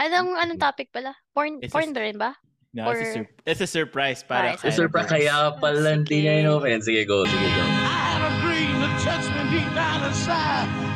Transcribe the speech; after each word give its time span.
Anong, 0.00 0.32
anong 0.40 0.56
topic 0.58 0.88
pala? 0.88 1.12
Porn, 1.36 1.60
It's 1.60 1.68
a- 1.68 1.76
porn 1.76 1.92
rin 1.92 2.16
ba? 2.16 2.32
No, 2.72 2.88
Or- 2.88 2.96
it's, 2.96 3.10
a 3.10 3.12
sur- 3.12 3.30
it's 3.44 3.60
a 3.60 3.66
surprise 3.66 4.22
para 4.24 4.50
Ah, 4.50 4.52
it's 4.54 4.62
So, 4.62 4.70
surprise, 4.70 5.10
kaya 5.10 5.52
pala 5.60 5.90
hindi 5.92 6.24
niya 6.24 6.40
inopen. 6.40 6.80
Sige, 6.80 7.04
go. 7.04 7.26
Sige, 7.26 7.48
go. 7.52 7.62
I 7.66 8.16
had 8.16 8.22
a 8.24 8.32
dream 8.40 8.74
that 8.80 8.94
touched 9.04 9.28
me 9.34 9.42
deep 9.52 9.68
down 9.76 10.00
inside. 10.06 10.89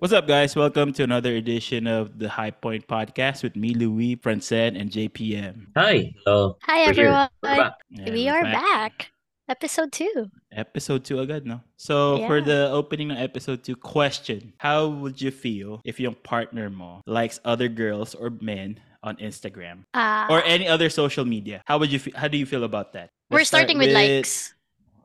What's 0.00 0.16
up, 0.16 0.24
guys? 0.26 0.56
Welcome 0.56 0.96
to 0.96 1.04
another 1.04 1.36
edition 1.36 1.84
of 1.86 2.16
the 2.18 2.24
High 2.32 2.56
Point 2.56 2.88
Podcast 2.88 3.42
with 3.44 3.52
me, 3.52 3.74
Louis, 3.76 4.16
Francine, 4.16 4.72
and 4.72 4.88
JPM. 4.88 5.76
Hi. 5.76 6.16
Hello. 6.24 6.56
Hi, 6.64 6.84
We're 6.84 6.88
everyone. 6.88 7.28
We're 7.44 7.56
back. 7.56 7.74
We 8.08 8.24
we're 8.24 8.32
are 8.32 8.44
back. 8.48 9.12
Episode 9.52 9.92
2. 9.92 10.30
Episode 10.56 11.04
2 11.04 11.20
agad, 11.20 11.44
no? 11.44 11.60
So, 11.76 12.24
for 12.24 12.40
the 12.40 12.72
opening 12.72 13.12
ng 13.12 13.20
episode 13.20 13.60
2, 13.60 13.76
question. 13.76 14.54
How 14.56 14.88
would 14.88 15.20
you 15.20 15.28
feel 15.30 15.84
if 15.84 16.00
your 16.00 16.16
partner 16.16 16.70
mo 16.70 17.04
likes 17.04 17.36
other 17.44 17.68
girls 17.68 18.16
or 18.16 18.32
men 18.40 18.80
on 19.04 19.20
Instagram? 19.20 19.84
Uh, 19.92 20.32
Or 20.32 20.40
any 20.48 20.64
other 20.64 20.88
social 20.88 21.28
media? 21.28 21.60
How 21.68 21.76
would 21.76 21.92
you 21.92 22.00
fe- 22.00 22.16
how 22.16 22.28
do 22.32 22.40
you 22.40 22.46
feel 22.48 22.64
about 22.64 22.96
that? 22.96 23.12
we're 23.28 23.44
Let's 23.44 23.52
start 23.52 23.68
starting 23.68 23.76
with, 23.76 23.92
likes. 23.92 24.54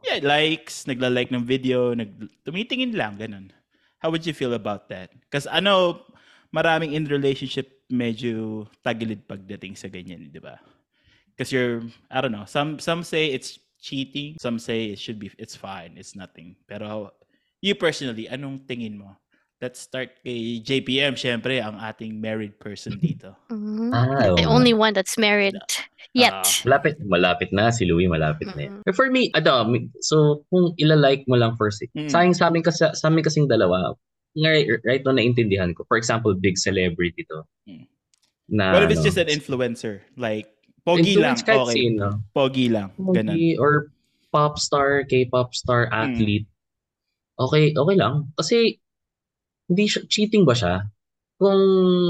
Yeah, 0.07 0.23
likes, 0.23 0.85
nagla-like 0.87 1.35
ng 1.35 1.43
video, 1.43 1.91
nag 1.91 2.15
tumitingin 2.47 2.95
lang, 2.95 3.19
ganun. 3.19 3.51
How 4.05 4.13
would 4.13 4.21
you 4.21 4.37
feel 4.37 4.53
about 4.53 4.85
that? 4.93 5.09
Because 5.17 5.49
I 5.49 5.65
know 5.65 6.05
maraming 6.53 6.93
in 6.93 7.09
relationship 7.09 7.81
medyo 7.89 8.69
tagilid 8.85 9.25
pagdating 9.25 9.73
sa 9.73 9.89
ganyan, 9.89 10.29
di 10.29 10.37
ba? 10.37 10.61
Because 11.33 11.49
you're, 11.49 11.81
I 12.13 12.21
don't 12.21 12.29
know, 12.29 12.45
some 12.45 12.77
some 12.77 13.01
say 13.01 13.33
it's 13.33 13.57
cheating, 13.81 14.37
some 14.37 14.61
say 14.61 14.93
it 14.93 15.01
should 15.01 15.17
be, 15.17 15.33
it's 15.41 15.57
fine, 15.57 15.97
it's 15.97 16.13
nothing. 16.13 16.53
Pero 16.69 17.17
you 17.65 17.73
personally, 17.73 18.29
anong 18.29 18.69
tingin 18.69 18.93
mo? 18.93 19.17
Let's 19.65 19.81
start 19.81 20.13
kay 20.21 20.61
JPM, 20.61 21.17
syempre, 21.17 21.57
ang 21.57 21.81
ating 21.81 22.21
married 22.21 22.61
person 22.61 23.01
dito. 23.01 23.33
Mhm. 23.49 23.89
Ah, 23.89 24.37
The 24.37 24.45
only 24.45 24.77
one 24.77 24.93
that's 24.93 25.17
married 25.17 25.57
yet. 26.13 26.37
Ah. 26.37 26.45
Malapit, 26.69 27.01
malapit 27.01 27.49
na. 27.49 27.73
Si 27.73 27.81
Louie 27.81 28.05
malapit 28.05 28.53
na. 28.53 28.61
yan. 28.61 28.71
Mhm. 28.77 28.81
But 28.85 28.93
For 28.93 29.09
me, 29.09 29.33
ano, 29.33 29.65
so 30.05 30.45
kung 30.53 30.77
ila-like 30.77 31.25
mo 31.25 31.33
lang 31.41 31.57
first, 31.57 31.81
eh. 31.81 31.89
Mm. 31.97 32.13
sa 32.13 32.21
akin, 32.21 32.33
sa 32.37 32.45
amin, 32.53 32.61
kasi, 32.61 32.85
sa 32.93 33.09
amin 33.09 33.25
kasing 33.25 33.49
dalawa, 33.49 33.97
nga, 34.37 34.51
right 34.85 35.01
now 35.01 35.17
naintindihan 35.17 35.73
ko. 35.73 35.81
For 35.89 35.97
example, 35.97 36.37
big 36.37 36.61
celebrity 36.61 37.25
to. 37.25 37.41
Mm. 37.65 37.89
Na, 38.53 38.77
What 38.77 38.85
if 38.85 38.93
it's 38.93 39.01
ano, 39.01 39.09
just 39.09 39.17
an 39.17 39.33
influencer? 39.33 40.05
Like, 40.13 40.45
pogi 40.85 41.17
lang, 41.17 41.33
influence 41.33 41.41
kahit 41.41 41.65
okay. 41.65 41.73
sino. 41.89 42.21
Pogi 42.37 42.69
lang, 42.69 42.93
ganun. 43.01 43.33
Pogi 43.33 43.57
or 43.57 43.89
pop 44.29 44.61
star, 44.61 45.01
K-pop 45.09 45.57
star, 45.57 45.89
Mm. 45.89 45.97
athlete. 45.97 46.47
Okay, 47.41 47.73
okay 47.73 47.95
lang. 47.97 48.29
Kasi, 48.37 48.77
hindi 49.65 49.85
siya, 49.85 50.01
cheating 50.05 50.43
ba 50.43 50.53
siya? 50.53 50.85
Kung 51.35 51.61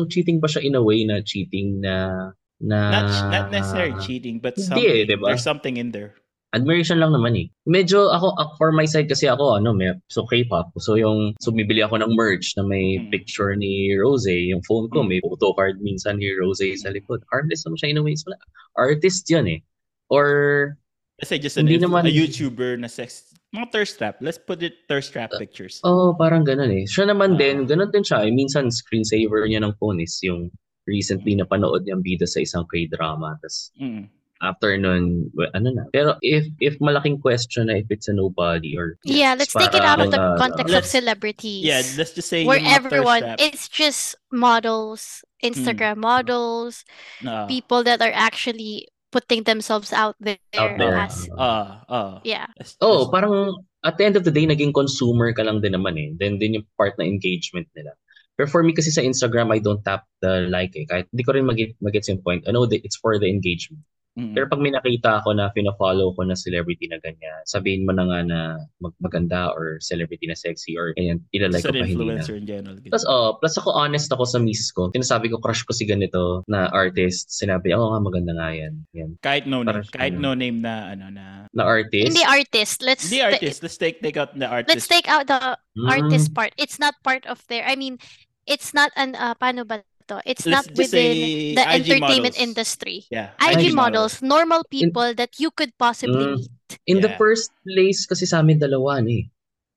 cheating 0.08 0.38
ba 0.38 0.48
siya 0.48 0.62
in 0.62 0.76
a 0.76 0.82
way 0.82 1.02
na 1.04 1.20
cheating 1.20 1.82
na, 1.82 2.30
na, 2.58 2.78
Not, 2.92 3.10
not 3.32 3.48
necessarily 3.50 3.98
cheating, 4.00 4.38
but 4.38 4.54
Hindi 4.54 4.70
something, 4.70 4.96
eh, 4.96 5.06
diba? 5.06 5.28
there's 5.28 5.44
something 5.44 5.76
in 5.76 5.92
there. 5.92 6.16
admiration 6.52 7.04
lang 7.04 7.12
naman 7.12 7.36
eh. 7.36 7.52
Medyo 7.68 8.16
ako, 8.16 8.32
ako- 8.40 8.56
for 8.56 8.72
my 8.72 8.88
side 8.88 9.12
kasi 9.12 9.28
ako 9.28 9.60
ano, 9.60 9.76
may, 9.76 9.92
so 10.08 10.24
K-pop. 10.24 10.72
So 10.80 10.96
yung 10.96 11.36
so 11.36 11.52
bibili 11.52 11.84
ako 11.84 12.00
ng 12.00 12.16
merch 12.16 12.56
na 12.56 12.64
may 12.64 12.96
Mm. 12.96 13.12
picture 13.12 13.52
ni 13.60 13.92
Rose, 13.92 14.32
yung 14.32 14.64
phone 14.64 14.88
ko 14.88 15.04
Mm. 15.04 15.08
may 15.12 15.20
photo 15.20 15.52
card 15.52 15.84
minsan 15.84 16.16
ni 16.16 16.32
Rose 16.32 16.64
sa 16.80 16.96
likod. 16.96 17.28
Harmless 17.28 17.68
naman 17.68 17.76
siya 17.76 17.92
in 17.92 18.00
a 18.00 18.04
way. 18.08 18.16
So, 18.16 18.32
artist 18.72 19.28
'yun 19.28 19.52
eh. 19.52 19.60
Or 20.08 20.80
Let's 21.20 21.28
say 21.28 21.44
just 21.44 21.60
an 21.60 21.68
Hindi 21.68 21.80
influ- 21.80 21.92
naman- 21.92 22.08
a 22.08 22.14
YouTuber 22.14 22.80
na 22.80 22.88
sex, 22.88 23.35
mga 23.56 23.72
thirst 23.72 23.98
trap. 23.98 24.20
Let's 24.20 24.38
put 24.38 24.60
it 24.60 24.84
thirst 24.86 25.16
trap 25.16 25.32
pictures. 25.40 25.80
oh, 25.82 26.12
parang 26.14 26.44
ganun 26.44 26.70
eh. 26.70 26.84
Siya 26.84 27.08
naman 27.08 27.36
Ah. 27.36 27.40
din, 27.40 27.64
ganun 27.66 27.90
din 27.90 28.04
siya. 28.04 28.22
Eh, 28.22 28.32
minsan 28.32 28.68
screensaver 28.70 29.48
niya 29.48 29.64
ng 29.64 29.74
phone 29.80 30.04
is 30.04 30.20
yung 30.22 30.52
recently 30.84 31.34
napanood 31.34 31.88
niyang 31.88 32.04
bida 32.04 32.28
sa 32.28 32.44
isang 32.44 32.68
K-drama. 32.70 33.40
Tapos 33.42 33.72
Mm. 33.82 34.06
after 34.38 34.78
nun, 34.78 35.32
well, 35.34 35.50
ano 35.56 35.72
na. 35.74 35.84
Pero 35.90 36.20
if 36.22 36.46
if 36.60 36.78
malaking 36.78 37.18
question 37.18 37.72
na 37.72 37.80
if 37.80 37.88
it's 37.90 38.06
a 38.06 38.14
nobody 38.14 38.76
or 38.78 39.00
Yeah, 39.02 39.34
let's 39.34 39.56
take 39.56 39.74
it 39.74 39.82
out 39.82 39.98
of 39.98 40.12
the 40.12 40.20
context 40.38 40.70
of 40.70 40.86
let's- 40.86 40.92
celebrities. 40.94 41.64
Yeah, 41.66 41.82
let's 41.98 42.14
just 42.14 42.30
say 42.30 42.46
where 42.46 42.62
everyone, 42.62 43.40
it's 43.42 43.66
just 43.72 44.14
models, 44.30 45.24
Instagram 45.42 45.98
models, 45.98 46.84
Ah, 47.26 47.48
people 47.48 47.82
that 47.88 48.04
are 48.04 48.14
actually 48.14 48.92
putting 49.16 49.48
themselves 49.48 49.96
out 49.96 50.20
there, 50.20 50.36
Out 50.60 50.76
there. 50.76 51.00
as, 51.00 51.32
ah, 51.40 51.88
ah. 51.88 52.20
yeah. 52.28 52.52
Oh, 52.84 53.08
parang 53.08 53.64
at 53.80 53.96
the 53.96 54.04
end 54.04 54.20
of 54.20 54.28
the 54.28 54.36
day, 54.36 54.44
naging 54.44 54.76
consumer 54.76 55.32
ka 55.32 55.48
lang 55.48 55.64
din 55.64 55.72
naman 55.72 55.96
eh. 55.96 56.12
Then 56.20 56.36
din 56.36 56.60
yung 56.60 56.68
part 56.76 57.00
na 57.00 57.08
engagement 57.08 57.72
nila. 57.72 57.96
Pero 58.36 58.52
for 58.52 58.60
me 58.60 58.76
kasi 58.76 58.92
sa 58.92 59.00
Instagram, 59.00 59.56
I 59.56 59.64
don't 59.64 59.80
tap 59.88 60.04
the 60.20 60.52
like 60.52 60.76
eh. 60.76 60.84
Kahit 60.84 61.08
hindi 61.16 61.24
ko 61.24 61.32
rin 61.32 61.48
mag- 61.48 61.80
magets 61.80 62.12
yung 62.12 62.20
point. 62.20 62.44
I 62.44 62.52
know 62.52 62.68
that 62.68 62.84
it's 62.84 63.00
for 63.00 63.16
the 63.16 63.32
engagement. 63.32 63.88
Mm. 64.16 64.32
Pero 64.32 64.48
pag 64.48 64.64
may 64.64 64.72
nakita 64.72 65.20
ako 65.20 65.36
na 65.36 65.52
fina-follow 65.52 66.16
ko 66.16 66.24
na 66.24 66.40
celebrity 66.40 66.88
na 66.88 66.96
ganyan, 67.04 67.36
sabihin 67.44 67.84
mo 67.84 67.92
na 67.92 68.08
nga 68.08 68.20
na 68.24 68.40
mag- 68.80 68.96
maganda 69.04 69.52
or 69.52 69.76
celebrity 69.84 70.24
na 70.24 70.40
sexy 70.40 70.80
or 70.80 70.96
ganyan, 70.96 71.20
ilalike 71.36 71.60
ko 71.62 71.76
pa 71.76 71.84
hindi 71.84 72.00
na. 72.00 72.16
influencer 72.16 72.36
in 72.40 72.48
general. 72.48 72.80
Plus, 72.80 73.04
oh, 73.04 73.36
plus 73.36 73.60
ako 73.60 73.76
honest 73.76 74.08
ako 74.08 74.24
sa 74.24 74.40
misis 74.40 74.72
ko. 74.72 74.88
Sinasabi 74.96 75.28
ko, 75.28 75.44
crush 75.44 75.68
ko 75.68 75.76
si 75.76 75.84
ganito 75.84 76.48
na 76.48 76.72
artist. 76.72 77.28
Sinabi, 77.28 77.76
oh 77.76 77.92
nga, 77.92 78.00
maganda 78.00 78.32
nga 78.40 78.56
yan. 78.56 78.74
yan. 78.96 79.20
kahit 79.20 79.44
no 79.46 79.60
name, 79.62 79.84
Parang 79.84 79.88
kahit 79.92 80.16
ano. 80.16 80.24
no 80.24 80.32
name 80.34 80.60
na 80.64 80.96
ano 80.96 81.06
na. 81.12 81.26
Na 81.52 81.64
artist. 81.68 82.16
Hindi 82.16 82.24
artist. 82.24 82.80
Let's 82.80 83.04
Hindi 83.04 83.20
artist. 83.20 83.60
Let's 83.68 83.76
take 83.76 84.00
take 84.00 84.16
out 84.16 84.32
the 84.32 84.48
artist. 84.48 84.72
let's 84.72 84.88
take 84.88 85.12
out 85.12 85.28
the 85.28 85.60
Mm. 85.76 85.92
artist 85.92 86.32
part. 86.32 86.56
It's 86.56 86.80
not 86.80 86.96
part 87.04 87.28
of 87.28 87.44
their. 87.52 87.68
I 87.68 87.76
mean, 87.76 88.00
it's 88.48 88.72
not 88.72 88.96
an 88.96 89.12
uh, 89.12 89.36
paano 89.36 89.68
ba 89.68 89.84
to? 90.08 90.22
It's 90.24 90.46
Let's 90.46 90.68
not 90.70 90.78
within 90.78 91.16
the 91.54 91.66
IG 91.66 91.90
entertainment 91.98 92.36
models. 92.36 92.46
industry. 92.48 92.98
Yeah. 93.10 93.34
IG, 93.38 93.70
IG 93.70 93.74
models, 93.74 94.22
normal 94.22 94.64
people 94.66 95.14
that 95.16 95.38
you 95.38 95.50
could 95.50 95.74
possibly 95.76 96.26
Mm. 96.26 96.36
meet. 96.40 96.52
In 96.86 96.98
the 97.00 97.14
Yeah. 97.14 97.20
first 97.20 97.50
place 97.62 98.06
kasi 98.06 98.26
sa 98.26 98.42
amin 98.42 98.58
dalawa 98.58 99.02
eh. 99.02 99.30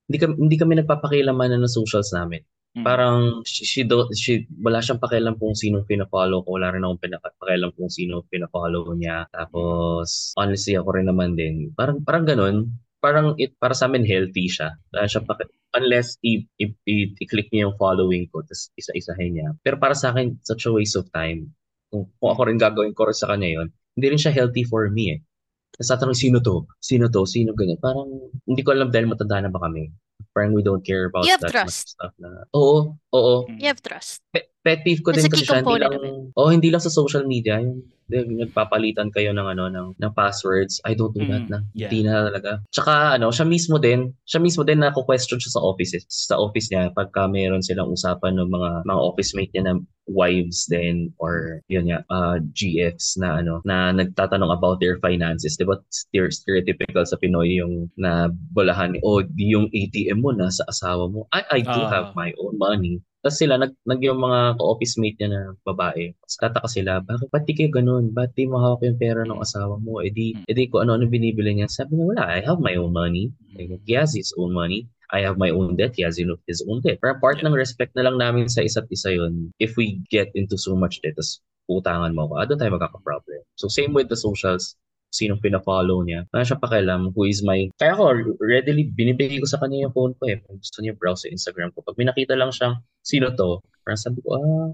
Hindi 0.09 0.17
kami, 0.19 0.35
hindi 0.41 0.57
kami 0.57 0.73
nagpapakilaman 0.81 1.53
ng 1.53 1.69
socials 1.69 2.13
namin. 2.13 2.41
Mm. 2.77 2.85
Parang 2.85 3.17
she, 3.45 3.65
she, 3.65 3.81
do, 3.85 4.09
she 4.13 4.45
wala 4.61 4.81
siyang 4.81 5.01
pakialam 5.01 5.37
kung 5.37 5.53
sino 5.53 5.85
pina-follow 5.85 6.45
ko, 6.45 6.61
wala 6.61 6.73
rin 6.73 6.85
akong 6.85 7.01
pinapakialam 7.01 7.73
kung 7.75 7.89
sino 7.89 8.25
pina-follow 8.29 8.89
niya. 8.95 9.25
Tapos 9.29 10.33
honestly 10.37 10.77
ako 10.77 10.97
rin 10.97 11.09
naman 11.09 11.33
din. 11.35 11.73
Parang 11.73 12.01
parang 12.05 12.25
ganun. 12.25 12.73
Parang 12.99 13.39
it 13.39 13.55
para 13.63 13.75
sa 13.75 13.87
amin 13.87 14.03
healthy 14.03 14.51
siya. 14.51 14.75
Wala 14.91 15.07
siyang 15.07 15.27
paki- 15.27 15.51
unless 15.79 16.19
i, 16.27 16.43
i, 16.59 16.65
i, 16.89 16.95
i-click 17.15 17.47
niya 17.55 17.71
yung 17.71 17.77
following 17.79 18.27
ko 18.33 18.43
tapos 18.43 18.73
isa-isahin 18.75 19.39
niya. 19.39 19.49
Pero 19.63 19.79
para 19.79 19.95
sa 19.95 20.11
akin 20.11 20.35
such 20.43 20.67
a 20.67 20.73
waste 20.75 20.99
of 20.99 21.07
time. 21.15 21.47
Kung, 21.89 22.05
kung 22.19 22.31
ako 22.35 22.41
rin 22.51 22.59
gagawin 22.61 22.93
ko 22.93 23.09
rin 23.09 23.17
sa 23.17 23.31
kanya 23.33 23.49
yon, 23.49 23.69
hindi 23.97 24.07
rin 24.13 24.21
siya 24.21 24.35
healthy 24.35 24.67
for 24.67 24.91
me 24.91 25.17
eh. 25.17 25.21
Tapos 25.79 25.89
tatanong, 25.95 26.19
sino 26.19 26.43
to? 26.43 26.67
Sino 26.83 27.07
to? 27.07 27.23
Sino 27.23 27.55
ganyan? 27.55 27.79
Parang, 27.79 28.09
hindi 28.45 28.61
ko 28.67 28.75
alam 28.75 28.91
dahil 28.91 29.07
matanda 29.07 29.39
na 29.41 29.53
ba 29.53 29.63
kami. 29.63 29.89
Parang 30.35 30.51
we 30.53 30.61
don't 30.67 30.83
care 30.83 31.07
about 31.07 31.25
You 31.25 31.33
have 31.39 31.45
that 31.45 31.55
trust. 31.55 31.67
much 31.67 31.95
stuff 31.95 32.13
na. 32.19 32.43
Oo, 32.53 32.99
oo. 33.15 33.35
You 33.47 33.71
have 33.71 33.81
trust. 33.81 34.21
Pe- 34.35 34.51
pet 34.69 34.85
peeve 34.85 35.01
ko 35.01 35.17
din 35.17 35.25
kasi 35.25 35.49
siya, 35.49 35.65
hindi 35.65 35.81
lang, 35.81 35.93
oh, 36.37 36.53
hindi 36.53 36.69
lang 36.69 36.85
sa 36.85 36.93
social 36.93 37.25
media, 37.25 37.57
yung, 37.57 37.81
yung 38.13 38.41
nagpapalitan 38.45 39.09
kayo 39.09 39.33
ng 39.33 39.49
ano 39.49 39.65
ng, 39.69 39.89
ng 39.97 40.13
passwords. 40.13 40.77
I 40.85 40.93
don't 40.93 41.13
do 41.13 41.25
that 41.25 41.45
Mm, 41.45 41.53
na. 41.53 41.59
yeah. 41.73 41.89
Hindi 41.89 42.05
na 42.05 42.29
talaga. 42.29 42.51
Tsaka 42.69 43.17
ano, 43.17 43.33
siya 43.33 43.45
mismo 43.45 43.81
din, 43.81 44.13
siya 44.25 44.41
mismo 44.41 44.61
din 44.61 44.81
na 44.81 44.93
question 44.93 45.41
siya 45.41 45.57
sa 45.57 45.65
offices. 45.65 46.05
Sa 46.09 46.37
office 46.37 46.69
niya 46.69 46.93
pagka 46.93 47.25
meron 47.25 47.65
silang 47.65 47.89
usapan 47.89 48.37
ng 48.37 48.49
mga 48.49 48.71
mga 48.85 49.01
office 49.01 49.33
mate 49.33 49.53
niya 49.53 49.73
na 49.73 49.75
wives 50.09 50.65
din 50.65 51.13
or 51.21 51.61
yun 51.69 51.85
nga 51.85 52.01
uh, 52.09 52.41
GFs 52.57 53.21
na 53.21 53.45
ano 53.45 53.61
na 53.69 53.93
nagtatanong 53.93 54.49
about 54.49 54.81
their 54.81 54.97
finances. 55.05 55.57
'Di 55.57 55.69
ba? 55.69 55.77
Ster- 55.93 56.33
Stereotypical 56.33 57.05
sa 57.05 57.21
Pinoy 57.21 57.61
yung 57.61 57.93
na 58.01 58.33
bolahan, 58.57 58.97
oh, 59.05 59.21
di 59.21 59.53
yung 59.53 59.69
ATM 59.69 60.25
mo 60.25 60.33
na 60.33 60.49
sa 60.49 60.65
asawa 60.65 61.13
mo. 61.13 61.29
I 61.29 61.45
I 61.51 61.61
do 61.61 61.77
Ah. 61.85 61.93
have 61.93 62.09
my 62.17 62.33
own 62.41 62.57
money. 62.57 63.05
Tapos 63.19 63.39
sila, 63.39 63.59
nag, 63.59 63.75
nag 63.83 63.99
yung 63.99 64.23
mga 64.23 64.63
office 64.63 64.95
mate 64.95 65.19
niya 65.19 65.29
na 65.35 65.43
babae. 65.67 66.15
Tapos 66.23 66.37
tataka 66.39 66.69
sila, 66.71 67.03
bakit 67.03 67.29
ba't 67.35 67.45
di 67.45 67.55
kayo 67.59 67.71
ganun? 67.75 68.15
Ba't 68.15 68.31
di 68.39 68.47
mahawak 68.47 68.87
yung 68.87 68.99
pera 68.99 69.27
ng 69.27 69.43
asawa 69.43 69.75
mo? 69.83 69.99
E 69.99 70.09
di, 70.15 70.39
e 70.39 70.53
di 70.55 70.71
kung 70.71 70.87
ano-ano 70.87 71.11
binibili 71.11 71.59
niya. 71.59 71.67
Sabi 71.67 71.99
niya, 71.99 72.07
wala, 72.15 72.25
I 72.31 72.39
have 72.47 72.63
my 72.63 72.79
own 72.79 72.95
money. 72.95 73.35
Mm. 73.59 73.83
He 73.83 73.99
has 73.99 74.15
his 74.15 74.31
own 74.39 74.55
money. 74.55 74.87
I 75.11 75.25
have 75.25 75.41
my 75.41 75.51
own 75.51 75.75
debt. 75.75 75.97
He 75.99 76.07
has 76.07 76.21
his 76.21 76.61
own 76.69 76.79
debt. 76.85 77.03
Pero 77.03 77.19
part 77.19 77.41
Yeah. 77.43 77.51
ng 77.51 77.59
respect 77.59 77.97
na 77.99 78.07
lang 78.07 78.21
namin 78.21 78.47
sa 78.47 78.63
isa't 78.63 78.87
isa 78.93 79.11
yun, 79.11 79.51
if 79.59 79.75
we 79.75 79.99
get 80.13 80.31
into 80.39 80.55
so 80.55 80.79
much 80.79 81.01
debt, 81.03 81.17
tapos 81.19 81.43
utangan 81.69 82.15
mo 82.15 82.29
ako, 82.29 82.35
ah, 82.39 82.45
doon 82.47 82.59
tayo 82.61 82.73
magkaka-problem. 82.77 83.41
So 83.59 83.67
same 83.69 83.93
with 83.93 84.09
the 84.09 84.17
socials, 84.17 84.79
sinong 85.09 85.41
pina-follow 85.41 86.05
niya. 86.05 86.29
Wala 86.29 86.45
siya 86.45 86.61
pakialam 86.61 87.17
who 87.17 87.25
is 87.25 87.41
my... 87.41 87.65
Kaya 87.81 87.97
ako, 87.97 88.37
readily, 88.45 88.93
binibigay 88.93 89.41
ko 89.41 89.49
sa 89.49 89.57
kanya 89.57 89.89
yung 89.89 89.95
phone 89.97 90.13
ko 90.21 90.29
eh. 90.29 90.39
Kung 90.45 90.61
gusto 90.61 90.79
niya 90.85 90.93
browse 90.95 91.25
sa 91.25 91.33
Instagram 91.33 91.73
ko. 91.73 91.81
Pag 91.81 91.97
may 91.97 92.05
nakita 92.05 92.37
lang 92.37 92.53
siyang, 92.53 92.77
sino 93.01 93.33
to? 93.33 93.65
Parang 93.85 93.97
sabi 94.01 94.21
ko, 94.21 94.29
ah, 94.37 94.69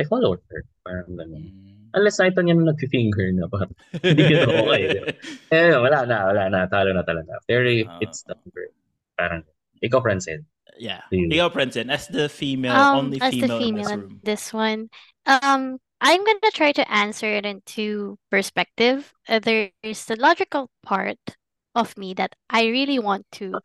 I 0.00 0.04
follow 0.08 0.32
her. 0.38 0.62
Parang 0.80 1.12
ganun. 1.12 1.44
Mm. 1.44 1.92
Unless 1.92 2.22
nakita 2.22 2.40
niya 2.40 2.54
na 2.56 2.72
nag-finger 2.72 3.28
na 3.36 3.46
pa. 3.50 3.66
Hindi 4.06 4.22
yun 4.32 4.48
okay. 4.48 4.82
di 4.86 4.98
ba? 5.02 5.12
Eh, 5.52 5.74
wala 5.76 5.98
na, 6.08 6.16
wala 6.30 6.42
na. 6.48 6.58
Talo 6.70 6.94
na 6.96 7.04
talaga. 7.04 7.36
If 7.44 7.84
Ah. 7.90 7.98
it's 8.00 8.24
number, 8.30 8.72
parang, 9.18 9.42
ikaw, 9.84 10.00
Francine. 10.00 10.46
yeah. 10.80 11.04
Ikaw, 11.12 11.52
Francine, 11.52 11.92
as 11.92 12.08
the 12.08 12.32
female, 12.32 12.72
Um, 12.72 13.12
only 13.12 13.18
as 13.20 13.34
the 13.36 13.44
female, 13.44 13.60
in 13.60 13.60
female 13.60 13.84
this 13.84 13.90
in 13.92 14.00
room. 14.00 14.20
this 14.24 14.44
one, 14.56 14.80
um, 15.28 15.62
I'm 16.00 16.24
gonna 16.24 16.50
try 16.52 16.72
to 16.72 16.90
answer 16.90 17.26
it 17.26 17.44
in 17.46 17.62
two 17.66 18.18
perspective. 18.30 19.12
Uh, 19.28 19.38
there's 19.38 20.04
the 20.06 20.16
logical 20.18 20.70
part 20.82 21.18
of 21.74 21.96
me 21.96 22.14
that 22.14 22.34
I 22.48 22.66
really 22.66 22.98
want 22.98 23.26
to 23.32 23.60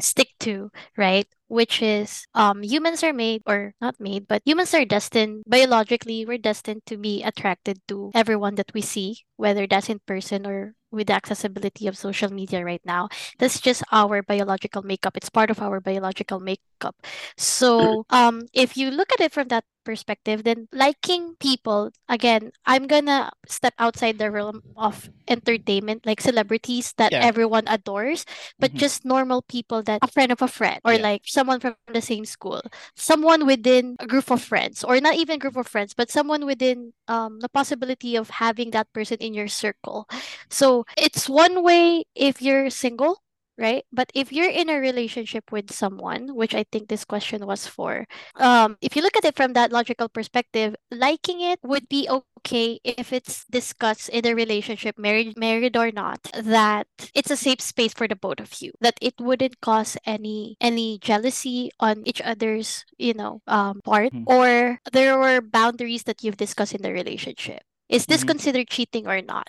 stick 0.00 0.28
to, 0.40 0.70
right? 0.96 1.26
Which 1.48 1.82
is 1.82 2.26
um 2.34 2.62
humans 2.62 3.02
are 3.04 3.12
made 3.14 3.42
or 3.46 3.74
not 3.80 4.00
made, 4.00 4.28
but 4.28 4.42
humans 4.44 4.74
are 4.74 4.84
destined 4.84 5.44
biologically, 5.48 6.26
we're 6.26 6.38
destined 6.38 6.82
to 6.86 6.96
be 6.98 7.22
attracted 7.24 7.80
to 7.88 8.10
everyone 8.14 8.56
that 8.56 8.72
we 8.74 8.82
see, 8.82 9.24
whether 9.36 9.66
that's 9.66 9.88
in 9.90 10.00
person 10.06 10.46
or 10.46 10.74
with 10.90 11.08
the 11.08 11.14
accessibility 11.14 11.86
of 11.88 11.98
social 11.98 12.32
media 12.32 12.64
right 12.64 12.82
now. 12.84 13.08
That's 13.38 13.60
just 13.60 13.82
our 13.92 14.22
biological 14.22 14.82
makeup. 14.82 15.16
It's 15.16 15.30
part 15.30 15.50
of 15.50 15.60
our 15.62 15.80
biological 15.80 16.40
makeup. 16.40 16.96
So 17.36 18.04
um 18.10 18.46
if 18.52 18.76
you 18.76 18.90
look 18.90 19.12
at 19.12 19.20
it 19.20 19.32
from 19.32 19.48
that 19.48 19.64
perspective, 19.86 20.42
then 20.42 20.66
liking 20.74 21.36
people, 21.38 21.92
again, 22.10 22.50
I'm 22.66 22.90
gonna 22.90 23.30
step 23.46 23.74
outside 23.78 24.18
the 24.18 24.30
realm 24.34 24.62
of 24.76 25.08
entertainment, 25.30 26.06
like 26.06 26.20
celebrities 26.20 26.94
that 26.98 27.12
Yeah. 27.12 27.20
everyone 27.20 27.64
adores 27.70 28.26
but 28.60 28.74
Mhm. 28.74 28.78
just 28.78 29.04
normal 29.04 29.42
people 29.42 29.82
that 29.82 30.00
a 30.02 30.08
friend 30.10 30.32
of 30.32 30.42
a 30.42 30.48
friend 30.48 30.80
or 30.84 30.94
Yeah. 30.94 31.02
like 31.02 31.22
someone 31.26 31.60
from 31.60 31.74
the 31.92 32.00
same 32.02 32.24
school 32.24 32.62
someone 32.96 33.46
within 33.46 33.96
a 34.00 34.06
group 34.06 34.30
of 34.30 34.42
friends 34.42 34.84
or 34.84 35.00
not 35.00 35.14
even 35.16 35.38
group 35.38 35.56
of 35.56 35.66
friends 35.66 35.94
but 35.94 36.10
someone 36.10 36.46
within 36.46 36.92
um 37.08 37.40
the 37.40 37.48
possibility 37.48 38.16
of 38.16 38.30
having 38.42 38.70
that 38.70 38.90
person 38.92 39.18
in 39.20 39.34
your 39.34 39.48
circle 39.48 40.06
so 40.50 40.84
it's 40.96 41.28
one 41.28 41.62
way 41.62 42.04
if 42.14 42.42
you're 42.42 42.70
single 42.70 43.18
right 43.58 43.84
but 43.92 44.10
if 44.14 44.32
you're 44.32 44.50
in 44.50 44.68
a 44.68 44.78
relationship 44.78 45.50
with 45.50 45.72
someone 45.72 46.28
which 46.34 46.54
i 46.54 46.64
think 46.70 46.88
this 46.88 47.04
question 47.04 47.46
was 47.46 47.66
for 47.66 48.04
um 48.36 48.76
if 48.80 48.94
you 48.96 49.02
look 49.02 49.16
at 49.16 49.24
it 49.24 49.36
from 49.36 49.52
that 49.54 49.72
logical 49.72 50.08
perspective 50.08 50.74
liking 50.90 51.40
it 51.40 51.58
would 51.64 51.88
be 51.88 52.08
okay 52.10 52.78
if 52.84 53.12
it's 53.12 53.44
discussed 53.50 54.08
in 54.10 54.26
a 54.26 54.34
relationship 54.34 54.98
married 54.98 55.36
married 55.38 55.76
or 55.76 55.90
not 55.90 56.20
that 56.34 56.86
it's 57.14 57.30
a 57.30 57.36
safe 57.36 57.60
space 57.60 57.94
for 57.94 58.06
the 58.06 58.16
both 58.16 58.40
of 58.40 58.52
you 58.60 58.72
that 58.80 58.94
it 59.00 59.14
wouldn't 59.18 59.60
cause 59.60 59.96
any 60.06 60.56
any 60.60 60.98
jealousy 61.00 61.70
on 61.80 62.02
each 62.06 62.20
other's 62.22 62.84
you 62.98 63.14
know 63.14 63.40
um 63.46 63.80
part 63.84 64.12
Mhm. 64.12 64.24
or 64.26 64.78
there 64.92 65.18
were 65.18 65.40
boundaries 65.40 66.04
that 66.04 66.22
you've 66.22 66.36
discussed 66.36 66.74
in 66.74 66.82
the 66.82 66.92
relationship 66.92 67.62
is 67.88 68.06
this 68.06 68.22
Mhm. 68.22 68.26
considered 68.26 68.68
cheating 68.68 69.06
or 69.06 69.22
not 69.22 69.48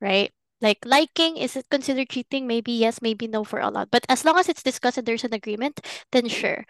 right 0.00 0.32
like 0.60 0.78
liking 0.84 1.36
is 1.36 1.56
it 1.56 1.66
considered 1.70 2.08
cheating 2.08 2.46
maybe 2.46 2.72
yes 2.72 3.02
maybe 3.02 3.26
no 3.26 3.44
for 3.44 3.60
a 3.60 3.70
lot 3.70 3.88
but 3.90 4.06
as 4.08 4.24
long 4.24 4.38
as 4.38 4.48
it's 4.48 4.62
discussed 4.62 4.96
and 4.98 5.06
there's 5.06 5.24
an 5.24 5.34
agreement 5.34 5.80
then 6.12 6.28
sure 6.28 6.64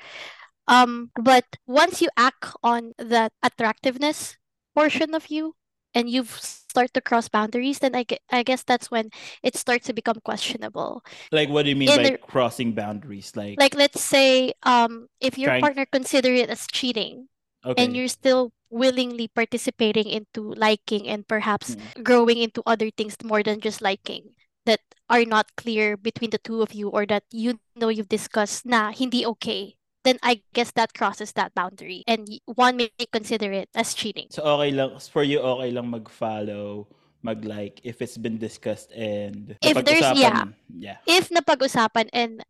um 0.68 1.10
but 1.14 1.44
once 1.66 2.02
you 2.02 2.08
act 2.16 2.46
on 2.62 2.92
that 2.98 3.32
attractiveness 3.42 4.36
portion 4.74 5.14
of 5.14 5.28
you 5.30 5.54
and 5.94 6.10
you've 6.10 6.30
start 6.40 6.92
to 6.92 7.00
cross 7.00 7.28
boundaries 7.28 7.78
then 7.78 7.96
I, 7.96 8.04
I 8.30 8.42
guess 8.42 8.62
that's 8.62 8.90
when 8.90 9.08
it 9.42 9.56
starts 9.56 9.86
to 9.86 9.94
become 9.94 10.20
questionable 10.24 11.02
Like, 11.32 11.48
what 11.48 11.62
do 11.64 11.70
you 11.70 11.76
mean 11.76 11.88
In 11.88 11.96
by 11.96 12.02
the- 12.10 12.18
crossing 12.18 12.72
boundaries? 12.72 13.32
Like, 13.34 13.56
like 13.58 13.74
let's 13.74 14.02
say 14.02 14.52
um 14.62 15.08
if 15.20 15.38
your 15.38 15.50
Trying- 15.56 15.62
partner 15.62 15.86
consider 15.88 16.28
it 16.34 16.50
as 16.50 16.66
cheating 16.68 17.28
okay. 17.64 17.80
and 17.82 17.96
you're 17.96 18.12
still 18.12 18.52
willingly 18.70 19.28
participating 19.28 20.06
into 20.10 20.52
liking 20.58 21.06
and 21.06 21.26
perhaps 21.26 21.76
Mm. 21.76 22.02
growing 22.02 22.38
into 22.38 22.62
other 22.66 22.90
things 22.90 23.16
more 23.22 23.42
than 23.42 23.60
just 23.60 23.80
liking 23.80 24.34
that 24.66 24.80
are 25.06 25.22
not 25.24 25.54
clear 25.54 25.94
between 25.96 26.30
the 26.34 26.42
two 26.42 26.62
of 26.62 26.74
you 26.74 26.90
or 26.90 27.06
that 27.06 27.22
you 27.30 27.58
know 27.78 27.86
you've 27.88 28.10
discussed 28.10 28.66
na 28.66 28.90
hindi 28.90 29.22
okay 29.24 29.78
then 30.02 30.18
I 30.22 30.42
guess 30.54 30.70
that 30.78 30.94
crosses 30.94 31.34
that 31.34 31.50
boundary 31.54 32.02
and 32.06 32.26
one 32.46 32.78
may 32.78 32.90
consider 33.10 33.50
it 33.50 33.66
as 33.74 33.90
cheating. 33.90 34.30
So 34.30 34.42
okay 34.46 34.70
lang 34.70 34.98
for 35.02 35.26
you 35.26 35.42
okay 35.42 35.74
lang 35.74 35.90
mag-follow, 35.90 36.86
mag-like 37.26 37.82
if 37.82 37.98
it's 37.98 38.14
been 38.14 38.38
discussed 38.38 38.94
and 38.94 39.58
If 39.58 39.82
there's- 39.82 40.14
yeah. 40.14 40.46
yeah. 40.70 40.98
If 41.10 41.30
napag-usapan 41.34 42.06
and 42.14 42.42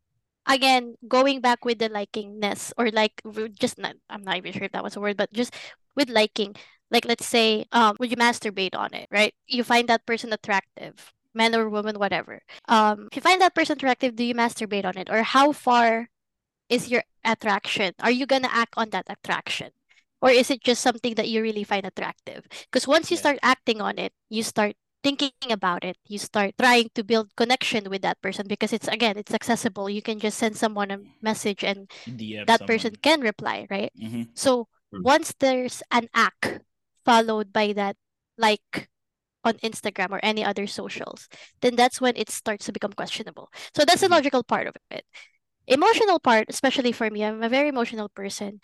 again 0.46 0.94
going 1.08 1.40
back 1.40 1.64
with 1.64 1.78
the 1.78 1.88
likingness 1.88 2.72
or 2.78 2.90
like 2.90 3.20
just 3.58 3.78
not 3.78 3.96
I'm 4.10 4.22
not 4.22 4.36
even 4.36 4.52
sure 4.52 4.64
if 4.64 4.72
that 4.72 4.84
was 4.84 4.96
a 4.96 5.00
word 5.00 5.16
but 5.16 5.32
just 5.32 5.54
with 5.96 6.08
liking 6.10 6.54
like 6.90 7.04
let's 7.04 7.26
say 7.26 7.66
um 7.72 7.96
would 7.98 8.10
you 8.10 8.16
masturbate 8.16 8.74
on 8.76 8.94
it 8.94 9.08
right? 9.10 9.34
You 9.46 9.64
find 9.64 9.88
that 9.88 10.06
person 10.06 10.32
attractive 10.32 11.12
man 11.34 11.54
or 11.54 11.68
woman 11.68 11.98
whatever. 11.98 12.42
Um 12.68 13.08
if 13.12 13.16
you 13.16 13.22
find 13.22 13.40
that 13.40 13.54
person 13.54 13.76
attractive 13.76 14.16
do 14.16 14.24
you 14.24 14.34
masturbate 14.34 14.84
on 14.84 14.96
it? 14.96 15.10
Or 15.10 15.22
how 15.22 15.52
far 15.52 16.08
is 16.68 16.88
your 16.90 17.02
attraction? 17.24 17.94
Are 18.00 18.10
you 18.10 18.26
gonna 18.26 18.50
act 18.50 18.74
on 18.76 18.90
that 18.90 19.06
attraction? 19.08 19.70
Or 20.22 20.30
is 20.30 20.50
it 20.50 20.62
just 20.64 20.82
something 20.82 21.14
that 21.14 21.28
you 21.28 21.42
really 21.42 21.64
find 21.64 21.86
attractive? 21.86 22.46
Because 22.70 22.86
once 22.88 23.10
you 23.10 23.16
Yeah. 23.16 23.20
start 23.20 23.38
acting 23.42 23.80
on 23.80 23.98
it 23.98 24.12
you 24.30 24.42
start 24.42 24.76
thinking 25.06 25.52
about 25.52 25.84
it 25.84 25.96
you 26.08 26.18
start 26.18 26.54
trying 26.58 26.90
to 26.94 27.04
build 27.04 27.30
connection 27.36 27.90
with 27.90 28.02
that 28.02 28.20
person 28.22 28.46
because 28.48 28.72
it's 28.72 28.88
again 28.88 29.16
it's 29.16 29.34
accessible 29.34 29.88
you 29.90 30.02
can 30.02 30.18
just 30.18 30.38
send 30.38 30.56
someone 30.56 30.90
a 30.90 30.98
message 31.22 31.62
and 31.62 31.86
DM 32.16 32.46
that 32.46 32.66
person 32.66 32.94
can 33.02 33.20
reply 33.20 33.66
right 33.70 33.92
hmm 33.94 34.22
so 34.34 34.66
Mm. 34.94 35.02
once 35.02 35.34
there's 35.40 35.82
an 35.90 36.08
act 36.14 36.60
followed 37.04 37.52
by 37.52 37.72
that 37.74 37.96
like 38.38 38.88
on 39.44 39.54
Instagram 39.62 40.10
or 40.10 40.20
any 40.22 40.44
other 40.44 40.66
socials, 40.66 41.28
then 41.62 41.76
that's 41.76 42.00
when 42.00 42.16
it 42.16 42.30
starts 42.30 42.66
to 42.66 42.72
become 42.72 42.92
questionable. 42.92 43.50
So 43.74 43.84
that's 43.84 44.00
the 44.02 44.08
Mhm. 44.08 44.10
logical 44.10 44.42
part 44.44 44.66
of 44.66 44.74
it. 44.90 45.04
Emotional 45.66 46.20
part, 46.20 46.46
especially 46.48 46.92
for 46.92 47.10
me, 47.10 47.24
I'm 47.24 47.42
a 47.42 47.48
very 47.48 47.68
emotional 47.68 48.08
person. 48.08 48.60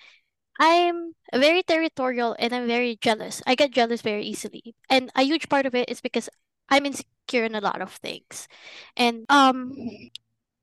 I'm 0.61 1.15
very 1.35 1.63
territorial 1.63 2.37
and 2.39 2.55
I'm 2.55 2.67
very 2.67 2.97
jealous. 3.01 3.43
I 3.47 3.55
get 3.55 3.73
jealous 3.73 4.03
very 4.03 4.25
easily. 4.25 4.75
And 4.89 5.11
a 5.17 5.23
huge 5.23 5.49
part 5.49 5.67
of 5.67 5.75
it 5.75 5.89
is 5.91 6.01
because 6.01 6.29
I'm 6.69 6.87
insecure 6.87 7.45
in 7.45 7.55
a 7.55 7.61
lot 7.61 7.81
of 7.81 7.93
things. 7.95 8.49
And 8.97 9.25
um 9.29 9.75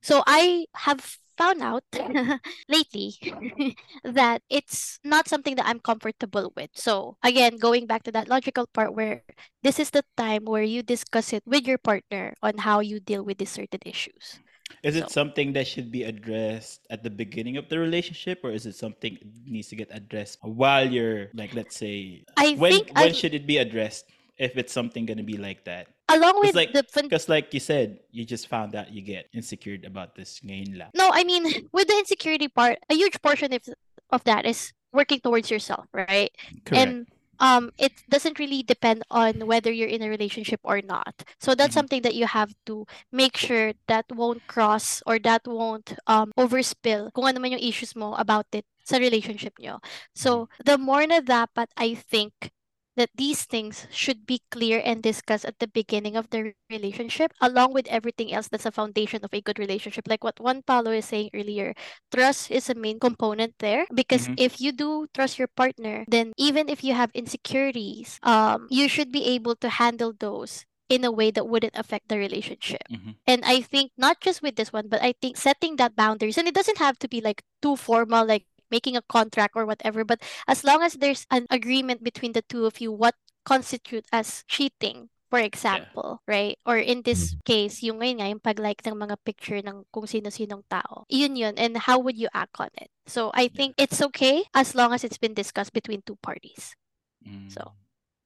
so 0.02 0.24
I 0.28 0.66
have 0.76 1.18
found 1.38 1.62
out 1.62 1.84
lately 2.70 3.16
that 4.04 4.42
it's 4.50 5.00
not 5.04 5.28
something 5.28 5.56
that 5.56 5.66
I'm 5.68 5.80
comfortable 5.80 6.52
with. 6.56 6.72
So 6.76 7.18
again, 7.24 7.58
going 7.58 7.86
back 7.88 8.04
to 8.04 8.12
that 8.12 8.28
logical 8.28 8.68
part 8.68 8.94
where 8.94 9.24
this 9.64 9.80
is 9.80 9.92
the 9.92 10.04
time 10.18 10.46
where 10.46 10.64
you 10.64 10.84
discuss 10.84 11.34
it 11.34 11.44
with 11.46 11.68
your 11.68 11.78
partner 11.78 12.34
on 12.42 12.60
how 12.60 12.80
you 12.80 13.00
deal 13.00 13.24
with 13.24 13.38
these 13.40 13.52
certain 13.52 13.82
issues. 13.86 14.40
Is 14.84 14.96
it 14.96 15.10
So- 15.10 15.26
something 15.26 15.54
that 15.54 15.68
should 15.68 15.92
be 15.92 16.04
addressed 16.04 16.86
at 16.90 17.04
the 17.04 17.10
beginning 17.10 17.58
of 17.58 17.68
the 17.70 17.80
relationship 17.80 18.40
or 18.44 18.52
is 18.52 18.66
it 18.66 18.76
something 18.76 19.18
that 19.20 19.28
needs 19.50 19.68
to 19.70 19.76
get 19.76 19.90
addressed 19.92 20.40
while 20.42 20.88
you're 20.88 21.30
like 21.34 21.54
let's 21.54 21.76
say 21.76 22.24
I 22.38 22.54
when 22.56 22.72
think 22.72 22.96
when 22.96 23.10
I- 23.10 23.12
should 23.12 23.34
it 23.34 23.46
be 23.46 23.58
addressed 23.58 24.06
if 24.40 24.56
it's 24.56 24.72
something 24.72 25.06
going 25.06 25.18
to 25.20 25.28
be 25.28 25.36
like 25.38 25.66
that? 25.66 25.88
Along 26.08 26.40
with 26.40 26.56
like 26.56 26.72
the 26.74 26.82
fun- 26.90 27.06
because 27.06 27.28
like 27.30 27.54
you 27.54 27.60
said, 27.60 28.00
you 28.10 28.26
just 28.26 28.48
found 28.48 28.74
out 28.74 28.90
you 28.90 29.02
get 29.04 29.28
insecure 29.34 29.78
about 29.86 30.16
this 30.16 30.40
ngayon 30.42 30.74
lang. 30.80 30.90
No, 30.96 31.12
I 31.14 31.22
mean 31.28 31.44
with 31.76 31.86
the 31.92 31.98
insecurity 32.00 32.48
part, 32.48 32.80
a 32.90 32.96
huge 32.96 33.22
portion 33.22 33.54
of 33.54 33.62
of 34.10 34.24
that 34.26 34.46
is 34.48 34.74
working 34.94 35.20
towards 35.22 35.52
yourself, 35.52 35.86
right? 35.94 36.34
Correct. 36.66 36.74
And 36.82 37.06
um 37.40 37.72
it 37.80 37.94
doesn't 38.10 38.40
really 38.40 38.64
depend 38.64 39.04
on 39.10 39.48
whether 39.48 39.72
you're 39.72 39.90
in 39.92 40.04
a 40.04 40.10
relationship 40.10 40.60
or 40.64 40.82
not. 40.82 41.24
So 41.40 41.56
that's 41.56 41.74
Mhm. 41.74 41.80
something 41.80 42.02
that 42.04 42.16
you 42.16 42.28
have 42.28 42.54
to 42.68 42.86
make 43.12 43.38
sure 43.38 43.74
that 43.88 44.06
won't 44.12 44.46
cross 44.48 45.02
or 45.06 45.20
that 45.26 45.48
won't 45.48 45.96
um 46.08 46.32
overspill 46.38 47.12
kung 47.14 47.28
ano 47.28 47.40
man 47.40 47.56
yung 47.58 47.64
issues 47.64 47.96
mo 47.96 48.14
about 48.20 48.48
it 48.54 48.66
sa 48.84 48.98
relationship 48.98 49.56
nyo. 49.60 49.80
So 50.16 50.50
the 50.64 50.78
more 50.78 51.06
na 51.08 51.22
dapat 51.22 51.70
I 51.78 51.96
think 51.96 52.52
that 53.00 53.10
these 53.16 53.46
things 53.48 53.88
should 53.90 54.28
be 54.28 54.42
clear 54.52 54.82
and 54.84 55.02
discussed 55.02 55.46
at 55.46 55.58
the 55.60 55.68
beginning 55.72 56.16
of 56.20 56.30
the 56.30 56.54
relationship 56.70 57.32
along 57.42 57.74
with 57.74 57.88
everything 57.88 58.32
else 58.34 58.48
that's 58.48 58.68
a 58.68 58.72
foundation 58.76 59.24
of 59.24 59.34
a 59.34 59.42
good 59.42 59.58
relationship 59.60 60.06
like 60.08 60.24
what 60.24 60.40
Juan 60.40 60.62
Paulo 60.62 60.92
is 60.92 61.06
saying 61.08 61.30
earlier 61.34 61.74
trust 62.12 62.52
is 62.52 62.70
a 62.70 62.76
main 62.76 63.00
component 63.00 63.56
there 63.60 63.86
because 63.94 64.28
Mhm. 64.28 64.36
if 64.38 64.60
you 64.62 64.72
do 64.72 65.08
trust 65.14 65.40
your 65.40 65.48
partner 65.50 66.06
then 66.08 66.34
even 66.38 66.70
if 66.70 66.84
you 66.84 66.94
have 66.94 67.12
insecurities 67.16 68.20
um 68.24 68.68
you 68.70 68.88
should 68.88 69.12
be 69.12 69.26
able 69.26 69.56
to 69.56 69.70
handle 69.82 70.14
those 70.14 70.66
in 70.90 71.06
a 71.06 71.12
way 71.14 71.32
that 71.32 71.48
wouldn't 71.48 71.78
affect 71.78 72.10
the 72.10 72.18
relationship 72.18 72.82
Mhm. 72.90 73.16
and 73.28 73.46
i 73.46 73.62
think 73.62 73.92
not 73.98 74.20
just 74.22 74.42
with 74.42 74.56
this 74.58 74.74
one 74.74 74.90
but 74.90 75.02
i 75.02 75.14
think 75.22 75.38
setting 75.38 75.78
that 75.78 75.96
boundaries 75.96 76.38
and 76.38 76.48
it 76.48 76.54
doesn't 76.58 76.82
have 76.82 76.98
to 77.00 77.08
be 77.08 77.22
like 77.22 77.44
too 77.62 77.76
formal 77.78 78.26
like 78.26 78.46
making 78.72 78.96
a 78.96 79.06
contract 79.06 79.54
or 79.56 79.66
whatever 79.66 80.04
but 80.04 80.22
as 80.48 80.64
long 80.64 80.82
as 80.82 80.96
there's 81.02 81.26
an 81.32 81.46
agreement 81.50 82.04
between 82.04 82.34
the 82.34 82.44
two 82.48 82.66
of 82.66 82.80
you 82.82 82.92
what 82.92 83.16
constitute 83.46 84.06
as 84.12 84.44
cheating 84.48 85.10
for 85.30 85.38
example 85.38 86.22
right? 86.26 86.58
Or 86.66 86.82
in 86.82 87.06
this 87.06 87.38
case 87.46 87.86
yung 87.86 88.02
ngayon 88.02 88.18
nga 88.18 88.30
yung 88.34 88.42
pag-like 88.42 88.82
ng 88.82 88.98
mga 88.98 89.16
picture 89.22 89.62
ng 89.62 89.86
kung 89.94 90.10
sino-sinong 90.10 90.66
tao. 90.66 91.06
Yun 91.06 91.38
yun 91.38 91.54
and 91.54 91.78
how 91.78 92.02
would 92.02 92.18
you 92.18 92.34
act 92.34 92.58
on 92.58 92.74
it? 92.82 92.90
So 93.06 93.30
i 93.38 93.46
think 93.46 93.78
it's 93.78 94.02
okay 94.02 94.50
as 94.58 94.74
long 94.74 94.90
as 94.90 95.06
it's 95.06 95.22
been 95.22 95.38
discussed 95.38 95.74
between 95.74 96.02
two 96.02 96.18
parties. 96.18 96.74
Mm. 97.22 97.54
So, 97.54 97.78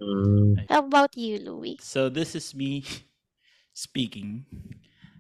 Mm. 0.04 0.66
How 0.70 0.84
about 0.84 1.16
you, 1.18 1.40
Louis? 1.40 1.78
So 1.82 2.10
this 2.10 2.36
is 2.36 2.56
me 2.56 2.84
speaking 3.74 4.46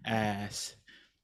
as 0.05 0.75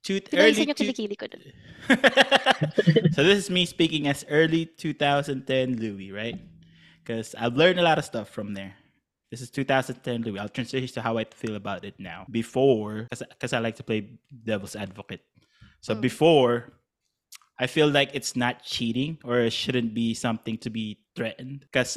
two, 0.02 0.20
early 0.34 0.66
two, 0.66 0.92
ko 1.16 1.26
dun? 1.26 1.42
so 3.12 3.22
this 3.24 3.38
is 3.38 3.50
me 3.50 3.66
speaking 3.66 4.06
as 4.08 4.24
early 4.28 4.66
2010 4.66 5.76
Louis, 5.78 6.12
right? 6.12 6.38
Because 7.02 7.34
I've 7.34 7.56
learned 7.56 7.80
a 7.80 7.82
lot 7.82 7.98
of 7.98 8.04
stuff 8.04 8.28
from 8.28 8.54
there. 8.54 8.74
This 9.30 9.40
is 9.40 9.50
2010 9.50 10.22
Louis. 10.22 10.38
I'll 10.38 10.48
transition 10.48 10.88
to 10.94 11.02
how 11.02 11.18
I 11.18 11.24
feel 11.24 11.56
about 11.56 11.84
it 11.84 11.94
now. 11.98 12.26
Before, 12.30 13.06
because 13.10 13.52
I 13.52 13.58
like 13.58 13.76
to 13.76 13.82
play 13.82 14.18
devil's 14.44 14.76
advocate. 14.76 15.22
So 15.80 15.94
Mm. 15.94 16.00
before, 16.00 16.72
I 17.58 17.66
feel 17.66 17.88
like 17.88 18.10
it's 18.14 18.34
not 18.36 18.64
cheating 18.64 19.18
or 19.24 19.40
it 19.40 19.52
shouldn't 19.52 19.94
be 19.94 20.14
something 20.14 20.58
to 20.58 20.70
be 20.70 20.98
threatened. 21.14 21.60
Because 21.60 21.96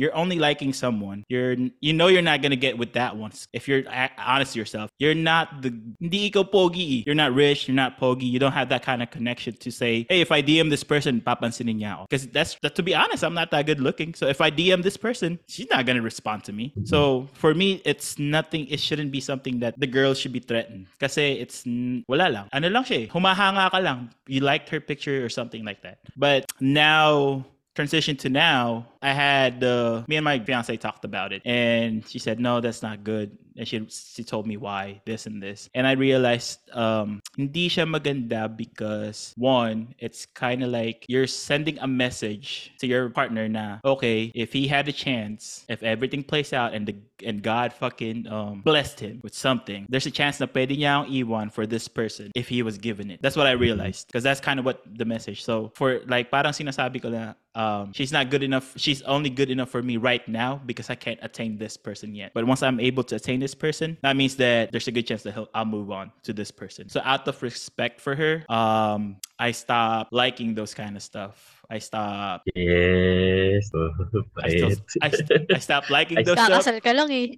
you're 0.00 0.16
only 0.16 0.38
liking 0.40 0.72
someone. 0.72 1.22
You're 1.28 1.54
you 1.84 1.92
know 1.92 2.08
you're 2.08 2.24
not 2.24 2.40
gonna 2.40 2.56
get 2.56 2.80
with 2.80 2.92
that 2.96 3.12
one. 3.20 3.32
If 3.52 3.68
you're 3.68 3.84
honest 4.16 4.54
to 4.54 4.58
yourself, 4.58 4.88
you're 4.98 5.14
not 5.14 5.60
the 5.60 5.70
hindi 6.00 6.30
ikaw 6.32 6.48
pogi. 6.48 7.04
You're 7.04 7.18
not 7.24 7.36
rich. 7.36 7.68
You're 7.68 7.76
not 7.76 8.00
pogi. 8.00 8.24
You 8.24 8.40
don't 8.40 8.56
have 8.56 8.68
that 8.72 8.82
kind 8.82 9.02
of 9.04 9.10
connection 9.12 9.52
to 9.60 9.68
say, 9.70 10.06
hey, 10.08 10.20
if 10.24 10.32
I 10.32 10.40
DM 10.40 10.70
this 10.72 10.82
person, 10.82 11.20
papansinin 11.20 11.76
niya. 11.84 12.08
Because 12.08 12.24
that's 12.32 12.56
that, 12.64 12.74
to 12.76 12.82
be 12.82 12.94
honest, 12.96 13.20
I'm 13.22 13.34
not 13.36 13.50
that 13.52 13.66
good 13.68 13.80
looking. 13.80 14.14
So 14.16 14.26
if 14.26 14.40
I 14.40 14.50
DM 14.50 14.82
this 14.82 14.96
person, 14.96 15.38
she's 15.46 15.68
not 15.68 15.84
gonna 15.84 16.02
respond 16.02 16.44
to 16.48 16.52
me. 16.56 16.72
So 16.88 17.28
for 17.36 17.52
me, 17.52 17.82
it's 17.84 18.18
nothing. 18.18 18.66
It 18.72 18.80
shouldn't 18.80 19.12
be 19.12 19.20
something 19.20 19.60
that 19.60 19.76
the 19.78 19.86
girl 19.86 20.14
should 20.16 20.32
be 20.32 20.40
threatened. 20.40 20.86
Kasi 20.98 21.36
it's 21.44 21.68
wala 22.08 22.32
lang. 22.32 22.46
Ano 22.56 22.68
lang 22.72 22.84
siya. 22.88 23.04
eh, 23.04 23.06
Humahanga 23.12 23.70
ka 23.70 23.78
lang. 23.84 24.08
You 24.26 24.40
liked 24.40 24.68
her 24.70 24.80
picture 24.80 25.20
or 25.24 25.28
something 25.28 25.64
like 25.64 25.82
that. 25.82 25.98
But 26.16 26.48
now 26.60 27.44
transition 27.74 28.16
to 28.18 28.28
now, 28.28 28.86
I 29.02 29.12
had 29.12 29.62
uh, 29.62 30.04
me 30.08 30.16
and 30.16 30.24
my 30.24 30.38
fiance 30.38 30.76
talked 30.76 31.04
about 31.04 31.32
it, 31.32 31.42
and 31.44 32.06
she 32.06 32.18
said, 32.18 32.40
"No, 32.40 32.60
that's 32.60 32.82
not 32.82 33.04
good." 33.04 33.36
And 33.56 33.66
she 33.66 33.86
she 33.88 34.24
told 34.24 34.46
me 34.46 34.56
why 34.56 35.00
this 35.04 35.26
and 35.26 35.42
this, 35.42 35.68
and 35.74 35.86
I 35.86 35.92
realized 35.92 36.60
um, 36.72 37.20
hindi 37.36 37.68
siya 37.68 37.88
maganda 37.88 38.48
because 38.48 39.34
one, 39.36 39.94
it's 39.98 40.26
kind 40.26 40.62
of 40.62 40.70
like 40.70 41.04
you're 41.08 41.26
sending 41.26 41.78
a 41.78 41.86
message 41.86 42.72
to 42.78 42.86
your 42.86 43.10
partner 43.10 43.48
na 43.48 43.78
okay, 43.84 44.32
if 44.34 44.52
he 44.52 44.66
had 44.68 44.88
a 44.88 44.92
chance, 44.92 45.64
if 45.68 45.82
everything 45.82 46.22
plays 46.22 46.52
out 46.52 46.74
and 46.74 46.86
the 46.86 46.96
and 47.24 47.42
God 47.42 47.72
fucking 47.72 48.26
um, 48.28 48.62
blessed 48.64 49.00
him 49.00 49.20
with 49.22 49.34
something, 49.34 49.86
there's 49.88 50.06
a 50.06 50.14
chance 50.14 50.40
na 50.40 50.46
pwede 50.46 50.78
niya 50.78 51.04
ang 51.04 51.12
iwan 51.12 51.50
for 51.50 51.66
this 51.66 51.88
person 51.88 52.30
if 52.34 52.48
he 52.48 52.62
was 52.62 52.78
given 52.78 53.10
it. 53.10 53.20
That's 53.22 53.36
what 53.36 53.46
I 53.46 53.52
realized 53.52 54.08
because 54.08 54.24
that's 54.24 54.40
kind 54.40 54.58
of 54.58 54.64
what 54.64 54.82
the 54.86 55.04
message. 55.04 55.44
So 55.44 55.72
for 55.74 56.00
like 56.06 56.30
parang 56.30 56.52
sinasabi 56.52 57.02
ko 57.02 57.08
na 57.10 57.34
um, 57.54 57.92
she's 57.92 58.12
not 58.12 58.30
good 58.30 58.42
enough. 58.42 58.72
She's 58.76 59.02
only 59.02 59.30
good 59.30 59.50
enough 59.50 59.70
for 59.70 59.82
me 59.82 59.96
right 59.96 60.26
now 60.28 60.60
because 60.64 60.90
I 60.90 60.94
can't 60.94 61.18
attain 61.22 61.58
this 61.58 61.76
person 61.76 62.14
yet. 62.14 62.32
But 62.34 62.46
once 62.46 62.62
I'm 62.62 62.78
able 62.80 63.02
to 63.04 63.16
attain 63.16 63.39
this 63.40 63.54
person, 63.54 63.96
that 64.02 64.16
means 64.16 64.36
that 64.36 64.70
there's 64.72 64.86
a 64.86 64.92
good 64.92 65.06
chance 65.06 65.22
that 65.24 65.34
he'll, 65.34 65.48
I'll 65.54 65.64
move 65.64 65.90
on 65.90 66.12
to 66.24 66.32
this 66.32 66.50
person. 66.50 66.88
So 66.88 67.00
out 67.04 67.26
of 67.26 67.42
respect 67.42 68.00
for 68.00 68.14
her, 68.14 68.44
um, 68.48 69.16
I 69.38 69.50
stopped 69.52 70.12
liking 70.12 70.54
those 70.54 70.74
kind 70.74 70.96
of 70.96 71.02
stuff. 71.02 71.56
I 71.70 71.78
stopped. 71.78 72.50
Yes. 72.54 73.70
I 74.42 74.48
still. 74.50 74.70
I, 75.02 75.08
st- 75.10 75.46
I 75.54 75.58
stopped 75.58 75.90
liking 75.96 76.18
I 76.18 76.22
those 76.22 76.38
stuff. 76.38 76.66
Ka 76.82 76.90
lang 76.92 77.10
eh. 77.10 77.34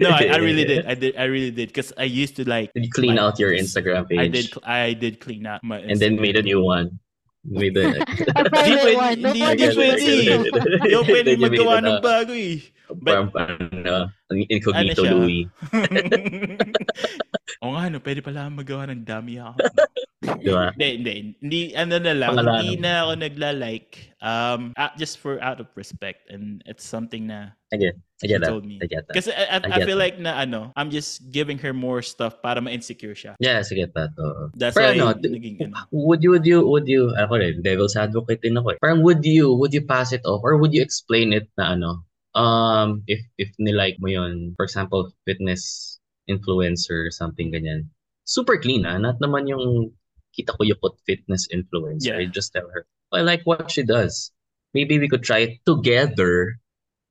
No, 0.00 0.10
I, 0.10 0.26
I 0.34 0.36
really 0.42 0.64
did. 0.64 0.86
I 0.90 0.94
did. 0.94 1.16
I 1.16 1.24
really 1.30 1.50
did 1.50 1.68
because 1.70 1.92
I 1.96 2.04
used 2.04 2.34
to 2.36 2.48
like. 2.48 2.72
Did 2.74 2.84
you 2.86 2.90
clean 2.90 3.14
my- 3.14 3.22
out 3.22 3.38
your 3.38 3.52
Instagram 3.54 4.08
page? 4.08 4.18
I 4.18 4.28
did. 4.28 4.46
I 4.64 4.92
did 4.94 5.20
clean 5.20 5.46
out 5.46 5.62
my. 5.62 5.78
and 5.78 5.98
then 6.00 6.16
made 6.20 6.36
a 6.36 6.42
new 6.42 6.62
one. 6.62 6.98
Made 7.46 7.72
a, 7.78 7.88
A 8.36 8.44
private 8.50 8.52
pwede- 8.52 8.96
one. 9.00 9.16
No 9.22 9.32
hindi- 9.32 9.40
more 9.40 9.54
hindi 9.54 9.66
than 9.66 9.76
pwede. 9.78 9.96
two. 10.04 10.44
Hindi 10.60 10.90
ako 10.94 11.04
pwede 11.08 11.24
Then 11.24 11.40
you 11.40 11.50
made 11.50 11.60
magawa 11.62 11.74
it, 11.78 11.84
ng 11.86 11.98
bago 12.04 12.32
eh. 12.36 12.58
Parang, 12.98 13.30
ano, 13.34 14.10
ang 14.30 14.38
incognito 14.46 15.02
Ano 15.02 15.06
siya? 15.06 15.12
Louis. 15.14 15.44
Oo 17.62 17.76
nga, 17.76 17.90
no, 17.92 18.00
pwede 18.00 18.20
pala 18.24 18.48
magawa 18.48 18.88
ng 18.88 19.04
dummy 19.04 19.36
account. 19.42 19.60
Di 20.20 20.52
ba? 20.52 20.68
Hindi, 20.76 20.88
hindi. 21.00 21.14
Hindi, 21.40 21.60
ano 21.72 21.96
na 21.96 22.12
lang, 22.12 22.36
Pangalanan. 22.36 22.60
hindi 22.60 22.76
na 22.76 22.92
ako 23.04 23.12
nagla-like. 23.24 23.92
Um, 24.20 24.76
ah, 24.76 24.92
just 25.00 25.16
for 25.16 25.40
out 25.40 25.64
of 25.64 25.68
respect. 25.76 26.28
And 26.28 26.60
it's 26.68 26.84
something 26.84 27.24
na 27.24 27.56
I 27.72 27.76
get, 27.80 27.96
I 27.96 28.00
she 28.20 28.28
get 28.28 28.44
that. 28.44 28.52
told 28.52 28.68
me. 28.68 28.76
I 28.84 28.86
get 28.86 29.08
that. 29.08 29.16
Kasi 29.16 29.32
I, 29.32 29.56
I, 29.56 29.80
I 29.80 29.84
feel 29.88 29.96
that. 29.96 30.04
like 30.04 30.16
na 30.20 30.36
ano, 30.36 30.76
I'm 30.76 30.92
just 30.92 31.32
giving 31.32 31.56
her 31.64 31.72
more 31.72 32.04
stuff 32.04 32.36
para 32.44 32.60
ma-insecure 32.60 33.16
siya. 33.16 33.32
Yes, 33.40 33.72
I 33.72 33.80
get 33.80 33.96
that. 33.96 34.12
oo. 34.20 34.52
That's 34.52 34.76
Pero 34.76 34.92
why 34.92 35.00
ano, 35.00 35.16
naging 35.16 35.56
ano. 35.64 35.88
would 35.88 36.20
you, 36.20 36.36
would 36.36 36.44
you, 36.44 36.68
would 36.68 36.88
you, 36.88 37.16
ako 37.16 37.40
rin, 37.40 37.64
devil's 37.64 37.96
advocate 37.96 38.44
din 38.44 38.60
ako 38.60 38.76
eh. 38.76 38.78
Parang 38.80 39.00
would 39.00 39.24
you, 39.24 39.56
would 39.56 39.72
you 39.72 39.84
pass 39.84 40.12
it 40.12 40.20
off 40.28 40.44
or 40.44 40.60
would 40.60 40.76
you 40.76 40.84
explain 40.84 41.32
it 41.32 41.48
na 41.56 41.72
ano, 41.72 42.04
um, 42.34 43.02
if, 43.06 43.20
if 43.38 43.50
nilike 43.60 43.96
mo 43.98 44.08
yun, 44.08 44.54
for 44.56 44.64
example, 44.64 45.12
fitness 45.26 45.98
influencer 46.28 47.10
something 47.10 47.52
ganyan, 47.52 47.90
super 48.24 48.58
clean 48.58 48.86
ah, 48.86 48.98
not 48.98 49.18
naman 49.18 49.48
yung 49.48 49.90
kita 50.36 50.54
ko 50.54 50.62
yukot 50.62 50.94
fitness 51.06 51.48
influencer. 51.50 52.14
Yeah. 52.14 52.18
I 52.22 52.26
just 52.26 52.52
tell 52.52 52.68
her, 52.70 52.86
I 53.12 53.22
like 53.22 53.42
what 53.44 53.70
she 53.70 53.82
does. 53.82 54.30
Maybe 54.74 54.98
we 54.98 55.08
could 55.08 55.26
try 55.26 55.38
it 55.38 55.58
together. 55.66 56.58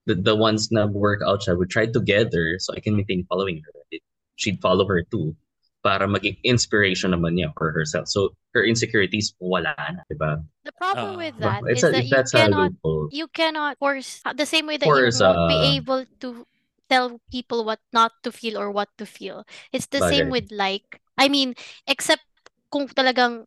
The, 0.07 0.15
the 0.15 0.35
ones 0.35 0.71
na 0.71 0.87
work 0.87 1.21
out 1.21 1.43
siya, 1.43 1.59
we 1.59 1.67
try 1.67 1.85
together 1.85 2.55
so 2.57 2.73
I 2.73 2.79
can 2.79 2.95
maintain 2.95 3.27
following 3.27 3.61
her. 3.61 3.99
She'd 4.37 4.61
follow 4.61 4.87
her 4.87 5.03
too 5.03 5.35
para 5.83 6.07
maging 6.07 6.37
inspiration 6.43 7.11
naman 7.15 7.35
niya 7.39 7.51
for 7.55 7.71
herself. 7.71 8.07
So, 8.07 8.35
her 8.53 8.63
insecurities, 8.65 9.33
wala 9.39 9.73
na, 9.77 10.03
diba? 10.11 10.43
The 10.63 10.71
problem 10.73 11.15
Ah. 11.15 11.17
with 11.17 11.39
Diba? 11.39 11.55
that 11.59 11.63
a, 11.63 11.91
that 11.91 12.05
you 12.05 12.11
that's 12.11 12.33
cannot 12.33 12.71
loophole. 12.83 13.09
you 13.09 13.27
cannot 13.27 13.77
force 13.79 14.21
the 14.35 14.45
same 14.45 14.67
way 14.67 14.77
that 14.77 14.87
Force, 14.87 15.19
you 15.19 15.23
won't 15.25 15.47
be 15.47 15.55
uh, 15.55 15.75
able 15.77 16.05
to 16.21 16.45
tell 16.89 17.19
people 17.31 17.63
what 17.65 17.79
not 17.93 18.11
to 18.23 18.31
feel 18.31 18.57
or 18.57 18.69
what 18.71 18.89
to 18.97 19.05
feel. 19.05 19.45
It's 19.71 19.87
the 19.87 20.01
same 20.01 20.29
with 20.29 20.51
like 20.51 21.01
I 21.17 21.29
mean, 21.29 21.55
except 21.87 22.23
kung 22.71 22.87
talagang 22.89 23.45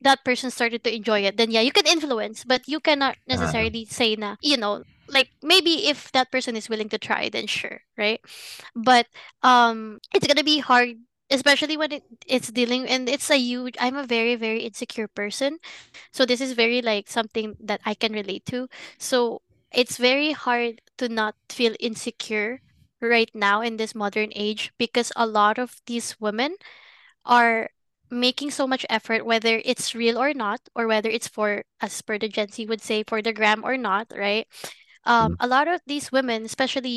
that 0.00 0.24
person 0.24 0.50
started 0.50 0.84
to 0.84 0.94
enjoy 0.94 1.20
it, 1.26 1.36
then 1.36 1.50
yeah, 1.50 1.60
you 1.60 1.72
can 1.72 1.86
influence, 1.86 2.44
but 2.44 2.62
you 2.68 2.80
cannot 2.80 3.16
Ah. 3.28 3.28
necessarily 3.28 3.84
say 3.84 4.16
na, 4.16 4.36
you 4.42 4.56
know, 4.56 4.84
like 5.08 5.30
maybe 5.42 5.88
if 5.88 6.12
that 6.12 6.30
person 6.30 6.56
is 6.56 6.68
willing 6.68 6.88
to 6.90 6.98
try, 6.98 7.28
then 7.28 7.46
sure, 7.46 7.80
right? 7.96 8.20
But 8.76 9.06
um 9.42 9.98
it's 10.14 10.26
gonna 10.26 10.44
be 10.44 10.58
hard 10.60 10.96
especially 11.30 11.76
when 11.76 11.92
it, 11.92 12.04
it's 12.26 12.48
dealing 12.50 12.86
and 12.86 13.08
it's 13.08 13.30
a 13.30 13.36
huge 13.38 13.74
i'm 13.80 13.96
a 13.96 14.06
very 14.06 14.34
very 14.36 14.60
insecure 14.60 15.08
person. 15.08 15.58
So 16.12 16.24
this 16.26 16.40
is 16.40 16.52
very 16.52 16.82
like 16.82 17.08
something 17.08 17.56
that 17.60 17.80
i 17.84 17.94
can 17.94 18.12
relate 18.12 18.44
to. 18.46 18.68
So 18.98 19.42
it's 19.72 19.96
very 19.98 20.32
hard 20.32 20.80
to 20.98 21.08
not 21.08 21.34
feel 21.48 21.74
insecure 21.80 22.60
right 23.00 23.30
now 23.34 23.60
in 23.62 23.76
this 23.76 23.94
modern 23.94 24.30
age 24.34 24.72
because 24.78 25.12
a 25.16 25.26
lot 25.26 25.58
of 25.58 25.80
these 25.86 26.16
women 26.20 26.56
are 27.24 27.70
making 28.10 28.50
so 28.50 28.66
much 28.66 28.86
effort 28.88 29.26
whether 29.26 29.60
it's 29.64 29.94
real 29.94 30.18
or 30.18 30.32
not 30.34 30.60
or 30.74 30.86
whether 30.86 31.10
it's 31.10 31.28
for 31.28 31.64
as 31.80 32.00
per 32.02 32.18
the 32.18 32.28
gen 32.28 32.48
z 32.48 32.64
would 32.66 32.80
say 32.80 33.02
for 33.04 33.20
the 33.22 33.32
gram 33.32 33.62
or 33.64 33.76
not 33.76 34.08
right? 34.16 34.46
Um 35.04 35.36
a 35.40 35.46
lot 35.46 35.68
of 35.68 35.80
these 35.86 36.12
women 36.12 36.44
especially 36.44 36.90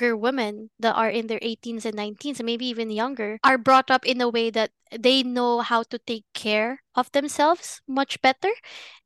younger 0.00 0.16
women 0.16 0.70
that 0.78 0.96
are 0.96 1.10
in 1.10 1.26
their 1.26 1.38
18s 1.42 1.84
and 1.84 1.96
19s 1.96 2.40
and 2.40 2.46
maybe 2.46 2.66
even 2.66 2.90
younger 2.90 3.38
are 3.44 3.58
brought 3.58 3.90
up 3.90 4.06
in 4.06 4.20
a 4.20 4.28
way 4.28 4.50
that 4.50 4.70
they 4.90 5.22
know 5.22 5.60
how 5.60 5.82
to 5.82 5.98
take 5.98 6.24
care 6.34 6.82
of 6.94 7.10
themselves 7.12 7.80
much 7.86 8.20
better 8.22 8.50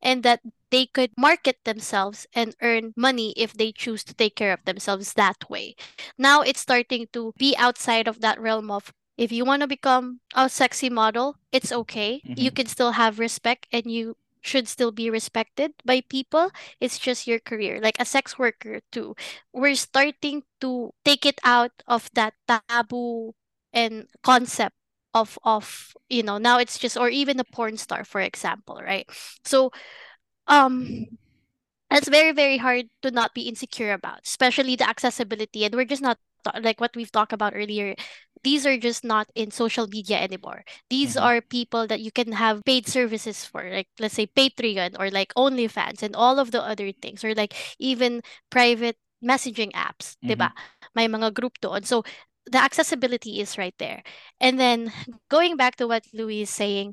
and 0.02 0.22
that 0.22 0.40
they 0.70 0.86
could 0.86 1.10
market 1.16 1.58
themselves 1.64 2.26
and 2.34 2.54
earn 2.62 2.92
money 2.96 3.32
if 3.36 3.52
they 3.54 3.72
choose 3.72 4.04
to 4.04 4.14
take 4.14 4.36
care 4.36 4.52
of 4.52 4.64
themselves 4.64 5.14
that 5.14 5.48
way. 5.50 5.74
Now 6.18 6.42
it's 6.42 6.60
starting 6.60 7.06
to 7.12 7.32
be 7.38 7.54
outside 7.56 8.08
of 8.08 8.20
that 8.20 8.40
realm 8.40 8.70
of 8.70 8.92
if 9.16 9.30
you 9.32 9.44
want 9.44 9.62
to 9.62 9.68
become 9.68 10.20
a 10.34 10.48
sexy 10.48 10.90
model, 10.90 11.36
it's 11.52 11.70
okay. 11.72 12.24
You 12.34 12.50
Mhm. 12.50 12.54
can 12.54 12.66
still 12.66 12.92
have 12.92 13.18
respect 13.18 13.66
and 13.72 13.86
you 13.90 14.16
should 14.44 14.68
still 14.68 14.92
be 14.92 15.10
respected 15.10 15.72
by 15.84 16.00
people. 16.02 16.50
It's 16.80 16.98
just 16.98 17.26
your 17.26 17.40
career, 17.40 17.80
like 17.82 17.96
a 17.98 18.04
sex 18.04 18.38
worker 18.38 18.80
too. 18.92 19.16
We're 19.52 19.74
starting 19.76 20.44
to 20.60 20.92
take 21.04 21.24
it 21.26 21.40
out 21.44 21.72
of 21.86 22.10
that 22.14 22.34
taboo 22.46 23.34
and 23.72 24.06
concept 24.22 24.76
of 25.14 25.38
of 25.44 25.94
you 26.08 26.22
know 26.22 26.38
now 26.38 26.58
it's 26.58 26.78
just 26.78 26.96
or 26.96 27.08
even 27.08 27.38
a 27.38 27.44
porn 27.44 27.76
star 27.76 28.04
for 28.04 28.20
example 28.20 28.80
right 28.82 29.06
so 29.44 29.70
um 30.48 31.06
it's 31.90 32.08
very 32.08 32.32
very 32.32 32.58
hard 32.58 32.86
to 33.02 33.10
not 33.10 33.34
be 33.34 33.48
insecure 33.48 33.92
about 33.92 34.20
especially 34.24 34.76
the 34.76 34.88
accessibility 34.88 35.64
and 35.64 35.74
we're 35.74 35.84
just 35.84 36.02
not 36.02 36.18
like 36.62 36.80
what 36.80 36.94
we've 36.96 37.12
talked 37.12 37.32
about 37.32 37.52
earlier 37.54 37.94
these 38.44 38.66
are 38.66 38.76
just 38.78 39.04
not 39.04 39.26
in 39.34 39.50
social 39.50 39.88
media 39.88 40.20
anymore 40.20 40.64
these 40.90 41.16
Mhm. 41.16 41.22
are 41.24 41.40
people 41.40 41.86
that 41.88 42.00
you 42.00 42.12
can 42.12 42.32
have 42.36 42.64
paid 42.64 42.86
services 42.86 43.44
for 43.44 43.64
like 43.64 43.88
let's 43.98 44.14
say 44.14 44.26
patreon 44.28 44.94
or 45.00 45.10
like 45.10 45.32
onlyfans 45.34 46.02
and 46.02 46.14
all 46.16 46.38
of 46.38 46.52
the 46.52 46.62
other 46.62 46.92
things 46.92 47.24
or 47.24 47.34
like 47.34 47.54
even 47.80 48.20
private 48.50 48.96
messaging 49.24 49.72
apps 49.72 50.16
Mhm. 50.22 50.36
diba 50.36 50.50
may 50.94 51.08
mga 51.08 51.32
group 51.34 51.56
doon 51.64 51.82
so 51.82 52.04
the 52.46 52.60
accessibility 52.60 53.40
is 53.40 53.56
right 53.56 53.74
there 53.80 54.04
and 54.40 54.60
then 54.60 54.92
going 55.32 55.56
back 55.56 55.76
to 55.80 55.88
what 55.88 56.04
louis 56.12 56.42
is 56.44 56.50
saying 56.52 56.92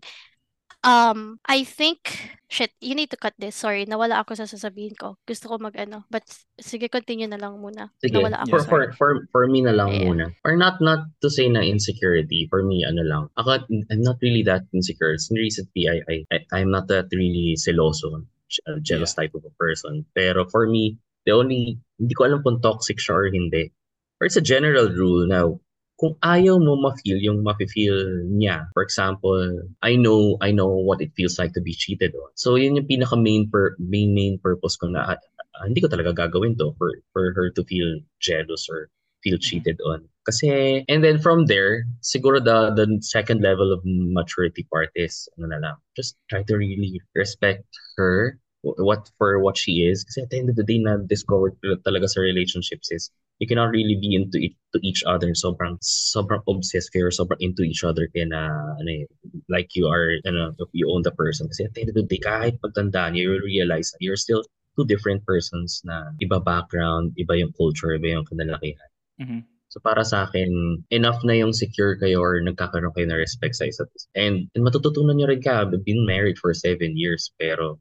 Um, 0.82 1.38
I 1.46 1.62
think 1.64 2.10
shit, 2.50 2.74
you 2.82 2.98
need 2.98 3.14
to 3.14 3.18
cut 3.18 3.38
this. 3.38 3.54
Sorry, 3.56 3.86
nawala 3.86 4.26
ako 4.26 4.34
sa 4.34 4.50
sasabihin 4.50 4.98
ko. 4.98 5.14
Gusto 5.30 5.46
ko 5.48 5.62
mag-ano, 5.62 6.10
but 6.10 6.26
s- 6.26 6.50
sige, 6.58 6.90
continue 6.90 7.30
na 7.30 7.38
lang 7.38 7.54
muna. 7.62 7.94
Sige, 8.02 8.18
Nawala 8.18 8.42
ako, 8.42 8.50
for, 8.50 8.60
for, 8.60 8.66
sorry. 8.66 8.88
for, 8.98 9.10
for 9.30 9.44
me 9.46 9.62
na 9.62 9.78
lang 9.78 9.94
Ayan. 9.94 10.06
muna. 10.10 10.26
Or 10.42 10.58
not 10.58 10.82
not 10.82 11.06
to 11.22 11.30
say 11.30 11.46
na 11.54 11.62
insecurity. 11.62 12.50
For 12.50 12.66
me, 12.66 12.82
ano 12.82 13.06
lang. 13.06 13.24
Ako, 13.38 13.62
I'm 13.94 14.02
not 14.02 14.18
really 14.26 14.42
that 14.50 14.66
insecure. 14.74 15.14
Recently, 15.30 15.86
I, 15.86 16.02
I, 16.10 16.16
I, 16.34 16.38
I'm 16.58 16.74
not 16.74 16.90
that 16.90 17.14
really 17.14 17.54
seloso, 17.62 18.26
uh, 18.66 18.80
jealous 18.82 19.14
type 19.14 19.38
of 19.38 19.46
a 19.46 19.54
person. 19.62 20.06
Pero 20.18 20.50
for 20.50 20.66
me, 20.66 20.98
the 21.30 21.38
only, 21.38 21.78
hindi 22.02 22.14
ko 22.18 22.26
alam 22.26 22.42
kung 22.42 22.58
toxic 22.58 22.98
siya 22.98 23.14
or 23.16 23.30
hindi. 23.30 23.70
Or 24.18 24.26
it's 24.26 24.38
a 24.38 24.42
general 24.42 24.90
rule 24.90 25.30
now. 25.30 25.62
Kung 26.02 26.18
ayaw 26.26 26.58
mo 26.58 26.74
ma-feel 26.82 27.22
yung 27.22 27.46
ma-feel 27.46 28.26
niya, 28.26 28.66
for 28.74 28.82
example, 28.82 29.38
I 29.86 29.94
know 29.94 30.42
I 30.42 30.50
know 30.50 30.66
what 30.66 30.98
it 30.98 31.14
feels 31.14 31.38
like 31.38 31.54
to 31.54 31.62
be 31.62 31.78
cheated 31.78 32.18
on. 32.18 32.34
So 32.34 32.58
yun 32.58 32.74
yung 32.74 32.90
pinaka 32.90 33.14
main 33.14 33.46
per, 33.54 33.78
main 33.78 34.18
main 34.18 34.42
purpose 34.42 34.82
ko 34.82 34.90
na 34.90 35.14
ah, 35.14 35.22
hindi 35.70 35.78
ko 35.78 35.94
talaga 35.94 36.18
gagawin 36.18 36.58
to 36.58 36.74
for 36.82 36.90
for 37.14 37.38
her 37.38 37.54
to 37.54 37.62
feel 37.70 38.02
jealous 38.18 38.66
or 38.66 38.90
feel 39.22 39.38
cheated 39.38 39.78
on. 39.86 40.10
Kasi, 40.26 40.82
and 40.90 41.06
then 41.06 41.18
from 41.22 41.46
there, 41.46 41.86
siguro 42.02 42.42
the 42.42 42.74
the 42.74 42.86
second 43.02 43.42
level 43.42 43.74
of 43.74 43.82
maturity 43.86 44.66
part 44.70 44.90
is, 44.94 45.30
ano 45.38 45.54
na 45.54 45.60
lang, 45.62 45.78
just 45.98 46.18
try 46.30 46.42
to 46.46 46.58
really 46.58 47.02
respect 47.14 47.66
her, 47.98 48.38
what 48.62 49.10
for 49.18 49.40
what 49.40 49.58
she 49.58 49.86
is. 49.86 50.04
Kasi 50.04 50.22
at 50.22 50.30
the 50.30 50.40
end 50.40 50.50
of 50.50 50.56
the 50.56 50.64
day, 50.64 50.78
na-discover 50.78 51.52
ko 51.62 51.76
talaga 51.86 52.10
sa 52.10 52.22
relationships 52.22 52.92
is, 52.92 53.10
you 53.42 53.48
cannot 53.48 53.74
really 53.74 53.98
be 53.98 54.14
into 54.14 54.38
it, 54.38 54.54
to 54.74 54.80
each 54.86 55.04
other. 55.06 55.34
Sobrang, 55.34 55.82
sobrang 55.82 56.46
obsessed 56.48 56.94
kayo, 56.94 57.10
sobrang 57.10 57.42
into 57.42 57.64
each 57.64 57.84
other 57.84 58.08
kaya 58.14 58.30
na, 58.30 58.54
ano 58.78 58.90
eh, 58.90 59.06
like 59.50 59.74
you 59.74 59.88
are, 59.88 60.22
ano, 60.26 60.54
you 60.74 60.86
own 60.90 61.02
the 61.02 61.12
person. 61.12 61.50
Kasi 61.50 61.66
at 61.66 61.74
the 61.74 61.82
end 61.82 61.90
of 61.90 61.98
the 61.98 62.06
day, 62.06 62.22
kahit 62.22 62.62
pagtandaan, 62.62 63.18
you 63.18 63.30
will 63.30 63.42
realize 63.42 63.90
that 63.92 64.02
you're 64.02 64.20
still 64.20 64.46
two 64.78 64.86
different 64.86 65.26
persons 65.26 65.82
na 65.84 66.14
iba 66.22 66.38
background, 66.38 67.12
iba 67.18 67.34
yung 67.34 67.52
culture, 67.58 67.98
iba 67.98 68.14
yung 68.14 68.26
kinalakihan. 68.30 68.90
Mhm. 69.20 69.44
So 69.72 69.80
para 69.80 70.04
sa 70.04 70.28
akin, 70.28 70.84
enough 70.92 71.24
na 71.24 71.32
yung 71.32 71.56
secure 71.56 71.96
kayo 71.96 72.20
or 72.20 72.44
nagkakaroon 72.44 72.92
kayo 72.92 73.08
ng 73.08 73.20
respect 73.24 73.56
sa 73.56 73.72
isa't 73.72 73.88
isa. 73.96 74.08
And, 74.20 74.52
and 74.52 74.68
matututunan 74.68 75.16
nyo 75.16 75.32
rin 75.32 75.40
ka, 75.40 75.64
I've 75.64 75.72
been 75.88 76.04
married 76.04 76.36
for 76.36 76.52
seven 76.52 77.00
years, 77.00 77.32
pero 77.40 77.80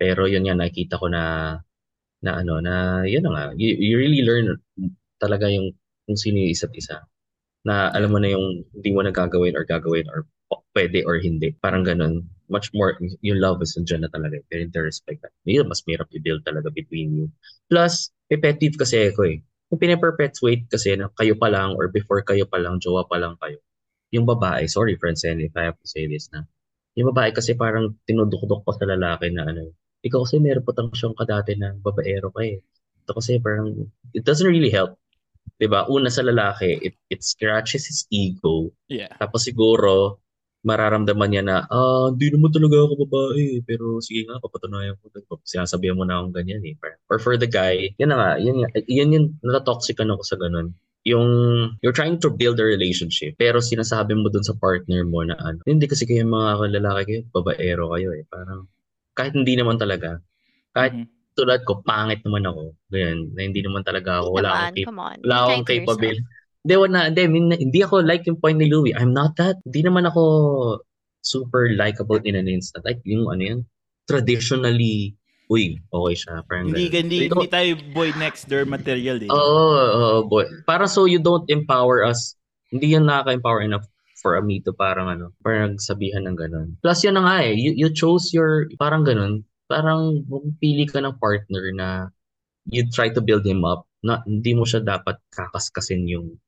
pero 0.00 0.24
yun 0.24 0.48
nga, 0.48 0.56
nakita 0.56 0.96
ko 0.96 1.12
na 1.12 1.54
na 2.24 2.40
ano, 2.40 2.60
na 2.64 3.04
yun 3.04 3.24
na 3.24 3.32
nga, 3.36 3.44
you, 3.60 3.76
you 3.76 3.94
really 4.00 4.24
learn 4.24 4.56
talaga 5.20 5.48
yung 5.52 5.76
kung 6.08 6.16
sino 6.16 6.40
yung 6.40 6.52
isa't 6.56 6.72
isa. 6.72 7.04
Na 7.68 7.92
alam 7.92 8.08
mo 8.08 8.18
na 8.20 8.32
yung 8.32 8.64
hindi 8.72 8.90
mo 8.96 9.04
na 9.04 9.12
gagawin 9.12 9.52
or 9.56 9.68
gagawin 9.68 10.08
or 10.08 10.24
pwede 10.72 11.04
or 11.04 11.20
hindi. 11.20 11.52
Parang 11.60 11.84
ganun. 11.84 12.24
Much 12.50 12.72
more, 12.74 12.98
yung 13.22 13.38
love 13.38 13.62
is 13.62 13.76
nandiyan 13.76 14.08
na 14.08 14.10
talaga. 14.10 14.40
Pero 14.50 14.66
yung 14.66 14.74
respect, 14.88 15.22
yun 15.46 15.68
mas 15.68 15.84
mahirap 15.86 16.08
i-build 16.10 16.42
talaga 16.42 16.72
between 16.72 17.14
you. 17.14 17.26
Plus, 17.70 18.10
peeve 18.26 18.74
kasi 18.80 19.12
ako 19.12 19.22
eh. 19.28 19.38
Kung 19.70 19.78
pinaperpetuate 19.78 20.66
kasi 20.66 20.98
na 20.98 21.12
kayo 21.14 21.38
pa 21.38 21.46
lang 21.46 21.78
or 21.78 21.86
before 21.92 22.24
kayo 22.26 22.42
pa 22.48 22.58
lang, 22.58 22.82
jowa 22.82 23.06
pa 23.06 23.22
lang 23.22 23.38
kayo. 23.38 23.62
Yung 24.10 24.26
babae, 24.26 24.66
sorry 24.66 24.98
friends, 24.98 25.22
if 25.22 25.54
I 25.54 25.70
have 25.70 25.78
to 25.78 25.86
say 25.86 26.10
this 26.10 26.26
na, 26.34 26.42
yung 26.98 27.14
babae 27.14 27.30
kasi 27.30 27.54
parang 27.54 27.94
tinudukdok 28.02 28.66
pa 28.66 28.74
sa 28.74 28.90
lalaki 28.90 29.30
na 29.30 29.46
ano, 29.46 29.70
ikaw 30.00 30.24
kasi 30.24 30.40
meron 30.40 30.64
pa 30.64 30.72
tang 30.72 30.92
siyang 30.92 31.16
kadati 31.16 31.56
na 31.56 31.76
babaero 31.76 32.32
ka 32.32 32.40
eh. 32.44 32.60
Ito 33.04 33.12
kasi 33.16 33.40
parang, 33.40 33.88
it 34.16 34.24
doesn't 34.24 34.48
really 34.48 34.72
help. 34.72 34.96
ba 35.60 35.84
Una 35.92 36.08
sa 36.08 36.24
lalaki, 36.24 36.80
it, 36.80 36.96
it 37.12 37.20
scratches 37.20 37.84
his 37.84 38.08
ego. 38.08 38.72
Yeah. 38.88 39.12
Tapos 39.20 39.44
siguro, 39.44 40.20
mararamdaman 40.64 41.28
niya 41.32 41.42
na, 41.44 41.56
ah, 41.68 42.12
hindi 42.12 42.32
naman 42.32 42.52
talaga 42.52 42.84
ako 42.84 42.94
babae. 43.08 43.64
Pero 43.64 44.00
sige 44.04 44.28
nga, 44.28 44.40
papatunayan 44.40 44.96
ko. 45.00 45.08
Sinasabihan 45.44 45.96
mo 45.96 46.04
na 46.04 46.20
akong 46.20 46.36
ganyan 46.36 46.64
eh. 46.64 46.76
Or 47.08 47.20
for 47.20 47.36
the 47.40 47.48
guy, 47.48 47.92
yun 47.96 48.12
na 48.12 48.16
nga, 48.16 48.30
yun, 48.40 48.64
nga- 48.64 48.72
yun 48.88 49.14
yung 49.16 49.26
natatoxican 49.44 50.12
ako 50.12 50.22
sa 50.24 50.36
ganun. 50.36 50.76
Yung, 51.08 51.28
you're 51.80 51.96
trying 51.96 52.20
to 52.20 52.28
build 52.28 52.60
a 52.60 52.66
relationship, 52.68 53.32
pero 53.40 53.64
sinasabi 53.64 54.12
mo 54.12 54.28
dun 54.28 54.44
sa 54.44 54.52
partner 54.52 55.08
mo 55.08 55.24
na 55.24 55.32
ano, 55.40 55.56
hindi 55.64 55.88
kasi 55.88 56.04
kayo 56.04 56.28
mga 56.28 56.76
lalaki 56.76 57.00
kayo, 57.08 57.20
babaero 57.32 57.96
kayo 57.96 58.12
eh. 58.12 58.28
Parang, 58.28 58.68
kahit 59.20 59.36
hindi 59.36 59.54
naman 59.60 59.76
talaga, 59.76 60.16
kahit 60.72 60.96
Mhm. 60.96 61.06
tulad 61.36 61.60
ko, 61.68 61.84
pangit 61.84 62.24
naman 62.24 62.48
ako. 62.48 62.72
Ganyan, 62.88 63.18
na 63.36 63.40
hindi 63.44 63.60
naman 63.60 63.84
talaga 63.84 64.24
ako, 64.24 64.28
wala 64.40 64.48
akong 64.50 64.76
cap- 64.80 65.20
wala 65.20 65.36
akong 65.44 65.66
capability. 65.68 66.24
Hindi, 66.60 66.74
wala, 66.76 66.98
hindi, 67.08 67.22
hindi 67.56 67.80
ako 67.80 68.04
like 68.04 68.24
yung 68.28 68.36
point 68.36 68.60
ni 68.60 68.68
Louie. 68.68 68.92
I'm 68.92 69.16
not 69.16 69.32
that. 69.40 69.56
Hindi 69.64 69.80
naman 69.88 70.04
ako 70.04 70.22
super 71.24 71.72
likable 71.72 72.20
in 72.24 72.36
an 72.36 72.48
instant. 72.48 72.84
Like, 72.84 73.00
yung 73.04 73.28
ano 73.32 73.40
yun, 73.40 73.60
traditionally, 74.04 75.16
uy, 75.48 75.80
okay 75.88 76.14
siya. 76.16 76.44
Parang 76.44 76.68
Hindi, 76.68 76.92
ganun. 76.92 77.00
hindi, 77.08 77.16
hindi 77.32 77.48
tayo 77.48 77.70
boy 77.96 78.12
next 78.20 78.44
door 78.48 78.68
material 78.68 79.16
eh. 79.24 79.30
Oo, 79.32 79.64
oo, 79.72 80.18
boy. 80.28 80.44
Para 80.68 80.84
so 80.84 81.08
you 81.08 81.20
don't 81.20 81.48
empower 81.48 82.04
us. 82.04 82.36
Hindi 82.68 82.92
yan 82.92 83.08
nakaka-empower 83.08 83.64
enough 83.64 83.88
for 84.20 84.36
me 84.44 84.60
to 84.62 84.72
parang 84.76 85.08
ano, 85.08 85.32
parang 85.40 85.80
sabihan 85.80 86.28
ng 86.28 86.36
ganun. 86.36 86.68
Plus 86.84 87.00
yun 87.02 87.16
na 87.16 87.24
nga 87.24 87.36
eh, 87.44 87.56
you, 87.56 87.72
you 87.72 87.88
chose 87.90 88.30
your, 88.36 88.68
parang 88.76 89.02
ganun, 89.02 89.42
parang 89.66 90.22
pili 90.60 90.84
ka 90.84 91.00
ng 91.00 91.16
partner 91.16 91.64
na 91.72 91.88
you 92.68 92.84
try 92.92 93.08
to 93.08 93.24
build 93.24 93.42
him 93.42 93.64
up. 93.64 93.88
Na, 94.00 94.24
hindi 94.24 94.56
mo 94.56 94.64
siya 94.64 94.80
dapat 94.80 95.20
kakaskasin 95.28 96.08
yung 96.08 96.40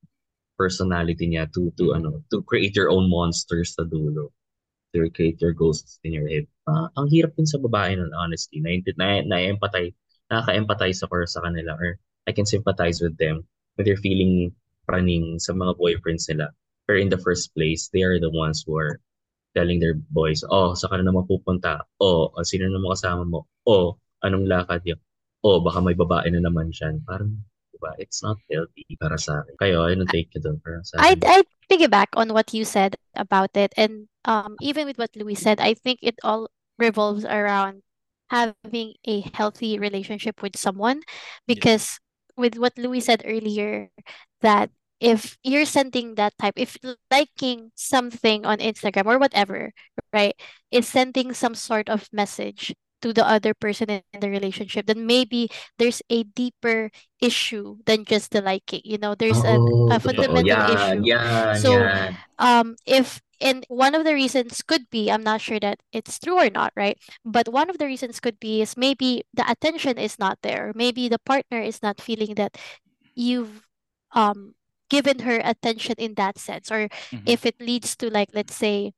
personality 0.57 1.25
niya 1.27 1.49
to 1.49 1.73
to 1.77 1.93
ano 1.97 2.21
to 2.29 2.45
create 2.45 2.77
your 2.77 2.89
own 2.93 3.09
monsters 3.09 3.73
sa 3.73 3.83
dulo 3.83 4.29
to 4.93 5.09
create 5.09 5.41
your 5.41 5.53
ghosts 5.53 5.97
in 6.05 6.13
your 6.13 6.29
head 6.29 6.45
Ah, 6.69 6.87
ang 6.95 7.09
hirap 7.09 7.35
din 7.35 7.49
sa 7.49 7.59
babae 7.59 7.97
nun 7.97 8.13
honestly 8.13 8.61
na 8.61 8.77
na, 8.95 9.25
na 9.25 9.37
empathize 9.49 9.97
nakaka-empathize 10.29 11.01
ako 11.03 11.25
sa 11.25 11.43
kanila 11.43 11.75
or 11.75 11.97
I 12.29 12.31
can 12.31 12.47
sympathize 12.47 13.01
with 13.01 13.17
them 13.19 13.43
with 13.75 13.89
their 13.89 13.99
feeling 13.99 14.53
running 14.87 15.41
sa 15.41 15.51
mga 15.57 15.75
boyfriends 15.75 16.29
nila 16.29 16.53
pero 16.85 16.99
in 16.99 17.09
the 17.09 17.19
first 17.19 17.53
place 17.55 17.89
they 17.91 18.03
are 18.03 18.19
the 18.19 18.31
ones 18.31 18.63
who 18.65 18.75
are 18.75 18.99
telling 19.53 19.77
their 19.77 19.95
boys 20.11 20.41
oh 20.49 20.73
saka 20.73 20.99
na 20.99 21.09
naman 21.09 21.29
pupunta. 21.29 21.85
Oh 22.01 22.33
ah, 22.33 22.45
sino 22.45 22.67
naman 22.67 22.93
kasama 22.97 23.23
mo? 23.23 23.45
Oh 23.69 24.01
anong 24.25 24.49
lakad 24.49 24.81
yun 24.83 24.99
oh 25.43 25.59
baka 25.59 25.83
may 25.83 25.95
babae 25.95 26.31
na 26.31 26.41
naman 26.41 26.71
siya 26.71 26.95
parang 27.03 27.37
diba 27.75 27.91
it's 27.99 28.23
not 28.23 28.39
healthy 28.49 28.87
para 28.97 29.19
sa 29.19 29.43
akin. 29.43 29.55
Kayo 29.59 29.85
anong 29.85 30.09
take 30.09 30.31
nyo 30.33 30.41
doon 30.51 30.57
para 30.63 30.79
sa 30.81 31.03
I'd, 31.03 31.21
I'd 31.23 31.49
piggyback 31.69 32.13
on 32.15 32.33
what 32.33 32.53
you 32.53 32.65
said 32.65 32.95
about 33.15 33.55
it. 33.55 33.73
And 33.77 34.07
um, 34.25 34.55
even 34.61 34.85
with 34.85 34.97
what 34.97 35.15
Louis 35.15 35.35
said, 35.35 35.59
I 35.59 35.73
think 35.73 35.99
it 36.01 36.15
all 36.23 36.49
revolves 36.79 37.25
around 37.25 37.81
having 38.29 38.93
a 39.05 39.21
healthy 39.33 39.79
relationship 39.79 40.41
with 40.41 40.57
someone. 40.57 41.01
Because 41.47 41.99
with 42.37 42.57
what 42.57 42.77
Louis 42.77 43.01
said 43.01 43.23
earlier, 43.25 43.89
that 44.41 44.71
if 45.03 45.35
you're 45.43 45.67
sending 45.67 46.15
that 46.15 46.33
type, 46.39 46.55
if 46.55 46.77
liking 47.11 47.71
something 47.75 48.45
on 48.47 48.59
Instagram 48.59 49.05
or 49.07 49.19
whatever, 49.19 49.73
right, 50.13 50.35
is 50.71 50.87
sending 50.87 51.33
some 51.33 51.55
sort 51.55 51.89
of 51.89 52.07
message 52.13 52.73
to 53.03 53.11
the 53.13 53.25
other 53.27 53.53
person 53.53 53.89
in 53.91 54.03
the 54.21 54.29
relationship, 54.31 54.87
then 54.87 55.05
maybe 55.05 55.49
there's 55.77 56.01
a 56.09 56.23
deeper 56.23 56.89
issue 57.21 57.77
than 57.85 58.05
just 58.05 58.31
the 58.31 58.41
liking. 58.41 58.81
You 58.85 58.97
know, 58.97 59.15
there's 59.15 59.43
a, 59.43 59.61
a 59.89 59.99
totoo. 59.99 59.99
fundamental 59.99 60.47
yan, 60.47 60.63
issue. 60.63 61.05
Yan, 61.05 61.55
So, 61.55 61.71
yan. 61.71 62.17
um 62.39 62.75
if 62.85 63.21
and 63.41 63.65
one 63.67 63.95
of 63.95 64.05
the 64.05 64.13
reasons 64.13 64.61
could 64.63 64.89
be 64.89 65.11
i'm 65.11 65.23
not 65.23 65.41
sure 65.41 65.59
that 65.59 65.79
it's 65.91 66.19
true 66.19 66.39
or 66.39 66.49
not 66.49 66.71
right 66.75 66.97
but 67.25 67.49
one 67.51 67.69
of 67.69 67.77
the 67.77 67.85
reasons 67.85 68.19
could 68.19 68.39
be 68.39 68.61
is 68.61 68.77
maybe 68.77 69.23
the 69.33 69.43
attention 69.49 69.97
is 69.97 70.17
not 70.19 70.39
there 70.43 70.71
maybe 70.75 71.09
the 71.09 71.19
partner 71.19 71.59
is 71.59 71.81
not 71.83 71.99
feeling 72.01 72.35
that 72.35 72.55
you've 73.15 73.67
um 74.13 74.53
given 74.93 75.25
her 75.25 75.41
attention 75.41 75.97
in 75.97 76.13
that 76.21 76.37
sense 76.37 76.69
or 76.69 76.85
Mhm. 77.09 77.25
if 77.25 77.41
it 77.49 77.57
leads 77.57 77.97
to 77.97 78.13
like 78.13 78.29
let's 78.37 78.53
say 78.53 78.93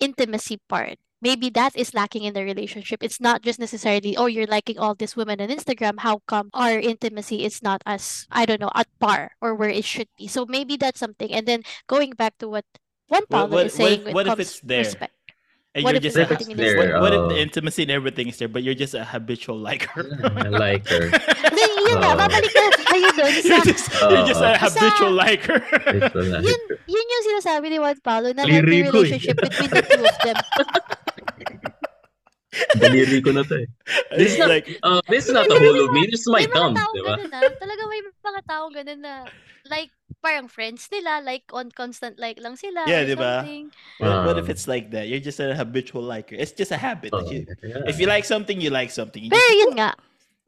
intimacy 0.00 0.60
part 0.68 0.96
maybe 1.20 1.48
that 1.52 1.76
is 1.76 1.92
lacking 1.92 2.24
in 2.24 2.32
the 2.32 2.44
relationship 2.44 3.00
it's 3.04 3.20
not 3.20 3.40
just 3.44 3.60
necessarily 3.60 4.16
oh 4.16 4.24
you're 4.28 4.48
liking 4.48 4.76
all 4.80 4.94
these 4.96 5.16
women 5.16 5.40
on 5.40 5.48
instagram 5.52 6.00
how 6.00 6.20
come 6.28 6.48
our 6.56 6.76
intimacy 6.80 7.44
is 7.44 7.60
not 7.60 7.80
as 7.84 8.24
i 8.32 8.44
don't 8.48 8.60
know 8.60 8.72
at 8.74 8.88
par 9.00 9.32
or 9.40 9.52
where 9.54 9.68
it 9.72 9.84
should 9.84 10.08
be 10.16 10.24
so 10.28 10.44
maybe 10.48 10.76
that's 10.76 11.00
something 11.00 11.28
and 11.32 11.44
then 11.48 11.60
going 11.88 12.10
back 12.16 12.36
to 12.40 12.48
what 12.48 12.64
one 13.12 13.24
What- 13.28 13.28
Paulo 13.28 13.52
what- 13.60 13.66
is 13.68 13.76
what 13.76 13.76
saying 13.76 14.00
if- 14.08 14.14
what 14.16 14.26
it 14.28 14.32
if 14.32 14.40
it's 14.40 14.60
there? 14.64 14.84
respect 14.86 15.12
And 15.74 15.84
what 15.84 15.94
you're 15.94 15.98
if 15.98 16.02
just 16.02 16.16
it's 16.16 16.30
a, 16.30 16.34
everything 16.34 16.50
is 16.50 16.58
there, 16.58 16.76
what, 16.76 17.00
what 17.00 17.12
if 17.14 17.28
the 17.30 17.38
oh. 17.38 17.46
intimacy 17.46 17.82
and 17.82 17.92
everything 17.92 18.26
is 18.26 18.38
there, 18.38 18.48
but 18.48 18.64
you're 18.64 18.74
just 18.74 18.94
a 18.94 19.04
habitual 19.04 19.56
liker? 19.56 20.02
Yeah, 20.02 20.34
I 20.34 20.48
like 20.50 20.88
her. 20.88 21.10
Then 21.46 21.70
yun 21.86 22.02
nga, 22.02 22.10
Oo. 22.10 22.18
babalik 22.18 22.50
na 22.50 22.74
tayo 22.74 23.06
dun 23.14 23.30
sa, 23.38 23.54
you're 23.54 23.70
just, 23.70 23.86
you're 24.02 24.26
just 24.26 24.42
a 24.42 24.50
Oo. 24.50 24.66
habitual 24.66 25.14
liker. 25.14 25.62
Ito 25.62 26.26
na. 26.26 26.42
yun, 26.50 26.58
yun 26.90 27.06
yung 27.06 27.24
sinasabi 27.30 27.70
ni 27.70 27.78
Juan 27.78 27.94
Paulo 28.02 28.34
na 28.34 28.42
Daliri 28.42 28.58
healthy 28.58 28.66
ko 28.66 28.82
eh. 28.82 28.90
relationship 28.90 29.38
between 29.38 29.70
the 29.70 29.82
two 29.86 30.02
of 30.02 30.18
them. 30.26 30.42
Daliri 32.82 33.22
ko 33.22 33.30
na 33.30 33.46
to 33.46 33.62
eh. 33.62 33.70
This 34.18 34.18
It's 34.18 34.34
is 34.34 34.42
not, 34.42 34.50
like, 34.50 34.66
uh, 34.82 34.98
this 35.06 35.30
is 35.30 35.34
not 35.38 35.46
the 35.46 35.54
whole 35.54 35.86
of 35.86 35.94
me. 35.94 36.02
This 36.10 36.26
is 36.26 36.30
my 36.34 36.42
may 36.42 36.50
mga 36.50 36.58
thumb, 36.58 36.74
taong 36.74 36.98
di 36.98 37.02
ba? 37.06 37.14
ganun 37.14 37.30
na. 37.30 37.46
Talaga 37.46 37.82
may 37.86 38.02
mga 38.10 38.42
taong 38.42 38.74
ganun 38.74 39.06
na, 39.06 39.22
like, 39.70 39.94
parang 40.22 40.48
friends 40.48 40.88
nila, 40.92 41.20
like 41.24 41.44
on 41.52 41.72
constant 41.72 42.18
like 42.20 42.38
lang 42.40 42.56
sila 42.56 42.84
Yeah, 42.86 43.02
or 43.02 43.06
di 43.08 43.14
ba? 43.16 43.40
something. 43.42 43.64
What, 43.98 44.26
what 44.26 44.36
if 44.38 44.44
Um, 44.44 44.50
it's 44.52 44.68
like 44.68 44.90
that? 44.92 45.08
You're 45.08 45.24
just 45.24 45.40
a 45.40 45.54
habitual 45.56 46.02
liker. 46.04 46.36
It's 46.36 46.52
just 46.52 46.70
a 46.70 46.76
habit. 46.80 47.10
oh, 47.12 47.24
you- 47.30 47.46
yeah. 47.64 47.88
if 47.88 47.98
you 47.98 48.06
like 48.06 48.24
something, 48.24 48.60
you 48.60 48.70
like 48.70 48.90
something. 48.92 49.22
You 49.24 49.30
Pero 49.32 49.40
just- 49.48 49.58
yun 49.64 49.72
nga, 49.80 49.90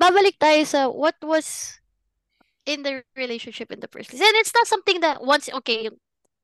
babalik 0.01 0.37
tayo 0.39 0.63
sa 0.69 0.89
what 0.93 1.17
was 1.25 1.79
in 2.67 2.83
the 2.87 3.03
relationship 3.17 3.73
in 3.73 3.81
the 3.81 3.89
first 3.89 4.11
place. 4.11 4.21
And 4.23 4.37
it's 4.39 4.55
not 4.55 4.67
something 4.69 5.01
that 5.01 5.25
once, 5.25 5.49
okay, 5.65 5.91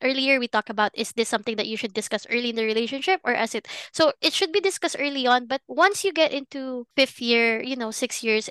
earlier 0.02 0.38
we 0.38 0.46
talked 0.46 0.70
about 0.70 0.94
is 0.94 1.10
this 1.18 1.28
something 1.28 1.56
that 1.58 1.66
you 1.66 1.76
should 1.76 1.92
discuss 1.92 2.22
early 2.30 2.50
in 2.50 2.56
the 2.56 2.62
relationship 2.62 3.18
or 3.26 3.34
as 3.34 3.50
it 3.52 3.66
so 3.90 4.12
it 4.22 4.30
should 4.32 4.52
be 4.54 4.62
discussed 4.62 4.94
early 4.94 5.26
on 5.26 5.42
but 5.50 5.58
once 5.66 6.06
you 6.06 6.12
get 6.14 6.30
into 6.30 6.86
fifth 6.94 7.18
year 7.18 7.58
you 7.58 7.74
know 7.74 7.90
six 7.90 8.22
years 8.22 8.46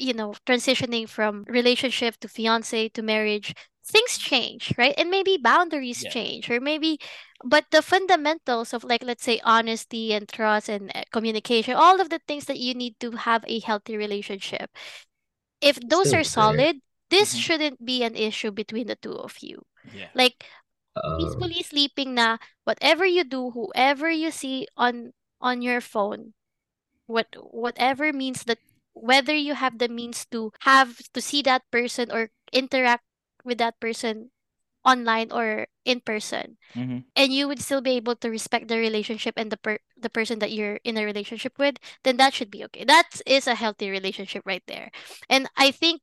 you 0.00 0.16
know 0.16 0.32
transitioning 0.48 1.04
from 1.04 1.44
relationship 1.52 2.16
to 2.16 2.24
fiance 2.32 2.88
to 2.88 3.02
marriage 3.04 3.52
things 3.86 4.18
change 4.18 4.72
right 4.78 4.94
and 4.98 5.10
maybe 5.10 5.36
boundaries 5.36 6.02
Yeah. 6.02 6.10
change 6.10 6.50
or 6.50 6.60
maybe 6.60 6.98
but 7.44 7.64
the 7.70 7.82
fundamentals 7.82 8.74
of 8.74 8.84
like 8.84 9.02
let's 9.04 9.22
say 9.24 9.40
honesty 9.44 10.12
and 10.12 10.28
trust 10.28 10.68
and 10.68 10.90
uh, 10.94 11.02
communication 11.12 11.74
all 11.74 12.00
of 12.00 12.10
the 12.10 12.20
things 12.26 12.46
that 12.46 12.58
you 12.58 12.74
need 12.74 12.98
to 13.00 13.12
have 13.12 13.44
a 13.46 13.60
healthy 13.60 13.96
relationship 13.96 14.70
if 15.60 15.78
those 15.80 16.08
Still 16.08 16.20
are 16.20 16.24
there. 16.24 16.24
solid 16.24 16.80
this 17.10 17.34
Mhm. 17.34 17.38
shouldn't 17.38 17.84
be 17.84 18.02
an 18.02 18.16
issue 18.16 18.50
between 18.50 18.86
the 18.86 18.96
two 18.96 19.14
of 19.14 19.36
you 19.40 19.62
yeah. 19.92 20.08
like 20.14 20.44
Uh, 20.96 21.00
peacefully 21.16 21.62
sleeping 21.62 22.14
na 22.14 22.38
whatever 22.64 23.04
you 23.06 23.24
do 23.24 23.50
whoever 23.52 24.10
you 24.10 24.30
see 24.30 24.66
on 24.76 25.12
on 25.40 25.62
your 25.62 25.80
phone 25.80 26.34
what 27.06 27.28
whatever 27.40 28.12
means 28.12 28.44
that 28.44 28.58
whether 28.94 29.34
you 29.34 29.54
have 29.54 29.78
the 29.78 29.88
means 29.88 30.26
to 30.26 30.52
have 30.62 30.98
to 31.14 31.20
see 31.22 31.42
that 31.42 31.62
person 31.70 32.10
or 32.12 32.30
interact 32.52 33.05
with 33.46 33.58
that 33.58 33.80
person 33.80 34.30
online 34.84 35.30
or 35.32 35.66
in 35.84 36.00
person 36.00 36.58
Mhm. 36.76 37.04
and 37.16 37.32
you 37.32 37.48
would 37.48 37.60
still 37.62 37.80
be 37.80 37.92
able 37.96 38.16
to 38.16 38.30
respect 38.30 38.68
the 38.68 38.78
relationship 38.78 39.34
and 39.36 39.50
the 39.52 39.56
per- 39.58 39.82
the 39.96 40.10
person 40.10 40.38
that 40.40 40.52
you're 40.52 40.80
in 40.84 40.96
a 40.96 41.04
relationship 41.04 41.58
with 41.58 41.76
then 42.04 42.16
that 42.16 42.34
should 42.34 42.50
be 42.50 42.64
okay 42.64 42.84
that 42.84 43.20
is 43.26 43.46
a 43.46 43.54
healthy 43.56 43.90
relationship 43.90 44.42
right 44.46 44.62
there 44.66 44.90
and 45.28 45.48
i 45.56 45.70
think 45.70 46.02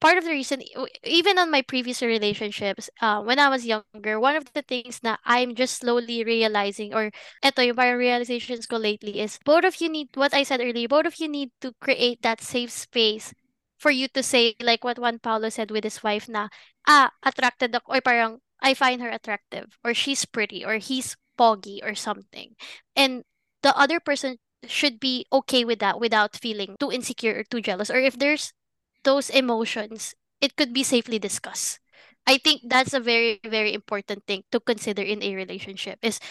part 0.00 0.18
of 0.18 0.24
the 0.24 0.30
reason 0.30 0.62
even 1.04 1.38
on 1.38 1.50
my 1.50 1.62
previous 1.62 2.02
relationships 2.02 2.90
uh, 3.00 3.22
when 3.22 3.38
i 3.38 3.48
was 3.48 3.66
younger 3.66 4.18
one 4.18 4.36
of 4.36 4.44
the 4.54 4.62
things 4.62 5.00
that 5.00 5.20
i'm 5.24 5.54
just 5.54 5.78
slowly 5.78 6.24
realizing 6.24 6.94
or 6.94 7.10
eto 7.44 7.62
yung 7.64 7.76
parang 7.76 7.98
realizations 7.98 8.66
ko 8.66 8.76
lately 8.76 9.20
is 9.20 9.38
both 9.44 9.64
of 9.64 9.78
you 9.80 9.88
need 9.88 10.08
what 10.14 10.34
i 10.34 10.42
said 10.42 10.60
earlier 10.60 10.88
both 10.88 11.06
of 11.06 11.16
you 11.20 11.28
need 11.28 11.50
to 11.60 11.72
create 11.80 12.20
that 12.22 12.40
safe 12.42 12.70
space 12.70 13.32
for 13.82 13.90
you 13.90 14.06
to 14.14 14.22
say 14.22 14.54
like 14.62 14.84
what 14.86 14.98
Juan 14.98 15.18
Paulo 15.18 15.50
said 15.50 15.74
with 15.74 15.82
his 15.82 16.06
wife 16.06 16.30
na 16.30 16.46
ah 16.86 17.10
attracted 17.26 17.74
ako 17.74 17.98
or 17.98 18.00
parang 18.00 18.38
I 18.62 18.78
find 18.78 19.02
her 19.02 19.10
attractive 19.10 19.74
or 19.82 19.90
she's 19.90 20.22
pretty 20.22 20.62
or 20.62 20.78
he's 20.78 21.18
poggy 21.34 21.82
or 21.82 21.98
something. 21.98 22.54
And 22.94 23.26
the 23.66 23.74
other 23.74 23.98
person 23.98 24.38
should 24.70 25.02
be 25.02 25.26
okay 25.34 25.66
with 25.66 25.82
that 25.82 25.98
without 25.98 26.38
feeling 26.38 26.78
too 26.78 26.94
insecure 26.94 27.42
or 27.42 27.42
too 27.42 27.58
jealous 27.58 27.90
or 27.90 27.98
if 27.98 28.14
there's 28.14 28.54
those 29.02 29.26
emotions 29.34 30.14
it 30.38 30.54
could 30.54 30.70
be 30.70 30.86
safely 30.86 31.18
discussed. 31.18 31.82
I 32.22 32.38
think 32.38 32.70
that's 32.70 32.94
a 32.94 33.02
very 33.02 33.42
very 33.42 33.74
important 33.74 34.22
thing 34.30 34.46
to 34.54 34.62
consider 34.62 35.02
in 35.02 35.26
a 35.26 35.34
relationship 35.34 35.98
is 36.06 36.22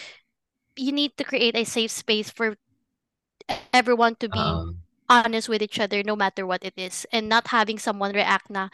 you 0.80 0.96
need 0.96 1.20
to 1.20 1.28
create 1.28 1.60
a 1.60 1.68
safe 1.68 1.92
space 1.92 2.32
for 2.32 2.56
everyone 3.74 4.16
to 4.16 4.30
be 4.30 4.40
um, 4.40 4.80
honest 5.12 5.52
with 5.52 5.60
each 5.60 5.76
other 5.84 6.00
no 6.08 6.16
matter 6.16 6.48
what 6.48 6.64
it 6.64 6.74
is 6.80 7.04
and 7.12 7.28
not 7.28 7.52
having 7.52 7.76
someone 7.76 8.16
react 8.16 8.48
na 8.48 8.72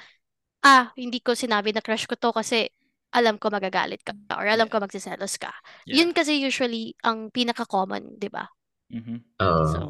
ah 0.61 0.93
hindi 0.93 1.17
ko 1.17 1.33
sinabi 1.33 1.73
na 1.73 1.81
crush 1.81 2.05
ko 2.05 2.13
to 2.13 2.29
kasi 2.29 2.69
alam 3.09 3.41
ko 3.41 3.49
magagalit 3.49 4.05
ka 4.05 4.13
or 4.37 4.45
alam 4.45 4.69
ko 4.69 4.77
magsiselos 4.77 5.41
ka 5.41 5.49
Yeah. 5.89 6.03
yun 6.05 6.11
kasi 6.13 6.37
usually 6.37 6.93
ang 7.01 7.31
pinaka-common, 7.33 8.19
di 8.21 8.27
ba? 8.29 8.45
Mhm. 8.93 9.23
uh, 9.41 9.65
So, 9.73 9.81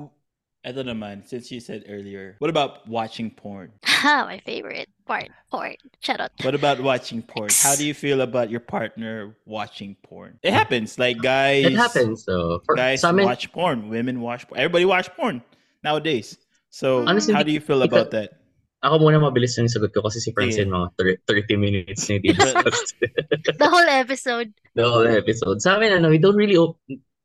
Ito 0.67 0.83
naman, 0.83 1.23
since 1.23 1.47
you 1.47 1.63
said 1.63 1.87
earlier, 1.87 2.35
what 2.43 2.51
about 2.51 2.83
watching 2.91 3.31
porn? 3.31 3.71
my 4.03 4.35
favorite 4.43 4.91
part, 5.07 5.31
porn. 5.47 5.79
Shut 6.03 6.19
up. 6.19 6.35
What 6.43 6.59
about 6.59 6.83
watching 6.83 7.23
porn? 7.23 7.47
How 7.63 7.71
do 7.79 7.87
you 7.87 7.95
feel 7.95 8.19
about 8.19 8.51
your 8.51 8.59
partner 8.59 9.31
watching 9.47 9.95
porn? 10.03 10.35
It 10.43 10.51
happens. 10.51 10.99
Like 10.99 11.23
guys, 11.23 11.71
it 11.71 11.79
happens 11.79 12.27
though. 12.27 12.59
For, 12.67 12.75
guys 12.75 12.99
sa 13.07 13.15
amin, 13.15 13.23
watch 13.31 13.47
porn. 13.55 13.87
Women 13.87 14.19
watch. 14.19 14.43
porn. 14.43 14.59
Everybody 14.59 14.83
watch 14.83 15.07
porn 15.15 15.39
nowadays. 15.83 16.37
So 16.69 17.05
Honestly, 17.07 17.33
how 17.33 17.43
do 17.43 17.51
you 17.51 17.61
feel 17.61 17.81
about 17.81 18.11
that? 18.11 18.37
ako 18.77 19.01
muna 19.01 19.17
mabilis 19.17 19.57
yung 19.57 19.65
sagot 19.65 19.89
ko 19.89 20.05
kasi 20.05 20.21
si 20.21 20.29
Francine 20.31 20.69
Sige. 20.69 20.77
mga 20.77 20.87
30 21.25 21.57
minutes 21.57 22.05
na 22.07 22.21
hindi. 22.21 22.29
The 23.57 23.67
whole 23.67 23.89
episode. 23.89 24.53
the 24.77 24.85
whole 24.85 25.09
episode. 25.09 25.65
Sa 25.65 25.75
amin, 25.81 25.97
ano, 25.97 26.13
we 26.13 26.21
don't 26.21 26.37
really, 26.37 26.55
op- 26.55 26.77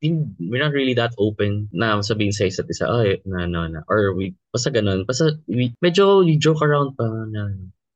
we're 0.02 0.62
not 0.64 0.72
really 0.72 0.96
that 0.96 1.12
open 1.20 1.68
na 1.70 2.00
sabihin 2.00 2.32
sa 2.32 2.48
isa't 2.48 2.66
isa, 2.72 2.88
ay, 2.88 3.20
na, 3.28 3.44
na, 3.44 3.68
na. 3.68 3.80
Or 3.92 4.16
we, 4.16 4.32
basta 4.50 4.72
ganun. 4.72 5.04
Basta, 5.04 5.36
we, 5.46 5.76
medyo 5.84 6.24
we 6.24 6.40
joke 6.40 6.64
around 6.64 6.96
pa 6.96 7.04
na, 7.06 7.52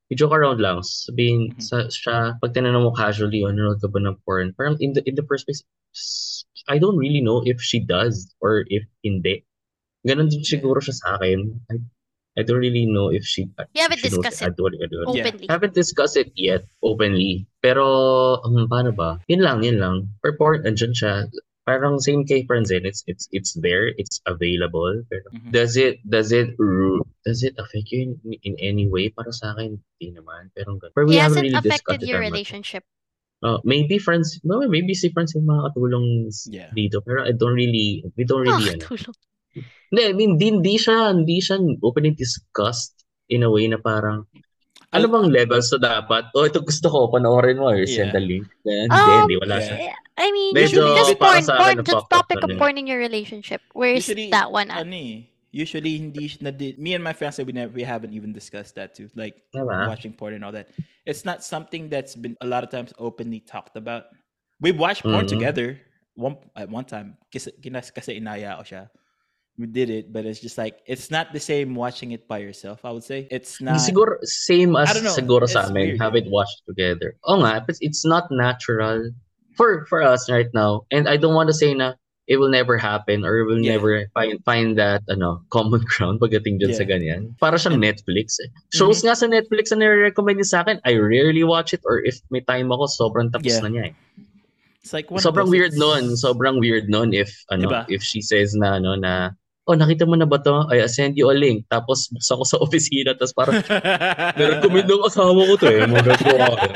we 0.07 0.15
joke 0.15 0.31
around 0.37 0.61
lang. 0.61 0.85
Sabihin 0.85 1.57
Mhm. 1.57 1.59
sa 1.59 1.89
siya, 1.89 2.37
pag 2.37 2.53
tinanong 2.53 2.85
mo 2.87 2.93
casually, 2.93 3.41
oh, 3.41 3.49
nanonood 3.49 3.81
ka 3.81 3.89
ba 3.89 3.99
ng 3.99 4.15
porn? 4.21 4.53
Parang 4.53 4.77
in 4.79 4.93
the, 4.93 5.01
in 5.09 5.17
the 5.17 5.25
first 5.25 5.49
place, 5.49 5.65
I 6.69 6.77
don't 6.77 6.95
really 7.01 7.25
know 7.25 7.41
if 7.41 7.57
she 7.59 7.81
does 7.81 8.29
or 8.39 8.63
if 8.69 8.85
hindi. 9.01 9.41
Ganon 10.07 10.31
din 10.31 10.41
siguro 10.47 10.79
siya 10.79 10.95
sa 10.95 11.07
akin. 11.19 11.59
I, 11.67 11.75
I 12.37 12.45
don't 12.45 12.61
really 12.61 12.85
know 12.87 13.09
if 13.11 13.25
she, 13.25 13.49
You 13.75 13.81
haven't 13.83 13.99
she 13.99 14.07
knows 14.07 14.23
discussed 14.23 14.45
I 14.45 14.53
it 14.53 14.55
don't, 14.55 14.71
I 14.77 14.85
don't. 14.87 15.09
Yeah. 15.11 15.25
openly. 15.27 15.45
Haven't 15.49 15.73
discussed 15.73 16.15
it 16.15 16.31
yet 16.37 16.63
openly. 16.79 17.49
Pero, 17.59 17.83
um, 18.45 18.69
paano 18.69 18.95
ba? 18.95 19.19
Yun 19.27 19.41
lang, 19.41 19.65
yun 19.65 19.81
lang. 19.81 20.13
For 20.21 20.37
porn, 20.37 20.63
andyan 20.63 20.93
siya. 20.95 21.27
Parang 21.67 21.99
same 21.99 22.23
kay 22.23 22.47
Franzen, 22.47 22.87
it's 22.87 23.03
it's 23.11 23.27
it's 23.35 23.51
there, 23.59 23.91
it's 23.99 24.23
available. 24.23 25.03
Pero 25.11 25.27
Mhm. 25.35 25.51
does 25.51 25.75
it 25.75 25.99
does 26.07 26.31
it 26.31 26.55
does 27.27 27.43
it 27.43 27.59
affect 27.59 27.91
you 27.91 28.15
in, 28.23 28.39
in 28.47 28.55
any 28.63 28.87
way? 28.87 29.11
Para 29.11 29.35
sa 29.35 29.51
akin, 29.51 29.75
hindi 29.99 30.15
naman. 30.15 30.47
Pero 30.55 30.79
ganun. 30.79 30.95
Pero 30.95 31.03
we 31.11 31.19
It 31.19 31.27
haven't 31.27 31.43
hasn't 31.43 31.43
really 31.43 31.59
discussed 31.59 31.83
affected 31.83 31.99
it 32.05 32.07
your 32.07 32.23
that 32.23 32.31
much. 32.31 32.37
relationship. 32.39 32.83
Uh, 33.43 33.59
maybe 33.67 33.99
friends, 33.99 34.39
no, 34.47 34.63
maybe 34.63 34.95
si 34.95 35.11
Francine 35.11 35.43
makakatulong 35.43 36.31
s- 36.31 36.47
Yeah. 36.47 36.71
dito. 36.71 37.03
Pero 37.03 37.21
I 37.27 37.35
don't 37.35 37.53
really, 37.53 38.01
we 38.15 38.23
don't 38.23 38.47
really, 38.47 38.71
ano. 38.79 38.87
Hindi, 39.91 40.01
I 40.03 40.13
mean, 40.13 40.31
di, 40.35 40.47
di 40.59 40.75
siya, 40.75 41.15
hindi 41.15 41.39
siya 41.39 41.59
openly 41.79 42.11
discussed 42.11 42.93
in 43.31 43.43
a 43.43 43.49
way 43.51 43.67
na 43.71 43.79
parang, 43.79 44.27
ano 44.91 45.05
bang 45.07 45.27
levels 45.31 45.71
na 45.75 45.99
dapat? 45.99 46.27
Oh, 46.35 46.43
ito 46.47 46.59
gusto 46.59 46.87
ko, 46.91 47.07
panoorin 47.11 47.59
mo 47.59 47.71
or 47.71 47.79
Yeah. 47.83 48.07
send 48.07 48.11
the 48.15 48.23
link. 48.23 48.47
Hindi, 48.67 48.91
Um, 48.91 49.19
hindi, 49.23 49.35
wala 49.39 49.57
siya. 49.63 49.75
eh, 49.79 49.93
I 50.17 50.27
mean, 50.31 50.51
Medyo 50.55 50.81
just 50.97 51.15
para 51.19 51.39
porn, 51.39 51.45
porn, 51.45 51.77
just 51.85 52.05
topic 52.09 52.39
of 52.43 52.49
porn 52.57 52.75
in 52.75 52.87
your 52.87 52.99
relationship. 52.99 53.61
Where's 53.71 54.07
Usually, 54.07 54.31
that 54.33 54.51
one 54.51 54.67
at? 54.73 54.83
ano 54.83 54.95
eh, 54.97 55.29
usually 55.53 55.95
hindi 56.01 56.27
na 56.41 56.51
di- 56.51 56.75
me 56.75 56.91
and 56.97 57.03
my 57.05 57.13
fiance 57.13 57.39
we 57.45 57.53
never 57.55 57.71
we 57.71 57.85
haven't 57.85 58.11
even 58.11 58.33
discussed 58.35 58.75
that 58.75 58.91
too. 58.97 59.07
Like 59.15 59.39
Diba? 59.55 59.87
watching 59.87 60.11
porn 60.11 60.33
and 60.35 60.43
all 60.43 60.51
that. 60.51 60.67
It's 61.07 61.23
not 61.23 61.45
something 61.45 61.87
that's 61.87 62.17
been 62.19 62.35
a 62.43 62.47
lot 62.49 62.65
of 62.65 62.69
times 62.73 62.91
openly 62.99 63.39
talked 63.39 63.77
about. 63.79 64.11
We 64.59 64.73
watched 64.73 65.05
porn 65.07 65.29
Mhm. 65.29 65.37
together 65.37 65.79
one 66.17 66.41
at 66.57 66.67
one 66.67 66.83
time. 66.89 67.15
Kasi, 67.29 67.53
kinas, 67.61 67.93
kasi 67.93 68.17
inaya 68.17 68.57
ko 68.59 68.65
siya. 68.65 68.83
We 69.57 69.65
did 69.65 69.89
it, 69.89 70.13
but 70.13 70.25
it's 70.29 70.37
just 70.39 70.53
like 70.57 70.85
it's 70.85 71.09
not 71.09 71.33
the 71.33 71.41
same 71.41 71.73
watching 71.73 72.13
it 72.13 72.29
by 72.29 72.37
yourself. 72.45 72.85
I 72.85 72.93
would 72.93 73.01
say 73.03 73.25
it's 73.33 73.57
not. 73.57 73.81
Siguro, 73.81 74.21
same 74.21 74.77
as 74.77 74.93
know, 75.01 75.09
siguro 75.17 75.49
sa 75.49 75.65
it's 75.65 75.69
amin, 75.73 75.97
weird, 75.97 76.01
have 76.01 76.13
it 76.13 76.29
watched 76.29 76.61
together. 76.69 77.17
Oh 77.25 77.41
nga, 77.41 77.65
but 77.65 77.73
it's 77.81 78.05
not 78.05 78.29
natural 78.29 79.09
for 79.57 79.89
for 79.89 80.05
us 80.05 80.29
right 80.29 80.45
now. 80.53 80.85
And 80.93 81.09
I 81.09 81.17
don't 81.17 81.33
want 81.33 81.49
to 81.49 81.57
say 81.57 81.73
na 81.73 81.97
it 82.29 82.37
will 82.37 82.53
never 82.53 82.77
happen 82.77 83.25
or 83.25 83.49
we'll 83.49 83.57
Yeah. 83.57 83.81
never 83.81 84.05
find 84.13 84.37
find 84.45 84.77
that 84.77 85.01
ano 85.09 85.41
common 85.49 85.81
ground 85.89 86.21
pagdating 86.21 86.61
dyan 86.61 86.77
sa 86.77 86.85
Yeah. 86.85 86.93
ganyan. 86.93 87.21
Para 87.41 87.57
siyang 87.57 87.81
Netflix. 87.81 88.37
Eh. 88.37 88.53
Shows 88.77 89.01
nga 89.01 89.17
sa 89.17 89.25
Netflix 89.25 89.73
na 89.73 89.81
nire-recommend 89.81 90.37
niya 90.37 90.53
sa 90.53 90.59
akin, 90.61 90.77
I 90.85 91.01
rarely 91.01 91.41
watch 91.41 91.73
it 91.73 91.81
or 91.81 91.97
if 92.05 92.21
may 92.29 92.45
time 92.45 92.69
ako, 92.69 92.85
sobrang 92.85 93.33
tapos 93.33 93.57
Yeah. 93.57 93.65
na 93.65 93.69
niya 93.73 93.83
eh. 93.89 93.93
It's 94.85 94.93
like 94.93 95.09
one 95.09 95.17
Sobrang 95.17 95.49
weird 95.49 95.73
nun. 95.73 96.13
Sobrang 96.13 96.61
weird 96.61 96.93
nun 96.93 97.09
if 97.17 97.33
ano 97.49 97.65
Diba? 97.65 97.81
if 97.89 98.05
she 98.05 98.21
says 98.21 98.53
na 98.53 98.77
ano 98.77 98.93
na 98.93 99.33
oh 99.67 99.75
nakita 99.75 100.07
mo 100.07 100.15
na 100.15 100.25
ba 100.25 100.39
to? 100.39 100.65
I 100.71 100.87
send 100.87 101.19
you 101.19 101.29
a 101.29 101.35
link. 101.35 101.67
Tapos 101.67 102.07
buksan 102.09 102.39
ko 102.39 102.45
sa 102.47 102.57
opisina 102.65 103.11
tapos 103.13 103.35
parang 103.35 103.59
Nirecommend 104.39 104.87
ng 104.91 105.05
asawa 105.05 105.41
ko 105.43 105.53
to 105.59 105.67
eh. 105.67 105.83
Mga 105.83 106.13
ako. 106.17 106.67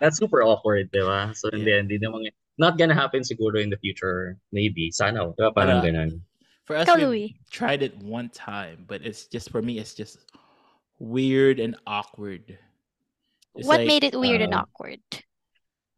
That's 0.00 0.16
super 0.16 0.40
awkward, 0.40 0.88
di 0.94 1.04
ba? 1.04 1.34
So, 1.36 1.52
hindi, 1.52 1.76
hindi 1.76 2.00
naman, 2.00 2.32
not 2.56 2.80
gonna 2.80 2.96
happen 2.96 3.20
siguro 3.20 3.60
in 3.60 3.68
the 3.68 3.76
future. 3.76 4.40
Maybe. 4.48 4.88
Sana. 4.88 5.28
Di 5.36 5.42
ba? 5.44 5.52
Parang 5.52 5.84
Para- 5.84 5.92
ganun. 5.92 6.24
For 6.64 6.78
us, 6.78 6.86
we 6.86 7.34
tried 7.50 7.82
it 7.82 7.98
one 7.98 8.30
time, 8.30 8.86
but 8.86 9.02
it's 9.02 9.26
just 9.26 9.50
for 9.50 9.58
me, 9.58 9.82
it's 9.82 9.92
just 9.92 10.22
weird 11.02 11.58
and 11.58 11.74
awkward. 11.82 12.46
It's 13.58 13.66
What 13.66 13.82
like, 13.82 13.90
made 13.90 14.04
it 14.06 14.14
weird 14.14 14.38
and 14.38 14.54
um, 14.54 14.70
awkward? 14.70 15.02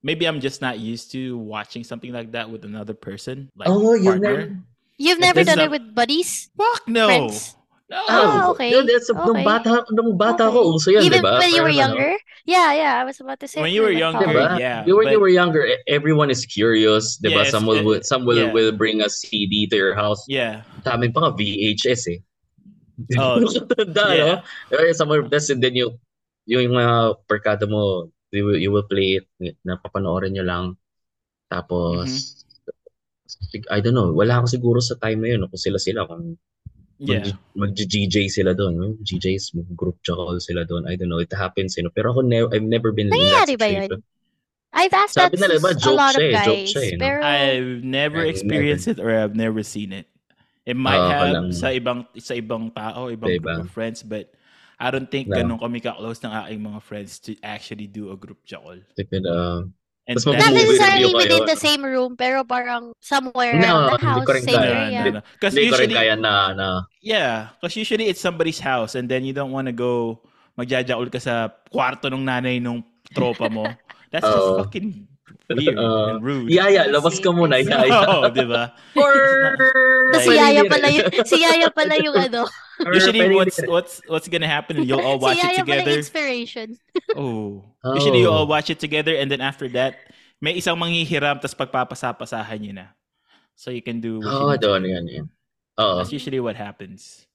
maybe 0.02 0.26
I'm 0.26 0.40
just 0.40 0.60
not 0.60 0.78
used 0.78 1.12
to 1.12 1.38
watching 1.38 1.84
something 1.84 2.12
like 2.12 2.32
that 2.32 2.50
with 2.50 2.64
another 2.64 2.94
person, 2.94 3.50
like 3.56 3.68
oh, 3.68 3.94
you 3.94 4.10
partner. 4.10 4.36
never... 4.36 4.58
You've 4.98 5.20
never 5.20 5.40
this 5.42 5.48
done 5.48 5.60
a- 5.60 5.64
it 5.66 5.70
with 5.70 5.94
buddies? 5.94 6.50
Fuck 6.56 6.88
no. 6.88 7.06
Friends? 7.08 7.56
No. 7.92 8.00
Ah, 8.08 8.48
okay. 8.56 8.72
Yun, 8.72 8.88
that's, 8.88 9.12
Nung 9.12 9.36
Okay. 9.36 9.44
bata, 9.44 9.84
nung 9.92 10.16
bata 10.16 10.48
Okay. 10.48 10.56
ko, 10.56 10.72
uso 10.72 10.88
yun, 10.88 11.04
di 11.04 11.12
Even 11.12 11.20
ba? 11.20 11.36
when 11.36 11.52
you 11.52 11.60
were 11.60 11.68
Parang 11.68 11.92
ano, 11.92 12.00
younger? 12.00 12.12
Yeah, 12.48 12.68
yeah. 12.72 12.92
I 12.96 13.04
was 13.04 13.20
about 13.20 13.36
to 13.44 13.46
say. 13.46 13.60
When 13.60 13.68
you 13.76 13.84
were 13.84 13.92
younger, 13.92 14.24
Diba? 14.24 14.56
yeah, 14.56 14.80
You 14.88 14.96
when 14.96 15.12
you 15.12 15.20
were 15.20 15.28
younger, 15.28 15.68
everyone 15.84 16.32
is 16.32 16.48
curious, 16.48 17.20
di 17.20 17.28
ba? 17.28 17.44
Yes, 17.44 17.52
some 17.52 17.68
will, 17.68 17.84
eh, 17.92 18.00
some 18.00 18.24
will, 18.24 18.48
yeah. 18.48 18.52
will 18.56 18.72
bring 18.72 19.04
a 19.04 19.12
CD 19.12 19.68
to 19.68 19.76
your 19.76 19.92
house. 19.92 20.24
Yeah. 20.24 20.64
Sa 20.88 20.96
amin 20.96 21.12
pa 21.12 21.36
VHS 21.36 22.16
eh. 22.16 22.18
Oh, 23.20 23.44
Tanda, 23.76 24.04
yeah. 24.16 24.36
no? 24.72 24.80
Some 24.96 25.12
will, 25.12 25.28
that's, 25.28 25.52
and 25.52 25.60
then 25.60 25.76
you, 25.76 25.92
yung 26.48 26.72
mga 26.72 27.20
perkada 27.28 27.68
mo, 27.68 28.08
you 28.32 28.48
will, 28.48 28.56
you 28.56 28.72
will 28.72 28.88
play 28.88 29.20
it, 29.20 29.28
napapanoorin 29.68 30.32
nyo 30.32 30.48
lang. 30.48 30.64
Tapos, 31.52 32.08
Mm-hmm. 32.08 32.41
I 33.70 33.80
don't 33.80 33.94
know, 33.94 34.12
wala 34.12 34.40
ako 34.40 34.46
siguro 34.48 34.78
sa 34.80 34.94
time 34.96 35.20
na 35.20 35.28
yun, 35.34 35.44
kung 35.46 35.58
sila-sila, 35.58 36.06
kung 36.06 36.38
Yeah. 37.02 37.34
mag-GJ 37.58 38.30
sila 38.30 38.54
doon. 38.54 38.78
no? 38.78 38.88
GJs, 39.02 39.58
group 39.74 39.98
call 40.06 40.38
sila 40.38 40.62
doon. 40.62 40.86
I 40.86 40.94
don't 40.94 41.10
know, 41.10 41.18
it 41.18 41.34
happens, 41.34 41.74
you 41.74 41.82
know. 41.82 41.90
Pero 41.90 42.14
ako, 42.14 42.22
ne- 42.22 42.46
I've 42.46 42.62
never 42.62 42.94
been 42.94 43.10
in 43.10 43.18
that 43.18 43.18
Nangyayari 43.50 43.54
ba 43.58 43.66
situation. 43.66 43.90
yun? 43.90 44.02
I've 44.72 44.94
asked 44.94 45.14
Sabi 45.18 45.34
that 45.36 45.50
nila, 45.50 45.58
to 45.58 45.62
ba, 45.66 45.68
a 45.68 45.74
joke 45.74 45.98
lot 45.98 46.14
of 46.14 46.22
eh, 46.22 46.32
joke 46.46 46.62
guys. 46.62 46.68
siya 46.70 46.82
eh, 46.86 46.94
no? 46.94 47.02
Pero, 47.02 47.18
I've 47.26 47.72
never 47.82 48.20
I've 48.22 48.30
experienced 48.30 48.86
it 48.86 49.02
or 49.02 49.10
I've 49.10 49.34
never 49.34 49.66
seen 49.66 49.90
it. 49.90 50.06
It 50.62 50.78
might 50.78 51.02
Oo, 51.02 51.10
have 51.10 51.22
walang- 51.34 51.50
sa 51.52 51.74
ibang 51.74 52.06
sa 52.22 52.38
ibang 52.38 52.70
tao, 52.70 53.10
ibang 53.10 53.28
Sa 53.28 53.34
iba. 53.34 53.50
group 53.50 53.66
of 53.66 53.74
friends, 53.74 54.06
but 54.06 54.30
I 54.78 54.94
don't 54.94 55.10
think 55.10 55.26
No. 55.26 55.42
ganun 55.42 55.58
kami 55.58 55.82
ka-close 55.82 56.22
ng 56.22 56.30
aking 56.30 56.62
mga 56.62 56.80
friends 56.86 57.18
to 57.26 57.34
actually 57.42 57.90
do 57.90 58.14
a 58.14 58.16
group 58.16 58.46
call. 58.46 58.78
Tipid, 58.94 59.26
uh, 59.26 59.66
And 60.10 60.18
Mas 60.18 60.26
not 60.26 60.50
necessarily 60.50 61.14
within 61.14 61.46
the 61.46 61.54
same 61.54 61.86
room, 61.86 62.18
pero 62.18 62.42
parang 62.42 62.90
somewhere 62.98 63.54
No, 63.54 63.86
around 63.86 63.86
the 63.86 63.98
house, 64.02 64.26
same 64.42 64.58
kaya. 64.58 64.74
area. 64.90 65.02
no, 65.06 65.10
no. 65.14 65.20
Because 65.38 65.54
hindi 65.54 65.70
ko 65.70 65.78
rin 65.78 65.94
usually, 65.94 65.94
kaya 65.94 66.14
na, 66.18 66.34
na, 66.58 66.68
yeah, 66.98 67.54
because 67.54 67.78
usually 67.78 68.10
it's 68.10 68.18
somebody's 68.18 68.58
house 68.58 68.98
and 68.98 69.06
then 69.06 69.22
you 69.22 69.30
don't 69.30 69.54
want 69.54 69.70
to 69.70 69.74
go 69.76 70.18
magjajakol 70.58 71.06
ka 71.06 71.22
sa 71.22 71.54
kwarto 71.70 72.10
ng 72.10 72.18
nanay 72.26 72.58
nung 72.58 72.82
tropa 73.14 73.46
mo. 73.46 73.62
That's 74.10 74.26
just 74.26 74.42
Oo. 74.42 74.66
fucking 74.66 75.06
weird 75.48 75.78
Oo. 75.78 76.16
and 76.16 76.20
rude. 76.24 76.48
Yaya, 76.50 76.88
labas 76.88 77.20
ka 77.22 77.30
muna, 77.30 77.60
yaya. 77.60 77.92
Oo, 78.10 78.28
di 78.30 78.44
ba? 78.44 78.72
Or, 78.96 79.14
si 80.18 80.34
Yaya 80.34 80.62
pala 80.66 80.88
yung, 80.90 81.06
si 81.24 81.36
Yaya 81.40 81.68
pala 81.70 81.94
yung 82.00 82.16
ano. 82.16 82.48
or 82.82 82.90
Usually 82.94 83.22
pwede- 83.22 83.36
what's 83.38 83.58
what's 83.68 83.94
what's 84.10 84.26
gonna 84.26 84.50
happen 84.50 84.74
and 84.82 84.86
you'll 84.90 85.00
all 85.04 85.20
si 85.20 85.24
watch 85.24 85.38
it 85.38 85.44
Yaya 85.46 85.62
pala 85.62 85.66
together. 85.78 85.90
yung 85.94 86.02
inspiration. 86.02 86.68
Oh. 87.14 87.60
Usually 87.94 88.24
you 88.24 88.30
Oh. 88.32 88.42
all 88.42 88.48
watch 88.48 88.72
it 88.72 88.80
together 88.80 89.12
and 89.14 89.28
then 89.30 89.40
after 89.44 89.68
that, 89.76 90.00
may 90.40 90.56
isang 90.56 90.80
manghihiram 90.80 91.38
tapos 91.38 91.54
pagpapasapasahan 91.54 92.58
nyo 92.64 92.72
na. 92.82 92.86
So 93.54 93.68
you 93.70 93.84
can 93.84 94.00
do 94.00 94.18
to 94.24 94.56
doon, 94.58 94.82
do. 94.82 94.90
yan, 94.90 95.04
yan. 95.06 95.26
Oo. 95.78 96.00
That's 96.00 96.10
usually 96.10 96.40
what 96.40 96.56
happens. 96.56 97.28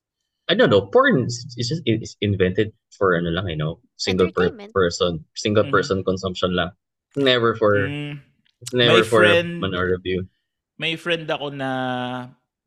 I 0.50 0.56
don't 0.56 0.72
know, 0.72 0.88
porn 0.88 1.28
is 1.28 1.44
is 1.60 1.68
just 1.70 1.84
is 1.86 2.16
invented 2.20 2.72
for 2.96 3.16
ano 3.16 3.30
lang, 3.30 3.48
you 3.52 3.60
know, 3.60 3.80
single 4.00 4.32
per 4.32 4.50
person, 4.74 5.24
single 5.36 5.68
Mhm. 5.68 5.72
person 5.72 5.98
consumption 6.08 6.56
lang. 6.56 6.72
Never 7.18 7.58
for 7.58 7.74
Mm, 7.90 8.22
it's 8.62 8.74
never 8.74 9.02
My 9.02 9.04
for 9.04 9.22
friend- 9.26 9.66
a 9.66 9.82
review. 9.84 10.30
may 10.78 10.94
friend 10.96 11.26
ako 11.26 11.50
na 11.58 11.72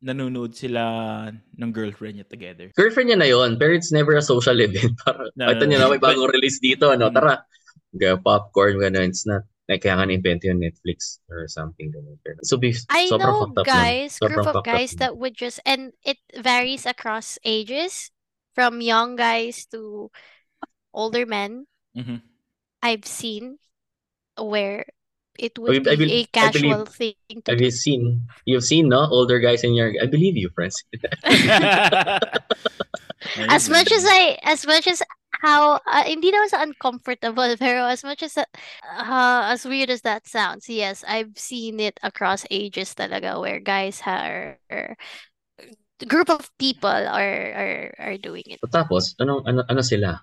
nanonood 0.03 0.51
sila 0.51 1.29
ng 1.31 1.71
girlfriend 1.71 2.19
niya 2.19 2.27
together. 2.27 2.67
Girlfriend 2.75 3.07
niya 3.13 3.19
na 3.21 3.29
yon, 3.29 3.55
pero 3.55 3.71
it's 3.71 3.93
never 3.93 4.17
a 4.17 4.25
social 4.25 4.57
event. 4.65 4.97
Para, 5.05 5.29
No, 5.37 5.47
ito 5.47 5.63
no, 5.63 5.69
niya 5.71 5.79
no. 5.79 5.83
na, 5.87 5.93
may 5.95 6.01
bagong 6.01 6.33
release 6.33 6.59
dito, 6.59 6.91
ano, 6.91 7.07
Mm. 7.07 7.15
tara. 7.15 7.33
Ga 7.95 8.15
popcorn, 8.17 8.79
gano'n. 8.79 9.07
It's 9.11 9.27
not, 9.27 9.43
like, 9.67 9.83
kaya 9.83 9.95
nga 9.99 10.07
na-invent 10.07 10.43
yung 10.43 10.59
Netflix 10.59 11.19
or 11.29 11.45
something. 11.47 11.91
Ganun. 11.91 12.17
Pero, 12.23 12.39
so, 12.43 12.55
be, 12.57 12.71
I 12.89 13.07
know 13.11 13.51
guys, 13.63 14.15
group 14.19 14.47
of 14.47 14.63
guys 14.63 14.95
that 14.99 15.15
would 15.19 15.35
just, 15.35 15.59
and 15.67 15.91
it 16.03 16.17
varies 16.33 16.83
across 16.87 17.37
ages, 17.43 18.09
from 18.51 18.79
young 18.83 19.15
guys 19.15 19.63
to 19.71 20.11
older 20.91 21.23
men. 21.23 21.67
Mhm. 21.95 22.19
I've 22.81 23.05
seen 23.07 23.59
where 24.43 24.85
it 25.39 25.53
I- 25.57 25.61
would 25.61 25.87
I 25.87 25.95
be 25.95 26.05
bel- 26.05 26.11
a 26.11 26.21
I 26.21 26.27
casual 26.31 26.85
believe- 26.85 26.89
thing 26.89 27.15
to 27.45 27.51
Have 27.51 27.61
you 27.61 27.71
seen, 27.71 28.27
you've 28.45 28.63
seen, 28.65 28.89
no? 28.89 29.07
Older 29.07 29.39
guys 29.39 29.63
in 29.63 29.73
your, 29.73 29.93
I 30.01 30.05
believe 30.05 30.35
you, 30.37 30.49
friends. 30.53 30.75
as 33.37 33.69
much 33.69 33.91
as 33.91 34.05
I, 34.05 34.37
as 34.43 34.65
much 34.67 34.87
as 34.87 35.01
how, 35.41 35.79
uh, 35.87 36.03
hindi 36.05 36.31
naman 36.31 36.49
sa 36.49 36.61
uncomfortable, 36.61 37.55
pero 37.61 37.85
as 37.87 38.03
much 38.03 38.21
as, 38.23 38.37
uh, 38.37 38.45
as 39.49 39.65
weird 39.65 39.89
as 39.89 40.01
that 40.01 40.27
sounds, 40.27 40.69
yes, 40.69 41.03
I've 41.07 41.33
seen 41.37 41.79
it 41.79 41.99
across 42.03 42.45
ages 42.51 42.93
talaga 42.93 43.39
where 43.39 43.59
guys 43.59 44.01
are, 44.05 44.59
are 44.69 44.95
group 46.07 46.29
of 46.29 46.49
people 46.57 46.89
are, 46.89 47.37
are, 47.53 47.93
are 47.99 48.17
doing 48.17 48.43
it. 48.49 48.59
So, 48.61 48.67
tapos, 48.69 49.13
anong, 49.21 49.45
ano, 49.47 49.63
ano 49.69 49.81
sila? 49.81 50.21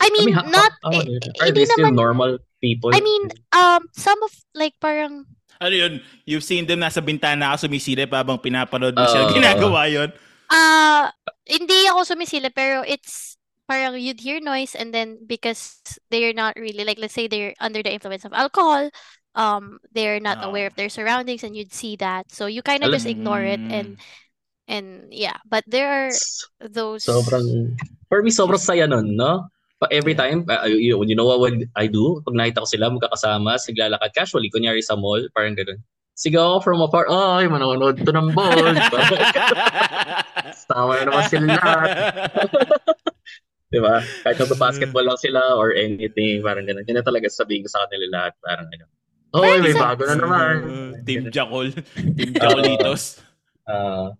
I 0.00 0.08
mean, 0.12 0.32
ha- 0.36 0.44
not, 0.48 0.72
how- 0.84 0.92
how- 0.92 1.00
eh, 1.00 1.40
are 1.42 1.50
they 1.52 1.64
still 1.64 1.88
naman, 1.88 1.96
normal 1.96 2.30
people? 2.60 2.92
I 2.94 3.00
mean, 3.00 3.22
um, 3.56 3.82
some 3.96 4.20
of, 4.22 4.32
like, 4.54 4.74
parang, 4.80 5.24
ano 5.56 5.72
yun? 5.72 6.04
You've 6.28 6.44
seen 6.44 6.68
them 6.68 6.84
nasa 6.84 7.00
bintana 7.00 7.56
ka 7.56 7.64
sumisilip 7.64 8.12
habang 8.12 8.36
pinapanood 8.36 8.92
mo 8.92 9.08
sila 9.08 9.24
Oo. 9.24 9.32
ginagawa 9.32 9.88
yun? 9.88 10.12
Ah, 10.52 11.08
hindi 11.48 11.88
ako 11.88 12.04
sumisila 12.04 12.52
pero 12.52 12.84
it's 12.84 13.40
parang 13.64 13.96
you'd 13.98 14.20
hear 14.20 14.38
noise 14.38 14.76
and 14.76 14.92
then 14.92 15.18
because 15.26 15.80
they're 16.12 16.36
not 16.36 16.54
really 16.60 16.84
like 16.84 17.00
let's 17.00 17.16
say 17.16 17.26
they're 17.26 17.56
under 17.58 17.82
the 17.82 17.90
influence 17.90 18.22
of 18.28 18.36
alcohol, 18.36 18.92
um 19.34 19.80
they're 19.96 20.20
not 20.20 20.44
Oh. 20.44 20.52
aware 20.52 20.68
of 20.68 20.76
their 20.76 20.92
surroundings 20.92 21.40
and 21.42 21.56
you'd 21.56 21.72
see 21.72 21.96
that. 22.04 22.28
So 22.30 22.46
you 22.46 22.60
kind 22.60 22.84
of 22.84 22.92
just 22.92 23.08
ignore 23.08 23.42
it 23.42 23.58
and 23.58 23.96
and 24.68 25.08
yeah, 25.10 25.40
but 25.48 25.64
there 25.66 26.06
are 26.06 26.12
those 26.62 27.08
Sobrang, 27.08 27.74
for 28.12 28.20
me, 28.22 28.28
sobrang 28.30 28.60
saya 28.60 28.86
nun, 28.86 29.16
no? 29.16 29.48
Pa 29.76 29.86
every 29.92 30.16
Yeah. 30.16 30.24
time, 30.24 30.38
uh, 30.48 30.64
you, 30.64 30.96
you 31.04 31.12
know 31.12 31.28
what 31.28 31.52
I 31.76 31.84
do? 31.86 32.24
Pag 32.24 32.32
nakita 32.32 32.64
ko 32.64 32.68
sila 32.68 32.88
magkakasama, 32.88 33.60
naglalakad 33.60 34.10
casually, 34.16 34.48
kunyari 34.48 34.80
sa 34.80 34.96
mall, 34.96 35.20
parang 35.36 35.52
ganun. 35.52 35.84
Sigaw 36.16 36.56
ako 36.56 36.58
from 36.64 36.80
afar, 36.80 37.04
ay, 37.12 37.44
manonood 37.44 38.00
to 38.00 38.08
ng 38.08 38.32
ball. 38.32 38.56
Tama 40.72 40.92
na 40.96 41.04
naman 41.04 41.24
sila. 41.28 41.60
Di 43.72 43.78
ba? 43.82 44.00
Kahit 44.24 44.40
nagpa-basketball 44.40 45.04
lang 45.04 45.20
sila 45.20 45.60
or 45.60 45.76
anything, 45.76 46.40
parang 46.40 46.64
ganun. 46.64 46.88
Yan 46.88 47.02
na 47.02 47.04
talaga 47.04 47.28
sabihin 47.28 47.66
ko 47.66 47.68
sa 47.68 47.84
kanila 47.84 48.06
lahat. 48.16 48.32
Parang 48.40 48.68
ano. 48.72 48.86
Oh, 49.36 49.42
Pero 49.44 49.60
may 49.60 49.74
isa- 49.76 49.84
bago 49.84 50.02
na 50.08 50.16
naman. 50.16 50.54
Team 51.04 51.28
Jackal. 51.28 51.68
Team 52.16 52.30
Jacolitos. 52.32 53.20
Ah, 53.68 54.14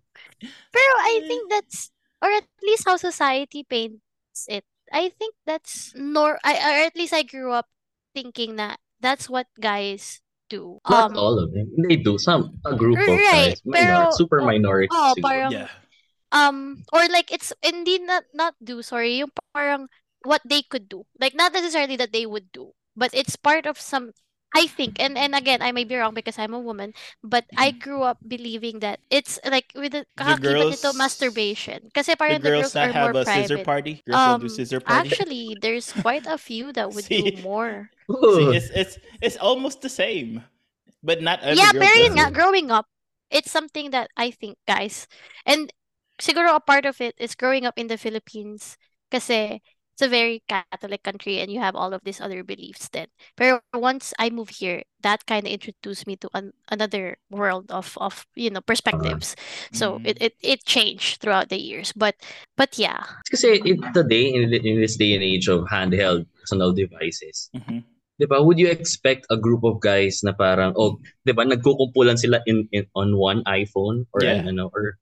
Pero 0.69 0.93
I 1.01 1.25
think 1.25 1.49
that's 1.49 1.89
or 2.21 2.29
at 2.29 2.45
least 2.61 2.85
how 2.85 2.99
society 2.99 3.65
paints 3.65 4.45
it. 4.45 4.61
I 4.93 5.09
think 5.09 5.35
that's 5.45 5.91
nor 5.95 6.39
I 6.43 6.53
or 6.57 6.75
at 6.87 6.95
least 6.95 7.13
I 7.13 7.23
grew 7.23 7.51
up 7.51 7.67
thinking 8.15 8.55
that 8.57 8.79
that's 8.99 9.29
what 9.29 9.47
guys 9.59 10.21
do. 10.49 10.79
not 10.89 11.11
Um, 11.11 11.17
all 11.17 11.37
of 11.39 11.51
them. 11.51 11.67
They 11.87 11.97
do. 11.99 12.17
Some, 12.17 12.55
a 12.65 12.73
group 12.73 12.97
of 12.97 13.07
Right, 13.07 13.53
guys. 13.57 13.61
Minor, 13.67 14.07
pero- 14.07 14.15
super 14.15 14.39
minority. 14.41 14.87
oh, 14.91 15.13
siguro. 15.17 15.23
parang- 15.23 15.51
Yeah. 15.51 15.69
um 16.31 16.83
or 16.91 17.07
like 17.07 17.31
it's 17.31 17.55
hindi 17.63 17.99
not 18.03 18.27
not 18.35 18.51
do 18.59 18.83
sorry 18.83 19.23
yung 19.23 19.31
parang 19.55 19.87
what 20.27 20.43
they 20.43 20.59
could 20.59 20.91
do 20.91 21.07
like 21.23 21.31
not 21.31 21.55
necessarily 21.55 21.95
that 21.95 22.11
they 22.11 22.27
would 22.27 22.51
do 22.51 22.75
but 22.99 23.07
it's 23.15 23.39
part 23.39 23.63
of 23.63 23.79
some 23.79 24.11
I 24.55 24.65
think 24.67 24.97
and 24.99 25.17
and 25.17 25.35
again 25.35 25.61
I 25.61 25.71
may 25.71 25.83
be 25.83 25.95
wrong 25.95 26.13
because 26.13 26.39
I'm 26.39 26.53
a 26.53 26.59
woman 26.59 26.93
but 27.23 27.45
I 27.57 27.71
grew 27.71 28.01
up 28.03 28.17
believing 28.25 28.79
that 28.79 28.99
it's 29.09 29.37
like 29.45 29.71
with 29.75 29.91
the 29.93 30.05
kakakibat 30.17 30.67
nito 30.69 30.91
girls- 30.91 30.95
masturbation 30.95 31.91
kasi 31.93 32.15
The 32.27 32.35
parang 32.35 32.41
the 32.41 32.51
girls 32.51 32.71
girls 32.71 32.75
not 32.75 32.89
are 32.89 32.93
have 32.93 33.13
more 33.13 33.13
a 33.13 33.25
scissor 33.25 33.57
party? 33.59 34.01
Girls 34.07 34.23
don't 34.23 34.39
do 34.39 34.47
Um, 34.47 34.49
scissor 34.49 34.79
party? 34.79 35.19
actually 35.19 35.57
there's 35.59 35.91
quite 35.93 36.25
a 36.25 36.37
few 36.37 36.71
that 36.73 36.91
would 36.93 37.11
See? 37.11 37.21
do 37.21 37.31
more 37.31 37.91
See, 38.07 38.55
it's, 38.55 38.69
it's, 38.71 38.97
it's 39.21 39.37
almost 39.37 39.81
the 39.81 39.89
same. 39.89 40.43
But 41.03 41.21
not 41.21 41.41
every 41.43 41.59
yeah 41.59 41.71
girl 41.71 41.83
pero 41.83 41.95
does 41.95 42.15
nga 42.15 42.31
growing 42.31 42.71
up 42.71 42.87
it's 43.29 43.51
something 43.51 43.91
that 43.91 44.09
I 44.17 44.31
think 44.31 44.57
guys 44.67 45.07
and 45.45 45.71
siguro 46.19 46.55
a 46.55 46.63
part 46.63 46.85
of 46.85 46.99
it 47.01 47.15
is 47.19 47.35
growing 47.35 47.65
up 47.65 47.77
in 47.77 47.87
the 47.87 47.97
Philippines 47.99 48.77
kasi 49.11 49.61
it's 49.97 50.05
a 50.05 50.13
very 50.13 50.45
Catholic 50.45 51.01
country 51.01 51.41
and 51.41 51.49
you 51.49 51.57
have 51.59 51.73
all 51.73 51.89
of 51.89 52.05
these 52.05 52.21
other 52.21 52.45
beliefs 52.45 52.85
then 52.93 53.09
But 53.33 53.65
once 53.73 54.13
I 54.21 54.29
moved 54.29 54.61
here 54.61 54.85
that 55.01 55.25
kind 55.25 55.41
of 55.45 55.51
introduced 55.51 56.05
me 56.05 56.21
to 56.21 56.29
an, 56.37 56.53
another 56.69 57.17
world 57.33 57.73
of 57.73 57.97
of 57.97 58.29
you 58.37 58.53
know 58.53 58.61
perspectives 58.61 59.33
so 59.73 59.97
Mm. 59.97 60.05
it, 60.05 60.17
it 60.21 60.33
it 60.45 60.59
changed 60.69 61.17
throughout 61.17 61.49
the 61.49 61.57
years 61.57 61.97
but 61.97 62.13
but 62.53 62.77
yeah 62.77 63.01
Kasi 63.25 63.57
in 63.65 63.81
today, 63.89 64.29
in, 64.29 64.53
the- 64.53 64.61
in 64.61 64.77
this 64.79 64.95
day 65.01 65.17
and 65.17 65.25
age 65.25 65.49
of 65.49 65.65
handheld 65.67 66.29
personal 66.39 66.71
devices, 66.77 67.49
Mhm. 67.57 67.81
di 68.21 68.25
ba, 68.29 68.39
would 68.39 68.55
you 68.61 68.69
expect 68.71 69.25
a 69.33 69.35
group 69.35 69.65
of 69.67 69.81
guys 69.83 70.21
na 70.23 70.31
parang, 70.31 70.71
oh, 70.79 70.95
di 71.27 71.33
ba, 71.35 71.43
nagkukumpulan 71.43 72.15
sila 72.15 72.39
in, 72.47 72.69
in 72.71 72.85
on 72.95 73.17
one 73.19 73.43
iPhone 73.49 74.05
or 74.15 74.21
Yeah. 74.23 74.45
ano, 74.47 74.69
or, 74.71 74.95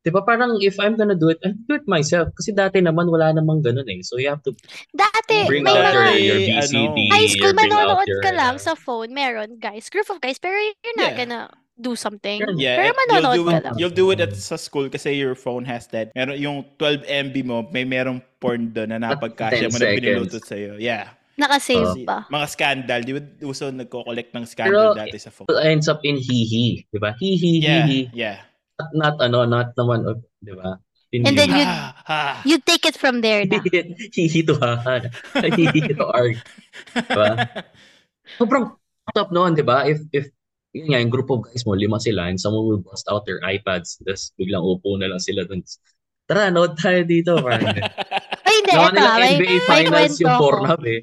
di 0.00 0.08
ba, 0.08 0.20
parang 0.20 0.56
if 0.60 0.76
I'm 0.76 0.96
gonna 0.96 1.14
do 1.14 1.28
it, 1.28 1.38
I'll 1.40 1.56
do 1.66 1.76
it 1.76 1.84
myself. 1.84 2.32
Kasi 2.32 2.52
dati 2.52 2.80
naman 2.80 3.06
wala 3.06 3.32
namang 3.32 3.60
ganun 3.60 3.84
eh. 3.84 4.00
So 4.00 4.16
you 4.16 4.28
have 4.28 4.40
to 4.44 4.52
dati 4.90 5.44
bring 5.46 5.62
may 5.62 5.72
out 5.72 5.92
your, 5.92 6.04
mga 6.04 6.12
your 6.18 6.40
ano, 6.56 6.60
VCD, 6.64 6.98
high 7.08 7.28
school 7.28 7.50
or 7.50 7.54
bring 7.54 7.72
out 7.72 7.84
manonood 7.86 8.08
your, 8.08 8.22
ka 8.22 8.30
lang 8.32 8.54
ano, 8.56 8.64
sa 8.64 8.72
phone 8.74 9.12
meron 9.12 9.56
guys 9.56 9.88
group 9.88 10.08
of 10.08 10.18
guys 10.18 10.36
pero 10.36 10.56
you're 10.56 10.96
not 10.96 11.12
Yeah. 11.12 11.20
gonna 11.20 11.42
do 11.76 11.96
something. 11.96 12.44
Yeah, 12.60 12.76
Pero 12.76 12.86
eh, 12.86 12.92
you'll 12.92 13.00
manonood 13.08 13.36
do 13.36 13.44
ka 13.44 13.56
it, 13.56 13.62
lang. 13.64 13.74
you'll 13.80 13.96
do 13.96 14.06
it 14.12 14.20
at 14.20 14.36
sa 14.36 14.56
school 14.56 14.88
kasi 14.88 15.16
your 15.16 15.32
phone 15.32 15.64
has 15.64 15.88
that. 15.92 16.12
Meron 16.12 16.36
yung 16.36 16.58
12 16.76 17.08
MB 17.08 17.36
mo, 17.40 17.64
may 17.68 17.88
merong 17.88 18.20
porn 18.36 18.68
doon 18.68 18.92
na 18.92 19.00
napagkasya 19.00 19.68
10 19.68 19.72
mo 19.72 19.76
na 19.76 19.84
seconds. 19.84 19.96
pinilutot 19.96 20.44
sa'yo. 20.44 20.72
Yeah. 20.76 21.16
Nakasave 21.40 21.96
Si- 21.96 22.04
pa. 22.04 22.28
Mga 22.28 22.46
scandal. 22.52 23.00
Di 23.00 23.12
ba 23.16 23.20
uso 23.48 23.72
nagko-collect 23.72 24.28
ng 24.28 24.44
scandal 24.44 24.92
Pero- 24.92 24.98
dati 25.00 25.16
sa 25.16 25.32
phone? 25.32 25.48
It 25.48 25.56
ends 25.64 25.88
up 25.88 26.04
in 26.04 26.20
hihi, 26.20 26.84
di 26.84 26.98
ba? 27.00 27.16
Hihi, 27.16 27.52
Yeah, 27.64 27.88
hihi. 27.88 28.00
yeah. 28.12 28.36
Not, 28.80 28.88
not 28.96 29.14
ano, 29.20 29.44
not 29.44 29.76
naman, 29.76 30.08
of, 30.08 30.24
di 30.40 30.56
ba? 30.56 30.80
And 31.12 31.34
then 31.36 31.50
you- 31.50 31.66
Ha, 31.66 31.94
ha. 32.06 32.22
You 32.46 32.56
take 32.62 32.86
it 32.86 32.96
from 32.96 33.20
there 33.20 33.44
na. 33.44 33.58
hihi 33.60 34.46
to 34.46 34.54
ha. 34.56 34.78
hihi 35.34 35.90
to 35.98 36.06
arg. 36.06 36.38
Diba? 36.94 37.28
Sobrang 38.38 38.72
fucked 39.04 39.18
up 39.18 39.30
noon, 39.34 39.58
di 39.58 39.66
ba? 39.66 39.84
If, 39.90 40.06
if, 40.14 40.30
yun 40.70 40.94
nga, 40.94 41.02
yung 41.02 41.10
group 41.10 41.28
of 41.34 41.42
guys 41.42 41.66
mo, 41.66 41.74
lima 41.74 41.98
sila, 41.98 42.30
and 42.30 42.38
someone 42.38 42.62
will 42.62 42.78
bust 42.78 43.10
out 43.10 43.26
their 43.26 43.42
iPads, 43.42 43.98
tapos 44.06 44.30
biglang 44.38 44.62
upo 44.62 44.94
na 44.96 45.10
lang 45.10 45.18
sila 45.18 45.42
dun. 45.42 45.66
Tara, 46.30 46.46
nood 46.54 46.78
tayo 46.78 47.02
dito. 47.02 47.42
Parang, 47.42 47.74
Ay, 48.46 48.54
hindi. 48.62 48.70
Nawa 48.70 48.86
Eto, 48.86 48.94
nila 48.94 49.10
ah, 49.10 49.18
may, 49.18 49.34
NBA 49.34 49.50
may 49.50 49.60
Finals 49.66 49.90
kwento 49.90 50.22
yung. 50.22 50.38
Pornhub 50.38 50.82
eh. 50.86 51.00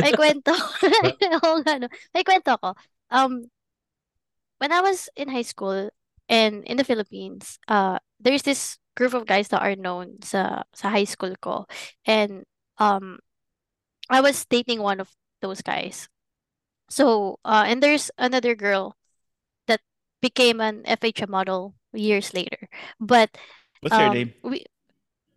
May 0.00 0.12
kwento. 0.16 0.52
Oo 1.44 1.56
nga, 1.60 1.72
no. 1.76 1.88
May 2.16 2.24
kwento 2.24 2.50
ako. 2.56 2.68
Um, 3.12 3.52
when 4.64 4.72
I 4.72 4.80
was 4.80 5.12
in 5.12 5.28
high 5.28 5.44
school 5.44 5.92
and 6.28 6.64
in 6.64 6.76
the 6.76 6.84
Philippines, 6.84 7.58
uh, 7.68 7.98
there's 8.20 8.42
this 8.42 8.78
group 8.96 9.14
of 9.14 9.26
guys 9.26 9.48
that 9.48 9.62
are 9.62 9.76
known 9.76 10.20
sa 10.22 10.62
sa 10.74 10.90
high 10.90 11.08
school 11.08 11.34
ko. 11.40 11.66
And 12.04 12.44
um, 12.78 13.18
I 14.10 14.20
was 14.20 14.44
dating 14.46 14.82
one 14.82 15.00
of 15.00 15.08
those 15.40 15.62
guys. 15.62 16.08
So, 16.90 17.38
uh, 17.44 17.64
and 17.66 17.82
there's 17.82 18.10
another 18.18 18.54
girl 18.54 18.96
that 19.66 19.80
became 20.20 20.60
an 20.60 20.84
FHM 20.84 21.28
model 21.28 21.74
years 21.92 22.34
later. 22.34 22.68
But 23.00 23.32
What's 23.80 23.96
her 23.96 24.12
um, 24.12 24.14
name? 24.14 24.32
we 24.44 24.64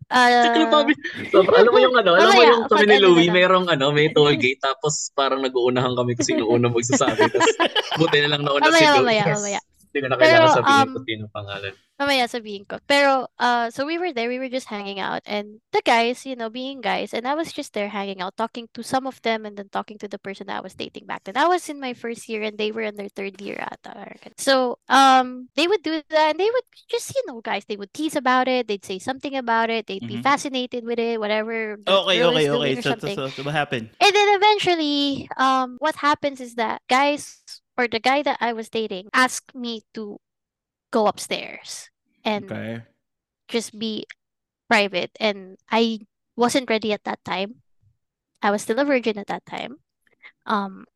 Tsaka 0.06 0.62
uh, 0.62 0.70
Bobby, 0.70 0.94
so, 1.34 1.42
alam 1.58 1.66
mo 1.74 1.78
yung 1.82 1.96
ano, 1.98 2.14
alam 2.14 2.30
mo 2.30 2.42
yung 2.46 2.62
kami 2.70 2.86
ni 2.86 3.02
Louie, 3.02 3.26
merong 3.26 3.66
ano, 3.66 3.90
may 3.90 4.06
toll 4.14 4.38
gate, 4.38 4.62
tapos 4.62 5.10
parang 5.18 5.42
nag-uunahan 5.42 5.98
kami 5.98 6.14
kasi 6.14 6.38
sino 6.38 6.46
unang 6.46 6.70
magsasabi. 6.78 7.26
Tapos 7.26 7.50
buti 7.98 8.22
na 8.22 8.38
lang 8.38 8.46
nauna 8.46 8.70
si 8.70 8.86
Mamaya, 8.86 9.02
Louie. 9.02 9.18
mamaya, 9.34 9.58
Yes. 9.58 9.75
Mamaya. 9.96 10.04
Hindi 10.04 10.04
ko 10.04 10.08
na 10.08 10.16
kailangan 10.20 10.48
Pero, 10.48 10.56
sabihin 10.60 10.88
um, 10.88 10.94
kung 10.94 11.06
sino 11.08 11.24
pangalan. 11.32 11.72
Mamaya 11.96 12.28
sabihin 12.28 12.68
ko. 12.68 12.76
Pero, 12.84 13.24
uh, 13.40 13.72
so 13.72 13.88
we 13.88 13.96
were 13.96 14.12
there, 14.12 14.28
we 14.28 14.36
were 14.36 14.52
just 14.52 14.68
hanging 14.68 15.00
out. 15.00 15.24
And 15.24 15.64
the 15.72 15.80
guys, 15.80 16.28
you 16.28 16.36
know, 16.36 16.52
being 16.52 16.84
guys, 16.84 17.16
and 17.16 17.24
I 17.24 17.32
was 17.32 17.56
just 17.56 17.72
there 17.72 17.88
hanging 17.88 18.20
out, 18.20 18.36
talking 18.36 18.68
to 18.76 18.84
some 18.84 19.08
of 19.08 19.16
them 19.24 19.48
and 19.48 19.56
then 19.56 19.72
talking 19.72 19.96
to 20.04 20.08
the 20.08 20.20
person 20.20 20.52
that 20.52 20.60
I 20.60 20.60
was 20.60 20.76
dating 20.76 21.08
back 21.08 21.24
then. 21.24 21.40
I 21.40 21.48
was 21.48 21.72
in 21.72 21.80
my 21.80 21.96
first 21.96 22.28
year 22.28 22.44
and 22.44 22.60
they 22.60 22.68
were 22.68 22.84
in 22.84 23.00
their 23.00 23.08
third 23.08 23.40
year 23.40 23.56
at 23.56 23.80
or 23.88 24.12
ganun. 24.20 24.36
So, 24.36 24.76
um, 24.92 25.48
they 25.56 25.64
would 25.64 25.80
do 25.80 26.04
that 26.12 26.36
and 26.36 26.38
they 26.38 26.52
would 26.52 26.68
just, 26.92 27.16
you 27.16 27.24
know, 27.24 27.40
guys, 27.40 27.64
they 27.64 27.80
would 27.80 27.96
tease 27.96 28.12
about 28.12 28.44
it, 28.44 28.68
they'd 28.68 28.84
say 28.84 29.00
something 29.00 29.32
about 29.32 29.72
it, 29.72 29.88
they'd 29.88 30.04
be 30.04 30.20
Mhm. 30.20 30.22
fascinated 30.22 30.84
with 30.84 31.00
it, 31.00 31.16
whatever 31.16 31.80
Okay, 31.80 32.20
okay, 32.20 32.50
okay. 32.52 32.76
So, 32.84 32.92
so, 32.92 33.08
so, 33.08 33.28
so 33.28 33.42
what 33.42 33.54
happened? 33.56 33.88
And 34.04 34.12
then 34.12 34.28
eventually, 34.36 35.28
um, 35.40 35.80
what 35.80 35.96
happens 35.96 36.44
is 36.44 36.60
that 36.60 36.82
guys 36.92 37.40
or 37.78 37.88
the 37.88 38.00
guy 38.00 38.22
that 38.22 38.38
I 38.40 38.52
was 38.52 38.68
dating 38.68 39.08
asked 39.14 39.54
me 39.54 39.82
to 39.94 40.18
go 40.90 41.06
upstairs 41.06 41.90
and 42.24 42.44
Okay. 42.44 42.82
just 43.48 43.78
be 43.78 44.06
private. 44.68 45.12
And 45.20 45.58
I 45.70 46.00
wasn't 46.36 46.70
ready 46.70 46.92
at 46.92 47.04
that 47.04 47.24
time. 47.24 47.62
I 48.42 48.50
was 48.50 48.62
still 48.62 48.78
a 48.78 48.84
virgin 48.84 49.18
at 49.18 49.26
that 49.28 49.46
time. 49.46 49.78
Um, 50.46 50.86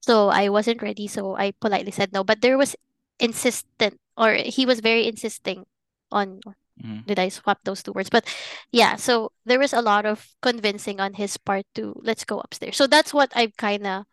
so 0.00 0.28
I 0.28 0.48
wasn't 0.48 0.82
ready. 0.82 1.06
So 1.08 1.36
I 1.36 1.52
politely 1.60 1.92
said 1.92 2.12
no. 2.12 2.24
But 2.24 2.40
there 2.42 2.58
was 2.58 2.76
insistent, 3.20 4.00
or 4.16 4.34
he 4.34 4.66
was 4.66 4.80
very 4.80 5.06
insisting 5.06 5.66
on 6.12 6.40
Mhm. 6.82 7.06
did 7.06 7.18
I 7.18 7.28
swap 7.28 7.60
those 7.64 7.82
two 7.82 7.92
words? 7.92 8.10
But 8.10 8.26
yeah, 8.72 8.96
so 8.96 9.32
there 9.44 9.58
was 9.58 9.72
a 9.72 9.82
lot 9.82 10.06
of 10.06 10.34
convincing 10.42 11.00
on 11.00 11.14
his 11.14 11.36
part 11.36 11.66
to 11.74 11.94
let's 12.02 12.24
go 12.24 12.40
upstairs. 12.40 12.76
So 12.76 12.86
that's 12.86 13.14
what 13.14 13.32
I 13.36 13.52
kind 13.58 13.86
of 13.86 14.06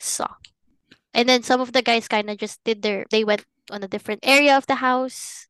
saw. 0.00 0.28
And 1.14 1.28
then 1.28 1.42
some 1.42 1.60
of 1.60 1.72
the 1.72 1.82
guys 1.82 2.06
kind 2.08 2.30
of 2.30 2.38
just 2.38 2.62
did 2.64 2.82
their, 2.82 3.04
they 3.10 3.24
went 3.24 3.44
on 3.70 3.82
a 3.82 3.88
different 3.88 4.20
area 4.22 4.56
of 4.56 4.66
the 4.66 4.76
house. 4.76 5.48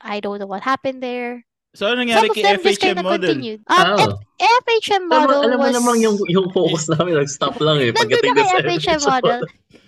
I 0.00 0.18
don't 0.20 0.38
know 0.40 0.46
what 0.50 0.62
happened 0.62 1.02
there. 1.02 1.46
So, 1.74 1.86
ano 1.88 2.04
Some 2.04 2.08
nangyari 2.08 2.28
of 2.28 2.34
kay 2.36 2.42
them 2.42 2.60
just 2.60 2.80
FHM 2.80 2.84
kind 2.84 2.98
of 2.98 3.04
model? 3.04 3.28
continued. 3.32 3.60
Um, 3.64 3.78
Oh. 3.78 3.96
F- 4.04 4.20
FHM 4.66 5.06
Alam 5.06 5.08
mo, 5.08 5.16
model 5.24 5.40
alam 5.46 5.56
mo 5.58 5.64
was 5.64 5.74
namang 5.78 5.98
yung, 6.02 6.16
yung 6.28 6.48
focus 6.52 6.84
namin, 6.90 7.14
nag-stop 7.16 7.56
lang 7.64 7.78
eh. 7.80 7.90
Nandun 7.94 7.96
Pagdating 7.96 8.34
na 8.34 8.42
na 8.42 8.44
sa 8.44 8.58
kay 8.60 8.66
FHM 8.76 9.00
model. 9.08 9.40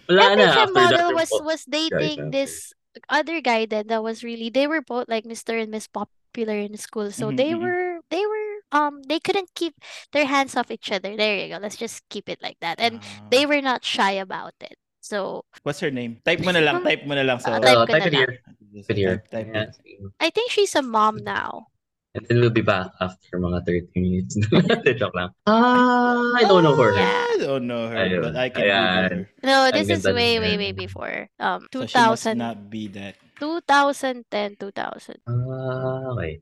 Wala 0.08 0.22
na, 0.32 0.44
FHM 0.48 0.48
after 0.48 0.72
that, 0.72 0.72
model 0.72 1.08
was 1.12 1.30
was 1.44 1.60
dating 1.68 2.18
after. 2.24 2.32
this 2.32 2.72
other 3.10 3.42
guy 3.42 3.66
then 3.66 3.90
that 3.90 4.00
was 4.06 4.22
really 4.22 4.48
they 4.48 4.64
were 4.70 4.80
both 4.80 5.10
like 5.10 5.26
Mr. 5.26 5.58
and 5.58 5.68
Miss 5.74 5.90
Popular 5.90 6.54
in 6.56 6.78
school. 6.78 7.10
So 7.10 7.28
Mhm, 7.28 7.36
they 7.36 7.52
mhm. 7.52 7.60
were 7.66 7.88
they 8.08 8.22
were 8.24 8.50
um 8.70 9.02
they 9.10 9.18
couldn't 9.18 9.50
keep 9.58 9.74
their 10.14 10.24
hands 10.30 10.54
off 10.54 10.70
each 10.70 10.88
other. 10.94 11.12
There 11.18 11.34
you 11.36 11.50
go. 11.52 11.58
Let's 11.58 11.74
just 11.76 12.06
keep 12.08 12.30
it 12.30 12.38
like 12.40 12.56
that. 12.62 12.78
And 12.78 13.02
Ah. 13.02 13.28
they 13.34 13.44
were 13.50 13.60
not 13.60 13.82
shy 13.84 14.14
about 14.16 14.54
it. 14.62 14.78
So 15.04 15.44
What's 15.68 15.84
her 15.84 15.92
name? 15.92 16.24
Type 16.24 16.40
mo 16.40 16.48
na 16.56 16.64
lang, 16.64 16.80
type 16.88 17.04
mo 17.04 17.12
na 17.12 17.28
lang. 17.28 17.36
So, 17.36 17.52
Ah, 17.52 17.60
type 17.60 17.76
Oh, 17.76 17.84
type 17.84 18.08
it 18.08 18.16
here. 18.16 18.40
Type 18.40 18.88
it 18.88 18.96
here. 18.96 19.16
Type, 19.28 19.44
type 19.44 19.48
Yeah. 19.52 19.68
it. 19.68 20.12
I 20.16 20.32
think 20.32 20.48
she's 20.48 20.72
a 20.72 20.80
mom 20.80 21.20
now. 21.20 21.68
And 22.16 22.24
then 22.30 22.38
we'll 22.40 22.54
be 22.54 22.62
back 22.64 22.88
after 23.02 23.36
mga 23.42 23.66
30 23.66 24.00
minutes. 24.00 24.38
Joke 25.02 25.12
lang. 25.18 25.34
Ah, 25.50 26.30
I 26.38 26.46
don't 26.46 26.62
know 26.64 26.78
her. 26.78 26.94
Yeah. 26.94 27.26
I 27.34 27.36
don't 27.42 27.66
know 27.66 27.90
her, 27.90 28.00
Ayun. 28.00 28.22
but 28.22 28.34
I 28.38 28.48
can 28.48 28.64
Ayan. 28.64 28.70
Google 28.70 29.18
her. 29.18 29.28
No, 29.44 29.56
this 29.74 29.88
is 29.90 30.06
ganda 30.06 30.14
way, 30.14 30.38
way, 30.38 30.54
way 30.56 30.72
before. 30.72 31.26
Um, 31.42 31.66
2000. 31.68 31.90
So 31.90 31.90
she 31.90 31.98
must 32.06 32.38
not 32.38 32.70
be 32.70 32.86
that. 32.94 33.18
2010, 33.42 34.56
2000. 34.56 35.26
Ah, 35.26 36.14
okay. 36.14 36.38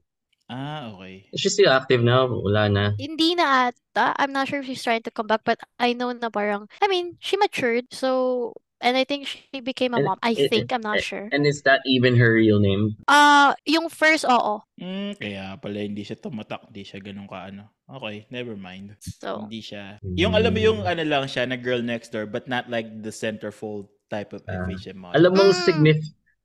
Ah, 0.51 0.93
okay. 0.93 1.25
Is 1.33 1.41
she 1.41 1.49
still 1.49 1.71
active 1.71 2.03
now? 2.03 2.29
Wala 2.29 2.69
na. 2.69 2.85
Hindi 2.99 3.35
na 3.35 3.71
ata. 3.71 4.13
I'm 4.19 4.33
not 4.33 4.49
sure 4.49 4.61
if 4.61 4.67
she's 4.67 4.83
trying 4.83 5.03
to 5.05 5.11
come 5.11 5.27
back, 5.27 5.43
but 5.45 5.59
I 5.79 5.93
know 5.93 6.13
na 6.13 6.29
parang, 6.29 6.69
I 6.83 6.89
mean, 6.89 7.17
she 7.21 7.37
matured, 7.37 7.89
so, 7.89 8.53
and 8.83 8.97
I 8.97 9.05
think 9.05 9.25
she 9.31 9.61
became 9.63 9.95
a 9.95 10.03
And- 10.03 10.07
mom. 10.13 10.19
I 10.21 10.35
and- 10.37 10.51
think, 10.51 10.69
I'm 10.73 10.85
not 10.85 11.01
sure. 11.01 11.29
And 11.33 11.47
is 11.47 11.63
that 11.65 11.81
even 11.87 12.17
her 12.21 12.35
real 12.37 12.61
name? 12.61 13.01
Uh, 13.09 13.55
yung 13.65 13.89
first, 13.89 14.29
oo. 14.29 14.61
Mm, 14.77 15.17
kaya 15.17 15.57
pala 15.57 15.79
hindi 15.81 16.05
siya 16.05 16.21
tumatak, 16.21 16.69
hindi 16.69 16.85
siya 16.85 17.01
ganun 17.01 17.31
ka 17.31 17.49
ano. 17.49 17.73
Okay, 17.89 18.27
never 18.29 18.53
mind. 18.57 18.93
So, 19.01 19.45
Hindi 19.49 19.61
siya. 19.61 20.01
Hmm. 20.01 20.17
Yung 20.17 20.33
alam 20.33 20.53
mo 20.53 20.61
yung 20.61 20.81
ano 20.85 21.05
lang 21.05 21.29
siya 21.29 21.45
na 21.45 21.57
girl 21.57 21.81
next 21.81 22.09
door 22.09 22.25
but 22.25 22.49
not 22.49 22.69
like 22.69 22.89
the 23.05 23.13
centerfold 23.13 23.89
type 24.09 24.33
of 24.33 24.41
Ah. 24.49 24.65
FHM 24.65 24.97
model. 24.97 25.17
Alam 25.17 25.33
mong 25.33 25.53
Mm. 25.57 25.65
signif 25.65 26.01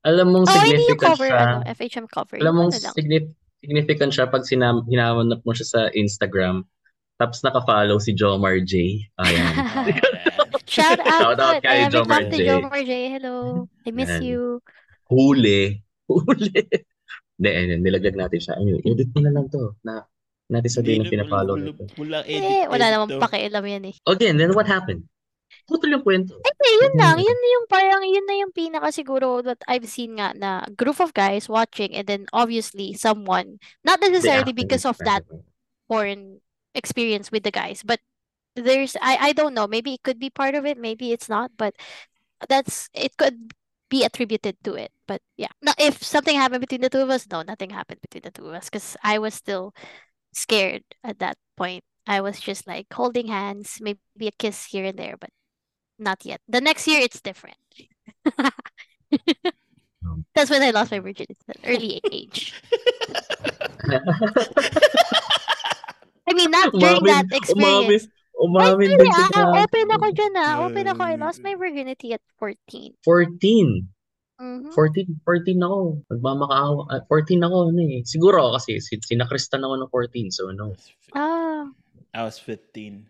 alam 0.07 0.31
mong 0.31 0.45
oh, 0.47 0.51
hindi 0.53 0.71
yung 0.71 0.87
significant 0.87 1.03
cover, 1.03 1.27
siya. 1.27 1.39
ano, 1.41 1.55
FHM 1.67 2.07
cover. 2.07 2.37
Alam 2.39 2.53
mong 2.55 2.71
ano 2.71 2.91
signif- 2.95 3.35
significant 3.61 4.11
siya 4.13 4.29
pag 4.29 4.45
sinam 4.45 4.85
hinahanap 4.85 5.41
mo 5.41 5.51
siya 5.53 5.67
sa 5.67 5.81
Instagram. 5.93 6.63
Tapos 7.17 7.41
naka-follow 7.41 7.97
si 7.97 8.13
Jomar 8.13 8.61
J. 8.61 9.01
Ayan. 9.17 9.53
Shout 10.69 11.01
out, 11.01 11.33
Shout 11.33 11.39
out 11.41 11.57
kay 11.65 11.89
Jomar 11.89 12.29
J. 12.29 12.45
Jomar 12.45 12.81
J. 12.85 12.91
Hello. 13.17 13.65
I 13.85 13.89
miss 13.89 14.13
Yan. 14.13 14.21
you. 14.21 14.41
Huli. 15.09 15.81
Huli. 16.11 16.53
Hindi, 17.37 17.49
nilaglag 17.81 18.17
natin 18.17 18.39
siya. 18.41 18.53
Ayun, 18.61 18.81
edit 18.85 19.09
mo 19.13 19.19
na 19.25 19.33
lang 19.33 19.45
to. 19.49 19.73
Na, 19.81 20.05
natin 20.49 20.69
sabihin 20.69 21.05
na 21.05 21.09
pinapollow 21.09 21.57
wala- 21.57 21.65
nito. 21.65 21.83
Wala 21.97 22.17
edit. 22.29 22.45
Eh, 22.45 22.65
wala 22.69 22.85
namang 22.93 23.17
pakialam 23.17 23.65
yan 23.65 23.83
eh. 23.89 23.95
Again, 24.05 24.37
then 24.37 24.53
what 24.53 24.69
happened? 24.69 25.09
Putol 25.67 25.99
yung 25.99 26.03
kwento. 26.03 26.31
Hindi, 26.39 26.69
yun 26.79 26.93
lang. 26.95 27.15
Yun 27.19 27.39
yung 27.43 27.67
parang, 27.67 28.01
yun 28.07 28.23
na 28.23 28.39
yung 28.39 28.55
pinaka 28.55 28.87
siguro 28.87 29.43
that 29.43 29.59
I've 29.67 29.87
seen 29.91 30.15
nga 30.15 30.31
na 30.31 30.63
group 30.79 31.03
of 31.03 31.11
guys 31.11 31.51
watching 31.51 31.91
and 31.91 32.07
then 32.07 32.23
obviously 32.31 32.95
someone, 32.95 33.59
not 33.83 33.99
necessarily 33.99 34.55
because 34.55 34.87
of 34.87 34.95
that 35.03 35.27
porn 35.91 36.39
experience 36.71 37.31
with 37.31 37.43
the 37.43 37.51
guys, 37.51 37.83
but 37.83 37.99
there's, 38.55 38.95
I, 39.03 39.29
I 39.29 39.33
don't 39.33 39.53
know, 39.53 39.67
maybe 39.67 39.93
it 39.93 40.03
could 40.03 40.19
be 40.19 40.31
part 40.31 40.55
of 40.55 40.65
it, 40.65 40.79
maybe 40.79 41.11
it's 41.11 41.27
not, 41.27 41.51
but 41.57 41.75
that's, 42.47 42.87
it 42.93 43.17
could 43.17 43.53
be 43.89 44.03
attributed 44.03 44.55
to 44.63 44.75
it. 44.75 44.91
But 45.05 45.21
yeah, 45.35 45.51
now, 45.61 45.73
if 45.77 46.03
something 46.03 46.35
happened 46.35 46.61
between 46.61 46.81
the 46.81 46.89
two 46.89 47.01
of 47.01 47.09
us, 47.09 47.27
no, 47.29 47.41
nothing 47.41 47.71
happened 47.71 48.01
between 48.01 48.23
the 48.23 48.31
two 48.31 48.47
of 48.47 48.55
us 48.55 48.69
because 48.69 48.95
I 49.03 49.19
was 49.19 49.33
still 49.33 49.75
scared 50.33 50.83
at 51.03 51.19
that 51.19 51.37
point. 51.55 51.83
I 52.07 52.21
was 52.21 52.39
just 52.39 52.67
like 52.67 52.87
holding 52.91 53.27
hands, 53.27 53.79
maybe 53.81 53.99
a 54.21 54.31
kiss 54.31 54.65
here 54.65 54.85
and 54.85 54.97
there, 54.97 55.15
but 55.19 55.29
not 55.99 56.25
yet. 56.25 56.41
The 56.47 56.61
next 56.61 56.87
year, 56.87 57.01
it's 57.01 57.21
different. 57.21 57.57
That's 60.35 60.49
when 60.49 60.61
I 60.61 60.71
lost 60.71 60.91
my 60.91 60.99
virginity 60.99 61.37
at 61.49 61.57
an 61.57 61.63
early 61.65 62.01
age. 62.11 62.53
I 66.27 66.33
mean, 66.33 66.51
not 66.51 66.73
during 66.73 67.03
that 67.05 67.25
experience. 67.31 68.07
Umamin 68.37 68.93
Actually, 68.93 69.01
din 69.01 69.09
si 69.09 69.21
ah, 69.21 69.29
Frank. 69.33 69.65
open 69.65 69.87
ako 69.97 70.05
dyan 70.13 70.33
ah. 70.37 70.53
Open 70.61 70.85
ako. 70.85 71.01
I 71.01 71.15
lost 71.17 71.41
my 71.41 71.57
virginity 71.57 72.13
at 72.13 72.21
14. 72.37 72.93
14. 73.01 73.89
Mhm. 74.37 74.69
14, 74.69 75.17
14 75.25 75.65
ako. 75.65 75.77
Nagmamakaawa. 76.13 76.81
ah, 76.93 77.01
14 77.09 77.41
ako, 77.41 77.73
ano 77.73 77.81
eh. 77.81 78.05
Siguro 78.05 78.53
kasi, 78.53 78.77
sin- 78.77 79.01
sinakristan 79.01 79.65
ako 79.65 79.81
ng 79.81 79.89
14, 79.89 80.29
so 80.29 80.53
no. 80.53 80.77
Ah. 81.17 81.65
I 82.13 82.21
was 82.21 82.37
15. 82.37 83.09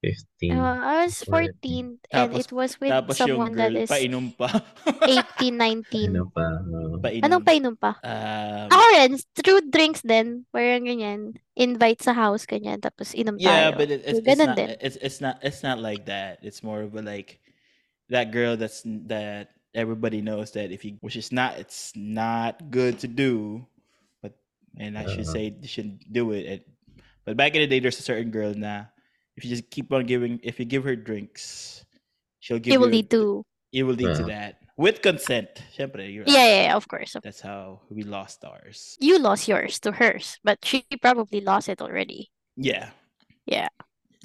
15. 0.00 0.54
Uh, 0.54 0.78
I 0.78 0.94
was 1.10 1.24
14. 1.26 1.58
14 1.58 1.98
and 2.14 2.30
Tapos- 2.30 2.38
it 2.46 2.50
was 2.54 2.72
with 2.78 2.90
Tapos 2.94 3.16
someone 3.18 3.52
that 3.58 3.72
girl, 3.74 3.82
is 3.82 3.90
painom 3.90 4.30
pa. 4.38 4.46
18, 4.86 5.58
19. 5.58 6.14
Ano 6.14 6.30
pa? 6.30 6.46
oo. 6.62 6.96
painom. 7.02 7.24
Anong 7.26 7.42
painom 7.44 7.74
pa? 7.74 7.98
Um, 8.06 8.70
Ako 8.70 8.84
rin, 8.94 9.12
through 9.34 9.62
drinks 9.74 10.06
din. 10.06 10.46
Parang 10.54 10.86
ganyan. 10.86 11.34
Invite 11.58 11.98
sa 12.06 12.14
house, 12.14 12.46
ganyan. 12.46 12.78
Tapos 12.78 13.10
inom 13.10 13.42
yeah, 13.42 13.74
tayo. 13.74 13.78
but 13.82 13.88
it, 13.90 14.06
it's, 14.06 14.06
So, 14.06 14.22
it's 14.22 14.28
ganun 14.30 14.46
not 14.46 14.56
din. 14.56 14.68
it's 14.78 14.98
it's 15.02 15.18
not 15.18 15.34
it's 15.42 15.62
not 15.66 15.78
like 15.82 16.06
that. 16.06 16.38
It's 16.46 16.62
more 16.62 16.86
of 16.86 16.94
a 16.94 17.02
like 17.02 17.42
that 18.14 18.30
girl 18.30 18.54
that's 18.54 18.86
that 19.10 19.50
everybody 19.74 20.22
knows 20.22 20.54
that 20.54 20.70
if 20.70 20.86
you 20.86 20.94
which 21.02 21.18
is 21.18 21.34
not 21.34 21.58
it's 21.58 21.90
not 21.98 22.70
good 22.70 23.02
to 23.02 23.10
do, 23.10 23.66
but 24.22 24.38
and 24.78 24.94
I 24.94 25.10
should 25.10 25.26
Uh-huh. 25.26 25.34
say 25.34 25.58
you 25.58 25.66
shouldn't 25.66 26.06
do 26.06 26.30
it. 26.38 26.62
It- 26.62 26.68
But 27.28 27.36
back 27.36 27.52
in 27.52 27.60
the 27.60 27.68
day, 27.68 27.76
there's 27.76 28.00
a 28.00 28.06
certain 28.06 28.32
girl 28.32 28.56
na 28.56 28.88
if 29.38 29.46
you 29.46 29.50
just 29.54 29.70
keep 29.70 29.94
on 29.94 30.02
giving 30.02 30.42
if 30.42 30.58
you 30.58 30.66
give 30.66 30.82
her 30.82 30.98
drinks, 30.98 31.86
she'll 32.42 32.58
give 32.58 32.74
It 32.74 32.82
will 32.82 32.90
you 32.90 33.06
lead 33.06 33.10
to... 33.14 33.46
it 33.70 33.82
will 33.86 33.94
lead 33.94 34.18
to 34.18 34.26
Uh-huh. 34.26 34.34
that 34.34 34.58
with 34.74 34.98
consent. 34.98 35.62
Syempre, 35.70 36.02
you're 36.10 36.26
Yeah, 36.26 36.34
right. 36.34 36.50
yeah, 36.50 36.62
yeah, 36.66 36.76
of 36.76 36.90
course. 36.90 37.14
That's 37.22 37.38
how 37.40 37.86
we 37.86 38.02
lost 38.02 38.42
ours. 38.42 38.98
You 38.98 39.22
lost 39.22 39.46
yours 39.46 39.78
to 39.86 39.94
hers, 39.94 40.42
but 40.42 40.58
she 40.66 40.82
probably 40.98 41.38
lost 41.40 41.70
it 41.70 41.78
already. 41.78 42.34
Yeah. 42.58 42.90
Yeah. 43.46 43.70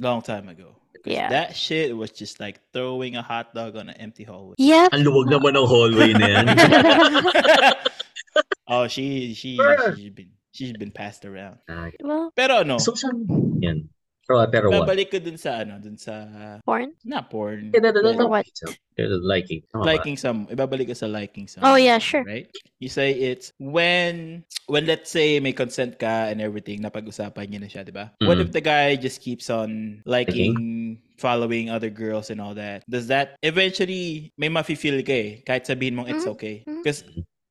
Long 0.01 0.25
time 0.25 0.49
ago. 0.49 0.81
Yeah. 1.05 1.29
That 1.29 1.53
shit 1.53 1.93
was 1.93 2.09
just 2.09 2.39
like 2.41 2.57
throwing 2.73 3.13
a 3.17 3.21
hot 3.21 3.53
dog 3.53 3.75
on 3.77 3.89
an 3.93 3.97
empty 4.01 4.23
hallway. 4.25 4.55
Yep. 4.57 4.97
Ang 4.97 5.03
luwag 5.05 5.29
naman 5.29 5.53
ng 5.53 5.67
hallway 5.69 6.09
na 6.17 6.41
oh, 8.73 8.87
she 8.87 9.33
she 9.37 9.59
she's 9.93 10.09
been 10.09 10.31
she's 10.55 10.73
been 10.73 10.91
passed 10.95 11.25
around. 11.25 11.59
Ah, 11.69 11.91
well, 12.01 12.31
Pero 12.33 12.63
ano, 12.63 12.77
social 12.79 13.11
yan. 13.61 13.89
Pero, 14.23 14.47
pero 14.47 14.67
what? 14.71 14.87
babalik 14.87 15.11
ko 15.11 15.19
dun 15.19 15.35
sa 15.35 15.59
ano, 15.61 15.79
dun 15.83 15.99
sa 15.99 16.23
porn? 16.63 16.95
not 17.03 17.27
porn. 17.27 17.75
Yeah, 17.75 17.83
that, 17.83 17.93
that, 17.99 18.15
but 18.15 18.23
Or 18.23 18.29
what? 18.39 18.47
Pero 18.95 19.19
liking. 19.19 19.61
Tama 19.67 19.83
ba? 19.83 19.87
liking 19.97 20.15
some 20.15 20.47
ibabalik 20.47 20.87
ko 20.87 20.95
sa 20.95 21.09
liking 21.11 21.49
some. 21.49 21.65
Oh, 21.65 21.75
yeah, 21.75 21.97
sure. 21.99 22.23
Right? 22.23 22.47
You 22.79 22.87
say 22.87 23.11
it's 23.11 23.51
when 23.59 24.43
when 24.71 24.85
let's 24.87 25.11
say 25.11 25.39
may 25.43 25.51
consent 25.51 25.99
ka 25.99 26.29
and 26.31 26.39
everything 26.39 26.79
napag-usapan 26.79 27.51
niyo 27.51 27.59
na 27.59 27.67
siya, 27.67 27.83
'di 27.83 27.91
ba? 27.91 28.15
What 28.23 28.39
Mm. 28.39 28.47
if 28.47 28.49
the 28.55 28.63
guy 28.63 28.95
just 28.95 29.19
keeps 29.19 29.49
on 29.51 29.99
liking 30.07 31.01
following 31.19 31.67
other 31.73 31.89
girls 31.91 32.29
and 32.31 32.39
all 32.39 32.55
that? 32.55 32.83
Does 32.87 33.07
that 33.11 33.35
eventually 33.43 34.31
may 34.39 34.47
mafe-feel 34.47 35.03
ka 35.03 35.15
eh, 35.15 35.31
kahit 35.43 35.67
sabihin 35.67 35.99
mong 35.99 36.07
it's 36.11 36.23
Mhm. 36.23 36.33
okay? 36.37 36.55
Because 36.63 37.03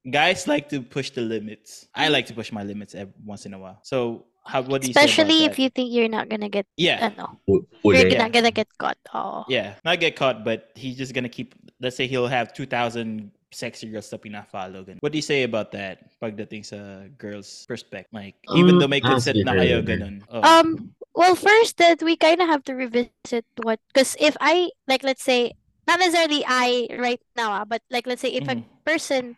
guys 0.09 0.49
like 0.49 0.69
to 0.73 0.81
push 0.83 1.11
the 1.13 1.23
limits. 1.23 1.87
I 1.95 2.09
like 2.09 2.27
to 2.31 2.35
push 2.35 2.51
my 2.51 2.63
limits 2.65 2.95
every 2.95 3.15
once 3.23 3.45
in 3.45 3.53
a 3.55 3.61
while. 3.61 3.79
So 3.85 4.27
how 4.45 4.63
what 4.63 4.83
do 4.83 4.89
you 4.89 4.93
Especially 4.97 5.45
about 5.47 5.51
if 5.51 5.57
that? 5.57 5.63
you 5.63 5.69
think 5.71 5.93
you're 5.93 6.09
not 6.11 6.29
gonna 6.29 6.49
get, 6.49 6.67
yeah. 6.77 7.11
ano, 7.15 7.39
U- 7.47 7.67
you're 7.85 8.07
Uli. 8.11 8.19
not 8.19 8.33
gonna 8.33 8.51
get 8.51 8.67
caught. 8.79 8.99
Oh. 9.15 9.45
Yeah, 9.49 9.75
not 9.85 10.01
get 10.01 10.17
caught, 10.17 10.45
but 10.45 10.71
he's 10.75 10.97
just 10.99 11.15
gonna 11.15 11.29
keep. 11.31 11.55
Let's 11.81 11.97
say 11.97 12.07
he'll 12.07 12.27
have 12.31 12.53
two 12.53 12.67
thousand 12.67 13.31
sexy 13.53 13.87
girls 13.93 14.09
na 14.11 14.17
pina-follow. 14.19 14.81
ganun. 14.83 14.97
What 15.05 15.13
do 15.13 15.19
you 15.19 15.23
say 15.27 15.43
about 15.45 15.73
that? 15.77 16.09
Pagdating 16.19 16.65
sa 16.65 17.05
girls' 17.21 17.69
perspective, 17.69 18.09
like 18.17 18.35
even 18.57 18.77
Um, 18.77 18.81
though 18.81 18.89
may 18.89 19.01
consent 19.05 19.37
honestly, 19.37 19.45
na 19.45 19.53
kayo, 19.61 19.79
her- 19.79 19.87
ganun. 19.87 20.15
Oh. 20.33 20.41
Um, 20.41 20.97
well, 21.15 21.37
first 21.37 21.77
that 21.77 22.01
we 22.03 22.17
kind 22.17 22.41
of 22.41 22.49
have 22.49 22.65
to 22.65 22.75
revisit 22.75 23.45
what, 23.61 23.77
because 23.93 24.17
if 24.19 24.33
I, 24.41 24.73
like, 24.89 25.05
let's 25.05 25.23
say, 25.23 25.53
not 25.87 26.01
necessarily 26.01 26.41
I 26.49 26.89
right 26.97 27.21
now, 27.37 27.53
ah, 27.53 27.65
but 27.69 27.83
like, 27.93 28.07
let's 28.09 28.23
say 28.25 28.33
if 28.33 28.49
Mhm. 28.49 28.65
a 28.65 28.89
person 28.89 29.37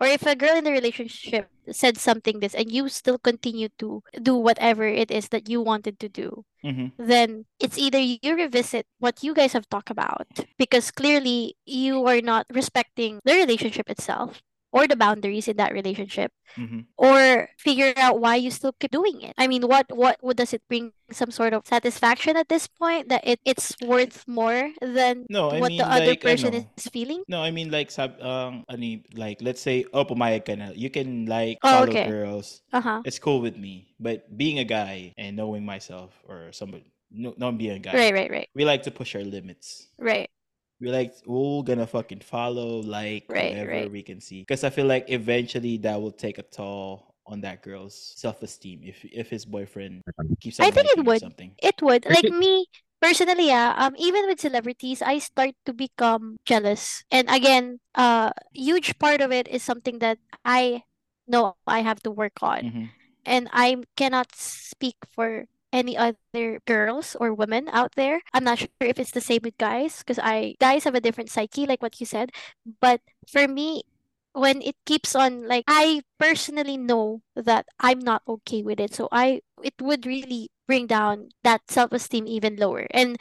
or 0.00 0.06
if 0.06 0.24
a 0.26 0.36
girl 0.36 0.56
in 0.56 0.64
the 0.64 0.72
relationship 0.72 1.48
said 1.70 1.96
something 1.98 2.40
this 2.40 2.54
and 2.54 2.70
you 2.72 2.88
still 2.88 3.18
continue 3.18 3.68
to 3.78 4.02
do 4.22 4.34
whatever 4.36 4.86
it 4.86 5.10
is 5.10 5.28
that 5.28 5.48
you 5.48 5.60
wanted 5.60 5.98
to 6.00 6.08
do, 6.08 6.44
Mhm. 6.64 6.92
then 6.98 7.44
it's 7.60 7.78
either 7.78 7.98
you 7.98 8.34
revisit 8.34 8.86
what 8.98 9.22
you 9.22 9.34
guys 9.34 9.52
have 9.52 9.68
talked 9.68 9.90
about 9.90 10.26
because 10.58 10.90
clearly 10.90 11.56
you 11.66 12.04
are 12.06 12.20
not 12.20 12.46
respecting 12.50 13.20
the 13.24 13.34
relationship 13.34 13.88
itself 13.90 14.42
or 14.72 14.86
the 14.86 14.96
boundaries 14.96 15.48
in 15.48 15.56
that 15.56 15.72
relationship 15.72 16.32
Mhm. 16.56 16.86
or 16.96 17.48
figure 17.58 17.92
out 17.96 18.20
why 18.20 18.36
you 18.36 18.50
still 18.50 18.72
keep 18.78 18.90
doing 18.90 19.20
it. 19.22 19.34
I 19.38 19.46
mean, 19.46 19.62
what 19.68 19.86
what, 19.94 20.18
what 20.20 20.36
does 20.36 20.52
it 20.52 20.62
bring 20.68 20.92
some 21.10 21.30
sort 21.30 21.52
of 21.54 21.66
satisfaction 21.66 22.36
at 22.36 22.48
this 22.48 22.66
point 22.66 23.08
that 23.08 23.22
it, 23.26 23.40
it's 23.44 23.76
worth 23.80 24.26
more 24.28 24.72
than 24.80 25.26
No, 25.28 25.50
I 25.50 25.60
what 25.60 25.68
mean 25.68 25.78
the 25.78 25.88
other 25.88 26.16
person 26.16 26.52
is 26.54 26.88
feeling? 26.92 27.24
No, 27.28 27.40
I 27.42 27.50
mean 27.50 27.70
like 27.70 27.90
sab 27.90 28.20
um 28.20 28.64
ani 28.68 29.04
like 29.14 29.40
let's 29.40 29.60
say 29.60 29.84
oh 29.92 30.04
pumayag 30.04 30.44
ka. 30.48 30.56
You 30.74 30.90
can 30.90 31.26
like 31.26 31.58
Oh, 31.62 31.84
follow 31.84 31.92
okay. 31.92 32.08
girls. 32.08 32.60
Uh-huh. 32.72 33.02
It's 33.04 33.18
cool 33.18 33.40
with 33.40 33.56
me. 33.56 33.94
But 34.00 34.28
being 34.36 34.58
a 34.58 34.64
guy 34.68 35.14
and 35.18 35.36
knowing 35.36 35.64
myself 35.64 36.12
or 36.28 36.52
somebody 36.52 36.92
no, 37.10 37.32
not 37.36 37.56
being 37.56 37.72
a 37.76 37.80
guy. 37.80 37.92
Right, 37.96 38.12
right, 38.12 38.30
right. 38.30 38.48
We 38.54 38.64
like 38.64 38.82
to 38.84 38.90
push 38.92 39.16
our 39.16 39.24
limits. 39.24 39.88
Right. 39.98 40.30
We 40.80 40.90
like 40.90 41.14
we're 41.26 41.62
gonna 41.62 41.86
fucking 41.86 42.20
follow 42.20 42.80
like 42.82 43.26
Right, 43.28 43.50
whatever 43.50 43.68
right. 43.68 43.90
we 43.90 44.02
can 44.02 44.20
see. 44.20 44.42
Because 44.42 44.64
I 44.64 44.70
feel 44.70 44.86
like 44.86 45.10
eventually 45.10 45.76
that 45.78 46.00
will 46.00 46.12
take 46.12 46.38
a 46.38 46.42
toll 46.44 47.14
on 47.26 47.40
that 47.42 47.62
girl's 47.62 47.94
self 48.16 48.42
esteem 48.42 48.80
if 48.84 49.04
if 49.04 49.28
his 49.30 49.44
boyfriend 49.44 50.02
keeps 50.40 50.60
on 50.60 50.66
I 50.66 50.70
think 50.70 50.86
it 50.98 51.04
liking 51.04 51.06
would. 51.06 51.22
something. 51.22 51.52
It 51.58 51.82
would. 51.82 52.06
Like 52.06 52.28
me 52.30 52.66
personally, 53.00 53.48
yeah 53.48 53.74
um, 53.78 53.94
even 53.98 54.26
with 54.26 54.40
celebrities, 54.40 55.02
I 55.02 55.18
start 55.18 55.54
to 55.66 55.72
become 55.72 56.36
jealous. 56.44 57.04
And 57.10 57.28
again, 57.30 57.80
uh, 57.94 58.30
huge 58.54 58.98
part 58.98 59.20
of 59.20 59.32
it 59.32 59.48
is 59.48 59.62
something 59.62 59.98
that 60.00 60.18
I 60.44 60.84
know 61.26 61.56
I 61.66 61.80
have 61.80 62.00
to 62.04 62.10
work 62.10 62.42
on. 62.42 62.72
Mhm. 62.72 62.90
and 63.28 63.48
I 63.52 63.76
cannot 63.96 64.32
speak 64.34 64.96
for 65.12 65.44
any 65.72 65.96
other 65.96 66.60
girls 66.66 67.16
or 67.20 67.34
women 67.34 67.68
out 67.72 67.94
there. 67.96 68.20
I'm 68.32 68.44
not 68.44 68.58
sure 68.58 68.68
if 68.80 68.98
it's 68.98 69.12
the 69.12 69.20
same 69.20 69.40
with 69.44 69.58
guys 69.58 69.98
because 70.00 70.18
I 70.18 70.54
guys 70.60 70.84
have 70.84 70.94
a 70.94 71.00
different 71.00 71.30
psyche, 71.30 71.66
like 71.66 71.82
what 71.82 72.00
you 72.00 72.06
said. 72.06 72.30
But 72.80 73.00
for 73.30 73.46
me, 73.48 73.82
when 74.32 74.62
it 74.62 74.76
keeps 74.86 75.14
on 75.14 75.48
like 75.48 75.64
I 75.66 76.02
personally 76.18 76.76
know 76.76 77.22
that 77.34 77.66
I'm 77.80 77.98
not 78.00 78.22
okay 78.28 78.62
with 78.62 78.80
it, 78.80 78.94
so 78.94 79.08
I 79.12 79.40
it 79.62 79.74
would 79.80 80.06
really 80.06 80.50
bring 80.66 80.86
down 80.86 81.30
that 81.42 81.62
self 81.70 81.92
esteem 81.92 82.26
even 82.26 82.56
lower. 82.56 82.86
And 82.92 83.16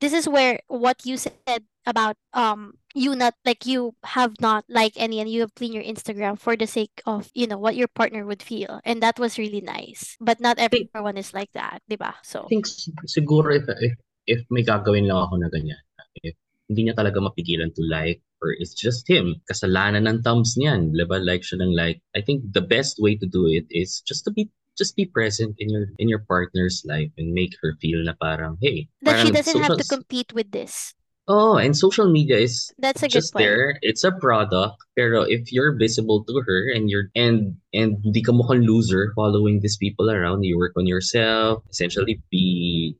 this 0.00 0.12
is 0.12 0.28
where 0.28 0.60
what 0.68 1.04
you 1.04 1.16
said 1.16 1.64
about 1.86 2.16
um 2.32 2.74
you 2.94 3.14
not 3.14 3.34
like 3.44 3.64
you 3.64 3.94
have 4.02 4.34
not 4.40 4.64
like 4.68 4.92
any 4.96 5.20
and 5.20 5.30
you 5.30 5.40
have 5.40 5.54
cleaned 5.54 5.74
your 5.74 5.86
Instagram 5.86 6.38
for 6.38 6.56
the 6.56 6.66
sake 6.66 7.00
of 7.06 7.30
you 7.34 7.46
know 7.46 7.58
what 7.58 7.76
your 7.76 7.86
partner 7.86 8.26
would 8.26 8.42
feel 8.42 8.80
and 8.84 9.02
that 9.02 9.18
was 9.18 9.38
really 9.38 9.60
nice 9.60 10.16
but 10.20 10.40
not 10.40 10.58
everyone 10.58 11.16
is 11.16 11.32
like 11.32 11.52
that 11.54 11.80
diba 11.88 12.10
I 12.10 12.24
so 12.26 12.44
I 12.44 12.48
think 12.48 12.66
siguro 13.06 13.54
if, 13.54 13.64
if 13.80 13.94
if 14.26 14.42
may 14.50 14.62
gagawin 14.66 15.06
lang 15.06 15.22
ako 15.22 15.38
na 15.38 15.48
ganyan, 15.48 15.78
if 16.20 16.34
hindi 16.66 16.90
niya 16.90 16.98
talaga 16.98 17.22
mapigilan 17.22 17.70
to 17.74 17.82
like 17.86 18.20
or 18.42 18.52
it's 18.58 18.74
just 18.74 19.08
him, 19.08 19.38
kasalanan 19.48 20.04
ng 20.04 20.20
thumbs 20.20 20.58
niyan, 20.58 20.92
diba? 20.92 21.22
Like 21.22 21.46
siya 21.46 21.62
ng 21.62 21.72
like. 21.72 22.02
I 22.12 22.20
think 22.20 22.42
the 22.52 22.60
best 22.60 23.00
way 23.00 23.16
to 23.16 23.24
do 23.24 23.46
it 23.46 23.64
is 23.70 24.02
just 24.04 24.26
to 24.28 24.30
be 24.34 24.50
just 24.76 24.94
be 24.94 25.04
present 25.04 25.56
in 25.58 25.68
your 25.68 25.88
in 25.98 26.08
your 26.08 26.20
partner's 26.28 26.84
life 26.84 27.10
and 27.18 27.32
make 27.32 27.56
her 27.60 27.74
feel 27.80 28.04
na 28.04 28.14
parang 28.20 28.60
hey, 28.60 28.88
that 29.02 29.24
she 29.24 29.32
doesn't 29.32 29.60
have 29.60 29.80
to 29.80 29.88
compete 29.88 30.32
with 30.32 30.52
this 30.52 30.96
Oh, 31.28 31.58
and 31.58 31.76
social 31.76 32.06
media 32.06 32.38
is 32.38 32.70
that's 32.78 33.02
a 33.02 33.10
good 33.10 33.18
just 33.18 33.32
point 33.34 33.42
there. 33.42 33.78
It's 33.82 34.04
a 34.04 34.12
product. 34.14 34.78
Pero 34.94 35.26
if 35.26 35.50
you're 35.50 35.74
visible 35.74 36.22
to 36.22 36.38
her 36.46 36.70
and 36.70 36.86
you're 36.88 37.10
and 37.18 37.58
and 37.74 37.98
di 38.14 38.22
ka 38.22 38.30
mukhang 38.30 38.62
loser 38.62 39.10
following 39.18 39.58
these 39.58 39.74
people 39.76 40.06
around, 40.06 40.46
you 40.46 40.54
work 40.54 40.78
on 40.78 40.86
yourself. 40.86 41.66
Essentially, 41.66 42.22
be 42.30 42.94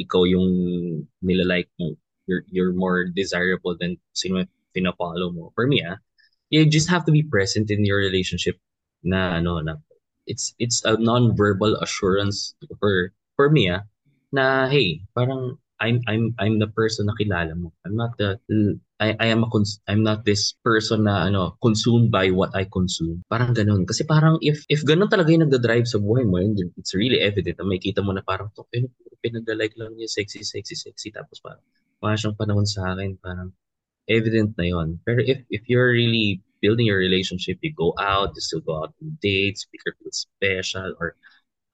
ikaw 0.00 0.24
yung 0.24 1.04
nilalike 1.20 1.68
mo. 1.76 2.00
You're 2.24 2.48
you're 2.48 2.72
more 2.72 3.12
desirable 3.12 3.76
than 3.76 4.00
sino 4.16 4.48
pina-follow 4.72 5.36
mo. 5.36 5.52
For 5.52 5.68
me, 5.68 5.84
ah, 5.84 6.00
you 6.48 6.64
just 6.64 6.88
have 6.88 7.04
to 7.04 7.12
be 7.12 7.28
present 7.28 7.68
in 7.68 7.84
your 7.84 8.00
relationship. 8.00 8.56
Na 9.04 9.36
ano 9.36 9.60
na 9.60 9.76
it's 10.26 10.54
it's 10.58 10.84
a 10.84 10.98
non-verbal 10.98 11.78
assurance 11.82 12.54
for 12.78 13.14
for 13.38 13.50
me 13.50 13.70
ah 13.70 13.82
na 14.34 14.66
hey 14.68 15.00
parang 15.14 15.58
I'm 15.80 16.00
I'm 16.08 16.32
I'm 16.40 16.56
the 16.58 16.72
person 16.72 17.06
na 17.06 17.14
kilala 17.20 17.52
mo. 17.52 17.68
I'm 17.84 17.96
not 18.00 18.16
the 18.16 18.40
I 18.96 19.12
I 19.20 19.26
am 19.28 19.44
a 19.44 19.48
cons- 19.52 19.80
I'm 19.84 20.00
not 20.00 20.24
this 20.24 20.56
person 20.64 21.04
na 21.04 21.28
ano 21.28 21.60
consumed 21.60 22.08
by 22.08 22.32
what 22.32 22.56
I 22.56 22.64
consume. 22.64 23.20
Parang 23.28 23.52
ganun. 23.52 23.84
Kasi 23.84 24.08
parang 24.08 24.40
if 24.40 24.64
if 24.72 24.80
ganun 24.88 25.12
talaga 25.12 25.28
yung 25.28 25.44
nagda-drive 25.44 25.84
sa 25.84 26.00
buhay 26.00 26.24
mo, 26.24 26.40
yun, 26.40 26.56
it's 26.80 26.96
really 26.96 27.20
evident 27.20 27.60
na 27.60 27.68
makita 27.68 28.00
mo 28.00 28.16
na 28.16 28.24
parang 28.24 28.48
to 28.56 28.64
pin 28.72 28.88
pinag-like 29.20 29.76
lang 29.76 29.92
niya 29.96 30.08
sexy 30.08 30.40
sexy 30.44 30.76
sexy 30.76 31.12
tapos 31.12 31.44
parang 31.44 31.60
wala 32.00 32.16
siyang 32.16 32.36
panahon 32.40 32.64
sa 32.64 32.96
akin 32.96 33.20
parang 33.20 33.52
evident 34.08 34.56
na 34.56 34.64
yon. 34.72 34.96
Pero 35.04 35.20
if 35.20 35.44
if 35.52 35.68
you're 35.68 35.92
really 35.92 36.40
building 36.60 36.86
your 36.86 36.98
relationship, 36.98 37.58
you 37.60 37.72
go 37.74 37.94
out, 37.98 38.32
you 38.34 38.40
still 38.40 38.64
go 38.64 38.82
out 38.84 38.92
on 39.02 39.18
dates, 39.22 39.66
make 39.72 39.82
her 39.84 39.94
feel 39.98 40.12
special 40.12 40.94
or 41.00 41.16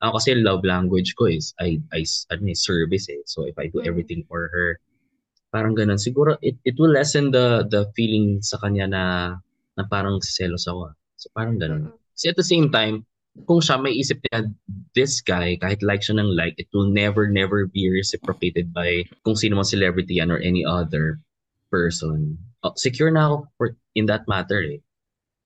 ako 0.03 0.18
kasi 0.18 0.35
love 0.35 0.66
language 0.66 1.14
ko 1.14 1.30
is 1.30 1.55
I 1.62 1.78
I 1.95 2.03
ano 2.35 2.51
eh, 2.51 2.59
service 2.59 3.07
eh. 3.07 3.22
So 3.24 3.47
if 3.47 3.55
I 3.55 3.70
do 3.70 3.78
Mm. 3.80 3.87
everything 3.87 4.20
for 4.26 4.51
her, 4.51 4.83
parang 5.55 5.78
ganun. 5.78 6.01
Siguro 6.01 6.35
it 6.43 6.59
it 6.66 6.74
will 6.74 6.91
lessen 6.91 7.30
the 7.30 7.62
the 7.70 7.87
feeling 7.95 8.43
sa 8.43 8.59
kanya 8.59 8.91
na 8.91 9.05
na 9.78 9.85
parang 9.87 10.18
selos 10.18 10.66
ako. 10.66 10.91
So 11.14 11.30
parang 11.30 11.62
ganun. 11.62 11.95
Mm-mm. 11.95 12.01
Kasi 12.18 12.35
at 12.35 12.39
the 12.39 12.45
same 12.45 12.66
time, 12.74 13.07
kung 13.47 13.62
siya 13.62 13.80
may 13.80 13.95
isip 13.97 14.20
niya, 14.26 14.51
this 14.93 15.22
guy, 15.24 15.57
kahit 15.57 15.80
like 15.80 16.05
siya 16.05 16.20
ng 16.20 16.37
like, 16.37 16.53
it 16.61 16.68
will 16.76 16.91
never, 16.91 17.30
never 17.30 17.64
be 17.64 17.89
reciprocated 17.89 18.74
by 18.74 19.07
kung 19.24 19.39
sino 19.39 19.57
man 19.57 19.64
celebrity 19.64 20.20
yan 20.20 20.28
or 20.28 20.43
any 20.43 20.66
other 20.66 21.16
person. 21.72 22.36
Oh, 22.62 22.76
secure 22.76 23.08
na 23.10 23.26
ako 23.32 23.36
for, 23.56 23.66
in 23.96 24.06
that 24.06 24.28
matter 24.28 24.60
eh. 24.60 24.84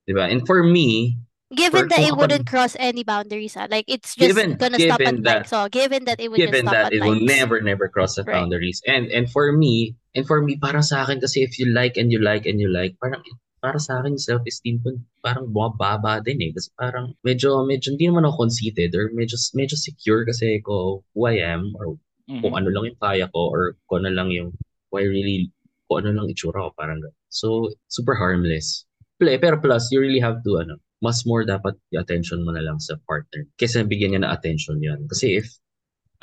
Diba? 0.04 0.26
And 0.26 0.42
for 0.42 0.66
me, 0.66 1.16
Given 1.54 1.86
Or 1.86 1.88
that 1.94 2.02
it 2.02 2.10
kapag- 2.10 2.18
wouldn't 2.18 2.46
cross 2.50 2.74
any 2.74 3.06
boundaries, 3.06 3.54
ah, 3.54 3.70
like 3.70 3.86
it's 3.86 4.18
just 4.18 4.34
Given- 4.34 4.58
gonna 4.58 4.82
stop 4.82 4.98
at 4.98 5.14
given 5.14 5.22
that- 5.22 5.46
likes. 5.46 5.54
So 5.54 5.70
given 5.70 6.02
that 6.10 6.18
it 6.18 6.26
would 6.26 6.42
just 6.42 6.50
given 6.50 6.66
stop 6.66 6.74
that 6.74 6.86
at 6.90 6.98
it 6.98 7.06
will 7.06 7.22
likes. 7.22 7.30
never 7.38 7.56
never 7.62 7.86
cross 7.86 8.18
the 8.18 8.26
Right. 8.26 8.34
boundaries 8.34 8.82
and 8.82 9.06
and 9.14 9.30
for 9.30 9.54
me 9.54 9.94
and 10.18 10.26
for 10.26 10.42
me 10.42 10.58
para 10.58 10.82
sa 10.82 11.06
akin 11.06 11.22
kasi 11.22 11.46
if 11.46 11.54
you 11.62 11.70
like 11.70 11.94
and 11.94 12.10
you 12.10 12.18
like 12.18 12.50
and 12.50 12.58
you 12.58 12.66
like 12.66 12.98
parang 12.98 13.22
para 13.62 13.78
sa 13.78 14.02
akin 14.02 14.18
self 14.18 14.42
esteem 14.42 14.82
ko 14.82 14.98
parang 15.22 15.46
bumababa 15.54 16.18
din 16.18 16.42
eh 16.42 16.50
kasi 16.50 16.66
parang 16.74 17.14
medyo 17.22 17.62
medyo 17.62 17.94
hindi 17.94 18.10
naman 18.10 18.26
ako 18.26 18.50
conceited 18.50 18.90
or 18.98 19.14
medyo 19.14 19.38
medyo 19.54 19.78
secure 19.78 20.26
kasi 20.26 20.58
ko 20.66 21.06
who 21.14 21.30
I 21.30 21.38
am 21.46 21.70
or 21.78 21.94
Mhm. 22.26 22.42
kung 22.42 22.58
ano 22.58 22.74
lang 22.74 22.90
yung 22.90 22.98
kaya 22.98 23.30
ko 23.30 23.54
or 23.54 23.78
kung 23.86 24.02
ano 24.02 24.10
lang 24.10 24.34
yung 24.34 24.50
who 24.90 24.98
I 24.98 25.06
really 25.06 25.54
kung 25.86 26.04
ano 26.04 26.22
lang 26.22 26.26
itsura 26.30 26.66
ko 26.66 26.70
parang 26.74 26.98
ganun. 27.02 27.16
so 27.30 27.70
super 27.90 28.14
harmless. 28.14 28.84
Play, 29.16 29.40
pero 29.40 29.56
plus 29.56 29.88
you 29.88 29.98
really 30.02 30.20
have 30.20 30.44
to 30.44 30.60
ano 30.60 30.76
mas 31.04 31.24
more 31.28 31.44
dapat 31.44 31.76
i-attention 31.92 32.44
mo 32.44 32.52
na 32.56 32.64
lang 32.64 32.80
sa 32.80 32.96
partner 33.04 33.44
kaysa 33.60 33.84
bigyan 33.84 34.16
niya 34.16 34.24
na 34.24 34.32
attention 34.32 34.80
yan 34.80 35.04
kasi 35.12 35.40
if 35.40 35.46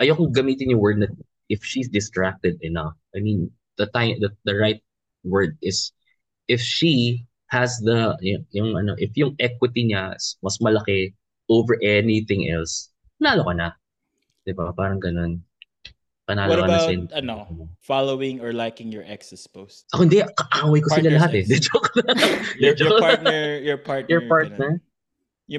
ayokong 0.02 0.34
gamitin 0.34 0.74
yung 0.74 0.82
word 0.82 0.98
na 0.98 1.10
if 1.50 1.62
she's 1.62 1.90
distracted 1.90 2.58
enough 2.66 2.98
I 3.14 3.22
mean 3.22 3.54
the 3.78 3.86
time 3.94 4.18
the, 4.18 4.34
the 4.50 4.58
right 4.58 4.82
word 5.22 5.58
is 5.62 5.94
if 6.50 6.62
she 6.62 7.24
has 7.54 7.78
the 7.86 8.18
yung, 8.26 8.46
yung 8.50 8.70
ano 8.74 8.98
if 8.98 9.14
yung 9.14 9.38
equity 9.38 9.94
niya 9.94 10.18
mas 10.42 10.58
malaki 10.58 11.14
over 11.54 11.78
anything 11.86 12.50
else 12.50 12.90
nalo 13.22 13.46
ka 13.46 13.54
na. 13.54 13.70
'di 14.44 14.52
ba? 14.58 14.76
Parang 14.76 15.00
ganun 15.00 15.40
panalo 16.24 16.50
What 16.50 16.60
ka 16.60 16.68
na 16.68 16.78
about, 16.80 16.88
sa 16.88 17.18
ano, 17.20 17.36
following 17.84 18.40
or 18.40 18.56
liking 18.56 18.92
your 18.92 19.04
ex's 19.04 19.44
post? 19.48 19.88
ako 19.92 20.08
hindi 20.08 20.24
kaaway 20.24 20.80
ko 20.80 20.88
sila 20.92 21.12
Partner's 21.12 21.18
lahat 21.20 21.32
eh 21.32 21.44
ex. 21.44 21.48
Di, 21.52 21.58
joke 21.68 21.90
lang. 22.00 22.18
Your, 22.64 22.76
your 22.80 22.94
partner, 23.00 23.42
your 23.60 23.80
partner, 23.80 24.10
your 24.10 24.24
ganun. 24.24 24.32
partner 24.32 24.72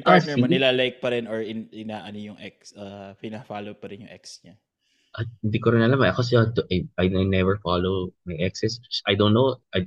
Ah, 0.01 0.17
partner 0.17 0.35
mo, 0.41 0.49
nilalike 0.49 0.99
pa 0.99 1.13
rin 1.13 1.29
or 1.29 1.45
in, 1.45 1.69
inaano 1.69 2.17
yung 2.17 2.41
ex, 2.41 2.73
uh, 2.73 3.13
pina-follow 3.21 3.77
pa 3.77 3.93
rin 3.93 4.09
yung 4.09 4.13
ex 4.13 4.41
niya. 4.41 4.57
Ah, 5.15 5.29
hindi 5.45 5.61
ko 5.61 5.71
rin 5.71 5.85
alam 5.85 6.01
eh. 6.01 6.11
Kasi 6.11 6.41
I, 6.41 6.89
I, 6.99 7.05
I 7.13 7.25
never 7.29 7.61
follow 7.61 8.11
my 8.25 8.35
exes. 8.41 8.81
I 9.07 9.15
don't 9.15 9.37
know. 9.37 9.61
I 9.77 9.87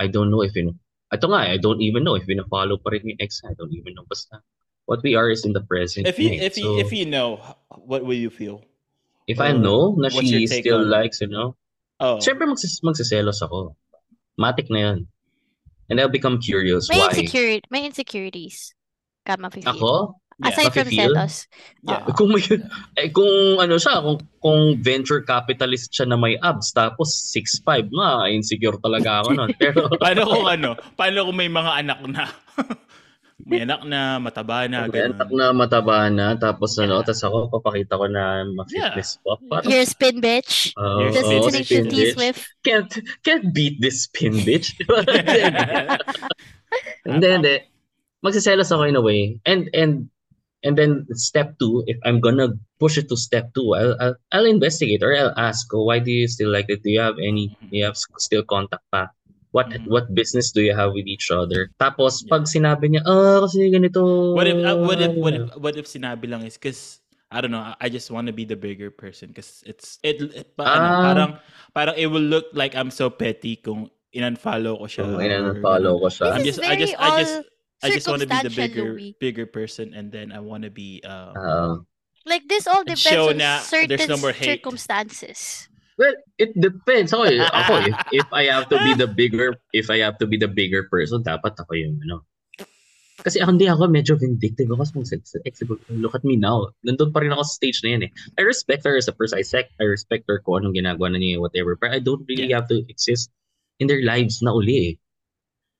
I 0.00 0.08
don't 0.08 0.32
know 0.32 0.42
if 0.42 0.56
you 0.56 0.72
know. 0.72 0.76
Ito 1.12 1.28
nga, 1.28 1.44
eh, 1.44 1.54
I 1.54 1.58
don't 1.60 1.78
even 1.84 2.02
know 2.02 2.16
if 2.16 2.24
follow 2.48 2.80
pa 2.80 2.96
rin 2.96 3.04
yung 3.04 3.20
ex. 3.20 3.44
I 3.44 3.52
don't 3.54 3.70
even 3.70 3.94
know. 3.94 4.08
Basta, 4.08 4.40
what 4.88 5.04
we 5.04 5.14
are 5.14 5.28
is 5.28 5.44
in 5.44 5.52
the 5.52 5.62
present. 5.62 6.08
If 6.08 6.18
you, 6.18 6.32
eh. 6.32 6.48
if 6.48 6.56
you, 6.56 6.74
So, 6.74 6.80
if 6.80 6.90
you 6.90 7.04
know, 7.04 7.38
what 7.68 8.02
will 8.08 8.18
you 8.18 8.32
feel? 8.32 8.64
If 9.28 9.38
I 9.38 9.52
know 9.52 9.92
na 9.94 10.08
what's 10.08 10.24
your 10.24 10.40
she 10.40 10.48
take 10.48 10.64
still 10.64 10.80
on 10.82 10.90
likes, 10.90 11.20
you 11.20 11.28
know, 11.28 11.54
Oh, 12.00 12.16
syempre 12.22 12.46
magsis 12.46 12.78
magsiselos 12.80 13.42
ako. 13.42 13.74
Matik 14.38 14.70
na 14.70 14.78
yun. 14.78 14.98
And 15.90 15.98
I'll 15.98 16.12
become 16.12 16.38
curious 16.38 16.86
May 16.86 17.00
why. 17.00 17.10
insecurity, 17.10 17.66
may 17.68 17.82
insecurities. 17.84 18.70
Ka 19.26 19.34
mafe-feel. 19.34 19.66
Ako? 19.74 20.14
yeah. 20.38 20.48
Aside 20.54 20.70
from 20.70 20.86
Mafe-feel? 20.86 21.10
selos. 21.10 21.34
yeah. 21.82 22.06
Oo. 22.06 22.14
Kung 22.18 22.30
may, 22.30 22.44
eh, 22.94 23.10
kung 23.10 23.58
ano 23.58 23.74
siya, 23.74 23.98
kung, 23.98 24.22
kung 24.38 24.60
venture 24.78 25.26
capitalist 25.26 25.90
siya 25.90 26.06
na 26.06 26.14
may 26.14 26.38
abs, 26.38 26.70
tapos 26.70 27.10
6'5", 27.34 27.90
nga, 27.90 28.30
insecure 28.30 28.78
talaga 28.78 29.26
ako 29.26 29.34
nun. 29.34 29.50
Pero, 29.58 29.90
Paano 29.98 30.22
kung 30.22 30.46
ano? 30.46 30.68
Paano 30.94 31.26
kung 31.26 31.34
may 31.36 31.50
mga 31.50 31.72
anak 31.82 31.98
na? 32.06 32.24
may 33.46 33.62
anak 33.62 33.86
na, 33.86 34.18
mataba 34.18 34.66
na, 34.66 34.90
Bentak 34.90 35.30
ganun. 35.30 35.38
na 35.38 35.46
mataba 35.54 36.10
na, 36.10 36.34
tapos 36.34 36.74
ano, 36.82 36.98
Yeah. 37.00 37.06
tapos 37.06 37.22
ako, 37.22 37.36
papakita 37.54 37.94
ko 37.94 38.06
na 38.10 38.42
ma-fitness 38.50 39.22
pa. 39.22 39.38
Parang, 39.46 39.70
You're 39.70 39.82
a 39.82 39.86
spin 39.86 40.18
bitch. 40.18 40.74
Oo, 40.74 41.06
You're 41.06 41.14
Just 41.14 41.26
spin 41.30 41.38
listening 41.46 41.54
bitch, 41.54 41.54
to 41.54 41.70
spin 41.70 41.86
bitch. 41.86 42.14
Swift. 42.18 42.42
Can't, 42.66 42.90
can't 43.22 43.46
beat 43.54 43.78
this 43.78 44.10
spin, 44.10 44.34
bitch. 44.42 44.74
Hindi, 47.08 47.26
hindi. 47.32 47.56
Magsiselos 48.20 48.68
ako 48.74 48.82
in 48.84 48.96
a 48.98 49.00
way. 49.00 49.40
And, 49.46 49.70
and, 49.72 50.10
and 50.66 50.74
then 50.76 51.06
step 51.14 51.56
two, 51.58 51.84
if 51.86 51.96
I'm 52.04 52.20
gonna 52.20 52.52
push 52.82 52.98
it 52.98 53.08
to 53.08 53.16
step 53.16 53.54
two, 53.54 53.72
I'll, 53.78 53.94
I'll, 54.02 54.16
I'll 54.34 54.44
investigate 54.50 55.00
or 55.02 55.14
I'll 55.14 55.32
ask, 55.38 55.70
oh, 55.72 55.84
why 55.88 56.00
do 56.02 56.10
you 56.10 56.26
still 56.28 56.50
like 56.50 56.66
it? 56.68 56.82
Do 56.82 56.90
you 56.90 57.00
have 57.00 57.16
any, 57.22 57.56
do 57.70 57.78
you 57.78 57.84
have 57.86 57.96
still 57.96 58.42
contact 58.42 58.82
pa? 58.92 59.08
What 59.50 59.72
Mhm. 59.72 59.88
what 59.88 60.12
business 60.12 60.52
do 60.52 60.60
you 60.60 60.76
have 60.76 60.92
with 60.92 61.08
each 61.08 61.32
other? 61.32 61.72
Tapos 61.80 62.20
pag 62.28 62.44
sinabi 62.44 62.92
niya, 62.92 63.02
ah, 63.08 63.40
kasi 63.48 63.72
ganito. 63.72 64.36
What 64.36 64.44
if, 64.44 64.60
uh, 64.60 64.76
what 64.76 65.00
if, 65.00 65.12
what 65.16 65.32
if, 65.34 65.44
what 65.56 65.74
if 65.80 65.86
sinabi 65.88 66.28
lang 66.28 66.44
is 66.44 66.60
because 66.60 67.00
I 67.32 67.40
don't 67.40 67.52
know, 67.52 67.60
I- 67.76 67.88
just 67.92 68.08
want 68.12 68.28
to 68.28 68.34
be 68.36 68.44
the 68.44 68.56
bigger 68.56 68.88
person 68.92 69.32
because 69.32 69.60
it's 69.64 69.96
it, 70.04 70.20
it 70.32 70.52
pa, 70.56 70.64
ano, 70.68 70.84
Ah. 70.84 71.00
parang 71.04 71.30
parang 71.76 71.94
it 71.96 72.08
will 72.08 72.24
look 72.24 72.48
like 72.52 72.76
I'm 72.76 72.92
so 72.92 73.08
petty 73.08 73.56
kung 73.60 73.88
in-unfollow 74.12 74.80
ko 74.80 74.86
siya. 74.88 75.04
Oh, 75.04 75.20
ganun. 75.20 75.60
ko 75.60 76.08
siya. 76.08 76.32
I'm 76.32 76.44
just 76.44 76.60
I 76.64 76.76
just 76.76 76.96
I 76.96 77.08
just 77.20 77.34
I 77.84 77.86
just 77.92 78.08
want 78.08 78.20
to 78.24 78.28
be 78.28 78.40
the 78.44 78.52
bigger 78.52 78.96
Louie. 78.96 79.12
bigger 79.20 79.44
person 79.48 79.92
and 79.96 80.08
then 80.12 80.32
I 80.32 80.40
want 80.40 80.64
to 80.64 80.72
be 80.72 81.00
um 81.04 81.32
Ah. 81.36 81.74
Like 82.28 82.44
this 82.48 82.68
all 82.68 82.84
depends 82.84 83.08
on 83.32 83.40
na 83.40 83.64
certain 83.64 83.96
no 84.08 84.20
circumstances. 84.32 85.68
Well, 85.98 86.14
it 86.38 86.54
depends. 86.54 87.10
Ako, 87.10 87.26
eh, 87.26 87.42
ako 87.66 87.72
if, 87.90 87.96
if 88.22 88.28
I 88.30 88.46
have 88.46 88.70
to 88.70 88.78
be 88.86 88.94
the 88.94 89.10
bigger, 89.10 89.58
if 89.74 89.90
I 89.90 89.98
have 90.06 90.16
to 90.22 90.26
be 90.30 90.38
the 90.38 90.48
bigger 90.48 90.86
person, 90.86 91.26
dapat 91.26 91.58
ako 91.58 91.74
yung 91.74 91.98
ano. 92.06 92.22
Kasi 93.18 93.42
ako 93.42 93.58
hindi 93.58 93.66
ako 93.66 93.90
medyo 93.90 94.14
vindictive 94.14 94.70
ako 94.70 95.02
sa 95.02 95.18
sex. 95.18 95.34
Look 95.90 96.14
at 96.14 96.22
me 96.22 96.38
now. 96.38 96.70
Nandun 96.86 97.10
pa 97.10 97.26
rin 97.26 97.34
ako 97.34 97.42
sa 97.42 97.58
stage 97.58 97.82
na 97.82 97.98
yan 97.98 98.02
eh. 98.06 98.10
I 98.38 98.46
respect 98.46 98.86
her 98.86 98.94
as 98.94 99.10
a 99.10 99.14
person. 99.14 99.42
I, 99.42 99.42
sec, 99.42 99.74
I 99.82 99.90
respect 99.90 100.30
her 100.30 100.38
kung 100.38 100.62
anong 100.62 100.78
ginagawa 100.78 101.10
na 101.10 101.18
niya, 101.18 101.42
whatever. 101.42 101.74
But 101.74 101.90
I 101.90 101.98
don't 101.98 102.22
really 102.30 102.54
have 102.54 102.70
to 102.70 102.86
exist 102.86 103.34
in 103.82 103.90
their 103.90 104.06
lives 104.06 104.38
na 104.38 104.54
uli 104.54 104.94
eh. 104.94 104.94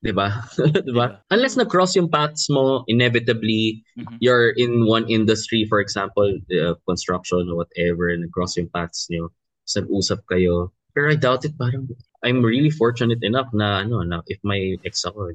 Diba? 0.03 0.31
diba? 0.59 0.83
Diba? 0.83 1.07
Unless 1.31 1.59
na-cross 1.59 1.95
yung 1.95 2.11
paths 2.11 2.51
mo, 2.51 2.83
inevitably, 2.91 3.83
Mhm. 3.99 4.19
you're 4.19 4.51
in 4.59 4.87
one 4.87 5.07
industry, 5.07 5.67
for 5.67 5.79
example, 5.79 6.27
uh, 6.55 6.75
construction 6.87 7.47
or 7.51 7.67
whatever, 7.67 8.11
and 8.11 8.27
cross 8.31 8.59
yung 8.59 8.71
paths 8.71 9.07
nyo, 9.11 9.31
sa 9.69 9.85
usap 9.85 10.25
kayo. 10.25 10.73
Pero 10.97 11.13
I 11.13 11.21
doubt 11.21 11.45
it, 11.45 11.53
parang, 11.61 11.87
I'm 12.25 12.41
really 12.43 12.73
fortunate 12.73 13.21
enough 13.23 13.53
na, 13.53 13.85
ano, 13.85 14.01
na 14.03 14.25
if 14.27 14.41
my 14.43 14.75
ex 14.83 15.05
ako, 15.05 15.31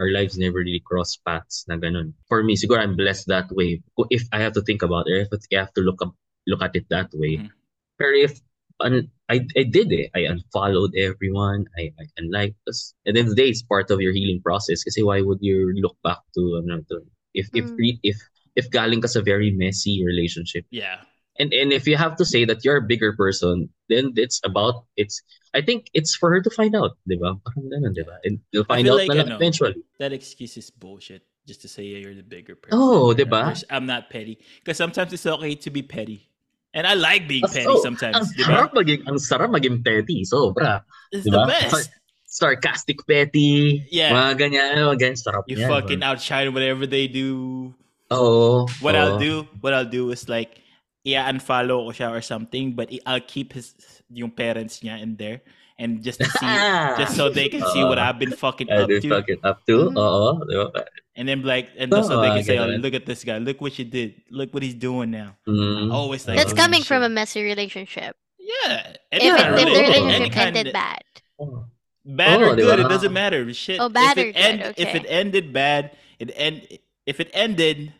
our 0.00 0.10
lives 0.10 0.40
never 0.40 0.64
really 0.64 0.82
cross 0.82 1.14
paths 1.20 1.62
na 1.68 1.76
ganun. 1.76 2.16
For 2.26 2.42
me, 2.42 2.56
siguro 2.56 2.80
I'm 2.80 2.96
blessed 2.96 3.28
that 3.28 3.52
way. 3.52 3.84
If 4.10 4.26
I 4.32 4.40
have 4.40 4.56
to 4.58 4.64
think 4.64 4.82
about 4.82 5.06
it, 5.06 5.28
if 5.30 5.44
I 5.52 5.60
have 5.62 5.76
to 5.76 5.84
look 5.84 6.00
up, 6.02 6.16
look 6.48 6.64
at 6.64 6.74
it 6.74 6.88
that 6.90 7.12
way. 7.14 7.38
Mhm. 7.38 7.52
Pero 8.00 8.16
if, 8.16 8.40
un, 8.80 9.06
I, 9.28 9.46
I 9.54 9.62
did 9.62 9.92
it. 9.92 10.10
I 10.16 10.26
unfollowed 10.26 10.96
everyone. 10.98 11.66
I, 11.78 11.92
I 12.00 12.04
unliked 12.18 12.58
us. 12.66 12.94
And 13.06 13.14
then 13.14 13.26
the 13.30 13.34
day, 13.38 13.48
it's 13.52 13.62
part 13.62 13.90
of 13.90 14.00
your 14.00 14.12
healing 14.12 14.42
process. 14.42 14.82
Kasi 14.82 15.02
why 15.04 15.20
would 15.20 15.38
you 15.40 15.70
look 15.78 15.96
back 16.02 16.18
to, 16.34 16.62
ano, 16.64 16.82
to, 16.90 17.04
if, 17.34 17.46
if, 17.54 17.66
Mm. 17.70 17.78
re- 17.78 18.00
if, 18.02 18.18
if 18.56 18.70
galing 18.70 19.02
ka 19.02 19.08
sa 19.08 19.20
very 19.22 19.52
messy 19.52 20.02
relationship, 20.02 20.64
yeah. 20.70 21.04
And 21.38 21.52
and 21.52 21.72
if 21.72 21.86
you 21.86 21.96
have 21.96 22.16
to 22.16 22.24
say 22.24 22.44
that 22.44 22.64
you're 22.64 22.76
a 22.76 22.86
bigger 22.86 23.12
person, 23.12 23.68
then 23.88 24.12
it's 24.16 24.40
about 24.44 24.84
it's. 24.96 25.22
I 25.56 25.64
think 25.64 25.88
it's 25.96 26.14
for 26.14 26.28
her 26.28 26.44
to 26.44 26.50
find 26.52 26.76
out, 26.76 27.00
di 27.08 27.16
ba? 27.16 27.32
Parang 27.40 27.72
ganun, 27.72 27.96
di 27.96 28.04
ba? 28.04 28.20
And 28.28 28.44
you'll 28.52 28.68
find 28.68 28.84
out 28.84 29.00
like, 29.00 29.08
na 29.08 29.24
ano, 29.24 29.40
eventually. 29.40 29.80
That 29.96 30.12
excuse 30.12 30.56
is 30.60 30.68
bullshit. 30.68 31.24
Just 31.48 31.62
to 31.62 31.68
say 31.68 31.84
you're 31.84 32.12
the 32.12 32.26
bigger 32.26 32.58
person. 32.58 32.76
Oh, 32.76 33.08
Or, 33.08 33.14
diba? 33.14 33.54
or 33.54 33.56
I'm 33.70 33.86
not 33.86 34.10
petty. 34.10 34.36
Because 34.60 34.76
sometimes 34.76 35.14
it's 35.14 35.24
okay 35.24 35.54
to 35.54 35.70
be 35.70 35.80
petty. 35.80 36.28
And 36.74 36.84
I 36.84 36.92
like 36.92 37.24
being 37.24 37.46
petty 37.46 37.64
so, 37.64 37.80
sometimes. 37.80 38.20
Ang 38.20 38.26
diba? 38.36 38.52
sarap 38.52 38.70
maging, 38.76 39.00
ang 39.08 39.16
sarap 39.16 39.48
maging 39.48 39.80
petty. 39.80 40.26
Sobra. 40.28 40.84
It's 41.08 41.24
diba? 41.24 41.46
the 41.46 41.70
best. 41.70 41.88
Sarcastic 42.26 43.00
petty. 43.08 43.86
Yeah. 43.88 44.12
Mga 44.12 44.32
ganyan, 44.36 44.76
mga 44.76 44.98
ganyan. 45.00 45.16
Sarap 45.16 45.48
You 45.48 45.56
yan. 45.56 45.70
fucking 45.70 46.02
outshine 46.02 46.52
whatever 46.52 46.84
they 46.84 47.08
do. 47.08 47.72
Oh. 48.10 48.68
What 48.84 48.92
oo. 48.92 49.00
I'll 49.00 49.18
do, 49.18 49.48
what 49.62 49.72
I'll 49.72 49.88
do 49.88 50.10
is 50.10 50.28
like, 50.28 50.60
yeah, 51.06 51.30
unfollow 51.30 51.86
ko 51.86 51.90
siya 51.94 52.10
or 52.10 52.18
something, 52.20 52.74
but 52.74 52.90
i- 52.90 52.98
I'll 53.06 53.22
keep 53.22 53.54
his 53.54 53.78
yung 54.10 54.34
parents 54.34 54.82
niya 54.82 54.98
in 54.98 55.14
there 55.14 55.38
and 55.78 56.02
just 56.02 56.18
to 56.18 56.26
see, 56.26 56.50
just 56.98 57.14
so 57.14 57.30
they 57.30 57.46
can 57.46 57.62
see 57.70 57.84
what 57.86 57.98
I've 58.02 58.18
been 58.18 58.34
fucking 58.34 58.66
I 58.66 58.82
up 58.82 58.88
did 58.90 59.06
to, 59.06 59.08
fucking 59.14 59.40
up 59.46 59.62
to. 59.70 59.92
Mhm. 59.92 59.94
Oo. 59.94 60.72
and 61.16 61.24
then 61.30 61.46
like, 61.46 61.70
and 61.78 61.88
so 61.94 62.20
they 62.20 62.28
can 62.34 62.42
say, 62.44 62.58
oh, 62.58 62.66
look 62.82 62.92
at 62.92 63.06
this 63.06 63.22
guy, 63.22 63.38
look 63.38 63.60
what 63.62 63.78
you 63.78 63.86
did, 63.86 64.18
look 64.34 64.50
what 64.52 64.66
he's 64.66 64.74
doing 64.76 65.14
now. 65.14 65.38
Mm. 65.46 65.88
Always 65.94 66.26
like 66.26 66.36
That's 66.36 66.52
Oh, 66.52 66.58
coming 66.58 66.82
from 66.82 67.06
a 67.06 67.08
messy 67.08 67.40
relationship. 67.46 68.16
yeah. 68.42 68.98
If, 69.14 69.22
Any 69.22 69.30
it, 69.30 69.36
kind 69.38 69.54
if 69.54 69.64
the 69.64 69.80
relationship 69.80 70.20
any 70.20 70.30
kind 70.30 70.48
ended 70.56 70.66
of- 70.68 70.72
bad. 70.74 71.02
Oh. 71.38 71.64
bad 72.06 72.42
Oh, 72.42 72.50
or 72.50 72.56
good, 72.56 72.78
it 72.80 72.88
doesn't 72.88 73.12
matter. 73.12 73.42
Shit. 73.54 73.78
Oh, 73.80 73.88
bad 73.88 74.16
if 74.18 74.22
it 74.22 74.28
or 74.28 74.32
good, 74.34 74.74
If 74.78 74.88
okay. 74.90 74.98
it 75.02 75.06
ended 75.08 75.52
bad, 75.52 75.92
it 76.18 76.30
end. 76.34 76.66
If 77.06 77.18
it 77.20 77.30
ended, 77.34 77.92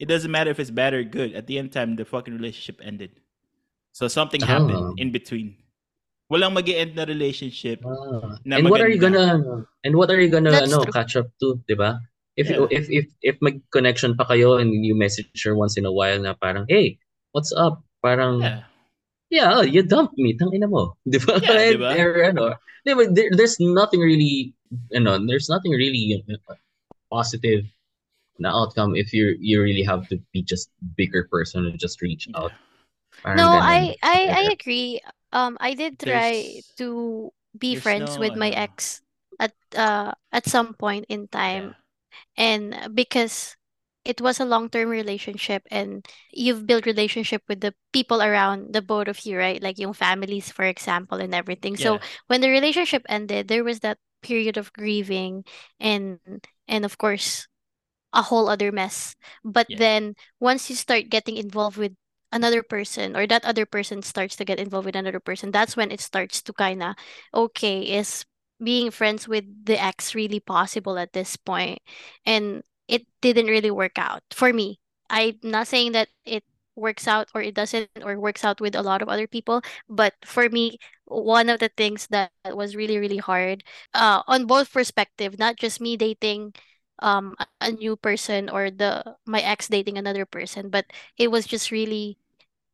it 0.00 0.08
doesn't 0.08 0.32
matter 0.32 0.48
if 0.50 0.58
it's 0.58 0.72
bad 0.72 0.96
or 0.96 1.04
good. 1.04 1.36
At 1.36 1.46
the 1.46 1.60
end 1.60 1.70
time, 1.76 1.94
the 1.94 2.08
fucking 2.08 2.32
relationship 2.32 2.80
ended. 2.80 3.12
So 3.92 4.08
something 4.08 4.40
Oh. 4.42 4.48
happened 4.48 4.96
in 4.98 5.12
between. 5.12 5.60
Walang 6.32 6.54
mag 6.56 6.70
end 6.70 6.96
na 6.96 7.04
relationship. 7.04 7.84
Ah. 7.84 8.38
Na 8.48 8.56
And 8.58 8.70
what 8.70 8.80
are 8.80 8.88
you 8.88 8.96
gonna 9.02 9.66
and 9.84 9.92
what 9.98 10.08
are 10.08 10.18
you 10.22 10.30
gonna 10.32 10.54
That's 10.54 10.72
ano 10.72 10.86
true. 10.86 10.94
catch 10.94 11.18
up 11.20 11.28
to, 11.44 11.60
'di 11.68 11.74
ba? 11.76 12.00
If 12.38 12.48
Yeah. 12.48 12.70
if 12.70 12.86
if 12.88 13.06
if 13.20 13.36
mag 13.44 13.60
connection 13.74 14.14
pa 14.16 14.24
kayo 14.24 14.56
and 14.62 14.70
you 14.72 14.94
message 14.96 15.28
her 15.44 15.52
once 15.58 15.76
in 15.76 15.84
a 15.84 15.92
while 15.92 16.16
na 16.22 16.32
parang, 16.38 16.64
"Hey, 16.70 16.96
what's 17.34 17.50
up?" 17.52 17.82
Parang, 18.00 18.40
Yeah. 18.40 18.62
yeah, 19.28 19.48
oh, 19.60 19.66
you 19.66 19.82
dumped 19.84 20.16
me, 20.16 20.32
tangina 20.38 20.70
mo. 20.70 20.96
Di 21.10 21.18
ba? 21.20 21.36
Yeah, 21.42 21.76
di 21.76 21.78
ba? 21.82 21.92
Or 22.00 22.24
ano, 22.24 22.42
di 22.86 22.94
there, 23.12 23.28
there's 23.36 23.58
nothing 23.60 24.00
really, 24.00 24.54
you 24.88 25.02
know, 25.02 25.18
there's 25.20 25.50
nothing 25.52 25.74
really 25.74 26.22
uh, 26.24 26.56
positive 27.12 27.66
na 28.40 28.50
outcome 28.50 28.96
if 28.96 29.12
you 29.12 29.36
you 29.40 29.62
really 29.62 29.84
have 29.84 30.08
to 30.08 30.18
be 30.32 30.42
just 30.42 30.70
bigger 30.96 31.28
person 31.30 31.66
and 31.66 31.78
just 31.78 32.00
reach 32.02 32.26
Yeah. 32.34 32.40
out. 32.40 32.52
Parang 33.22 33.36
No. 33.36 33.48
I 33.60 33.96
I 34.02 34.18
I 34.28 34.42
agree. 34.52 35.00
Um, 35.32 35.56
I 35.60 35.74
did 35.74 35.98
try 35.98 36.32
There's- 36.42 36.64
to 36.78 37.32
be 37.56 37.76
friends 37.76 38.16
no, 38.16 38.20
with 38.20 38.34
my 38.36 38.50
ano. 38.50 38.64
ex 38.66 39.02
at 39.38 39.54
uh 39.76 40.12
at 40.32 40.46
some 40.48 40.74
point 40.74 41.06
in 41.08 41.28
time, 41.28 41.74
Yeah. 41.74 41.78
and 42.36 42.94
because 42.94 43.56
it 44.04 44.20
was 44.20 44.40
a 44.40 44.46
long-term 44.48 44.88
relationship 44.88 45.62
and 45.70 46.06
you've 46.32 46.66
built 46.66 46.86
relationship 46.86 47.42
with 47.48 47.60
the 47.60 47.74
people 47.92 48.22
around 48.22 48.72
the 48.72 48.80
both 48.82 49.08
of 49.08 49.20
you, 49.26 49.36
right? 49.38 49.62
Like 49.62 49.78
your 49.78 49.92
families, 49.94 50.50
for 50.50 50.64
example, 50.64 51.18
and 51.20 51.34
everything. 51.34 51.76
So 51.76 52.00
when 52.28 52.40
the 52.40 52.48
relationship 52.50 53.04
ended, 53.08 53.48
there 53.48 53.64
was 53.64 53.80
that 53.80 53.98
period 54.22 54.56
of 54.56 54.72
grieving 54.72 55.44
and 55.80 56.20
and 56.68 56.84
of 56.84 56.98
course 56.98 57.46
a 58.12 58.22
whole 58.22 58.48
other 58.48 58.72
mess. 58.72 59.16
But 59.44 59.68
Yeah. 59.68 59.78
then 59.78 60.14
once 60.40 60.68
you 60.70 60.76
start 60.76 61.08
getting 61.10 61.36
involved 61.36 61.76
with 61.76 61.94
another 62.32 62.62
person 62.62 63.16
or 63.16 63.26
that 63.26 63.44
other 63.44 63.66
person 63.66 64.02
starts 64.02 64.36
to 64.36 64.44
get 64.44 64.58
involved 64.60 64.86
with 64.86 64.96
another 64.96 65.20
person, 65.20 65.50
that's 65.50 65.76
when 65.76 65.90
it 65.90 66.00
starts 66.00 66.42
to 66.42 66.52
kind 66.52 66.82
of 66.82 66.94
okay, 67.34 67.82
is 67.82 68.24
being 68.62 68.90
friends 68.90 69.26
with 69.28 69.44
the 69.64 69.80
ex 69.80 70.14
really 70.14 70.40
possible 70.40 70.98
at 70.98 71.12
this 71.12 71.36
point? 71.36 71.78
And 72.26 72.62
it 72.88 73.06
didn't 73.20 73.46
really 73.46 73.70
work 73.70 73.98
out 73.98 74.22
for 74.32 74.52
me. 74.52 74.80
I'm 75.08 75.38
not 75.42 75.66
saying 75.68 75.92
that 75.92 76.08
it 76.24 76.44
works 76.76 77.06
out 77.08 77.28
or 77.34 77.42
it 77.42 77.54
doesn't 77.54 77.90
or 78.02 78.18
works 78.18 78.44
out 78.44 78.60
with 78.60 78.74
a 78.74 78.82
lot 78.82 79.02
of 79.02 79.08
other 79.08 79.26
people, 79.26 79.62
but 79.88 80.14
for 80.24 80.48
me, 80.48 80.78
one 81.04 81.48
of 81.48 81.58
the 81.60 81.68
things 81.76 82.06
that 82.10 82.30
was 82.46 82.76
really 82.76 82.98
really 82.98 83.18
hard 83.18 83.64
uh 83.94 84.22
on 84.28 84.46
both 84.46 84.72
perspective, 84.72 85.38
not 85.38 85.56
just 85.56 85.80
me 85.80 85.96
dating 85.96 86.54
um 87.00 87.34
a, 87.60 87.72
new 87.72 87.96
person 87.96 88.48
or 88.48 88.70
the 88.70 89.16
my 89.26 89.40
ex 89.40 89.68
dating 89.68 89.98
another 89.98 90.24
person, 90.24 90.70
but 90.70 90.86
it 91.16 91.30
was 91.30 91.46
just 91.46 91.70
really 91.70 92.18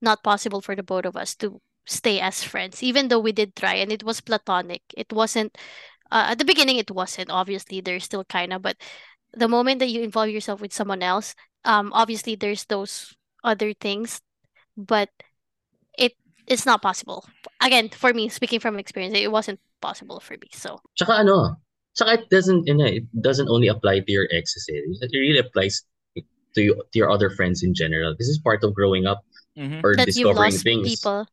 not 0.02 0.22
possible 0.22 0.60
for 0.60 0.76
the 0.76 0.82
both 0.82 1.06
of 1.06 1.16
us 1.16 1.34
to 1.36 1.60
stay 1.86 2.20
as 2.20 2.42
friends, 2.42 2.82
even 2.82 3.08
though 3.08 3.20
we 3.20 3.32
did 3.32 3.54
try 3.56 3.74
and 3.74 3.92
it 3.92 4.02
was 4.02 4.20
platonic. 4.20 4.82
It 4.96 5.12
wasn't 5.12 5.56
uh, 6.10 6.26
at 6.30 6.38
the 6.38 6.44
beginning 6.44 6.76
it 6.78 6.90
wasn't 6.90 7.30
obviously 7.30 7.80
there's 7.80 8.04
still 8.04 8.24
kind 8.24 8.52
of 8.52 8.62
but 8.62 8.76
the 9.32 9.48
moment 9.48 9.78
that 9.78 9.90
you 9.90 10.02
involve 10.02 10.30
yourself 10.30 10.60
with 10.60 10.72
someone 10.72 11.02
else 11.02 11.34
um 11.64 11.92
obviously 11.92 12.34
there's 12.34 12.64
those 12.66 13.14
other 13.44 13.72
things 13.74 14.20
but 14.76 15.10
it 15.98 16.14
it's 16.46 16.66
not 16.66 16.82
possible 16.82 17.26
again 17.60 17.88
for 17.88 18.12
me 18.12 18.28
speaking 18.28 18.60
from 18.60 18.78
experience 18.78 19.16
it 19.16 19.32
wasn't 19.32 19.60
possible 19.80 20.20
for 20.20 20.34
me 20.34 20.48
so 20.52 20.80
Tsaka 20.96 21.20
ano, 21.20 21.60
tsaka 21.96 22.22
it 22.22 22.28
doesn't, 22.30 22.66
you 22.68 22.76
know, 22.76 22.84
it 22.86 23.04
doesn't 23.20 23.48
only 23.48 23.68
apply 23.68 24.00
to 24.00 24.10
your 24.12 24.28
exes. 24.30 24.68
Eh. 24.68 24.84
It 25.00 25.10
really 25.16 25.40
applies 25.40 25.82
to 26.54 26.60
you, 26.62 26.74
to 26.76 26.94
your 26.96 27.10
other 27.10 27.30
friends 27.30 27.62
in 27.64 27.74
general. 27.74 28.14
This 28.16 28.28
is 28.28 28.38
part 28.38 28.62
of 28.64 28.72
growing 28.76 29.06
up 29.08 29.24
Mhm. 29.56 29.80
or 29.84 29.96
that 29.96 30.06
you've 30.12 30.28
discovering 30.28 30.52
lost 30.52 30.62
things. 30.62 30.84
people 30.84 31.26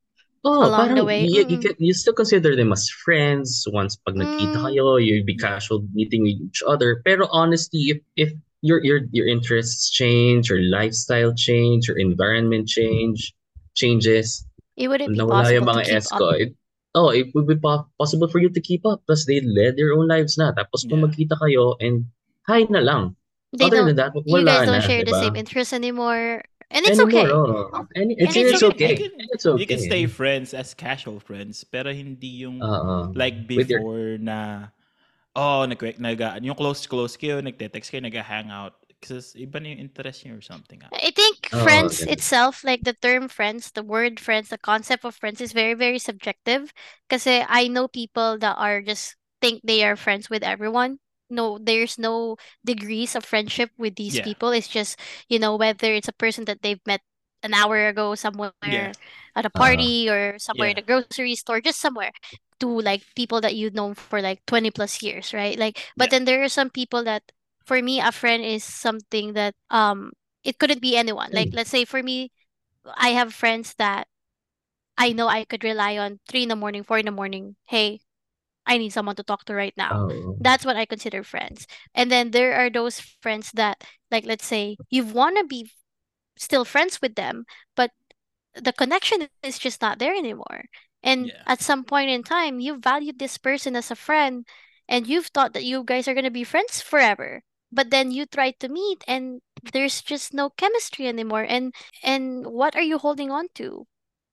Oh, 0.44 0.68
along 0.68 0.96
the 0.96 1.04
way. 1.08 1.24
you, 1.24 1.48
you, 1.48 1.60
can, 1.60 1.76
you 1.80 1.94
still 1.96 2.12
consider 2.12 2.56
them 2.56 2.72
as 2.76 2.88
friends 2.90 3.64
once 3.72 3.96
pag 3.96 4.16
nagkita 4.20 4.60
Mm. 4.60 4.64
kayo, 4.68 5.00
you 5.00 5.24
be 5.24 5.36
casual 5.40 5.88
meeting 5.96 6.24
with 6.28 6.36
each 6.36 6.60
other. 6.68 7.00
Pero 7.08 7.28
honestly, 7.32 7.96
if 7.96 8.00
if 8.20 8.32
your 8.60 8.84
your 8.84 9.08
your 9.16 9.28
interests 9.28 9.88
change, 9.92 10.52
your 10.52 10.60
lifestyle 10.68 11.32
change, 11.32 11.88
your 11.88 11.96
environment 12.00 12.68
change 12.68 13.32
changes, 13.76 14.44
it 14.76 14.92
wouldn't 14.92 15.16
be 15.16 15.20
nawala 15.20 15.48
yung 15.52 15.64
possible 15.64 15.80
to 15.80 15.88
keep 15.88 16.04
S 16.04 16.12
up 16.12 16.20
it, 16.40 16.52
oh, 16.94 17.10
it 17.10 17.34
would 17.34 17.46
be 17.46 17.58
po- 17.58 17.90
possible 17.98 18.30
for 18.30 18.38
you 18.40 18.50
to 18.50 18.62
keep 18.62 18.86
up. 18.86 19.02
Plus, 19.06 19.26
they 19.26 19.42
led 19.42 19.76
their 19.76 19.94
own 19.94 20.08
lives 20.08 20.38
na. 20.38 20.54
Tapos 20.54 20.86
kung 20.86 21.02
Yeah. 21.02 21.10
magkita 21.10 21.36
kayo 21.42 21.74
and 21.82 22.06
hi 22.46 22.66
na 22.70 22.80
lang. 22.80 23.16
they 23.54 23.70
Other 23.70 23.86
don't 23.86 23.94
than 23.94 23.98
that, 24.02 24.14
you 24.18 24.34
wala 24.34 24.46
guys 24.50 24.66
don't 24.66 24.82
na, 24.82 24.86
share 24.86 25.06
the 25.06 25.14
diba? 25.14 25.22
same 25.22 25.36
interests 25.38 25.74
anymore 25.78 26.42
and 26.74 26.82
it's 26.90 26.98
Anymore, 26.98 27.22
okay 27.22 27.26
oh. 27.30 27.86
And 27.94 28.10
it's, 28.18 28.34
And 28.34 28.50
it's 28.50 28.54
it's, 28.58 28.66
okay. 28.66 28.74
okay. 28.74 28.90
You 28.98 28.98
can, 28.98 29.14
It's 29.30 29.46
you 29.46 29.68
can 29.70 29.78
okay. 29.78 29.90
stay 29.94 30.04
friends 30.10 30.58
as 30.58 30.74
casual 30.74 31.22
friends, 31.22 31.62
pero 31.62 31.94
hindi 31.94 32.42
yung 32.50 32.58
Oo. 32.66 33.14
like 33.14 33.46
With 33.46 33.70
your- 33.70 33.78
before 33.86 34.10
na 34.18 34.70
oh 35.38 35.70
nag 35.70 35.78
nag 36.02 36.18
yung 36.42 36.58
close 36.58 36.90
close 36.90 37.14
kayo 37.14 37.46
nagte-text 37.46 37.94
kayo 37.94 38.02
nag-hangout 38.02 38.74
kasi 39.04 39.44
iba 39.46 39.60
na 39.60 39.68
yung 39.76 39.82
interest 39.86 40.24
niyo 40.26 40.40
or 40.40 40.46
something. 40.46 40.80
ah. 40.88 40.94
I 40.94 41.12
think 41.12 41.50
Oo, 41.54 41.60
friends 41.64 41.96
ganun. 41.98 42.08
itself, 42.08 42.64
like 42.64 42.84
the 42.84 42.94
term 42.94 43.28
friends, 43.28 43.72
the 43.72 43.84
word 43.84 44.20
friends, 44.20 44.50
the 44.50 44.58
concept 44.62 45.04
of 45.06 45.16
friends 45.16 45.42
is 45.42 45.52
very, 45.52 45.74
very 45.74 45.98
subjective. 46.00 46.72
Kasi 47.10 47.42
I 47.48 47.68
know 47.68 47.88
people 47.88 48.38
that 48.40 48.56
are 48.58 48.82
just 48.82 49.16
think 49.42 49.62
they 49.64 49.84
are 49.84 49.96
friends 49.96 50.30
with 50.30 50.44
everyone. 50.44 51.00
No, 51.30 51.58
there's 51.58 51.98
no 51.98 52.38
degrees 52.64 53.16
of 53.16 53.26
friendship 53.26 53.72
with 53.78 53.96
these 53.96 54.20
Yeah. 54.20 54.22
people. 54.22 54.52
It's 54.52 54.68
just, 54.68 55.00
you 55.28 55.40
know, 55.40 55.56
whether 55.58 55.92
it's 55.94 56.08
a 56.08 56.14
person 56.14 56.46
that 56.46 56.62
they've 56.62 56.82
met 56.86 57.02
an 57.42 57.54
hour 57.56 57.88
ago 57.90 58.14
somewhere 58.14 58.54
Yeah. 58.62 58.94
at 59.36 59.46
a 59.46 59.50
Uh-huh. 59.56 59.90
party 59.90 60.08
or 60.10 60.38
somewhere 60.38 60.70
Yeah. 60.70 60.74
at 60.78 60.78
a 60.78 60.86
grocery 60.86 61.34
store, 61.36 61.60
just 61.60 61.82
somewhere 61.82 62.12
to 62.60 62.68
like 62.70 63.04
people 63.16 63.42
that 63.42 63.56
you've 63.56 63.74
known 63.74 63.96
for 63.96 64.22
like 64.22 64.46
20 64.46 64.70
plus 64.70 65.02
years, 65.02 65.34
right? 65.34 65.58
Like, 65.58 65.82
but 65.98 66.10
Yeah. 66.10 66.12
then 66.12 66.26
there 66.26 66.44
are 66.44 66.50
some 66.54 66.70
people 66.70 67.04
that, 67.06 67.24
for 67.66 67.82
me, 67.82 68.00
a 68.02 68.12
friend 68.12 68.44
is 68.44 68.64
something 68.64 69.34
that, 69.34 69.56
um, 69.70 70.12
it 70.44 70.60
couldn't 70.60 70.82
be 70.82 70.98
anyone. 70.98 71.32
Like, 71.32 71.50
Mm. 71.50 71.56
let's 71.56 71.70
say 71.70 71.86
for 71.86 72.04
me, 72.04 72.32
I 72.98 73.10
have 73.10 73.34
friends 73.34 73.76
that 73.78 74.08
I 74.98 75.14
know 75.14 75.28
I 75.28 75.46
could 75.46 75.64
rely 75.64 75.98
on 75.98 76.20
three 76.28 76.44
in 76.44 76.50
the 76.50 76.56
morning, 76.56 76.84
four 76.84 77.00
in 77.00 77.06
the 77.06 77.12
morning. 77.12 77.56
Hey, 77.66 78.02
I 78.66 78.78
need 78.78 78.92
someone 78.94 79.16
to 79.18 79.24
talk 79.24 79.46
to 79.46 79.54
right 79.56 79.74
now. 79.78 80.08
Oo. 80.10 80.38
That's 80.40 80.66
what 80.66 80.78
I 80.78 80.86
consider 80.86 81.24
friends. 81.24 81.68
And 81.96 82.12
then 82.12 82.32
there 82.32 82.56
are 82.56 82.70
those 82.70 83.00
friends 83.00 83.52
that, 83.54 83.84
like, 84.12 84.26
let's 84.26 84.46
say 84.46 84.78
you 84.90 85.06
want 85.06 85.38
to 85.38 85.46
be 85.46 85.72
still 86.38 86.66
friends 86.66 87.02
with 87.02 87.16
them, 87.16 87.46
but 87.76 87.92
the 88.56 88.74
connection 88.74 89.28
is 89.44 89.60
just 89.60 89.82
not 89.82 90.00
there 90.00 90.16
anymore. 90.16 90.66
And 91.04 91.28
Yeah. 91.28 91.44
at 91.48 91.62
some 91.62 91.84
point 91.84 92.10
in 92.10 92.24
time, 92.24 92.60
you 92.60 92.78
valued 92.80 93.20
this 93.20 93.38
person 93.38 93.76
as 93.76 93.92
a 93.92 93.96
friend 93.96 94.46
and 94.88 95.08
you've 95.08 95.28
thought 95.28 95.54
that 95.54 95.66
you 95.66 95.84
guys 95.84 96.08
are 96.08 96.14
going 96.14 96.26
to 96.26 96.32
be 96.32 96.44
friends 96.44 96.82
forever. 96.82 97.44
But 97.74 97.90
then 97.92 98.12
you 98.12 98.26
try 98.26 98.52
to 98.62 98.70
meet 98.70 99.04
and 99.08 99.42
there's 99.74 100.02
just 100.02 100.34
no 100.34 100.52
chemistry 100.52 101.08
anymore. 101.10 101.44
And 101.44 101.74
and 102.04 102.48
what 102.48 102.76
are 102.78 102.82
you 102.86 103.00
holding 103.00 103.32
on 103.32 103.50
to? 103.56 103.88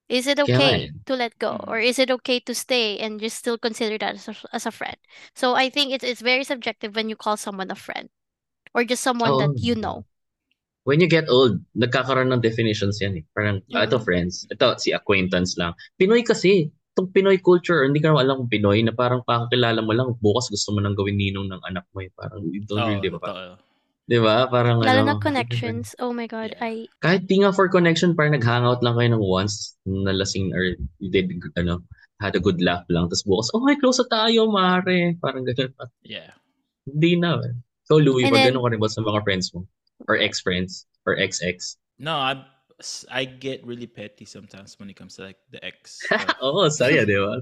Is 0.09 0.27
it 0.27 0.41
okay 0.41 0.85
eh. 0.85 0.91
to 1.07 1.17
let 1.17 1.39
go 1.39 1.57
or 1.69 1.79
Mhm. 1.79 1.81
is 1.81 1.99
it 1.99 2.11
okay 2.11 2.41
to 2.41 2.55
stay 2.55 2.99
and 2.99 3.21
just 3.21 3.39
still 3.39 3.59
consider 3.59 3.99
that 3.99 4.17
as 4.17 4.29
a, 4.29 4.37
as 4.53 4.67
a 4.67 4.73
friend? 4.73 4.99
So 5.35 5.55
I 5.57 5.71
think 5.71 5.93
it's 5.93 6.05
it's 6.05 6.21
very 6.23 6.45
subjective 6.45 6.97
when 6.97 7.09
you 7.09 7.17
call 7.17 7.37
someone 7.39 7.71
a 7.73 7.77
friend 7.77 8.11
or 8.75 8.85
just 8.85 9.03
someone 9.03 9.39
that 9.39 9.53
you 9.63 9.75
know. 9.77 10.07
When 10.85 11.01
you 11.01 11.09
get 11.09 11.29
old, 11.29 11.61
nagkakaroon 11.77 12.33
ng 12.33 12.41
definitions 12.45 13.01
yan 13.05 13.21
eh. 13.21 13.25
Parang, 13.37 13.61
ah, 13.77 13.85
ito 13.85 13.97
Mm. 13.97 14.09
friends, 14.09 14.45
ito 14.49 14.67
si 14.81 14.93
acquaintance 14.97 15.57
lang. 15.61 15.73
Pinoy 16.01 16.25
kasi, 16.25 16.73
itong 16.93 17.11
Pinoy 17.11 17.39
culture, 17.39 17.87
hindi 17.87 18.03
ka 18.03 18.11
naman 18.11 18.27
alam 18.27 18.37
kung 18.45 18.51
Pinoy, 18.51 18.83
na 18.83 18.93
parang 18.93 19.23
kakakilala 19.25 19.81
mo 19.81 19.93
lang, 19.95 20.11
bukas 20.19 20.51
gusto 20.51 20.75
mo 20.75 20.83
nang 20.83 20.95
gawin 20.95 21.17
ninong 21.17 21.47
ng 21.49 21.63
anak 21.65 21.87
mo 21.95 22.03
eh. 22.03 22.11
Parang, 22.13 22.43
you 22.45 22.63
don't 22.67 22.83
Oo, 22.83 22.89
really, 22.91 23.03
di 23.03 23.11
ba? 23.11 23.19
totoo. 23.23 23.55
Di 24.11 24.19
ba? 24.19 24.37
Parang 24.51 24.83
Lalo 24.83 25.07
ano. 25.07 25.11
na 25.15 25.23
connections. 25.27 25.95
Oh 26.03 26.11
my 26.11 26.27
God. 26.27 26.51
Yeah. 26.59 26.67
I 26.67 26.91
Kahit 26.99 27.31
di 27.31 27.41
nga 27.41 27.55
for 27.55 27.71
connection, 27.71 28.19
parang 28.19 28.35
nag-hangout 28.35 28.83
lang 28.83 28.99
kayo 28.99 29.15
ng 29.15 29.23
once, 29.23 29.79
nalasing, 29.87 30.51
or 30.51 30.75
you 30.99 31.09
did, 31.09 31.31
ano, 31.55 31.79
had 32.19 32.35
a 32.35 32.43
good 32.43 32.59
laugh 32.59 32.83
lang. 32.91 33.07
Tapos 33.07 33.23
bukas, 33.23 33.49
oh, 33.55 33.63
my 33.63 33.79
close 33.79 34.03
na 34.03 34.11
tayo, 34.11 34.51
mare. 34.51 35.15
Parang 35.23 35.47
ganun. 35.47 35.71
Yeah. 36.03 36.35
Hindi 36.91 37.17
na. 37.17 37.39
eh. 37.39 37.55
So, 37.87 38.03
Louie, 38.03 38.27
pag 38.27 38.35
then- 38.35 38.53
ganun 38.53 38.67
ka 38.67 38.71
rin 38.75 38.83
ba 38.83 38.91
sa 38.91 39.01
mga 39.01 39.23
friends 39.23 39.55
mo? 39.55 39.63
Or 40.11 40.19
ex-friends? 40.19 40.91
Or 41.07 41.15
ex-ex? 41.15 41.79
No, 42.01 42.17
I 42.19 42.41
I 43.11 43.25
get 43.29 43.61
really 43.67 43.87
petty 43.87 44.25
sometimes 44.25 44.79
when 44.79 44.89
it 44.89 44.97
comes 44.97 45.17
to 45.17 45.29
like 45.29 45.41
the 45.53 45.61
ex 45.65 46.01
stuff. 46.07 46.25
Oo, 46.41 46.69
saya, 46.73 47.05
di 47.05 47.15
ba? 47.19 47.39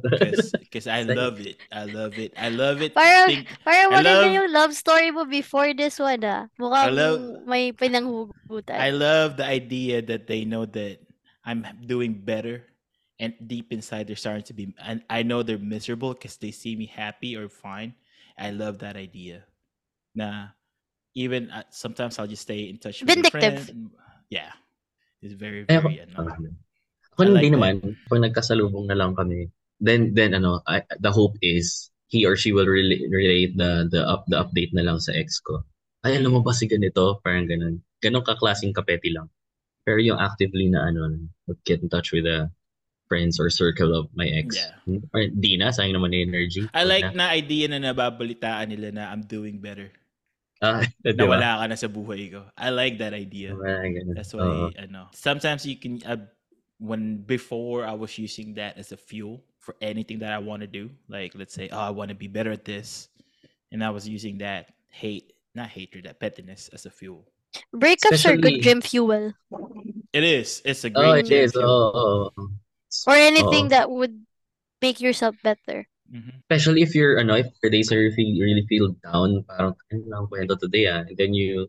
Because 0.58 0.86
I 0.90 1.02
love 1.06 1.38
it. 1.40 1.56
I 1.70 1.84
love 1.86 2.18
it. 2.18 2.34
I 2.34 2.48
love 2.50 2.82
it. 2.82 2.92
Parang- 2.94 3.28
Think, 3.30 3.46
Parang 3.62 3.88
I 3.90 4.02
maganda 4.02 4.26
love- 4.26 4.34
yung 4.34 4.50
love 4.52 4.72
story 4.74 5.08
mo 5.14 5.24
before 5.24 5.70
this 5.74 5.98
one 6.02 6.22
ah. 6.26 6.50
Mukhang 6.58 6.92
love- 6.94 7.46
may 7.46 7.70
pinanghugutan. 7.70 8.76
I 8.78 8.90
love 8.90 9.36
the 9.38 9.46
idea 9.46 10.02
that 10.10 10.26
they 10.26 10.42
know 10.44 10.66
that 10.74 10.98
I'm 11.46 11.64
doing 11.86 12.12
better, 12.12 12.66
and 13.16 13.32
deep 13.40 13.72
inside 13.72 14.06
they're 14.06 14.20
starting 14.20 14.44
to 14.50 14.54
be. 14.54 14.74
And 14.82 15.00
I 15.08 15.24
know 15.24 15.40
they're 15.42 15.58
miserable 15.58 16.12
because 16.12 16.36
they 16.36 16.52
see 16.52 16.76
me 16.76 16.84
happy 16.86 17.34
or 17.38 17.48
fine. 17.48 17.94
I 18.36 18.50
love 18.52 18.78
that 18.86 18.94
idea. 19.00 19.42
Nah, 20.14 20.52
even 21.16 21.50
uh, 21.50 21.64
sometimes 21.70 22.18
I'll 22.18 22.28
just 22.30 22.42
stay 22.46 22.68
in 22.68 22.78
touch 22.78 23.00
with 23.02 23.08
Vindictive. 23.10 23.70
friend. 23.70 23.90
Yeah, 24.28 24.52
it's 25.22 25.34
very 25.34 25.64
very. 25.66 26.02
ano. 26.16 26.54
ako 27.18 27.26
I 27.26 27.34
hindi 27.34 27.50
like 27.50 27.54
naman, 27.58 27.74
pag 28.06 28.22
nagkasalubong 28.22 28.86
na 28.86 28.94
lang 28.94 29.18
kami, 29.18 29.50
then, 29.82 30.14
then 30.14 30.38
ano, 30.38 30.62
I, 30.70 30.86
the 31.02 31.10
hope 31.10 31.34
is, 31.42 31.90
he 32.06 32.22
or 32.22 32.38
she 32.38 32.54
will 32.54 32.70
relate, 32.70 33.10
relate 33.10 33.58
the, 33.58 33.90
the, 33.90 34.06
up, 34.06 34.22
the 34.30 34.38
update 34.38 34.70
na 34.70 34.86
lang 34.86 35.02
sa 35.02 35.10
ex 35.10 35.42
ko. 35.42 35.66
ay, 36.06 36.14
alam 36.14 36.38
mo 36.38 36.40
ba 36.46 36.54
si 36.54 36.70
ganito? 36.70 37.18
Parang 37.26 37.50
ganun. 37.50 37.82
Ganun 37.98 38.22
kaklaseng 38.22 38.70
kapeti 38.70 39.10
lang. 39.10 39.26
Pero 39.82 39.98
yung 39.98 40.22
actively 40.22 40.70
na 40.70 40.86
ano, 40.86 41.10
would 41.50 41.58
get 41.66 41.82
in 41.82 41.90
touch 41.90 42.14
with 42.14 42.22
the 42.22 42.46
friends 43.10 43.42
or 43.42 43.50
circle 43.50 43.98
of 43.98 44.06
my 44.14 44.30
ex. 44.30 44.54
Yeah. 44.54 45.02
Or, 45.10 45.26
di 45.26 45.58
na, 45.58 45.74
sayang 45.74 45.98
naman 45.98 46.14
yung 46.14 46.30
energy. 46.30 46.62
I 46.70 46.86
like 46.86 47.10
na. 47.16 47.26
na 47.26 47.34
idea 47.34 47.66
na 47.66 47.82
nababalitaan 47.82 48.70
nila 48.70 48.94
na 48.94 49.10
I'm 49.10 49.26
doing 49.26 49.58
better. 49.58 49.90
Ah, 50.60 50.82
Na 51.04 51.24
ba? 51.24 51.38
wala 51.38 51.50
ka 51.62 51.64
na 51.70 51.76
sa 51.78 51.86
buhay 51.86 52.32
ko. 52.34 52.42
I 52.58 52.70
like 52.74 52.98
that 52.98 53.14
idea. 53.14 53.54
Parang 53.54 53.94
ganun. 53.94 54.14
That's 54.18 54.34
Oo. 54.34 54.42
why, 54.42 54.74
ano, 54.78 55.06
sometimes 55.14 55.62
you 55.66 55.78
can, 55.78 56.02
uh, 56.02 56.18
when 56.82 57.22
before 57.22 57.86
I 57.86 57.94
was 57.94 58.18
using 58.18 58.54
that 58.58 58.78
as 58.78 58.90
a 58.90 58.98
fuel 58.98 59.42
for 59.58 59.74
anything 59.82 60.18
that 60.22 60.32
I 60.34 60.38
want 60.42 60.62
to 60.62 60.70
do, 60.70 60.90
like 61.06 61.34
let's 61.38 61.54
say, 61.54 61.68
oh, 61.70 61.78
I 61.82 61.90
want 61.90 62.10
to 62.10 62.18
be 62.18 62.26
better 62.26 62.50
at 62.50 62.64
this, 62.66 63.08
and 63.70 63.82
I 63.82 63.90
was 63.90 64.06
using 64.08 64.38
that 64.42 64.74
hate, 64.90 65.34
not 65.54 65.70
hatred, 65.70 66.06
that 66.10 66.18
pettiness 66.18 66.70
as 66.74 66.86
a 66.86 66.90
fuel. 66.90 67.26
Breakups 67.74 68.26
are 68.28 68.36
good 68.36 68.60
gym 68.62 68.80
fuel. 68.82 69.32
It 70.12 70.24
is. 70.24 70.62
It's 70.64 70.84
a 70.84 70.90
Oh, 70.94 71.00
great 71.12 71.26
it 71.26 71.28
gym 71.30 71.44
is. 71.46 71.52
fuel. 71.52 71.66
Oo. 71.66 72.30
oo. 72.34 72.50
Or 73.06 73.14
anything 73.14 73.70
Oo. 73.70 73.74
that 73.74 73.90
would 73.90 74.14
make 74.82 75.00
yourself 75.00 75.34
better. 75.42 75.86
Mhm. 76.08 76.40
Especially 76.48 76.80
if 76.82 76.96
you're, 76.96 77.20
ano, 77.20 77.36
if 77.36 77.46
your 77.62 77.70
days 77.70 77.92
are 77.92 78.00
you 78.00 78.10
feel, 78.12 78.28
you 78.28 78.44
really 78.44 78.64
feel 78.64 78.96
down, 79.04 79.44
parang, 79.44 79.76
ano 79.92 80.02
lang 80.08 80.24
kwento 80.32 80.56
today 80.56 80.88
ah. 80.88 81.04
And 81.04 81.16
then 81.16 81.36
you, 81.36 81.68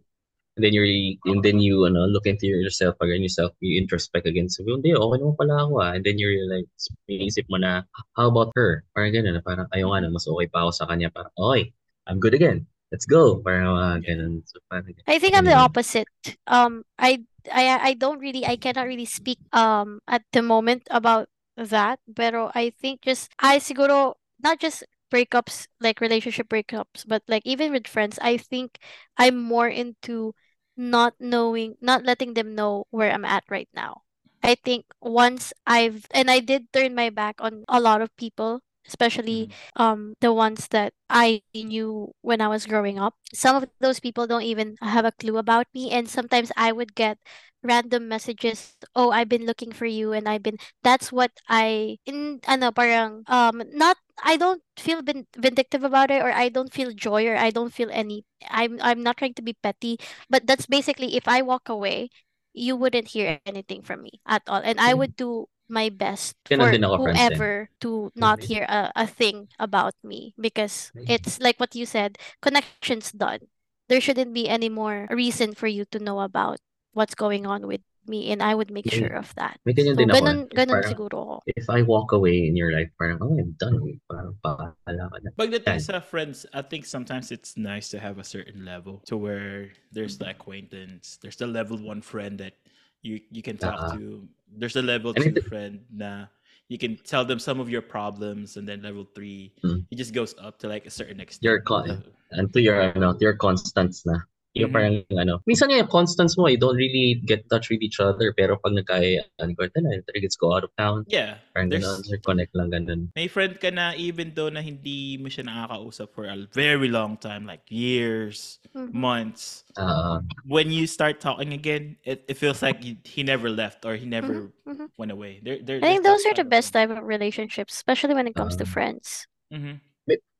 and 0.56 0.64
then 0.64 0.72
you, 0.72 0.82
re- 0.82 1.20
and 1.28 1.44
then 1.44 1.60
you, 1.60 1.84
ano, 1.84 2.08
look 2.08 2.24
into 2.28 2.48
yourself 2.48 2.96
again, 3.04 3.20
yourself, 3.20 3.52
you 3.60 3.76
introspect 3.76 4.26
again. 4.26 4.48
So, 4.48 4.64
hindi, 4.64 4.96
okay 4.96 5.18
naman 5.20 5.36
pala 5.36 5.68
ako 5.68 5.74
ah. 5.84 5.92
And 5.92 6.04
then 6.08 6.16
you 6.20 6.32
realize, 6.32 6.68
iisip 7.12 7.52
mo 7.52 7.60
na, 7.60 7.84
how 8.16 8.32
about 8.32 8.56
her? 8.56 8.88
Parang 8.96 9.12
ganun, 9.12 9.36
na 9.36 9.44
parang, 9.44 9.68
ayaw 9.76 9.92
nga 9.92 10.08
na, 10.08 10.16
mas 10.16 10.28
okay 10.28 10.48
pa 10.48 10.64
ako 10.64 10.72
sa 10.72 10.88
kanya. 10.88 11.12
Parang, 11.12 11.36
okay, 11.36 11.76
I'm 12.08 12.20
good 12.24 12.34
again. 12.34 12.64
Let's 12.90 13.06
go. 13.06 13.38
Parang 13.44 13.76
mga 13.76 13.88
Yeah. 14.02 14.06
ganun. 14.16 14.42
So, 14.50 14.60
parang, 14.66 14.90
I 15.06 15.20
think 15.20 15.38
I'm 15.38 15.46
the 15.46 15.60
opposite. 15.60 16.10
Um, 16.50 16.84
I 16.98 17.24
I 17.48 17.94
I 17.94 17.94
don't 17.94 18.20
really 18.20 18.44
I 18.44 18.60
cannot 18.60 18.90
really 18.90 19.08
speak 19.08 19.40
um 19.56 20.02
at 20.10 20.28
the 20.36 20.42
moment 20.44 20.90
about 20.92 21.30
that. 21.56 22.04
Pero 22.12 22.52
I 22.52 22.74
think 22.76 23.06
just 23.06 23.32
I 23.40 23.62
siguro 23.64 24.19
not 24.40 24.60
just 24.60 24.84
breakups 25.12 25.68
like 25.80 26.02
relationship 26.02 26.50
breakups, 26.50 27.06
but 27.08 27.24
like 27.28 27.44
even 27.46 27.72
with 27.72 27.88
friends, 27.88 28.20
I 28.22 28.38
think 28.38 28.80
I'm 29.18 29.38
more 29.42 29.68
into 29.68 30.34
not 30.78 31.16
knowing, 31.20 31.76
not 31.82 32.04
letting 32.06 32.34
them 32.34 32.56
know 32.56 32.86
where 32.92 33.12
I'm 33.12 33.26
at 33.26 33.44
right 33.50 33.70
now. 33.74 34.04
I 34.44 34.56
think 34.56 34.86
once 35.02 35.54
I've 35.68 36.06
and 36.12 36.32
I 36.32 36.40
did 36.40 36.72
turn 36.74 36.96
my 36.96 37.10
back 37.10 37.36
on 37.40 37.66
a 37.68 37.80
lot 37.82 38.02
of 38.02 38.16
people, 38.18 38.62
especially 38.88 39.50
um 39.76 40.14
the 40.22 40.34
ones 40.34 40.68
that 40.70 40.94
I 41.10 41.42
knew 41.54 42.14
when 42.22 42.42
I 42.42 42.48
was 42.48 42.66
growing 42.66 43.00
up. 43.00 43.16
Some 43.34 43.56
of 43.58 43.70
those 43.80 44.00
people 44.00 44.28
don't 44.28 44.44
even 44.48 44.76
have 44.82 45.06
a 45.06 45.12
clue 45.14 45.38
about 45.38 45.68
me 45.74 45.92
and 45.92 46.10
sometimes 46.10 46.52
I 46.58 46.72
would 46.72 46.96
get 46.96 47.18
random 47.64 48.08
messages, 48.08 48.76
"Oh, 48.96 49.12
I've 49.12 49.28
been 49.30 49.46
looking 49.46 49.72
for 49.72 49.86
you," 49.86 50.12
and 50.14 50.28
I've 50.30 50.44
been 50.44 50.58
that's 50.84 51.12
what 51.12 51.32
I 51.50 51.98
in 52.06 52.40
ano 52.48 52.72
parang 52.72 53.24
um 53.28 53.62
not 53.74 53.98
I 54.24 54.36
don't 54.38 54.64
feel 54.80 55.02
vin- 55.04 55.28
vindictive 55.38 55.84
about 55.84 56.12
it 56.12 56.22
or 56.24 56.32
I 56.32 56.50
don't 56.50 56.72
feel 56.74 56.92
joy 56.96 57.28
or 57.28 57.36
I 57.36 57.52
don't 57.52 57.74
feel 57.74 57.90
any 57.92 58.24
I'm 58.50 58.80
I'm 58.82 59.04
not 59.04 59.18
trying 59.18 59.36
to 59.40 59.44
be 59.46 59.54
petty, 59.60 60.00
but 60.30 60.48
that's 60.48 60.66
basically 60.68 61.16
if 61.16 61.28
I 61.28 61.42
walk 61.44 61.68
away, 61.70 62.10
you 62.54 62.76
wouldn't 62.76 63.10
hear 63.16 63.40
anything 63.46 63.82
from 63.84 64.04
me 64.04 64.20
at 64.28 64.44
all 64.48 64.62
and 64.64 64.80
I 64.80 64.94
Mm. 64.94 64.98
would 64.98 65.16
do 65.16 65.48
my 65.70 65.90
best 65.90 66.36
Ganun 66.50 66.66
for 66.66 66.72
din 66.74 66.84
ako, 66.84 66.96
friends, 67.06 67.20
eh. 67.20 67.28
whoever 67.30 67.54
to 67.82 68.12
not 68.16 68.44
hear 68.44 68.66
a, 68.68 68.92
a 68.96 69.08
thing 69.08 69.48
about 69.60 69.94
me 70.04 70.34
because 70.40 70.92
it's 71.08 71.40
like 71.40 71.60
what 71.60 71.76
you 71.76 71.86
said, 71.86 72.18
connections 72.42 73.12
done. 73.14 73.48
There 73.88 74.02
shouldn't 74.02 74.34
be 74.34 74.50
any 74.50 74.70
more 74.70 75.08
reason 75.10 75.54
for 75.54 75.68
you 75.68 75.86
to 75.94 76.00
know 76.00 76.20
about 76.22 76.58
what's 76.94 77.16
going 77.16 77.46
on 77.46 77.66
with 77.66 77.82
me 78.10 78.32
and 78.34 78.42
I 78.42 78.54
would 78.58 78.72
make 78.74 78.90
May- 78.90 78.98
sure 78.98 79.14
of 79.14 79.34
that. 79.38 79.62
may 79.66 79.74
ganyan 79.74 79.94
So 79.94 80.02
din 80.02 80.10
ako. 80.10 80.18
ganun, 80.18 80.40
eh. 80.50 80.54
ganun 80.58 80.78
Parang, 80.82 80.90
siguro 80.90 81.18
ako. 81.22 81.36
if 81.46 81.70
I 81.70 81.82
walk 81.86 82.12
away 82.12 82.46
in 82.50 82.58
your 82.58 82.74
life, 82.74 82.90
parang, 82.98 83.22
oh, 83.22 83.38
I'm 83.38 83.54
done. 83.62 83.78
Parang, 84.10 84.34
pahala 84.42 85.06
ka 85.14 85.18
na. 85.22 85.30
Pagdating 85.38 85.78
Yan. 85.78 85.86
sa 85.86 86.02
friends, 86.02 86.46
I 86.54 86.62
think 86.66 86.86
sometimes 86.90 87.30
it's 87.30 87.54
nice 87.58 87.90
to 87.94 88.02
have 88.02 88.18
a 88.18 88.26
certain 88.26 88.66
level 88.66 89.02
to 89.10 89.18
where 89.18 89.74
there's 89.94 90.18
the 90.18 90.30
acquaintance, 90.30 91.18
there's 91.22 91.38
the 91.38 91.46
level 91.50 91.78
one 91.78 92.02
friend 92.02 92.38
that 92.42 92.58
you 93.02 93.20
you 93.32 93.42
can 93.42 93.58
talk 93.58 93.76
Ah. 93.78 93.96
to. 93.96 94.28
There's 94.58 94.76
a 94.76 94.82
level 94.82 95.14
And 95.16 95.36
two 95.36 95.42
friend 95.46 95.80
na 95.94 96.26
you 96.70 96.78
can 96.78 96.98
tell 97.02 97.26
them 97.26 97.40
some 97.40 97.60
of 97.60 97.70
your 97.70 97.82
problems, 97.82 98.58
and 98.58 98.68
then 98.68 98.82
level 98.86 99.06
three, 99.18 99.54
Mm. 99.66 99.86
it 99.90 99.98
just 99.98 100.14
goes 100.14 100.36
up 100.38 100.60
to 100.62 100.68
like 100.70 100.86
a 100.86 100.94
certain 100.94 101.20
extent. 101.20 101.46
Your 101.46 101.62
con- 101.62 101.88
So, 101.88 101.98
and 102.38 102.54
to 102.54 102.62
your 102.62 102.78
ano, 102.94 103.14
to 103.18 103.22
your 103.22 103.38
constants 103.38 104.06
na. 104.06 104.22
Yung 104.58 104.70
Mhm. 104.70 104.74
parang 104.74 104.96
ano, 105.14 105.38
minsan 105.46 105.70
yung 105.70 105.86
constants 105.86 106.34
mo, 106.34 106.50
you 106.50 106.58
don't 106.58 106.76
really 106.76 107.22
get 107.22 107.46
touch 107.54 107.70
with 107.70 107.82
each 107.86 108.02
other, 108.02 108.34
pero 108.34 108.58
pag 108.58 108.74
nagkaya-an 108.74 109.54
ko, 109.54 109.70
tala, 109.70 110.02
let's 110.18 110.36
go 110.36 110.58
out 110.58 110.66
of 110.66 110.74
town. 110.74 111.06
yeah, 111.06 111.38
Parang 111.54 111.70
there's 111.70 111.86
ganun, 111.86 112.22
connect 112.26 112.54
lang 112.58 112.70
ganun. 112.74 113.02
may 113.14 113.28
friend 113.30 113.60
ka 113.62 113.70
na 113.70 113.94
even 113.94 114.34
though 114.34 114.50
na 114.50 114.62
hindi 114.62 115.18
mo 115.22 115.30
siya 115.30 115.46
nakakausap 115.46 116.10
for 116.14 116.26
a 116.26 116.38
very 116.50 116.90
long 116.90 117.14
time, 117.18 117.46
like 117.46 117.62
years, 117.70 118.58
Mhm. 118.74 118.90
months. 118.94 119.64
Ah, 119.78 120.22
When 120.50 120.72
you 120.74 120.88
start 120.90 121.22
talking 121.22 121.54
again, 121.54 121.98
it, 122.04 122.26
it 122.28 122.38
feels 122.38 122.62
like 122.66 122.82
he, 122.82 122.98
he 123.06 123.22
never 123.22 123.50
left 123.50 123.86
or 123.86 123.96
he 123.96 124.06
never 124.06 124.50
mhm. 124.66 124.90
went 124.98 125.12
away. 125.12 125.42
There, 125.46 125.62
there, 125.62 125.78
I 125.78 125.94
think 125.94 126.04
those 126.04 126.26
are 126.26 126.34
the 126.34 126.44
best 126.44 126.74
type 126.74 126.90
of 126.90 127.06
relationships, 127.06 127.74
especially 127.78 128.14
when 128.18 128.26
it 128.28 128.34
comes 128.36 128.56
to 128.58 128.66
Um, 128.66 128.70
friends. 128.70 129.28
thing. 129.52 129.82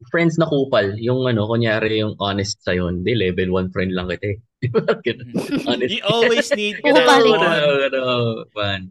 Friends 0.10 0.40
na 0.40 0.48
kupal, 0.48 0.96
yung 0.98 1.28
ano, 1.28 1.46
kunyari 1.46 2.00
yung 2.00 2.16
honest 2.24 2.64
sa'yo, 2.64 2.88
hindi, 2.88 3.14
level 3.14 3.52
1 3.52 3.74
friend 3.76 3.92
lang 3.92 4.08
kita 4.10 4.34
eh. 4.34 4.38
Di 4.64 4.68
ba? 4.72 4.82
Mm. 4.96 5.68
Honest. 5.68 5.92
You 5.92 6.04
always 6.08 6.48
need 6.56 6.80
Oo, 6.84 6.96
that 6.96 7.24
one. 7.24 7.44
ano, 7.44 8.02
man. 8.56 8.82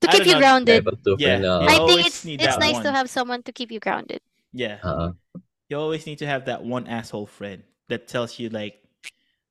To 0.00 0.06
keep 0.08 0.26
you 0.30 0.38
grounded. 0.38 0.86
Yeah, 1.18 1.42
uh, 1.42 1.66
you 1.66 1.74
I 1.74 1.76
think 1.84 2.00
it's 2.06 2.22
it's 2.22 2.38
that 2.44 2.62
nice 2.62 2.78
to 2.86 2.94
have 2.94 3.10
someone 3.10 3.42
to 3.44 3.52
keep 3.52 3.74
you 3.74 3.82
grounded. 3.82 4.22
Yeah, 4.54 4.78
Oo. 4.86 5.18
you 5.68 5.76
always 5.76 6.06
need 6.06 6.22
to 6.22 6.28
have 6.28 6.46
that 6.46 6.62
one 6.62 6.86
asshole 6.86 7.26
friend 7.26 7.66
that 7.90 8.06
tells 8.06 8.38
you 8.38 8.48
like, 8.48 8.78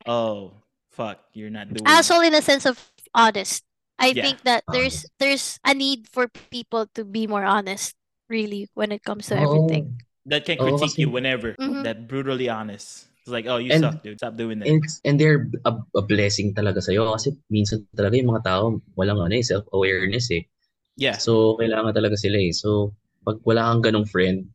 "Oh, 0.07 0.55
fuck, 0.95 1.19
you're 1.35 1.51
not 1.51 1.67
doing." 1.69 1.83
Asshole 1.83 2.23
in 2.23 2.33
a 2.33 2.41
sense 2.41 2.63
of 2.65 2.79
honest. 3.11 3.67
I 3.99 4.13
Yeah, 4.15 4.23
think 4.23 4.45
that 4.45 4.63
uh-huh. 4.65 4.73
there's 4.77 5.05
there's 5.19 5.45
a 5.65 5.73
need 5.73 6.07
for 6.07 6.29
people 6.29 6.87
to 6.95 7.03
be 7.03 7.27
more 7.27 7.43
honest, 7.43 7.97
really, 8.29 8.69
when 8.73 8.95
it 8.95 9.03
comes 9.03 9.27
to 9.27 9.35
oh. 9.35 9.43
everything. 9.43 10.01
That 10.27 10.43
can 10.43 10.59
Oo, 10.59 10.75
critique 10.75 10.99
you 10.99 11.07
kasi- 11.07 11.15
whenever. 11.15 11.55
Mhm. 11.55 11.83
That 11.87 12.07
brutally 12.07 12.51
honest. 12.51 13.07
It's 13.23 13.31
like, 13.31 13.47
"Oh, 13.47 13.59
you 13.59 13.71
And- 13.75 13.83
suck, 13.83 14.03
dude. 14.03 14.19
Stop 14.19 14.35
doing 14.35 14.59
that." 14.59 14.67
And, 14.67 14.83
and 15.03 15.15
they're 15.19 15.47
a, 15.67 15.73
a 15.95 16.03
blessing 16.03 16.51
talaga 16.55 16.79
sa'yo 16.83 17.11
kasi 17.15 17.35
minsan 17.51 17.83
talaga 17.95 18.15
yung 18.19 18.31
mga 18.31 18.43
tao 18.47 18.79
walang 18.95 19.19
ano 19.19 19.31
eh, 19.35 19.43
self-awareness 19.43 20.31
eh. 20.31 20.43
yeah, 20.99 21.15
So, 21.19 21.55
kailangan 21.59 21.91
talaga 21.95 22.15
sila 22.19 22.39
eh. 22.39 22.51
So, 22.55 22.91
pag 23.27 23.39
wala 23.43 23.67
kang 23.71 23.83
ganong 23.91 24.07
friend, 24.07 24.47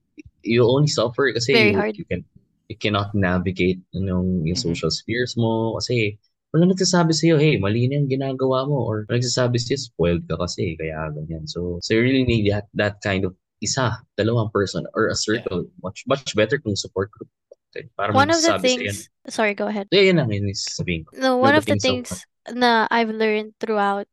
you 0.42 0.64
only 0.64 0.88
suffer 0.88 1.30
kasi 1.32 1.52
Very 1.52 1.70
you, 1.72 1.78
hard. 1.78 1.94
you 1.96 2.04
can 2.08 2.24
you 2.72 2.76
cannot 2.80 3.12
navigate 3.12 3.78
yung, 3.92 4.42
yung 4.48 4.56
Mhm. 4.56 4.64
social 4.72 4.88
spheres 4.90 5.36
mo 5.36 5.76
kasi 5.76 6.16
wala 6.52 6.64
nagsasabi 6.68 7.12
sa'yo, 7.12 7.36
hey, 7.36 7.60
mali 7.60 7.84
na 7.88 8.00
yung 8.00 8.08
ginagawa 8.08 8.64
mo 8.68 8.80
or 8.84 9.04
wala 9.08 9.20
nagsasabi 9.20 9.60
sa'yo, 9.60 9.76
spoiled 9.78 10.24
ka 10.28 10.36
kasi, 10.40 10.76
kaya 10.76 11.12
ganyan. 11.12 11.44
So, 11.44 11.76
so 11.84 11.92
you 11.92 12.00
really 12.04 12.24
need 12.24 12.48
that, 12.48 12.68
that 12.76 13.00
kind 13.04 13.24
of 13.24 13.36
isa, 13.62 14.02
dalawang 14.18 14.52
person 14.52 14.84
or 14.94 15.08
a 15.08 15.16
circle. 15.16 15.66
Much 15.82 16.04
much 16.10 16.34
better 16.36 16.58
kung 16.58 16.76
support 16.76 17.10
group. 17.14 17.30
Okay, 17.72 17.88
para 17.96 18.12
One 18.12 18.30
of 18.30 18.42
the 18.42 18.52
magsasabi 18.52 18.68
sa'yo. 18.68 18.92
things, 18.92 19.10
sorry, 19.28 19.54
go 19.54 19.66
ahead. 19.66 19.90
Eh, 19.92 20.08
yun 20.10 20.16
lang 20.18 20.30
yun 20.32 20.48
yung 20.50 21.04
ko. 21.06 21.12
No, 21.12 21.36
One 21.40 21.52
one 21.52 21.56
of 21.56 21.64
of 21.64 21.66
the 21.66 21.72
the 21.72 21.76
things 21.76 22.08
so 22.08 22.24
na 22.50 22.88
I've 22.90 23.10
learned 23.12 23.54
throughout, 23.60 24.06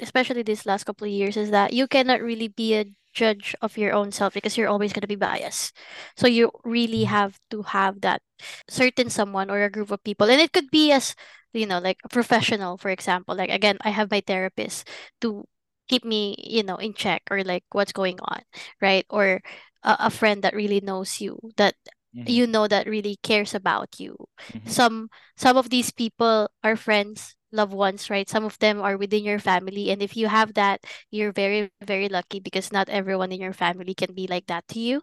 especially 0.00 0.42
these 0.42 0.66
last 0.66 0.84
couple 0.84 1.06
of 1.06 1.12
years, 1.12 1.36
is 1.36 1.50
that 1.50 1.72
you 1.72 1.86
cannot 1.88 2.22
really 2.22 2.48
be 2.48 2.74
a 2.76 2.86
judge 3.14 3.54
of 3.62 3.78
your 3.78 3.92
own 3.94 4.12
self 4.12 4.34
because 4.34 4.56
you're 4.56 4.68
always 4.70 4.92
going 4.92 5.02
to 5.02 5.08
be 5.10 5.16
biased. 5.18 5.76
So 6.16 6.26
you 6.28 6.52
really 6.64 7.04
Mm. 7.04 7.04
have 7.04 7.38
to 7.50 7.62
have 7.62 8.00
that 8.02 8.22
certain 8.68 9.10
someone 9.10 9.50
or 9.50 9.62
a 9.62 9.70
group 9.72 9.90
of 9.90 10.04
people. 10.04 10.28
And 10.30 10.40
it 10.40 10.52
could 10.52 10.70
be 10.70 10.92
as, 10.92 11.14
you 11.52 11.66
know, 11.66 11.78
like 11.80 11.98
a 12.04 12.08
professional, 12.08 12.78
for 12.78 12.90
example. 12.90 13.36
Like, 13.36 13.50
again, 13.50 13.78
I 13.82 13.90
have 13.90 14.10
my 14.10 14.22
therapist 14.26 14.88
to 15.22 15.46
keep 15.88 16.04
me, 16.04 16.36
you 16.38 16.62
know, 16.62 16.76
in 16.76 16.94
check 16.94 17.22
or 17.30 17.42
like 17.44 17.64
what's 17.72 17.92
going 17.92 18.18
on, 18.22 18.42
right? 18.80 19.06
Or 19.10 19.42
a, 19.82 20.08
a 20.08 20.10
friend 20.10 20.42
that 20.44 20.54
really 20.54 20.80
knows 20.80 21.20
you, 21.20 21.38
that 21.56 21.74
Mhm. 22.12 22.28
you 22.28 22.46
know 22.46 22.68
that 22.68 22.86
really 22.86 23.16
cares 23.22 23.54
about 23.54 23.98
you 23.98 24.14
Mhm. 24.54 24.78
some 24.78 25.08
some 25.36 25.56
of 25.56 25.70
these 25.70 25.90
people 25.90 26.48
are 26.62 26.76
friends 26.76 27.34
loved 27.52 27.72
ones 27.72 28.10
right 28.10 28.28
some 28.28 28.44
of 28.44 28.58
them 28.58 28.80
are 28.82 28.96
within 28.98 29.24
your 29.24 29.38
family 29.38 29.90
and 29.90 30.02
if 30.02 30.16
you 30.16 30.28
have 30.28 30.52
that 30.54 30.80
you're 31.10 31.32
very 31.32 31.70
very 31.82 32.08
lucky 32.08 32.38
because 32.40 32.70
not 32.72 32.88
everyone 32.90 33.32
in 33.32 33.40
your 33.40 33.54
family 33.54 33.94
can 33.94 34.12
be 34.14 34.26
like 34.26 34.46
that 34.46 34.66
to 34.68 34.78
you 34.78 35.00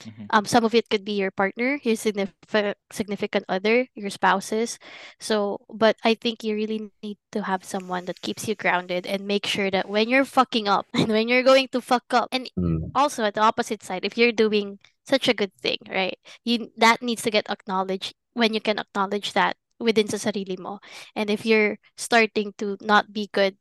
Mhm. 0.00 0.26
um 0.32 0.44
some 0.48 0.64
of 0.64 0.74
it 0.74 0.88
could 0.88 1.04
be 1.04 1.12
your 1.12 1.30
partner 1.30 1.76
your 1.84 1.96
significant 1.96 2.76
significant 2.92 3.44
other 3.48 3.84
your 3.94 4.08
spouses 4.08 4.78
so 5.20 5.60
but 5.68 5.96
i 6.04 6.14
think 6.14 6.42
you 6.42 6.54
really 6.56 6.88
need 7.02 7.18
to 7.32 7.44
have 7.44 7.64
someone 7.64 8.04
that 8.08 8.20
keeps 8.24 8.48
you 8.48 8.54
grounded 8.56 9.04
and 9.06 9.28
make 9.28 9.44
sure 9.44 9.70
that 9.70 9.88
when 9.88 10.08
you're 10.08 10.24
fucking 10.24 10.68
up 10.68 10.86
and 10.96 11.08
when 11.12 11.28
you're 11.28 11.44
going 11.44 11.68
to 11.68 11.80
fuck 11.84 12.08
up 12.16 12.28
and 12.32 12.48
Mm. 12.56 12.90
also 12.94 13.24
at 13.24 13.34
the 13.34 13.44
opposite 13.44 13.82
side 13.84 14.04
if 14.04 14.16
you're 14.16 14.32
doing 14.32 14.78
such 15.06 15.28
a 15.28 15.34
good 15.36 15.52
thing 15.60 15.78
right 15.88 16.16
you 16.44 16.72
that 16.76 17.02
needs 17.04 17.22
to 17.22 17.30
get 17.30 17.48
acknowledged 17.50 18.14
when 18.32 18.54
you 18.54 18.60
can 18.60 18.78
acknowledge 18.78 19.32
that 19.34 19.56
within 19.80 20.06
sa 20.06 20.20
sarili 20.20 20.54
mo. 20.60 20.78
And 21.16 21.30
if 21.32 21.42
you're 21.48 21.80
starting 21.96 22.52
to 22.60 22.76
not 22.84 23.12
be 23.16 23.26
good 23.32 23.56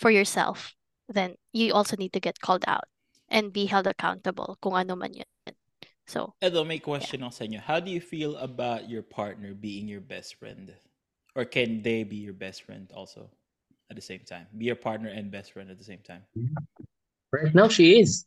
for 0.00 0.10
yourself, 0.10 0.74
then 1.06 1.36
you 1.52 1.72
also 1.76 1.94
need 1.96 2.12
to 2.16 2.20
get 2.20 2.40
called 2.40 2.64
out 2.66 2.89
and 3.30 3.54
be 3.54 3.66
held 3.66 3.86
accountable 3.86 4.58
kung 4.60 4.74
ano 4.74 4.98
man 4.98 5.14
yun. 5.14 5.30
So, 6.10 6.34
Edo, 6.42 6.66
may 6.66 6.82
question 6.82 7.22
ako 7.22 7.30
sa 7.30 7.44
inyo. 7.46 7.62
How 7.62 7.78
do 7.78 7.86
you 7.86 8.02
feel 8.02 8.34
about 8.42 8.90
your 8.90 9.06
partner 9.06 9.54
being 9.54 9.86
your 9.86 10.02
best 10.02 10.34
friend? 10.34 10.74
Or 11.38 11.46
can 11.46 11.86
they 11.86 12.02
be 12.02 12.18
your 12.18 12.34
best 12.34 12.66
friend 12.66 12.90
also 12.90 13.30
at 13.86 13.94
the 13.94 14.02
same 14.02 14.26
time? 14.26 14.50
Be 14.50 14.66
your 14.66 14.80
partner 14.80 15.06
and 15.06 15.30
best 15.30 15.54
friend 15.54 15.70
at 15.70 15.78
the 15.78 15.86
same 15.86 16.02
time? 16.02 16.26
Right 17.30 17.54
now, 17.54 17.70
she 17.70 18.02
is. 18.02 18.26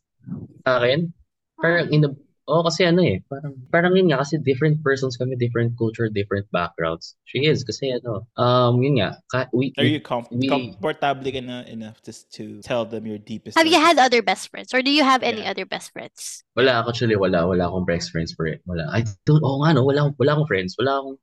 Sa 0.64 0.80
akin, 0.80 1.12
parang 1.60 1.92
ah. 1.92 1.92
in 1.92 2.00
the, 2.00 2.16
oh, 2.46 2.62
kasi 2.62 2.84
ano 2.84 3.00
eh, 3.00 3.20
parang, 3.28 3.54
parang 3.72 3.92
yun 3.96 4.08
nga, 4.12 4.20
kasi 4.20 4.36
different 4.38 4.82
persons 4.84 5.16
kami, 5.16 5.36
different 5.36 5.72
culture, 5.78 6.08
different 6.08 6.44
backgrounds. 6.52 7.16
She 7.24 7.44
is, 7.48 7.64
kasi 7.64 7.88
ano, 7.92 8.28
um, 8.36 8.82
yun 8.82 9.00
nga, 9.00 9.16
ka, 9.32 9.48
we, 9.52 9.72
Are 9.78 9.84
you 9.84 10.00
com- 10.00 10.28
we- 10.30 10.48
comfortable 10.48 11.24
enough, 11.26 11.66
enough 11.66 11.98
just 12.04 12.28
to 12.36 12.60
tell 12.60 12.84
them 12.84 13.06
your 13.06 13.18
deepest 13.18 13.56
have 13.56 13.66
you 13.66 13.80
had 13.80 13.98
other 13.98 14.20
best 14.22 14.50
friends 14.50 14.72
or 14.74 14.82
do 14.82 14.90
you 14.92 15.04
have 15.04 15.22
any 15.22 15.40
Yeah. 15.42 15.50
other 15.56 15.64
best 15.66 15.92
friends? 15.92 16.44
wala, 16.56 16.84
actually, 16.86 17.16
wala, 17.16 17.48
wala 17.48 17.66
akong 17.66 17.86
best 17.88 18.10
friends 18.14 18.30
for 18.36 18.46
it. 18.46 18.60
Wala. 18.68 18.86
I 18.92 19.02
don't, 19.26 19.42
oo 19.42 19.64
nga, 19.64 19.74
no, 19.74 19.82
wala, 19.84 20.06
akong- 20.06 20.16
wala 20.20 20.30
akong 20.38 20.48
friends, 20.48 20.76
wala 20.78 21.00
akong, 21.02 21.16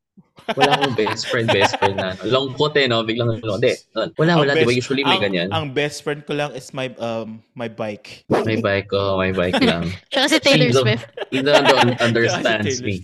wala 0.57 0.73
akong 0.73 0.95
best 0.97 1.29
friend, 1.29 1.47
best 1.47 1.77
friend 1.77 1.95
na, 1.95 2.17
ano. 2.17 2.21
long 2.27 2.47
kote, 2.57 2.81
no, 2.89 3.05
biglang, 3.05 3.29
ano, 3.29 3.55
hindi, 3.61 3.77
wala, 4.17 4.31
Ang 4.35 4.39
wala, 4.41 4.51
di 4.57 4.65
ba, 4.65 4.73
usually 4.73 5.03
may 5.05 5.17
ang, 5.17 5.23
ganyan. 5.23 5.47
Ang 5.53 5.71
best 5.71 6.01
friend 6.01 6.25
ko 6.25 6.33
lang 6.33 6.51
is 6.57 6.73
my 6.73 6.89
um 6.97 7.39
my 7.53 7.69
bike. 7.69 8.25
May 8.27 8.57
bike 8.59 8.89
ko, 8.89 9.21
may 9.21 9.31
bike 9.31 9.61
lang. 9.69 9.93
Siya 10.11 10.27
kasi 10.27 10.37
Taylor 10.41 10.71
Swift. 10.73 11.05
He 11.29 11.39
don't 11.45 11.63
Taylor 12.01 12.81
me. 12.81 12.95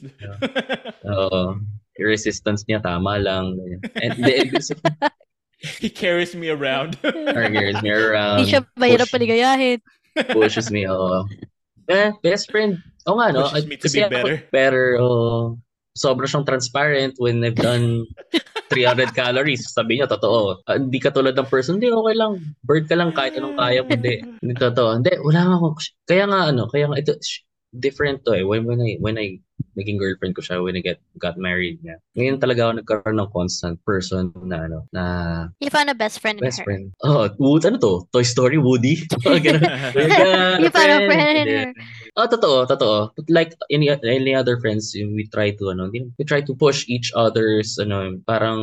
Oo. 1.06 1.62
Yung 1.98 2.10
resistance 2.10 2.62
niya, 2.70 2.82
tama 2.82 3.18
lang. 3.18 3.58
And 3.98 4.14
sabihin, 4.18 4.54
He 5.82 5.90
carries 5.90 6.38
me 6.38 6.54
around. 6.54 7.02
carries 7.02 7.82
me 7.82 7.90
around. 7.90 8.46
Hindi 8.46 8.54
siya 8.54 8.62
mahirap 8.78 9.10
paligayahin. 9.10 9.82
pushes 10.30 10.70
me, 10.70 10.86
oo. 10.86 11.26
Eh, 11.90 12.14
best 12.22 12.50
friend. 12.54 12.78
Oo 13.10 13.18
nga, 13.18 13.34
no? 13.34 13.50
Pushes 13.50 13.66
me 13.66 13.76
to 13.78 13.84
Kasi 13.90 13.98
be 13.98 14.04
ako- 14.06 14.14
better. 14.14 14.36
Better, 14.54 14.86
oo. 15.02 15.58
Sobra 15.98 16.30
siyang 16.30 16.46
transparent 16.46 17.18
when 17.18 17.42
I've 17.42 17.58
done 17.58 18.06
300 18.70 19.18
calories. 19.18 19.66
Sabi 19.74 19.98
niya, 19.98 20.06
totoo. 20.06 20.62
Ah, 20.70 20.78
Hindi 20.78 21.02
ka 21.02 21.10
tulad 21.10 21.34
ng 21.34 21.50
person, 21.50 21.82
hindi, 21.82 21.90
okay 21.90 22.16
lang. 22.16 22.38
Bird 22.62 22.86
ka 22.86 22.94
lang, 22.94 23.18
kahit 23.18 23.34
anong 23.42 23.58
kaya 23.58 23.82
mo. 23.82 23.90
Hindi, 23.90 24.22
hindi 24.22 24.54
totoo. 24.54 25.02
Hindi, 25.02 25.12
wala 25.26 25.42
nga 25.42 25.56
ako. 25.58 25.68
Kaya 26.06 26.24
nga, 26.30 26.40
ano, 26.54 26.64
kaya 26.70 26.86
nga, 26.86 26.98
ito, 27.02 27.18
different 27.74 28.22
to 28.24 28.38
eh. 28.38 28.46
When, 28.46 28.70
when 28.70 28.80
I, 28.80 29.02
when 29.02 29.18
I, 29.18 29.42
naging 29.78 29.98
girlfriend 30.02 30.34
ko 30.34 30.42
siya, 30.42 30.62
when 30.64 30.76
I 30.76 30.82
get, 30.82 31.00
got 31.22 31.38
married 31.38 31.78
niya. 31.86 32.02
Ngayon 32.18 32.42
talaga 32.42 32.60
ako 32.66 32.72
nagkaroon 32.82 33.18
ng 33.22 33.32
constant 33.34 33.78
person 33.86 34.34
na, 34.42 34.66
ano, 34.66 34.86
na 34.90 35.04
You 35.62 35.70
found 35.70 35.90
a 35.90 35.98
best 35.98 36.20
friend 36.20 36.40
in 36.40 36.46
best 36.46 36.60
her. 36.60 36.66
friend. 36.66 36.94
Oh, 37.06 37.30
Wood, 37.38 37.66
ano 37.66 37.78
to? 37.78 37.94
Toy 38.14 38.26
Story, 38.26 38.58
Woody? 38.58 39.06
Got 39.24 39.62
You 40.64 40.70
found 40.74 40.92
a 40.92 41.00
friend 41.06 41.38
in 41.38 41.48
her. 41.48 41.74
Oh, 42.18 42.26
totoo, 42.26 42.66
totoo. 42.66 43.14
But 43.14 43.30
like 43.30 43.54
any 43.70 43.94
any 43.94 44.34
other 44.34 44.58
friends, 44.58 44.90
we 44.98 45.30
try 45.30 45.54
to 45.54 45.70
ano, 45.70 45.94
we 45.94 46.26
try 46.26 46.42
to 46.42 46.54
push 46.58 46.90
each 46.90 47.14
other's 47.14 47.78
ano, 47.78 48.18
parang 48.26 48.58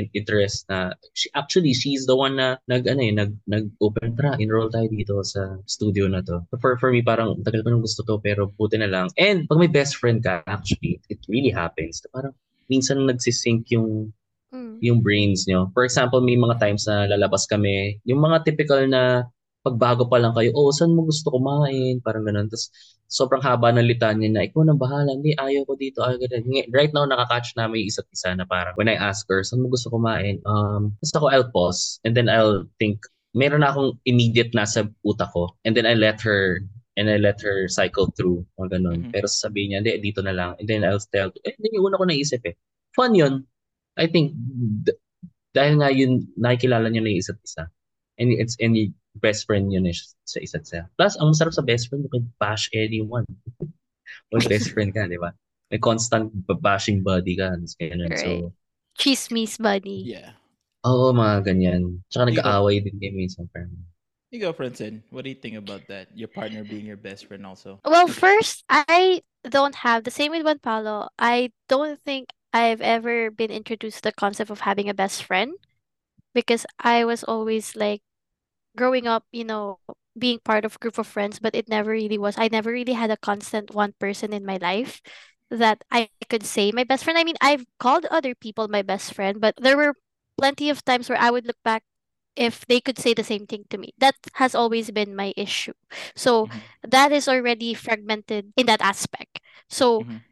in- 0.00 0.08
interest 0.16 0.64
na 0.72 0.96
she, 1.12 1.28
actually 1.36 1.76
she's 1.76 2.08
the 2.08 2.16
one 2.16 2.40
na 2.40 2.56
nag 2.72 2.88
ano 2.88 3.04
eh, 3.04 3.12
nag 3.12 3.36
nag-open 3.44 4.16
tra, 4.16 4.40
enroll 4.40 4.72
tayo 4.72 4.88
dito 4.88 5.20
sa 5.28 5.60
studio 5.68 6.08
na 6.08 6.24
to. 6.24 6.40
For 6.56 6.80
for 6.80 6.88
me 6.88 7.04
parang 7.04 7.36
tagal 7.44 7.60
ko 7.60 7.68
nang 7.68 7.84
gusto 7.84 8.00
to 8.00 8.16
pero 8.16 8.48
buti 8.56 8.80
na 8.80 8.88
lang. 8.88 9.12
And 9.20 9.44
pag 9.44 9.60
may 9.60 9.68
best 9.68 10.00
friend 10.00 10.24
ka, 10.26 10.42
actually, 10.50 10.98
it 11.06 11.22
really 11.30 11.54
happens. 11.54 12.02
Parang 12.10 12.34
minsan 12.66 13.06
nagsisync 13.06 13.70
yung 13.70 14.10
Mm. 14.54 14.78
yung 14.78 14.98
brains 15.02 15.42
nyo. 15.50 15.74
For 15.74 15.82
example, 15.82 16.22
may 16.22 16.38
mga 16.38 16.62
times 16.62 16.86
na 16.86 17.10
lalabas 17.10 17.50
kami, 17.50 17.98
yung 18.06 18.22
mga 18.22 18.46
typical 18.46 18.86
na 18.86 19.26
pagbago 19.66 20.06
pa 20.06 20.22
lang 20.22 20.30
kayo, 20.38 20.54
oh, 20.54 20.70
saan 20.70 20.94
mo 20.94 21.02
gusto 21.02 21.34
kumain? 21.34 21.98
Parang 21.98 22.22
ganun. 22.22 22.46
Tapos, 22.46 22.70
sobrang 23.10 23.42
haba 23.42 23.74
ng 23.74 23.82
litanya 23.90 24.30
na, 24.30 24.46
ikaw 24.46 24.62
na 24.62 24.78
bahala, 24.78 25.10
hindi, 25.10 25.34
ayaw 25.34 25.66
ko 25.66 25.74
dito, 25.74 25.98
ayaw 26.06 26.22
ko 26.22 26.30
dito. 26.30 26.46
Right 26.70 26.94
now, 26.94 27.02
nakakatch 27.10 27.58
namin 27.58 27.82
yung 27.82 27.90
isa't 27.90 28.06
isa 28.14 28.38
na 28.38 28.46
parang, 28.46 28.78
when 28.78 28.86
I 28.86 28.94
ask 28.94 29.26
her, 29.26 29.42
saan 29.42 29.66
mo 29.66 29.68
gusto 29.68 29.90
kumain? 29.90 30.38
Um, 30.46 30.94
gusto 31.02 31.18
ko, 31.18 31.26
I'll 31.26 31.50
pause. 31.50 31.98
And 32.06 32.14
then 32.14 32.30
I'll 32.30 32.70
think, 32.78 33.02
meron 33.34 33.66
na 33.66 33.74
akong 33.74 33.98
immediate 34.06 34.54
nasa 34.54 34.86
utak 35.02 35.34
ko. 35.34 35.50
And 35.66 35.74
then 35.74 35.90
I 35.90 35.98
let 35.98 36.22
her 36.22 36.62
and 36.96 37.06
I 37.08 37.20
let 37.20 37.38
her 37.44 37.68
cycle 37.68 38.08
through 38.12 38.44
mga 38.56 38.80
ganun. 38.80 38.98
Mhm. 39.08 39.12
Pero 39.12 39.26
sasabihin 39.28 39.76
niya, 39.76 39.78
hindi, 39.84 39.92
dito 40.10 40.20
na 40.24 40.32
lang. 40.32 40.56
And 40.56 40.66
then 40.66 40.82
I'll 40.82 41.00
tell, 41.00 41.30
eh, 41.44 41.52
hindi 41.56 41.76
yung 41.76 41.92
una 41.92 42.00
ko 42.00 42.04
naisip 42.08 42.40
eh. 42.48 42.56
Fun 42.96 43.12
yun. 43.12 43.44
I 43.96 44.08
think, 44.08 44.32
d- 44.84 44.96
dahil 45.52 45.80
nga 45.80 45.88
yun, 45.92 46.28
nakikilala 46.36 46.88
niyo 46.88 47.00
na 47.04 47.12
yung 47.12 47.20
isa't 47.20 47.40
isa. 47.40 47.64
And 48.16 48.32
it's, 48.32 48.56
yung 48.60 48.76
best 49.16 49.44
friend 49.44 49.72
yun 49.72 49.84
is 49.88 50.16
sa 50.24 50.40
isa't 50.40 50.64
isa. 50.64 50.88
Plus, 50.96 51.16
ang 51.16 51.32
masarap 51.32 51.52
sa 51.52 51.64
best 51.64 51.88
friend, 51.88 52.04
you 52.04 52.12
can 52.12 52.28
bash 52.36 52.68
anyone. 52.72 53.24
When 54.32 54.44
best 54.48 54.72
friend 54.72 54.92
ka, 54.92 55.08
di 55.08 55.20
ba? 55.20 55.32
May 55.68 55.80
constant 55.82 56.32
bashing 56.60 57.00
buddy 57.04 57.36
ka. 57.36 57.56
tapos 57.56 57.76
Ganun. 57.76 58.12
So, 58.16 58.28
Right. 58.28 58.52
Chismis 58.96 59.60
buddy. 59.60 60.16
yeah. 60.16 60.32
oo, 60.86 61.10
mga 61.12 61.42
ganyan. 61.52 62.00
Tsaka 62.08 62.30
nag-aaway 62.32 62.80
din 62.80 62.96
kayo 62.96 63.12
minsan. 63.12 63.44
parang, 63.52 63.74
You 64.36 64.42
go, 64.42 64.52
Francine. 64.52 65.02
What 65.08 65.24
do 65.24 65.30
you 65.30 65.34
think 65.40 65.56
about 65.56 65.88
that? 65.88 66.08
Your 66.14 66.28
partner 66.28 66.62
being 66.62 66.84
your 66.84 66.98
best 66.98 67.24
friend 67.24 67.46
also. 67.46 67.80
Well, 67.86 68.06
first, 68.06 68.64
I 68.68 69.22
don't 69.48 69.76
have 69.76 70.04
the 70.04 70.10
same 70.10 70.30
with 70.30 70.44
Juan 70.44 70.58
Paulo. 70.58 71.08
I 71.18 71.52
don't 71.70 71.98
think 72.04 72.28
I've 72.52 72.82
ever 72.82 73.30
been 73.30 73.50
introduced 73.50 74.04
to 74.04 74.10
the 74.10 74.12
concept 74.12 74.50
of 74.50 74.60
having 74.60 74.90
a 74.90 74.94
best 74.94 75.24
friend 75.24 75.56
because 76.34 76.66
I 76.78 77.06
was 77.06 77.24
always 77.24 77.74
like 77.76 78.02
growing 78.76 79.06
up, 79.06 79.24
you 79.32 79.44
know, 79.44 79.80
being 80.18 80.40
part 80.44 80.66
of 80.66 80.76
a 80.76 80.78
group 80.84 80.98
of 80.98 81.06
friends, 81.06 81.38
but 81.38 81.54
it 81.56 81.70
never 81.70 81.92
really 81.92 82.18
was. 82.18 82.36
I 82.36 82.48
never 82.52 82.70
really 82.70 82.92
had 82.92 83.10
a 83.10 83.16
constant 83.16 83.72
one 83.72 83.94
person 83.98 84.34
in 84.34 84.44
my 84.44 84.58
life 84.60 85.00
that 85.50 85.80
I 85.90 86.10
could 86.28 86.44
say 86.44 86.72
my 86.72 86.84
best 86.84 87.04
friend. 87.04 87.18
I 87.18 87.24
mean, 87.24 87.40
I've 87.40 87.64
called 87.80 88.04
other 88.10 88.34
people 88.34 88.68
my 88.68 88.82
best 88.82 89.14
friend, 89.14 89.40
but 89.40 89.54
there 89.56 89.78
were 89.78 89.94
plenty 90.36 90.68
of 90.68 90.84
times 90.84 91.08
where 91.08 91.16
I 91.16 91.30
would 91.30 91.46
look 91.46 91.56
back 91.64 91.84
if 92.36 92.66
they 92.66 92.80
could 92.80 92.98
say 92.98 93.14
the 93.14 93.24
same 93.24 93.46
thing 93.46 93.64
to 93.70 93.78
me. 93.78 93.92
That 93.98 94.14
has 94.34 94.54
always 94.54 94.90
been 94.90 95.16
my 95.16 95.32
issue. 95.36 95.74
So 96.14 96.48
Mhm. 96.48 96.66
that 96.82 97.12
is 97.12 97.28
already 97.28 97.74
fragmented 97.74 98.52
in 98.56 98.66
that 98.66 98.82
aspect. 98.82 99.40
So 99.68 100.06
Mhm. 100.06 100.24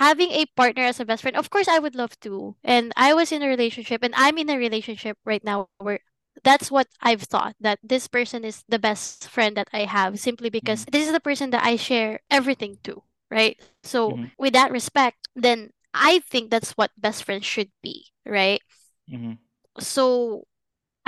having 0.00 0.30
a 0.32 0.46
partner 0.56 0.84
as 0.84 1.00
a 1.00 1.04
best 1.04 1.22
friend, 1.22 1.36
of 1.36 1.50
course 1.50 1.68
I 1.68 1.78
would 1.78 1.94
love 1.94 2.18
to. 2.20 2.56
And 2.64 2.92
I 2.96 3.14
was 3.14 3.32
in 3.32 3.42
a 3.42 3.48
relationship 3.48 4.02
and 4.02 4.14
I'm 4.16 4.38
in 4.38 4.50
a 4.50 4.58
relationship 4.58 5.18
right 5.24 5.42
now 5.44 5.68
where 5.78 6.00
that's 6.44 6.70
what 6.70 6.86
I've 7.02 7.22
thought 7.22 7.56
that 7.60 7.80
this 7.82 8.06
person 8.06 8.44
is 8.44 8.62
the 8.68 8.78
best 8.78 9.28
friend 9.28 9.56
that 9.56 9.68
I 9.72 9.84
have 9.84 10.20
simply 10.20 10.50
because 10.50 10.84
this 10.90 11.06
is 11.06 11.12
the 11.12 11.20
person 11.20 11.50
that 11.50 11.64
I 11.64 11.76
share 11.76 12.20
everything 12.30 12.78
to, 12.84 13.02
right? 13.30 13.58
So 13.82 14.20
Mhm. 14.20 14.30
with 14.38 14.52
that 14.54 14.70
respect, 14.70 15.28
then 15.34 15.70
I 15.94 16.20
think 16.20 16.50
that's 16.50 16.72
what 16.72 16.92
best 16.96 17.24
friends 17.24 17.46
should 17.46 17.70
be, 17.82 18.06
right? 18.24 18.62
Mhm. 19.08 19.38
So, 19.80 20.46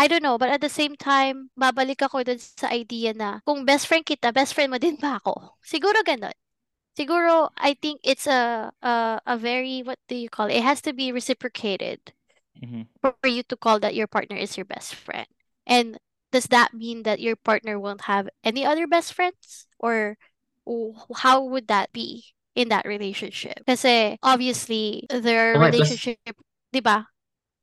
I 0.01 0.09
don't 0.09 0.25
know, 0.25 0.41
but 0.41 0.49
at 0.49 0.65
the 0.65 0.73
same 0.73 0.97
time, 0.97 1.53
babalik 1.61 2.01
ako 2.01 2.25
dun 2.25 2.41
sa 2.41 2.73
idea 2.73 3.13
na 3.13 3.45
kung 3.45 3.69
best 3.69 3.85
friend 3.85 4.01
kita, 4.01 4.33
best 4.33 4.57
friend 4.57 4.73
mo 4.73 4.81
din 4.81 4.97
ba 4.97 5.21
ako? 5.21 5.61
Siguro 5.61 6.01
ganun. 6.01 6.33
Siguro, 6.97 7.53
I 7.61 7.77
think 7.77 8.01
it's 8.01 8.25
a, 8.25 8.73
a, 8.81 9.21
a 9.29 9.37
very, 9.37 9.85
what 9.85 10.01
do 10.09 10.17
you 10.17 10.33
call 10.33 10.49
it? 10.49 10.57
It 10.57 10.65
has 10.65 10.81
to 10.89 10.97
be 10.97 11.13
reciprocated 11.13 12.17
Mhm. 12.61 12.89
for 13.01 13.17
you 13.25 13.41
to 13.49 13.57
call 13.57 13.81
that 13.81 13.93
your 13.97 14.09
partner 14.09 14.37
is 14.37 14.57
your 14.57 14.69
best 14.69 14.93
friend. 14.97 15.29
And 15.65 15.97
does 16.33 16.49
that 16.53 16.73
mean 16.77 17.05
that 17.05 17.21
your 17.21 17.37
partner 17.37 17.77
won't 17.81 18.05
have 18.09 18.29
any 18.45 18.65
other 18.69 18.85
best 18.89 19.13
friends? 19.13 19.65
Or 19.81 20.17
how 21.25 21.41
would 21.45 21.69
that 21.69 21.93
be 21.93 22.33
in 22.57 22.69
that 22.69 22.85
relationship? 22.85 23.65
Kasi 23.65 24.17
obviously, 24.21 25.05
their 25.09 25.57
Okay, 25.57 25.61
plus- 25.61 25.73
relationship, 25.73 26.37
di 26.73 26.81
ba? 26.85 27.09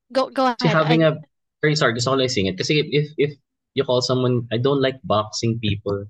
Go, 0.09 0.29
go 0.33 0.53
ahead. 0.53 0.61
Kasi 0.65 0.73
having 0.73 1.03
I- 1.05 1.13
a, 1.13 1.21
very 1.61 1.75
sorry, 1.75 1.93
gusto 1.93 2.13
ko 2.13 2.17
lang 2.17 2.29
sing 2.29 2.47
it. 2.47 2.57
Kasi 2.57 2.85
if, 2.91 3.13
if, 3.17 3.31
you 3.77 3.85
call 3.85 4.01
someone, 4.01 4.49
I 4.51 4.57
don't 4.57 4.81
like 4.81 4.97
boxing 5.05 5.61
people. 5.61 6.05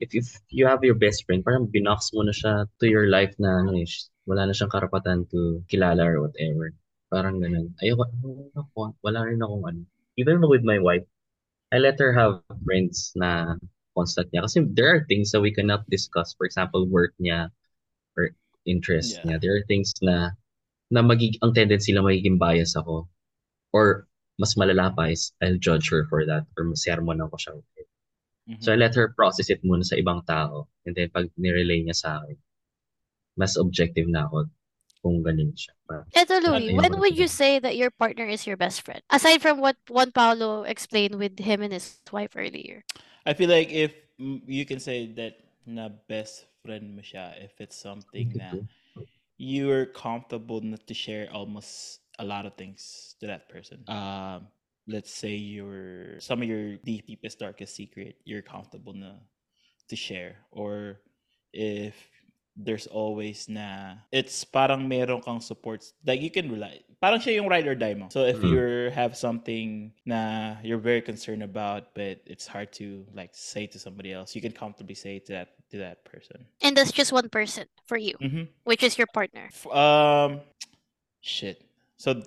If, 0.00 0.10
if 0.10 0.26
you 0.50 0.66
have 0.66 0.82
your 0.82 0.98
best 0.98 1.22
friend, 1.24 1.44
parang 1.46 1.70
binox 1.70 2.10
mo 2.10 2.26
na 2.26 2.34
siya 2.34 2.66
to 2.82 2.86
your 2.90 3.06
life 3.06 3.30
na 3.38 3.62
ano 3.62 3.78
eh, 3.78 3.86
wala 4.26 4.50
na 4.50 4.52
siyang 4.52 4.74
karapatan 4.74 5.30
to 5.30 5.62
kilala 5.70 6.02
or 6.02 6.26
whatever. 6.26 6.74
Parang 7.14 7.38
ganun. 7.38 7.70
Ayoko, 7.78 8.10
ayoko, 8.10 8.98
wala 9.06 9.22
rin 9.22 9.38
akong 9.38 9.62
ano. 9.62 9.80
Even 10.18 10.42
with 10.42 10.66
my 10.66 10.82
wife, 10.82 11.06
I 11.70 11.78
let 11.78 11.96
her 12.02 12.10
have 12.10 12.42
friends 12.66 13.14
na 13.14 13.54
constant 13.94 14.32
niya. 14.34 14.42
Kasi 14.42 14.66
there 14.74 14.90
are 14.90 15.06
things 15.06 15.30
that 15.30 15.40
we 15.40 15.54
cannot 15.54 15.86
discuss. 15.88 16.34
For 16.34 16.44
example, 16.44 16.90
work 16.90 17.14
niya 17.22 17.54
or 18.18 18.34
interest 18.66 19.22
Yeah. 19.22 19.36
niya. 19.36 19.36
There 19.40 19.54
are 19.56 19.66
things 19.70 19.94
na 20.02 20.34
na 20.90 21.06
magig 21.06 21.38
ang 21.40 21.54
tendency 21.54 21.94
lang 21.94 22.04
magiging 22.04 22.36
bias 22.42 22.74
ako. 22.74 23.06
Or 23.72 24.10
mas 24.40 24.54
malala 24.56 24.94
pa 24.94 25.12
is 25.12 25.32
I'll 25.42 25.60
judge 25.60 25.90
her 25.90 26.08
for 26.08 26.24
that 26.26 26.48
or 26.56 26.64
masermon 26.64 27.20
ako 27.24 27.36
siya. 27.36 27.52
Mhm. 28.48 28.62
So 28.62 28.72
I 28.72 28.76
let 28.76 28.96
her 28.98 29.12
process 29.14 29.50
it 29.50 29.62
muna 29.62 29.86
sa 29.86 29.96
ibang 29.96 30.26
tao 30.26 30.66
and 30.84 30.96
then 30.96 31.12
pag 31.12 31.30
nirelay 31.38 31.84
niya 31.84 31.94
sa 31.94 32.20
akin, 32.22 32.38
mas 33.38 33.54
objective 33.56 34.08
na 34.08 34.26
ako. 34.26 34.50
kung 35.02 35.18
ganun 35.20 35.50
siya. 35.58 35.74
Eto, 36.14 36.38
yun? 36.38 36.78
when 36.78 36.94
would 37.02 37.18
you 37.18 37.26
say 37.26 37.58
that 37.58 37.76
your 37.76 37.90
partner 37.90 38.24
is 38.24 38.46
your 38.46 38.56
best 38.56 38.86
friend? 38.86 39.02
Aside 39.10 39.42
from 39.42 39.58
what 39.58 39.76
Juan 39.90 40.14
Paulo 40.14 40.62
explained 40.62 41.18
with 41.18 41.42
him 41.42 41.60
and 41.60 41.74
his 41.74 41.98
wife 42.14 42.38
earlier. 42.38 42.86
I 43.26 43.34
feel 43.34 43.50
like 43.50 43.68
if 43.74 43.92
you 44.46 44.64
can 44.64 44.78
say 44.78 45.10
that 45.18 45.42
na 45.66 45.90
best 45.90 46.46
friend 46.62 46.94
mo 46.94 47.02
siya 47.02 47.34
if 47.42 47.58
it's 47.58 47.78
something 47.78 48.34
na 48.38 48.62
you're 49.38 49.86
comfortable 49.86 50.62
not 50.62 50.86
to 50.86 50.94
share 50.94 51.26
almost 51.30 52.01
a 52.22 52.24
lot 52.24 52.46
of 52.46 52.54
things 52.54 53.14
to 53.20 53.26
that 53.26 53.50
person. 53.50 53.82
Um, 53.90 54.46
let's 54.86 55.10
say 55.10 55.34
your 55.34 56.18
some 56.22 56.40
of 56.42 56.48
your 56.48 56.78
deep, 56.86 57.06
deepest, 57.06 57.42
darkest 57.42 57.74
secret 57.74 58.16
you're 58.24 58.42
comfortable 58.46 58.94
na 58.94 59.18
to 59.90 59.96
share, 59.98 60.38
or 60.54 61.02
if 61.52 61.94
there's 62.52 62.86
always 62.86 63.48
na 63.48 63.96
it's 64.12 64.44
parang 64.44 64.84
meron 64.84 65.24
kang 65.24 65.40
supports 65.40 65.96
like 66.04 66.20
you 66.20 66.28
can 66.28 66.52
rely 66.52 66.84
parang 67.00 67.16
siya 67.16 67.40
yung 67.40 67.48
ride 67.48 67.64
or 67.64 67.72
die 67.72 67.96
mo 67.96 68.12
so 68.12 68.28
if 68.28 68.36
Mhm. 68.44 68.52
you 68.52 68.60
have 68.92 69.16
something 69.16 69.88
na 70.04 70.60
you're 70.60 70.76
very 70.76 71.00
concerned 71.00 71.40
about 71.40 71.96
but 71.96 72.20
it's 72.28 72.44
hard 72.44 72.68
to 72.68 73.08
like 73.16 73.32
say 73.32 73.64
to 73.64 73.80
somebody 73.80 74.12
else 74.12 74.36
you 74.36 74.44
can 74.44 74.52
comfortably 74.52 74.92
say 74.92 75.16
to 75.16 75.32
that 75.32 75.56
to 75.72 75.80
that 75.80 76.04
person 76.04 76.44
And 76.60 76.76
that's 76.76 76.92
just 76.92 77.08
one 77.08 77.32
person 77.32 77.72
for 77.88 77.96
you, 77.96 78.20
mm-hmm. 78.20 78.52
which 78.68 78.84
is 78.84 79.00
your 79.00 79.08
partner. 79.16 79.48
F- 79.48 79.72
um 79.72 80.44
shit 81.24 81.56
so 82.02 82.18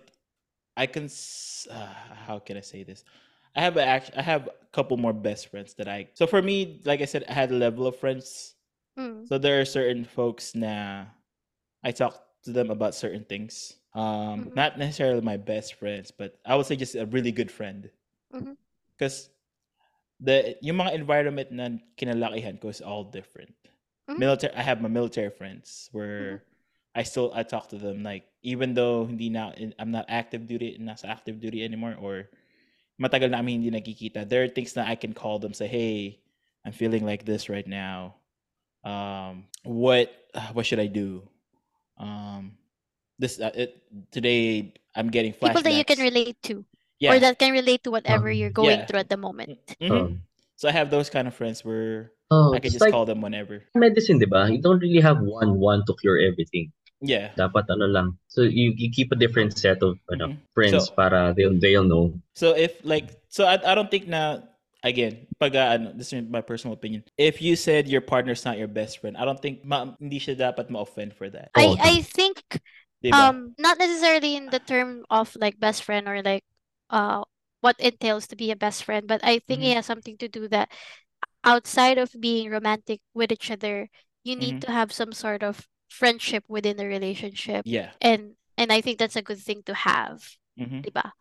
i 0.80 0.88
can 0.88 1.12
uh, 1.68 1.94
how 2.24 2.40
can 2.40 2.56
i 2.56 2.64
say 2.64 2.84
this? 2.88 3.04
I 3.56 3.60
have 3.62 3.76
a 3.76 3.84
i 3.84 4.22
have 4.24 4.48
a 4.48 4.56
couple 4.72 4.96
more 4.96 5.12
best 5.12 5.52
friends 5.52 5.76
that 5.76 5.88
i 5.92 6.08
so 6.16 6.24
for 6.28 6.42
me 6.42 6.80
like 6.88 7.04
i 7.04 7.08
said 7.08 7.28
i 7.28 7.34
had 7.36 7.52
a 7.52 7.60
level 7.60 7.84
of 7.88 8.00
friends. 8.00 8.56
Mm. 8.96 9.28
so 9.28 9.36
there 9.36 9.60
are 9.60 9.68
certain 9.68 10.08
folks 10.08 10.56
na 10.56 11.04
i 11.84 11.92
talk 11.92 12.16
to 12.48 12.56
them 12.56 12.72
about 12.72 12.96
certain 12.96 13.28
things. 13.28 13.76
Um 13.92 14.48
Mhm. 14.48 14.56
not 14.56 14.72
necessarily 14.80 15.20
my 15.20 15.36
best 15.36 15.76
friends 15.76 16.16
but 16.16 16.40
i 16.48 16.56
would 16.56 16.64
say 16.64 16.80
just 16.80 16.96
a 16.96 17.04
really 17.12 17.36
good 17.36 17.52
friend. 17.52 17.92
Because 18.96 19.28
the 20.24 20.56
yung 20.64 20.80
mga 20.80 20.96
environment 20.96 21.52
na 21.52 21.76
kinalakihan 22.00 22.56
ko 22.64 22.72
is 22.72 22.80
all 22.80 23.04
different. 23.04 23.52
Mhm. 24.08 24.24
military 24.24 24.56
i 24.56 24.64
have 24.64 24.80
my 24.80 24.88
military 24.88 25.32
friends 25.32 25.92
where 25.92 26.48
I 26.96 27.04
still 27.04 27.36
I 27.36 27.44
talk 27.44 27.68
to 27.76 27.78
them 27.78 28.08
like 28.08 28.24
even 28.46 28.78
though 28.78 29.10
hindi 29.10 29.34
na 29.34 29.52
I'm 29.82 29.90
not 29.90 30.06
active 30.08 30.46
duty 30.46 30.78
nasa 30.78 31.10
active 31.10 31.42
duty 31.42 31.66
anymore 31.66 31.98
or 31.98 32.30
matagal 33.02 33.34
na 33.34 33.42
kami 33.42 33.58
hindi 33.58 33.74
nagkikita 33.74 34.30
there 34.30 34.46
are 34.46 34.52
things 34.54 34.78
that 34.78 34.86
I 34.86 34.94
can 34.96 35.18
call 35.18 35.42
them 35.42 35.58
say 35.58 35.66
hey 35.66 36.22
I'm 36.62 36.72
feeling 36.72 37.04
like 37.04 37.26
this 37.26 37.50
right 37.50 37.66
now 37.66 38.22
um 38.86 39.50
what 39.66 40.14
what 40.54 40.70
should 40.70 40.80
I 40.80 40.88
do 40.88 41.26
um 41.98 42.54
this 43.18 43.42
uh, 43.42 43.52
it, 43.58 43.82
today 44.14 44.72
I'm 44.94 45.10
getting 45.10 45.34
flashbacks 45.34 45.60
People 45.60 45.66
that 45.66 45.76
you 45.76 45.88
can 45.90 46.00
relate 46.00 46.38
to, 46.48 46.64
yeah 47.02 47.18
or 47.18 47.20
that 47.20 47.42
can 47.42 47.52
relate 47.52 47.84
to 47.84 47.92
whatever 47.92 48.30
Um, 48.30 48.38
you're 48.38 48.54
going 48.54 48.80
yeah. 48.80 48.86
through 48.86 49.02
at 49.04 49.10
the 49.10 49.18
moment. 49.20 49.60
Mhm. 49.82 49.92
Um, 49.92 50.10
so 50.56 50.70
I 50.70 50.72
have 50.72 50.88
those 50.94 51.10
kind 51.10 51.28
of 51.28 51.36
friends 51.36 51.66
where 51.66 52.14
oh, 52.32 52.54
I 52.56 52.62
can 52.64 52.72
just 52.72 52.80
like 52.80 52.94
call 52.94 53.04
them 53.10 53.20
whenever 53.20 53.66
medicine, 53.76 54.22
di 54.22 54.30
ba? 54.30 54.48
You 54.48 54.62
don't 54.62 54.80
really 54.80 55.04
have 55.04 55.20
one 55.20 55.60
one 55.60 55.84
to 55.90 55.94
cure 56.00 56.16
everything. 56.22 56.72
Yeah 57.06 57.32
Dapat 57.38 57.70
ano 57.70 57.86
lang. 57.88 58.08
So 58.28 58.42
you, 58.44 58.74
you 58.76 58.92
keep 58.92 59.12
a 59.14 59.20
different 59.20 59.56
set 59.58 59.80
of 59.86 59.96
ano, 60.12 60.34
Mhm. 60.34 60.38
friends 60.54 60.90
So- 60.90 60.94
para 60.98 61.32
they'll, 61.38 61.56
they'll 61.56 61.88
know. 61.88 62.14
So 62.34 62.52
if 62.58 62.82
like 62.84 63.16
so 63.30 63.46
I, 63.46 63.56
I 63.62 63.76
don't 63.76 63.90
think 63.90 64.08
na 64.10 64.44
again 64.84 65.26
pag 65.40 65.56
uh, 65.56 65.78
ano, 65.80 65.88
this 65.96 66.12
is 66.14 66.26
my 66.28 66.42
personal 66.42 66.74
opinion. 66.76 67.04
If 67.18 67.42
you 67.42 67.56
said 67.56 67.88
your 67.88 68.02
partner's 68.02 68.44
not 68.44 68.58
your 68.60 68.68
best 68.70 69.00
friend, 69.00 69.16
I 69.18 69.24
don't 69.26 69.40
think 69.42 69.64
ma, 69.64 69.96
hindi 69.98 70.20
siya 70.20 70.36
dapat 70.36 70.70
ma-offend 70.70 71.14
for 71.16 71.30
that. 71.32 71.50
Oh, 71.56 71.78
I 71.80 72.02
I 72.02 72.06
think 72.06 72.42
Diba? 73.04 73.14
um 73.38 73.54
not 73.62 73.78
necessarily 73.78 74.34
in 74.36 74.50
the 74.50 74.60
term 74.62 75.06
of 75.14 75.30
like 75.38 75.60
best 75.62 75.86
friend 75.86 76.10
or 76.10 76.26
like 76.26 76.42
uh 76.90 77.22
what 77.62 77.78
entails 77.82 78.28
to 78.30 78.36
be 78.38 78.50
a 78.54 78.58
best 78.58 78.86
friend, 78.86 79.06
but 79.10 79.22
I 79.26 79.42
think 79.46 79.62
it 79.66 79.74
has 79.78 79.86
something 79.90 80.18
to 80.22 80.30
do 80.30 80.46
that 80.54 80.70
outside 81.44 81.98
of 81.98 82.10
being 82.20 82.50
romantic 82.50 83.02
with 83.14 83.32
each 83.32 83.50
other, 83.52 83.90
you 84.24 84.36
need 84.36 84.62
Mhm. 84.62 84.66
to 84.66 84.70
have 84.72 84.90
some 84.94 85.14
sort 85.14 85.42
of 85.44 85.66
friendship 85.96 86.44
within 86.48 86.78
the 86.78 86.88
relationship. 86.88 87.66
yeah. 87.66 87.92
And 88.02 88.36
and 88.58 88.72
I 88.72 88.82
think 88.82 89.00
that's 89.00 89.16
a 89.16 89.24
good 89.26 89.40
thing 89.40 89.64
to 89.66 89.74
have. 89.76 90.38
hmm 90.58 90.82
diba? 90.86 91.12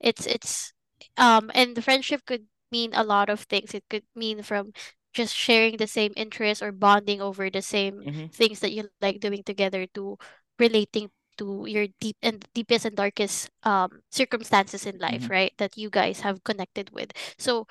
It's 0.00 0.26
it's 0.26 0.72
um 1.16 1.50
and 1.54 1.76
the 1.76 1.82
friendship 1.82 2.24
could 2.26 2.46
mean 2.72 2.92
a 2.94 3.04
lot 3.04 3.28
of 3.30 3.40
things. 3.48 3.74
It 3.74 3.84
could 3.90 4.04
mean 4.14 4.42
from 4.42 4.72
just 5.14 5.34
sharing 5.34 5.76
the 5.78 5.86
same 5.88 6.12
interests 6.16 6.62
or 6.62 6.72
bonding 6.72 7.20
over 7.20 7.50
the 7.50 7.62
same 7.62 8.06
hmm 8.06 8.28
things 8.32 8.60
that 8.60 8.72
you 8.72 8.88
like 9.00 9.20
doing 9.20 9.42
together 9.42 9.86
to 9.94 10.18
relating 10.58 11.10
to 11.38 11.64
your 11.66 11.86
deep 12.00 12.16
and 12.22 12.44
deepest 12.54 12.84
and 12.86 12.96
darkest 12.96 13.50
um 13.64 14.02
circumstances 14.10 14.86
in 14.86 14.98
life, 14.98 15.28
Mhm. 15.28 15.30
right? 15.30 15.54
That 15.58 15.76
you 15.78 15.90
guys 15.90 16.20
have 16.20 16.44
connected 16.44 16.90
with. 16.92 17.12
So 17.38 17.66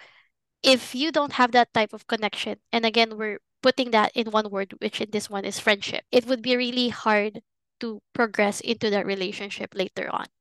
if 0.64 0.96
you 0.96 1.12
don't 1.12 1.34
have 1.34 1.52
that 1.54 1.74
type 1.74 1.94
of 1.94 2.08
connection, 2.08 2.60
and 2.72 2.86
again 2.86 3.18
we're 3.18 3.40
putting 3.68 3.92
that 3.92 4.16
in 4.16 4.32
one 4.32 4.48
word, 4.48 4.72
which 4.80 5.04
in 5.04 5.12
this 5.12 5.28
one 5.28 5.44
is 5.44 5.60
friendship, 5.60 6.08
it 6.08 6.24
would 6.24 6.40
be 6.40 6.56
really 6.56 6.88
hard 6.88 7.44
to 7.84 8.00
progress 8.16 8.64
into 8.64 8.88
that 8.88 9.04
relationship 9.04 9.76
later 9.76 10.08
on. 10.08 10.32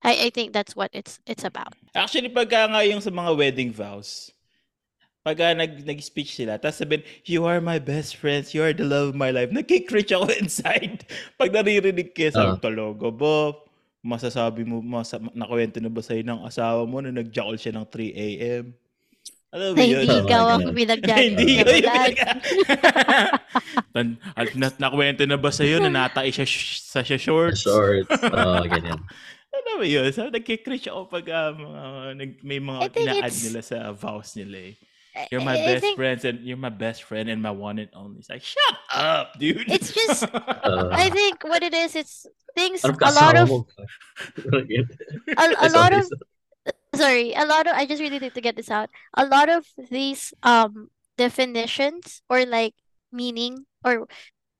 I, 0.00 0.26
I 0.26 0.30
think 0.32 0.56
that's 0.56 0.72
what 0.72 0.88
it's 0.96 1.20
it's 1.28 1.44
about. 1.44 1.76
Actually 1.92 2.32
pagka 2.32 2.72
nga 2.72 2.80
yung 2.88 3.04
sa 3.04 3.12
mga 3.12 3.36
wedding 3.36 3.68
vows, 3.68 4.32
pagka 5.20 5.52
nag 5.52 5.84
nag-speech 5.84 6.36
sila, 6.40 6.56
tapos 6.56 6.80
sabihin, 6.80 7.04
you 7.28 7.44
are 7.44 7.60
my 7.60 7.76
best 7.76 8.16
friends, 8.16 8.56
you 8.56 8.64
are 8.64 8.72
the 8.72 8.84
love 8.88 9.12
of 9.12 9.16
my 9.16 9.28
life. 9.28 9.52
Nagkikritch 9.52 10.12
ako 10.16 10.32
inside. 10.40 11.04
Pag 11.36 11.52
naririnig 11.52 12.16
kayo 12.16 12.32
sa 12.32 12.44
Ah. 12.52 12.60
talogo, 12.60 13.08
Bob, 13.12 13.64
masasabi 14.04 14.68
mo, 14.68 14.84
masa, 14.84 15.16
nakwento 15.32 15.80
na 15.80 15.88
ba 15.88 16.04
sa'yo 16.04 16.20
ng 16.20 16.44
asawa 16.44 16.84
mo 16.84 17.00
na 17.00 17.08
nag-jackal 17.12 17.56
siya 17.56 17.72
ng 17.76 17.86
3 17.88 18.12
a.m.? 18.12 18.64
Alam 19.54 19.70
mo 19.70 19.82
yun? 19.86 20.02
hindi 20.02 20.18
ikaw 20.26 20.44
ang 20.50 20.62
ganun. 20.66 20.74
pinagdadaan. 20.74 21.22
hindi 21.30 21.44
ko 21.46 21.70
yung 21.70 21.86
Wala. 21.86 21.94
pinag- 21.94 22.20
Tan, 23.94 24.08
at 24.34 24.48
na, 24.58 24.66
nakwento 24.74 25.22
na 25.22 25.38
ba 25.38 25.50
sa'yo 25.54 25.78
na 25.78 25.90
natay 25.94 26.34
siya 26.34 26.42
sa 26.82 27.06
siya 27.06 27.18
shorts? 27.22 27.62
Shorts. 27.62 28.10
Oh, 28.10 28.62
ganyan. 28.66 28.98
Ano 29.54 29.78
ba 29.78 29.86
yun? 29.86 30.10
So, 30.10 30.26
nagkikritch 30.34 30.90
ako 30.90 31.06
pag 31.06 31.30
ah, 31.30 31.54
mga, 31.54 31.82
nag- 32.18 32.42
may 32.42 32.58
mga 32.58 32.90
ina-add 32.90 33.36
nila 33.38 33.62
sa 33.62 33.94
vows 33.94 34.34
nila 34.34 34.74
eh. 34.74 34.74
You're 35.30 35.46
my 35.46 35.54
I 35.54 35.62
best 35.78 35.82
think 35.86 35.94
friends 35.94 36.26
and 36.26 36.42
you're 36.42 36.58
my 36.58 36.74
best 36.74 37.06
friend 37.06 37.30
and 37.30 37.38
my 37.38 37.54
one 37.54 37.78
and 37.78 37.86
only. 37.94 38.18
It's 38.18 38.26
like, 38.26 38.42
shut 38.42 38.74
up, 38.90 39.38
dude. 39.38 39.70
It's 39.70 39.94
just- 39.94 40.26
Uh, 40.26 40.90
I 40.90 41.06
think 41.06 41.46
what 41.46 41.62
it 41.62 41.70
is, 41.70 41.94
it's 41.94 42.26
things 42.58 42.82
ano 42.82 42.98
a 42.98 43.12
lot 43.14 43.34
of 43.38 43.46
mo? 43.46 43.62
a, 45.38 45.44
a 45.66 45.70
lot 45.70 45.94
of 45.94 46.02
sorry. 46.96 47.32
a 47.34 47.44
lot 47.46 47.66
of 47.66 47.74
I 47.74 47.86
just 47.86 48.00
really 48.00 48.18
need 48.18 48.34
to 48.34 48.40
get 48.40 48.56
this 48.56 48.70
out. 48.70 48.90
A 49.14 49.26
lot 49.26 49.48
of 49.48 49.66
these 49.90 50.34
um 50.42 50.90
definitions 51.16 52.22
or 52.28 52.44
like 52.44 52.74
meaning 53.12 53.66
or 53.84 54.06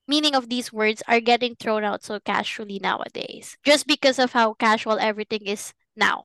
meaning 0.07 0.35
of 0.35 0.49
these 0.49 0.73
words 0.73 1.03
are 1.09 1.21
getting 1.21 1.57
thrown 1.57 1.85
out 1.85 2.03
so 2.05 2.21
casually 2.21 2.79
nowadays. 2.83 3.57
Just 3.65 3.87
because 3.87 4.19
of 4.19 4.33
how 4.33 4.55
casual 4.55 4.99
everything 4.99 5.47
is 5.47 5.73
now. 5.97 6.25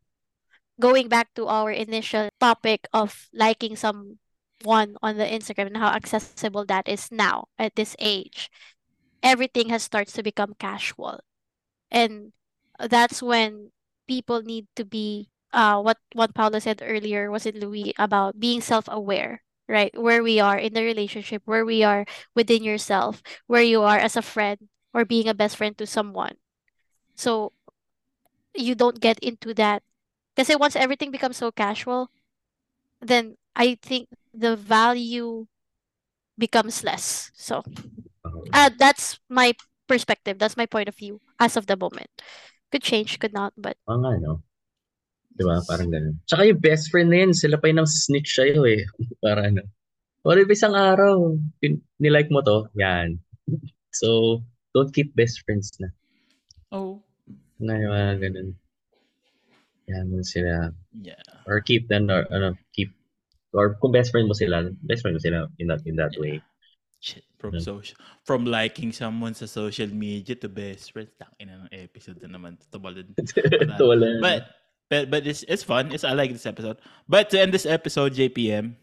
Going 0.80 1.08
back 1.10 1.34
to 1.36 1.48
our 1.48 1.72
initial 1.72 2.30
topic 2.40 2.88
of 2.94 3.28
liking 3.34 3.76
someone 3.76 4.96
on 5.02 5.18
the 5.18 5.28
Instagram 5.28 5.68
and 5.68 5.78
how 5.78 5.92
accessible 5.92 6.66
that 6.66 6.88
is 6.88 7.12
now 7.12 7.48
at 7.58 7.76
this 7.76 7.96
age. 8.00 8.50
Everything 9.22 9.70
has 9.70 9.84
starts 9.84 10.14
to 10.14 10.24
become 10.24 10.56
casual. 10.60 11.20
And 11.92 12.32
that's 12.80 13.22
when 13.22 13.72
people 14.08 14.42
need 14.42 14.68
to 14.76 14.86
be 14.86 15.30
uh 15.54 15.82
what 15.82 15.98
what 16.14 16.34
Paula 16.34 16.62
said 16.62 16.82
earlier 16.86 17.32
was 17.32 17.46
it 17.46 17.56
Louis 17.56 17.94
about 17.98 18.40
being 18.40 18.62
self-aware, 18.62 19.42
right? 19.68 19.92
Where 19.98 20.22
we 20.24 20.40
are 20.40 20.58
in 20.58 20.74
the 20.74 20.84
relationship, 20.84 21.42
where 21.46 21.66
we 21.66 21.84
are 21.84 22.06
within 22.36 22.64
yourself, 22.64 23.22
where 23.48 23.64
you 23.64 23.82
are 23.82 23.98
as 23.98 24.16
a 24.16 24.22
friend 24.26 24.70
or 24.94 25.06
being 25.06 25.28
a 25.28 25.34
best 25.38 25.58
friend 25.58 25.78
to 25.78 25.86
someone. 25.88 26.38
So 27.16 27.54
you 28.56 28.76
don't 28.76 29.00
get 29.00 29.20
into 29.20 29.54
that 29.56 29.84
because 30.36 30.54
once 30.58 30.76
everything 30.76 31.12
becomes 31.12 31.38
so 31.38 31.52
casual, 31.52 32.10
then 33.02 33.38
I 33.56 33.78
think 33.82 34.10
the 34.34 34.56
value 34.56 35.48
becomes 36.38 36.84
less. 36.84 37.32
So 37.36 37.64
Oh. 38.26 38.44
uh, 38.54 38.70
that's 38.78 39.20
my 39.30 39.54
perspective. 39.88 40.38
That's 40.38 40.58
my 40.58 40.66
point 40.66 40.90
of 40.90 40.96
view 40.96 41.22
as 41.40 41.56
of 41.56 41.68
the 41.68 41.78
moment. 41.78 42.10
Could 42.72 42.84
change, 42.84 43.18
could 43.20 43.34
not, 43.34 43.54
but 43.58 43.78
Oo 43.90 43.98
nga, 44.04 44.38
no? 45.40 45.48
Diba? 45.48 45.58
Parang 45.64 45.90
ganun. 45.90 46.16
Tsaka 46.28 46.44
yung 46.46 46.60
best 46.60 46.92
friend 46.92 47.10
na 47.10 47.24
yun, 47.24 47.32
sila 47.32 47.56
pa 47.56 47.72
yung 47.72 47.88
snitch 47.88 48.36
sa'yo 48.36 48.68
eh. 48.68 48.84
Para 49.24 49.48
ano. 49.48 49.64
What 50.22 50.36
if 50.38 50.52
isang 50.52 50.76
araw, 50.76 51.40
pin- 51.64 51.82
nilike 51.98 52.28
mo 52.30 52.44
to? 52.44 52.68
Yan. 52.76 53.16
So, 53.96 54.40
don't 54.76 54.92
keep 54.92 55.16
best 55.16 55.42
friends 55.48 55.72
na. 55.80 55.88
oh, 56.70 57.00
Na 57.58 57.76
yung 57.76 57.92
mga 57.92 58.16
ganun. 58.28 58.50
Yan 59.90 60.06
mo 60.12 60.22
sila. 60.22 60.70
yeah. 60.94 61.18
Or 61.48 61.60
keep 61.60 61.88
them, 61.90 62.12
or 62.12 62.28
ano, 62.30 62.54
keep, 62.76 62.94
or 63.56 63.74
kung 63.82 63.90
best 63.90 64.12
friend 64.14 64.28
mo 64.30 64.36
sila, 64.38 64.70
best 64.86 65.02
friend 65.02 65.18
mo 65.18 65.24
sila 65.24 65.48
in 65.58 65.68
that, 65.72 65.82
in 65.88 65.96
that 65.98 66.14
way. 66.20 66.44
Shit, 67.00 67.24
from 67.40 67.56
Yeah. 67.56 67.64
social 67.64 67.96
from 68.28 68.44
liking 68.44 68.92
someone 68.92 69.32
sa 69.32 69.48
social 69.48 69.88
media 69.88 70.36
to 70.36 70.52
best 70.52 70.92
friends. 70.92 71.16
Tangina 71.16 71.64
ng 71.64 71.72
episode 71.72 72.20
na 72.20 72.36
naman. 72.36 72.60
Tumalad. 72.68 73.08
Ito 73.16 73.84
wala. 73.88 74.20
But 74.20 74.44
but 74.90 75.10
but 75.10 75.26
it's 75.26 75.46
it's 75.48 75.64
fun. 75.64 75.94
It's 75.94 76.04
I 76.04 76.14
like 76.14 76.34
this 76.34 76.46
episode. 76.46 76.78
But 77.08 77.30
to 77.32 77.40
end 77.40 77.54
this 77.54 77.66
episode, 77.66 78.14
JPM, 78.14 78.76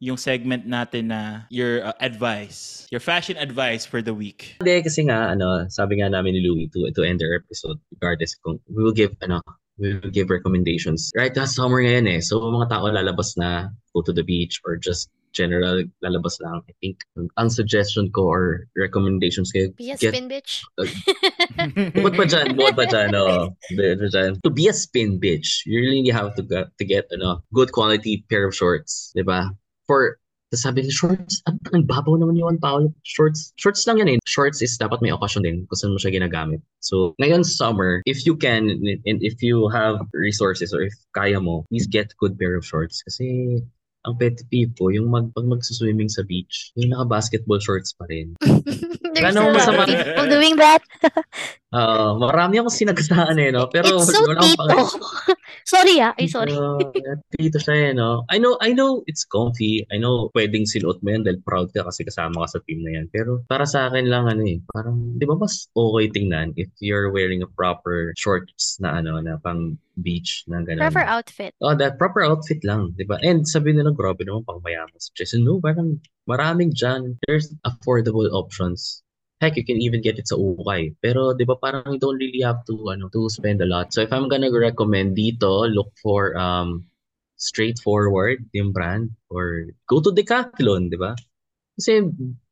yung 0.00 0.16
segment 0.16 0.64
natin 0.66 1.12
na 1.12 1.44
your 1.52 1.84
uh, 1.84 1.92
advice, 2.00 2.88
your 2.90 3.04
fashion 3.04 3.36
advice 3.36 3.84
for 3.84 4.00
the 4.00 4.16
week. 4.16 4.56
Hindi, 4.58 4.80
kasi 4.82 5.04
nga, 5.04 5.28
ano, 5.36 5.68
sabi 5.68 6.00
nga 6.00 6.08
namin 6.08 6.34
ni 6.34 6.40
Louie 6.40 6.72
to, 6.72 6.88
to 6.96 7.04
end 7.04 7.20
our 7.20 7.36
episode, 7.36 7.76
regardless 7.92 8.34
kung, 8.40 8.58
we 8.64 8.80
will 8.82 8.96
give, 8.96 9.12
ano, 9.20 9.44
we 9.76 10.00
will 10.00 10.08
give 10.08 10.32
recommendations. 10.32 11.12
Right, 11.12 11.36
that's 11.36 11.54
summer 11.54 11.84
ngayon 11.84 12.08
eh. 12.16 12.20
So, 12.24 12.40
mga 12.40 12.72
tao 12.72 12.88
lalabas 12.88 13.36
na, 13.36 13.68
go 13.92 14.00
to 14.00 14.12
the 14.12 14.24
beach, 14.24 14.64
or 14.64 14.80
just 14.80 15.12
general 15.32 15.84
lalabas 16.02 16.40
lang. 16.40 16.62
I 16.68 16.74
think, 16.80 17.04
ang 17.16 17.50
suggestion 17.50 18.10
ko 18.10 18.26
or 18.26 18.66
recommendations 18.76 19.52
ko, 19.52 19.70
Be 19.76 19.92
a 19.92 19.96
get, 19.96 20.14
spin 20.14 20.28
bitch. 20.28 20.62
bukod 21.96 22.14
pa 22.16 22.24
dyan, 22.26 22.56
bukod 22.56 22.76
pa 22.76 22.86
dyan, 22.86 23.14
oh, 23.14 23.54
bukod 23.74 23.98
pa 24.02 24.08
dyan. 24.10 24.30
To 24.42 24.50
be 24.50 24.68
a 24.68 24.74
spin 24.74 25.20
bitch, 25.20 25.66
you 25.66 25.80
really 25.80 26.10
have 26.10 26.34
to 26.36 26.42
get, 26.42 26.70
to 26.78 26.84
get, 26.84 27.06
ano, 27.12 27.42
good 27.54 27.72
quality 27.72 28.24
pair 28.28 28.46
of 28.46 28.54
shorts, 28.54 29.12
di 29.14 29.22
ba? 29.22 29.50
For, 29.86 30.20
tapos 30.50 30.66
sabi 30.66 30.82
ni 30.82 30.90
shorts, 30.90 31.46
ang 31.46 31.86
babaw 31.86 32.18
naman 32.18 32.34
yung 32.34 32.58
Paolo. 32.58 32.90
Shorts, 33.06 33.54
shorts 33.54 33.86
lang 33.86 34.02
yan 34.02 34.10
eh. 34.10 34.18
Shorts 34.26 34.58
is 34.58 34.74
dapat 34.74 34.98
may 34.98 35.14
occasion 35.14 35.46
din 35.46 35.62
kung 35.70 35.78
saan 35.78 35.94
mo 35.94 35.98
siya 36.02 36.10
ginagamit. 36.10 36.58
So, 36.82 37.14
ngayon 37.22 37.46
summer, 37.46 38.02
if 38.02 38.26
you 38.26 38.34
can, 38.34 38.66
and 38.66 39.18
if 39.22 39.38
you 39.46 39.70
have 39.70 40.02
resources 40.10 40.74
or 40.74 40.82
if 40.82 40.94
kaya 41.14 41.38
mo, 41.38 41.70
please 41.70 41.86
get 41.86 42.10
good 42.18 42.34
pair 42.34 42.58
of 42.58 42.66
shorts. 42.66 42.98
Kasi, 43.06 43.62
ang 44.08 44.16
pet 44.16 44.40
peeve 44.48 44.72
ko, 44.80 44.88
yung 44.88 45.12
mag, 45.12 45.28
pag 45.36 45.44
magsuswimming 45.44 46.08
sa 46.08 46.24
beach, 46.24 46.72
yung 46.74 46.96
naka-basketball 46.96 47.60
shorts 47.60 47.92
pa 47.92 48.08
rin. 48.08 48.32
There's 48.40 49.36
Ano 49.36 49.48
a 49.48 49.52
lot 49.52 49.60
masama? 49.60 49.82
of 49.84 49.88
people 49.92 50.28
doing 50.28 50.56
that. 50.56 50.80
Ah, 51.70 52.18
marami 52.18 52.58
akong 52.58 52.74
sinagasaan 52.74 53.38
eh, 53.38 53.54
no? 53.54 53.70
Pero 53.70 54.02
It's 54.02 54.10
so 54.10 54.26
tito. 54.26 54.58
pake- 54.58 54.98
sorry 55.70 56.02
ah. 56.02 56.10
Ay, 56.18 56.26
sorry. 56.26 56.50
Uh, 56.50 56.82
dito 57.30 57.62
siya 57.62 57.90
eh, 57.90 57.92
no? 57.94 58.26
I 58.26 58.42
know, 58.42 58.58
I 58.58 58.74
know 58.74 59.06
it's 59.06 59.22
comfy. 59.22 59.86
I 59.86 60.02
know 60.02 60.34
pwedeng 60.34 60.66
sinuot 60.66 60.98
mo 61.06 61.14
yan 61.14 61.22
dahil 61.22 61.38
proud 61.46 61.70
ka 61.70 61.86
kasi 61.86 62.02
kasama 62.02 62.42
ka 62.42 62.58
sa 62.58 62.60
team 62.66 62.82
na 62.82 62.98
yan. 62.98 63.06
Pero 63.14 63.46
para 63.46 63.62
sa 63.70 63.86
akin 63.86 64.10
lang, 64.10 64.26
ano 64.26 64.42
eh, 64.42 64.58
parang, 64.74 65.14
di 65.14 65.22
ba 65.22 65.38
mas 65.38 65.70
okay 65.78 66.10
tingnan 66.10 66.50
if 66.58 66.66
you're 66.82 67.14
wearing 67.14 67.46
a 67.46 67.50
proper 67.54 68.10
shorts 68.18 68.74
na 68.82 68.98
ano, 68.98 69.22
na 69.22 69.38
pang 69.38 69.78
beach 70.02 70.42
na 70.50 70.66
gano'n. 70.66 70.90
Proper 70.90 71.06
outfit. 71.06 71.54
Oh, 71.62 71.78
that 71.78 72.02
proper 72.02 72.26
outfit 72.26 72.58
lang, 72.66 72.98
di 72.98 73.06
ba? 73.06 73.22
And 73.22 73.46
sabi 73.46 73.78
nila, 73.78 73.94
grabe 73.94 74.26
naman 74.26 74.42
pang 74.42 74.58
mayaman 74.64 74.98
sa 74.98 75.14
Jason. 75.14 75.46
No, 75.46 75.62
parang 75.62 76.02
maraming 76.26 76.74
dyan. 76.74 77.14
There's 77.30 77.54
affordable 77.62 78.26
options. 78.34 79.06
Heck, 79.40 79.56
you 79.56 79.64
can 79.64 79.80
even 79.80 80.04
get 80.04 80.20
it 80.20 80.28
sa 80.28 80.36
ukay. 80.36 80.92
Pero, 81.00 81.32
di 81.32 81.48
ba, 81.48 81.56
parang 81.56 81.88
you 81.88 81.96
don't 81.96 82.20
really 82.20 82.44
have 82.44 82.60
to, 82.68 82.76
ano, 82.92 83.08
to 83.08 83.24
spend 83.32 83.64
a 83.64 83.68
lot. 83.68 83.88
So, 83.88 84.04
if 84.04 84.12
I'm 84.12 84.28
gonna 84.28 84.52
recommend 84.52 85.16
dito, 85.16 85.64
look 85.64 85.96
for, 86.04 86.36
um, 86.36 86.84
straightforward 87.40 88.44
yung 88.52 88.76
brand 88.76 89.16
or 89.32 89.72
go 89.88 90.04
to 90.04 90.12
Decathlon, 90.12 90.92
di 90.92 91.00
ba? 91.00 91.16
Kasi, 91.80 92.04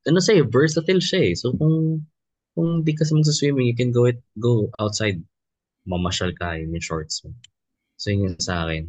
ano 0.08 0.16
sa'yo, 0.16 0.48
versatile 0.48 1.04
siya 1.04 1.20
eh. 1.28 1.34
So, 1.36 1.52
kung, 1.52 2.08
kung 2.56 2.80
di 2.80 2.96
ka 2.96 3.04
magsaswimming, 3.04 3.68
you 3.68 3.76
can 3.76 3.92
go 3.92 4.08
it, 4.08 4.24
go 4.40 4.72
outside. 4.80 5.20
Mamasyal 5.84 6.32
ka 6.40 6.56
yung 6.56 6.72
shorts 6.80 7.20
mo. 7.20 7.36
So, 8.00 8.08
yun 8.16 8.40
sa 8.40 8.64
akin. 8.64 8.88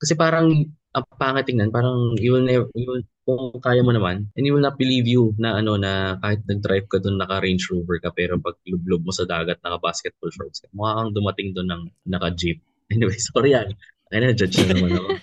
Kasi 0.00 0.16
parang, 0.16 0.48
ang 0.96 1.04
pangit 1.20 1.44
tingnan, 1.44 1.68
parang 1.68 2.16
you 2.16 2.32
will 2.32 2.44
never, 2.44 2.72
you 2.72 2.88
will, 2.88 3.04
kung 3.22 3.54
kaya 3.62 3.86
mo 3.86 3.94
naman, 3.94 4.26
and 4.34 4.42
you 4.42 4.52
will 4.54 4.64
not 4.64 4.74
believe 4.74 5.06
you 5.06 5.30
na 5.38 5.62
ano 5.62 5.78
na 5.78 6.18
kahit 6.18 6.42
nag-drive 6.46 6.86
ka 6.90 6.98
doon 6.98 7.22
naka 7.22 7.38
Range 7.38 7.62
Rover 7.70 7.98
ka 8.02 8.10
pero 8.10 8.34
pag 8.42 8.58
lublob 8.66 9.06
mo 9.06 9.12
sa 9.14 9.22
dagat 9.22 9.62
naka 9.62 9.78
basketball 9.78 10.34
shorts 10.34 10.62
ka, 10.62 10.66
mukha 10.74 10.98
kang 10.98 11.14
dumating 11.14 11.54
doon 11.54 11.68
ng 11.70 11.82
naka 12.10 12.34
jeep. 12.34 12.58
Anyway, 12.92 13.16
sorry 13.16 13.56
yan. 13.56 13.72
Ay 14.12 14.20
na, 14.20 14.36
judge 14.36 14.60
na 14.68 14.76
naman 14.76 14.92
ako. 14.92 15.10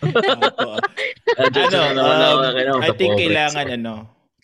Ah, 1.39 1.47
judge 1.53 1.71
ano, 1.71 1.93
na 1.93 1.93
naman 1.93 2.17
ako. 2.19 2.35
um, 2.35 2.55
naman 2.57 2.83
I 2.83 2.89
think 2.97 3.13
kailangan 3.15 3.67
ano, 3.77 3.93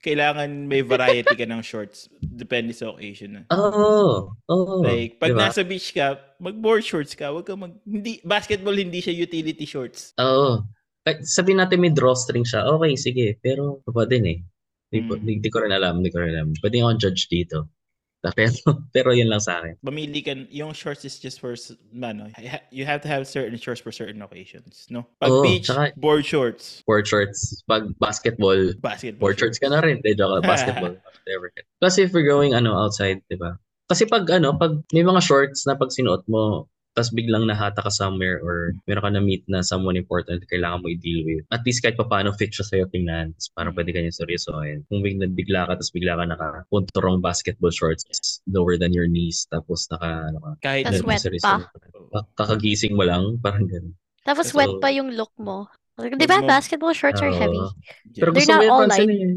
kailangan 0.05 0.49
may 0.69 0.85
variety 0.85 1.33
ka 1.33 1.49
ng 1.49 1.65
shorts. 1.65 2.05
Depende 2.21 2.69
sa 2.77 2.93
occasion. 2.93 3.41
na. 3.41 3.41
Oo. 3.49 4.29
Oo. 4.45 4.85
Like, 4.85 5.17
pag 5.17 5.33
diba? 5.33 5.49
nasa 5.49 5.65
beach 5.65 5.89
ka, 5.97 6.21
mag-board 6.37 6.85
shorts 6.85 7.17
ka, 7.17 7.33
wag 7.33 7.49
ka 7.49 7.57
mag... 7.57 7.73
Hindi, 7.81 8.21
basketball 8.21 8.77
hindi 8.77 9.01
siya 9.01 9.17
utility 9.17 9.65
shorts. 9.65 10.13
Oo. 10.21 10.61
Kahit 11.05 11.21
sabihin 11.23 11.61
natin 11.61 11.79
may 11.79 11.93
drawstring 11.93 12.41
siya, 12.41 12.65
okay, 12.65 12.97
sige. 12.97 13.37
Pero, 13.39 13.85
pa 13.85 14.09
din 14.09 14.25
eh. 14.25 14.39
Di, 14.89 15.05
ko- 15.05 15.17
Mm. 15.17 15.25
di, 15.25 15.33
di 15.37 15.49
ko 15.53 15.61
rin 15.61 15.69
alam, 15.71 16.01
di 16.01 16.09
ko 16.09 16.17
rin 16.17 16.33
alam. 16.33 16.49
Pwede 16.57 16.81
akong 16.81 16.97
judge 16.97 17.29
dito. 17.29 17.69
Pero, 18.33 18.57
pero 18.89 19.09
yun 19.13 19.29
lang 19.29 19.37
sa 19.37 19.61
akin. 19.61 19.77
Pamili 19.85 20.25
ka, 20.25 20.33
yung 20.49 20.73
shorts 20.73 21.05
is 21.05 21.21
just 21.21 21.37
for, 21.37 21.53
ano, 21.93 22.25
you 22.73 22.81
have 22.81 22.97
to 22.97 23.05
have 23.05 23.29
certain 23.29 23.53
shorts 23.53 23.77
for 23.77 23.93
certain 23.93 24.17
occasions, 24.25 24.89
no? 24.89 25.05
Pag 25.21 25.29
Oo, 25.29 25.45
beach, 25.45 25.69
tsaka- 25.69 25.93
board 25.93 26.25
shorts. 26.25 26.81
Board 26.89 27.05
shorts. 27.05 27.61
Pag 27.69 27.93
basketball, 28.01 28.73
Basketball 28.81 29.21
board 29.29 29.37
shorts 29.37 29.61
ka 29.61 29.69
na 29.69 29.77
rin. 29.77 30.01
De, 30.01 30.17
joke 30.17 30.41
basketball. 30.49 30.97
Whatever. 31.21 31.53
Plus 31.77 32.01
if 32.01 32.09
we're 32.17 32.25
going 32.25 32.57
ano 32.57 32.73
outside, 32.73 33.21
di 33.29 33.37
ba? 33.37 33.61
Kasi 33.85 34.09
pag 34.09 34.25
ano, 34.33 34.57
pag 34.57 34.81
may 34.89 35.05
mga 35.05 35.21
shorts 35.21 35.69
na 35.69 35.77
pag 35.77 35.93
sinuot 35.93 36.25
mo, 36.25 36.65
tapos 36.95 37.11
biglang 37.11 37.43
nahata 37.43 37.83
ka 37.83 37.91
somewhere 37.91 38.39
or 38.39 38.71
meron 38.87 39.03
ka 39.03 39.11
na 39.11 39.19
meet 39.19 39.43
na 39.51 39.59
someone 39.59 39.99
important 39.99 40.39
na 40.39 40.47
kailangan 40.47 40.79
mo 40.79 40.87
i-deal 40.87 41.27
with. 41.27 41.43
At 41.51 41.67
least 41.67 41.83
kahit 41.83 41.99
pa 41.99 42.07
paano 42.07 42.31
fit 42.31 42.55
siya 42.55 42.63
sa'yo 42.63 42.87
tingnan. 42.87 43.35
Tapos 43.35 43.51
parang 43.51 43.75
pwede 43.75 43.91
ka 43.91 43.99
niya 43.99 44.15
seryosohin. 44.15 44.87
Kung 44.87 45.03
biglang 45.03 45.35
bigla 45.35 45.67
ka, 45.67 45.75
tapos 45.75 45.91
bigla 45.91 46.15
ka 46.15 46.23
nakapunturong 46.23 47.19
basketball 47.19 47.75
shorts 47.75 48.07
lower 48.47 48.79
than 48.79 48.95
your 48.95 49.11
knees. 49.11 49.43
Tapos 49.51 49.91
naka, 49.91 50.31
ano 50.31 50.39
ka, 50.39 50.49
Kahit 50.63 50.87
meron 50.87 51.03
wet. 51.03 51.21
Ka- 51.43 52.27
Kakagising 52.39 52.95
mo 52.95 53.03
lang, 53.03 53.43
parang 53.43 53.67
ganun. 53.67 53.91
Tapos 54.23 54.55
So- 54.55 54.57
wet 54.57 54.71
pa 54.79 54.87
yung 54.87 55.11
look 55.19 55.35
mo. 55.35 55.67
Di 55.99 56.27
ba 56.27 56.43
basketball 56.43 56.95
shorts 56.95 57.19
are 57.19 57.31
Oo. 57.31 57.39
heavy? 57.39 57.59
Pero 58.15 58.31
They're 58.31 58.47
not 58.47 58.63
mo 58.63 58.71
all 58.71 58.87
pansin 58.87 59.11
eh. 59.11 59.35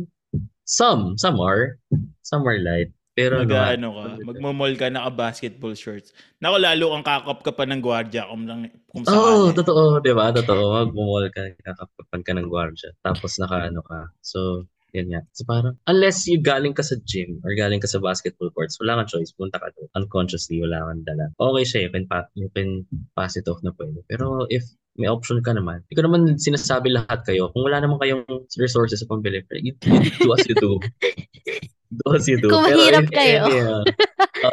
Some, 0.63 1.19
some 1.19 1.43
are. 1.43 1.79
Some 2.23 2.47
are 2.47 2.59
light. 2.63 2.95
Pero 3.19 3.43
mag, 3.43 3.51
ano, 3.51 3.67
ano 3.75 3.89
ka, 3.91 4.03
magmamall 4.23 4.75
ka 4.79 4.87
naka-basketball 4.95 5.75
shorts. 5.75 6.15
Naku, 6.39 6.63
lalo 6.63 6.95
kang 6.95 7.07
kakap 7.07 7.39
ka 7.43 7.51
pa 7.51 7.67
ng 7.67 7.83
gwardiya 7.83 8.31
kung, 8.31 8.47
lang, 8.47 8.71
kung 8.87 9.03
Oo, 9.11 9.51
oh, 9.51 9.51
totoo, 9.51 9.99
'di 9.99 10.15
ba? 10.15 10.31
Totoo. 10.31 10.87
Magmumall 10.87 11.27
ka, 11.35 11.51
kakapapan 11.67 12.23
ka 12.23 12.33
ng 12.39 12.47
gwardiya. 12.47 12.95
Tapos 13.03 13.35
naka 13.43 13.67
ano 13.67 13.83
ka. 13.83 14.15
So, 14.23 14.71
yan 14.95 15.11
nga. 15.11 15.21
So 15.35 15.43
parang, 15.51 15.75
unless 15.91 16.31
you 16.31 16.39
galing 16.39 16.79
ka 16.79 16.87
sa 16.87 16.95
gym 17.03 17.43
or 17.43 17.59
galing 17.59 17.83
ka 17.83 17.91
sa 17.91 17.99
basketball 17.99 18.55
courts, 18.55 18.79
wala 18.79 19.03
kang 19.03 19.19
choice. 19.19 19.35
Punta 19.35 19.59
ka 19.59 19.67
doon. 19.75 19.91
Unconsciously, 19.99 20.63
wala 20.63 20.87
kang 20.87 21.03
dala. 21.03 21.35
Okay 21.35 21.65
siya, 21.67 21.81
you 21.85 21.91
can, 21.91 22.07
pa- 22.07 22.31
you 22.39 22.49
can 22.55 22.87
pass 23.19 23.35
it 23.35 23.51
off 23.51 23.59
na 23.67 23.75
pwede. 23.75 24.07
Pero 24.07 24.47
if 24.47 24.63
may 24.95 25.11
option 25.11 25.43
ka 25.43 25.53
naman, 25.55 25.83
hindi 25.87 25.95
ko 25.99 26.03
naman 26.07 26.39
sinasabi 26.39 26.95
lahat 26.95 27.27
kayo. 27.27 27.51
Kung 27.51 27.67
wala 27.67 27.83
naman 27.83 27.99
kayong 27.99 28.27
resources 28.59 29.03
sa 29.03 29.11
pambili, 29.11 29.43
you, 29.59 29.75
you 29.75 30.11
do 30.23 30.31
as 30.35 30.47
you 30.47 30.55
do. 30.55 30.79
do 31.89 32.05
as 32.13 32.25
you 32.29 32.37
do. 32.37 32.49
Kung 32.53 32.65
Pero 32.69 32.77
mahirap 32.77 33.07
kayo. 33.09 33.43
yeah. 33.49 33.81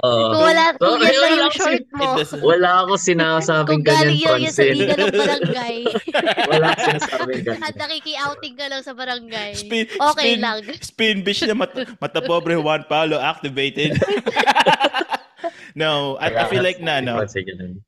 Oo. 0.01 0.11
Kung 0.33 0.43
wala, 0.49 0.63
kung 0.79 0.97
Oo, 0.97 1.03
yan 1.03 1.15
lang 1.19 1.33
yung 1.37 1.53
short 1.53 1.85
mo. 1.93 2.07
Wala 2.41 2.69
ako 2.81 2.93
sinasabing 2.97 3.83
Kung 3.83 3.85
galing 3.85 4.17
ganyan, 4.17 4.39
yun 4.41 4.45
yan 4.47 4.53
sa 4.55 4.63
liga 4.65 4.93
ng 4.97 5.13
barangay. 5.13 5.77
Wala 6.51 6.65
akong 6.73 6.85
sinasabing 6.89 7.43
ganyan. 7.45 7.61
At 7.61 7.75
nakiki-outing 7.77 8.55
ka 8.57 8.65
lang 8.65 8.81
sa 8.81 8.93
barangay. 8.97 9.51
spin, 9.53 9.85
Okay 9.85 10.29
spin, 10.33 10.39
lang. 10.41 10.57
Spin 10.81 11.15
bitch 11.21 11.41
na 11.45 11.53
mata, 11.53 11.85
mata 12.03 12.19
pobre 12.23 12.57
Juan 12.57 12.87
Paulo 12.89 13.21
activated. 13.21 13.99
no, 15.75 16.15
I, 16.17 16.33
I 16.33 16.43
feel 16.49 16.63
like 16.63 16.81
na, 16.81 16.99
no. 17.03 17.21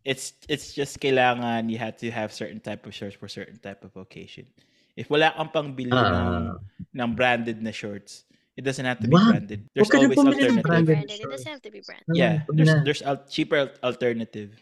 It's 0.04 0.34
it's 0.46 0.74
just 0.76 1.00
kailangan 1.00 1.72
you 1.72 1.80
have 1.80 1.98
to 2.04 2.12
have 2.12 2.30
certain 2.36 2.60
type 2.60 2.86
of 2.86 2.94
shorts 2.94 3.16
for 3.16 3.28
certain 3.28 3.58
type 3.58 3.82
of 3.84 3.96
occasion. 3.98 4.46
If 4.98 5.10
wala 5.10 5.34
kang 5.34 5.50
pang 5.54 5.70
bili 5.78 5.94
ng, 5.94 5.98
Ah. 5.98 6.58
ng 6.94 7.12
branded 7.14 7.62
na 7.62 7.70
shorts, 7.70 8.26
it 8.58 8.66
doesn't 8.66 8.86
have 8.86 9.00
to 9.00 9.08
be 9.08 9.14
What? 9.14 9.30
branded. 9.30 9.70
There's 9.72 9.88
Huwag 9.88 9.92
ka 9.94 9.98
na 9.98 10.04
always 10.10 10.18
bumili 10.18 10.34
ng 10.34 10.58
alternative. 10.58 10.66
branded. 10.66 10.96
Branded. 10.98 11.20
It 11.22 11.30
doesn't 11.30 11.52
have 11.54 11.62
to 11.64 11.72
be 11.72 11.82
branded. 11.86 12.14
Yeah, 12.18 12.34
there's 12.50 12.74
na. 12.74 12.82
there's 12.84 13.04
al- 13.06 13.26
cheaper 13.30 13.70
alternative 13.86 14.58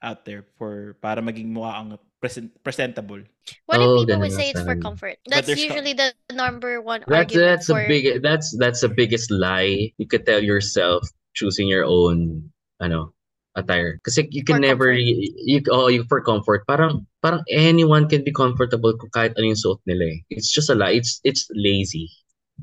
out 0.00 0.24
there 0.24 0.44
for 0.56 0.96
para 1.04 1.20
maging 1.20 1.52
mukha 1.52 1.72
kang 1.76 1.88
present, 2.20 2.48
presentable. 2.64 3.20
What 3.68 3.78
if 3.80 3.86
Oh, 3.86 3.96
people 4.00 4.18
would 4.24 4.32
say 4.32 4.50
it's 4.50 4.64
for 4.64 4.74
comfort? 4.80 5.20
That's 5.28 5.46
there's 5.46 5.60
co- 5.60 5.68
usually 5.76 5.92
the 5.92 6.16
number 6.32 6.80
one 6.80 7.04
That's 7.06 7.36
argument 7.36 7.46
that's 7.60 7.66
for 7.68 7.80
a 7.84 7.88
big 7.88 8.24
that's 8.24 8.56
that's 8.56 8.80
the 8.80 8.88
biggest 8.90 9.28
lie 9.30 9.92
you 10.00 10.06
could 10.08 10.24
tell 10.24 10.40
yourself 10.42 11.04
choosing 11.36 11.68
your 11.68 11.84
own 11.84 12.48
ano 12.80 13.12
attire. 13.56 14.00
Kasi 14.04 14.28
you 14.32 14.44
can 14.44 14.60
For 14.60 14.64
never 14.64 14.88
comfort. 14.96 15.04
you 15.44 15.58
oh 15.72 15.88
you 15.92 16.04
for 16.08 16.20
comfort. 16.24 16.64
Parang 16.66 17.04
parang 17.20 17.44
anyone 17.52 18.08
can 18.08 18.24
be 18.24 18.32
comfortable 18.32 18.96
kung 18.96 19.12
kahit 19.12 19.32
ano 19.36 19.52
yung 19.52 19.60
suot 19.60 19.80
nila 19.84 20.12
eh. 20.12 20.18
It's 20.32 20.48
just 20.52 20.68
a 20.68 20.76
lie. 20.76 20.96
It's 20.96 21.20
it's 21.24 21.46
lazy. 21.56 22.08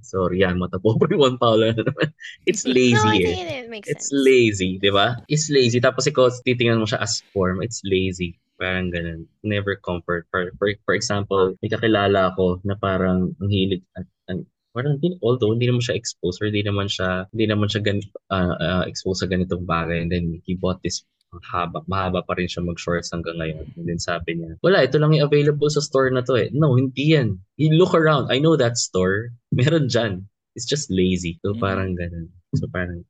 Sorry 0.02 0.41
yan, 0.41 0.57
matapobre 0.57 1.14
one 1.14 1.38
Paolo 1.38 1.70
na 1.70 1.86
naman. 1.86 2.10
It's 2.49 2.65
lazy 2.65 2.98
No, 2.98 3.14
I 3.14 3.22
eh. 3.22 3.26
think 3.30 3.40
it, 3.45 3.49
it 3.65 3.70
makes 3.70 3.88
It's 3.90 4.10
sense. 4.10 4.26
lazy, 4.26 4.82
di 4.82 4.90
ba? 4.90 5.22
It's 5.30 5.48
lazy. 5.53 5.78
Tapos 5.78 6.10
ikaw, 6.10 6.34
titingnan 6.41 6.82
mo 6.82 6.88
siya 6.90 7.03
as 7.03 7.22
form. 7.30 7.61
It's 7.61 7.86
lazy. 7.86 8.40
Parang 8.57 8.90
ganun. 8.90 9.30
Never 9.45 9.78
comfort. 9.78 10.26
For, 10.34 10.49
for, 10.57 10.74
for 10.88 10.98
example, 10.98 11.53
may 11.61 11.70
kakilala 11.70 12.34
ako 12.34 12.64
na 12.65 12.74
parang 12.80 13.38
ang 13.38 13.49
hilig, 13.52 13.86
at, 13.95 14.10
ang, 14.32 14.48
Parang 14.74 14.98
din, 14.98 15.22
although 15.22 15.53
hindi 15.53 15.70
naman 15.70 15.86
siya 15.86 15.94
exposed 15.94 16.41
or 16.41 16.49
hindi 16.49 16.65
naman 16.65 16.90
siya 16.90 17.30
hindi 17.30 17.45
naman 17.45 17.70
siya 17.70 17.86
gan, 17.86 18.02
ah, 18.34 18.57
ah, 18.57 18.84
exposed 18.90 19.22
sa 19.22 19.30
ganitong 19.30 19.70
bagay 19.70 20.02
and 20.02 20.10
then 20.10 20.41
he 20.49 20.57
bought 20.57 20.82
this 20.82 21.06
haba, 21.41 21.81
mahaba 21.89 22.22
pa 22.22 22.38
rin 22.38 22.45
siya 22.45 22.61
mag-shorts 22.61 23.10
hanggang 23.10 23.39
ngayon. 23.41 23.65
And 23.80 23.85
then 23.89 23.97
sabi 23.97 24.38
niya, 24.38 24.60
wala, 24.61 24.85
ito 24.85 25.01
lang 25.01 25.15
yung 25.18 25.26
available 25.26 25.69
sa 25.69 25.81
store 25.81 26.14
na 26.14 26.22
to 26.22 26.38
eh. 26.38 26.53
No, 26.53 26.77
hindi 26.77 27.18
yan. 27.18 27.39
You 27.57 27.73
look 27.73 27.97
around. 27.97 28.30
I 28.30 28.38
know 28.38 28.53
that 28.55 28.77
store. 28.77 29.34
Meron 29.55 29.89
dyan. 29.89 30.27
It's 30.53 30.69
just 30.69 30.93
lazy. 30.93 31.41
So 31.41 31.57
Mhm. 31.57 31.61
parang 31.61 31.91
ganun. 31.97 32.30
So 32.53 32.69
parang, 32.69 33.01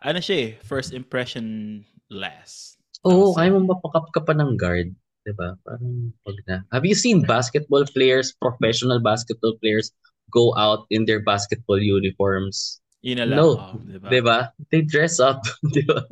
Ano 0.00 0.20
siya 0.20 0.36
eh, 0.36 0.50
first 0.64 0.92
impression 0.92 1.80
last. 2.08 2.80
oo, 3.04 3.32
Tapos, 3.32 3.36
kaya 3.36 3.52
mo 3.52 3.64
mapakap 3.68 4.08
ka 4.12 4.20
pa 4.24 4.32
ng 4.32 4.56
guard. 4.56 4.92
Diba? 5.24 5.56
Parang, 5.64 6.12
wag 6.24 6.36
na. 6.48 6.64
Have 6.72 6.88
you 6.88 6.96
seen 6.96 7.20
basketball 7.24 7.84
players, 7.92 8.32
professional 8.40 9.00
basketball 9.00 9.56
players, 9.60 9.92
go 10.32 10.56
out 10.56 10.88
in 10.88 11.04
their 11.04 11.20
basketball 11.20 11.76
uniforms? 11.76 12.80
Yun 13.04 13.20
na 13.20 13.26
lang. 13.28 13.36
No. 13.40 13.48
oh, 13.56 13.76
diba? 13.84 14.08
Diba? 14.08 14.38
They 14.72 14.80
dress 14.84 15.20
up. 15.20 15.40
Diba? 15.76 16.04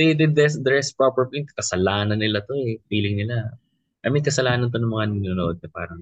They, 0.00 0.16
they 0.16 0.32
dress, 0.32 0.56
dress 0.56 0.96
properly. 0.96 1.44
Kasalanan 1.52 2.24
nila 2.24 2.40
to 2.48 2.56
eh. 2.56 2.80
Feeling 2.88 3.20
nila. 3.20 3.52
I 4.00 4.08
mean, 4.08 4.24
kasalanan 4.24 4.72
to 4.72 4.80
ng 4.80 4.88
mga 4.88 5.12
nanonood. 5.12 5.60
Na 5.60 5.68
parang 5.68 6.00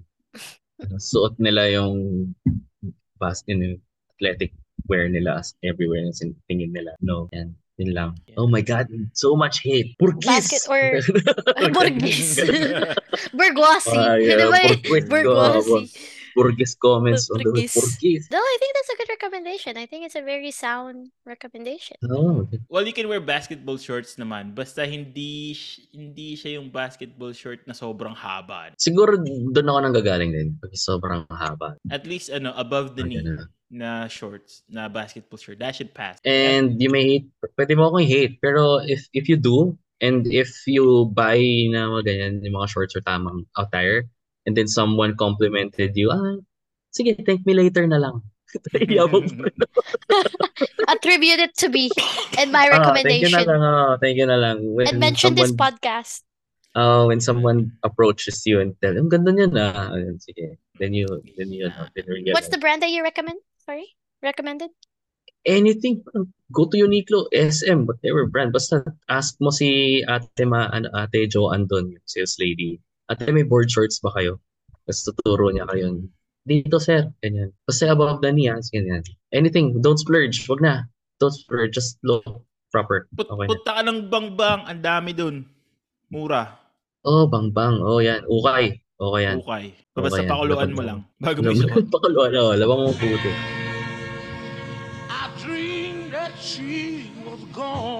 ano, 0.78 0.94
suot 1.02 1.34
nila 1.42 1.66
yung 1.66 2.30
bas, 3.18 3.42
know, 3.58 3.74
athletic 4.14 4.54
wear 4.86 5.10
nila 5.10 5.42
as 5.42 5.58
everywhere 5.66 6.06
na 6.06 6.14
tingin 6.46 6.70
nila. 6.70 6.94
No. 7.02 7.26
Yan. 7.34 7.58
Yun 7.78 7.90
lang. 7.94 8.10
Yeah. 8.26 8.38
Oh 8.38 8.46
my 8.46 8.62
God. 8.62 8.86
So 9.14 9.34
much 9.34 9.62
hate. 9.62 9.94
Purkis! 9.98 10.26
Basket 10.26 10.62
or- 10.66 10.98
Burgis. 11.74 12.38
Bourgeoisie. 13.38 13.98
Ah, 13.98 14.18
Di 14.18 14.34
yeah, 14.34 14.50
ba? 14.50 14.62
Burgis 16.38 16.78
comments 16.78 17.26
on 17.28 17.42
the 17.42 17.50
Burgis. 17.50 17.74
Purkis. 17.74 18.22
No, 18.30 18.38
I 18.38 18.56
think 18.62 18.70
that's 18.78 18.92
a 18.94 18.96
good 18.96 19.10
recommendation. 19.10 19.72
I 19.74 19.84
think 19.84 20.06
it's 20.06 20.14
a 20.14 20.22
very 20.22 20.54
sound 20.54 21.10
recommendation. 21.26 21.98
Oh, 22.06 22.46
Well, 22.70 22.86
you 22.86 22.94
can 22.94 23.10
wear 23.10 23.18
basketball 23.18 23.76
shorts 23.76 24.14
naman. 24.14 24.54
Basta 24.54 24.86
hindi 24.86 25.52
hindi 25.90 26.38
siya 26.38 26.62
yung 26.62 26.70
basketball 26.70 27.34
short 27.34 27.66
na 27.66 27.74
sobrang 27.74 28.14
haba. 28.14 28.70
siguro 28.78 29.18
doon 29.50 29.66
ako 29.66 29.78
nang 29.82 29.96
gagaling 29.96 30.30
din. 30.30 30.54
Pag 30.56 30.72
sobrang 30.72 31.26
haba. 31.28 31.74
At 31.90 32.06
least 32.06 32.30
ano, 32.30 32.54
above 32.54 32.94
the 32.94 33.02
knee 33.02 33.18
Ganun. 33.20 33.50
na 33.68 34.06
shorts, 34.06 34.62
na 34.64 34.88
basketball 34.88 35.36
short. 35.36 35.58
That 35.58 35.74
should 35.74 35.92
pass. 35.92 36.16
And 36.24 36.80
you 36.80 36.88
may 36.88 37.04
hate, 37.04 37.26
pwede 37.58 37.76
mo 37.76 37.90
akong 37.90 38.06
hate, 38.06 38.38
pero 38.40 38.80
if 38.80 39.04
if 39.12 39.28
you 39.28 39.36
do, 39.36 39.76
and 39.98 40.24
if 40.30 40.64
you 40.64 41.10
buy 41.10 41.36
na 41.68 41.90
mga 41.90 42.02
ganyan, 42.06 42.34
yung 42.46 42.56
mga 42.56 42.70
shorts 42.70 42.94
or 42.94 43.02
tamang 43.02 43.44
attire, 43.58 44.06
and 44.46 44.56
then 44.56 44.68
someone 44.68 45.16
complimented 45.16 45.96
you, 45.96 46.10
ah, 46.10 46.38
sige, 46.92 47.16
thank 47.26 47.46
me 47.46 47.54
later 47.54 47.86
na 47.86 47.98
lang. 47.98 48.22
Yabang. 48.74 49.28
Attribute 50.92 51.40
it 51.40 51.54
to 51.60 51.68
me 51.68 51.90
and 52.40 52.50
my 52.50 52.68
recommendation. 52.68 53.44
Ah, 53.44 53.44
thank 53.44 53.44
you 53.44 53.44
na 53.44 53.44
lang, 53.44 53.60
ah, 53.60 53.92
thank 54.00 54.16
you 54.16 54.26
na 54.26 54.38
lang. 54.40 54.56
When 54.72 54.88
And 54.88 54.98
mention 55.00 55.34
this 55.36 55.52
someone, 55.52 55.76
podcast. 55.76 56.22
ah, 56.74 57.04
when 57.04 57.20
someone 57.20 57.76
approaches 57.84 58.40
you 58.48 58.60
and 58.60 58.72
tell, 58.80 58.96
ang 58.96 59.12
ganda 59.12 59.36
niya 59.36 59.52
na, 59.52 59.92
ayun, 59.92 60.16
sige. 60.20 60.56
Then 60.80 60.94
you, 60.94 61.10
then 61.36 61.52
you, 61.52 61.68
then 61.92 62.06
you 62.06 62.32
What's 62.32 62.48
the 62.48 62.58
brand 62.62 62.80
that 62.82 62.90
you 62.94 63.02
recommend? 63.02 63.42
Sorry? 63.66 63.84
Recommended? 64.22 64.70
anything, 65.48 66.04
go 66.52 66.66
to 66.66 66.76
Uniqlo, 66.76 67.26
SM, 67.32 67.88
whatever 67.88 68.26
brand. 68.26 68.52
Basta 68.52 68.84
ask 69.08 69.36
mo 69.40 69.50
si 69.50 70.02
ate, 70.04 70.44
ma, 70.44 70.68
ano, 70.72 70.92
ate 70.92 71.26
Jo 71.26 71.50
Andon, 71.50 71.90
yung 71.96 72.04
sales 72.04 72.36
lady. 72.38 72.80
Ate, 73.08 73.32
may 73.32 73.44
board 73.44 73.72
shorts 73.72 74.04
ba 74.04 74.12
kayo? 74.12 74.36
Tapos 74.84 75.00
tuturo 75.04 75.48
niya 75.48 75.64
kayo. 75.64 75.96
Dito, 76.44 76.76
sir. 76.76 77.08
Ganyan. 77.24 77.52
Basta 77.64 77.88
above 77.92 78.20
the 78.20 78.32
knee. 78.32 78.52
Ganyan. 78.52 79.04
Anything, 79.32 79.80
don't 79.80 80.00
splurge. 80.00 80.44
Wag 80.48 80.60
na. 80.60 80.84
Don't 81.20 81.32
splurge. 81.32 81.72
Just 81.72 81.96
look 82.04 82.24
proper. 82.68 83.08
Put, 83.16 83.28
Okay 83.28 83.46
punta 83.48 83.80
ka 83.80 83.82
ng 83.84 84.12
bangbang, 84.12 84.60
ang 84.68 84.80
dami 84.84 85.16
dun. 85.16 85.44
Mura. 86.12 86.56
Oh, 87.04 87.24
bang 87.28 87.48
bang. 87.52 87.76
Oh, 87.80 88.00
yan. 88.00 88.24
Ukay. 88.28 88.76
Okay 88.98 89.22
yan. 89.24 89.36
Okay. 89.40 89.64
Basta 89.96 90.20
Okay 90.20 90.28
pakuluan 90.28 90.70
mo 90.74 90.82
lang. 90.84 90.98
Bago 91.20 91.40
mo 91.40 91.50
isuot. 91.52 91.88
Pakaluan. 91.94 92.32
Oh, 92.36 92.52
labang 92.52 92.80
mo 92.88 92.92
puti. 92.92 93.32
I 95.08 95.32
dreamed 95.40 96.12
that 96.12 96.36
she 96.36 97.08
was 97.24 97.40
gone. 97.56 97.97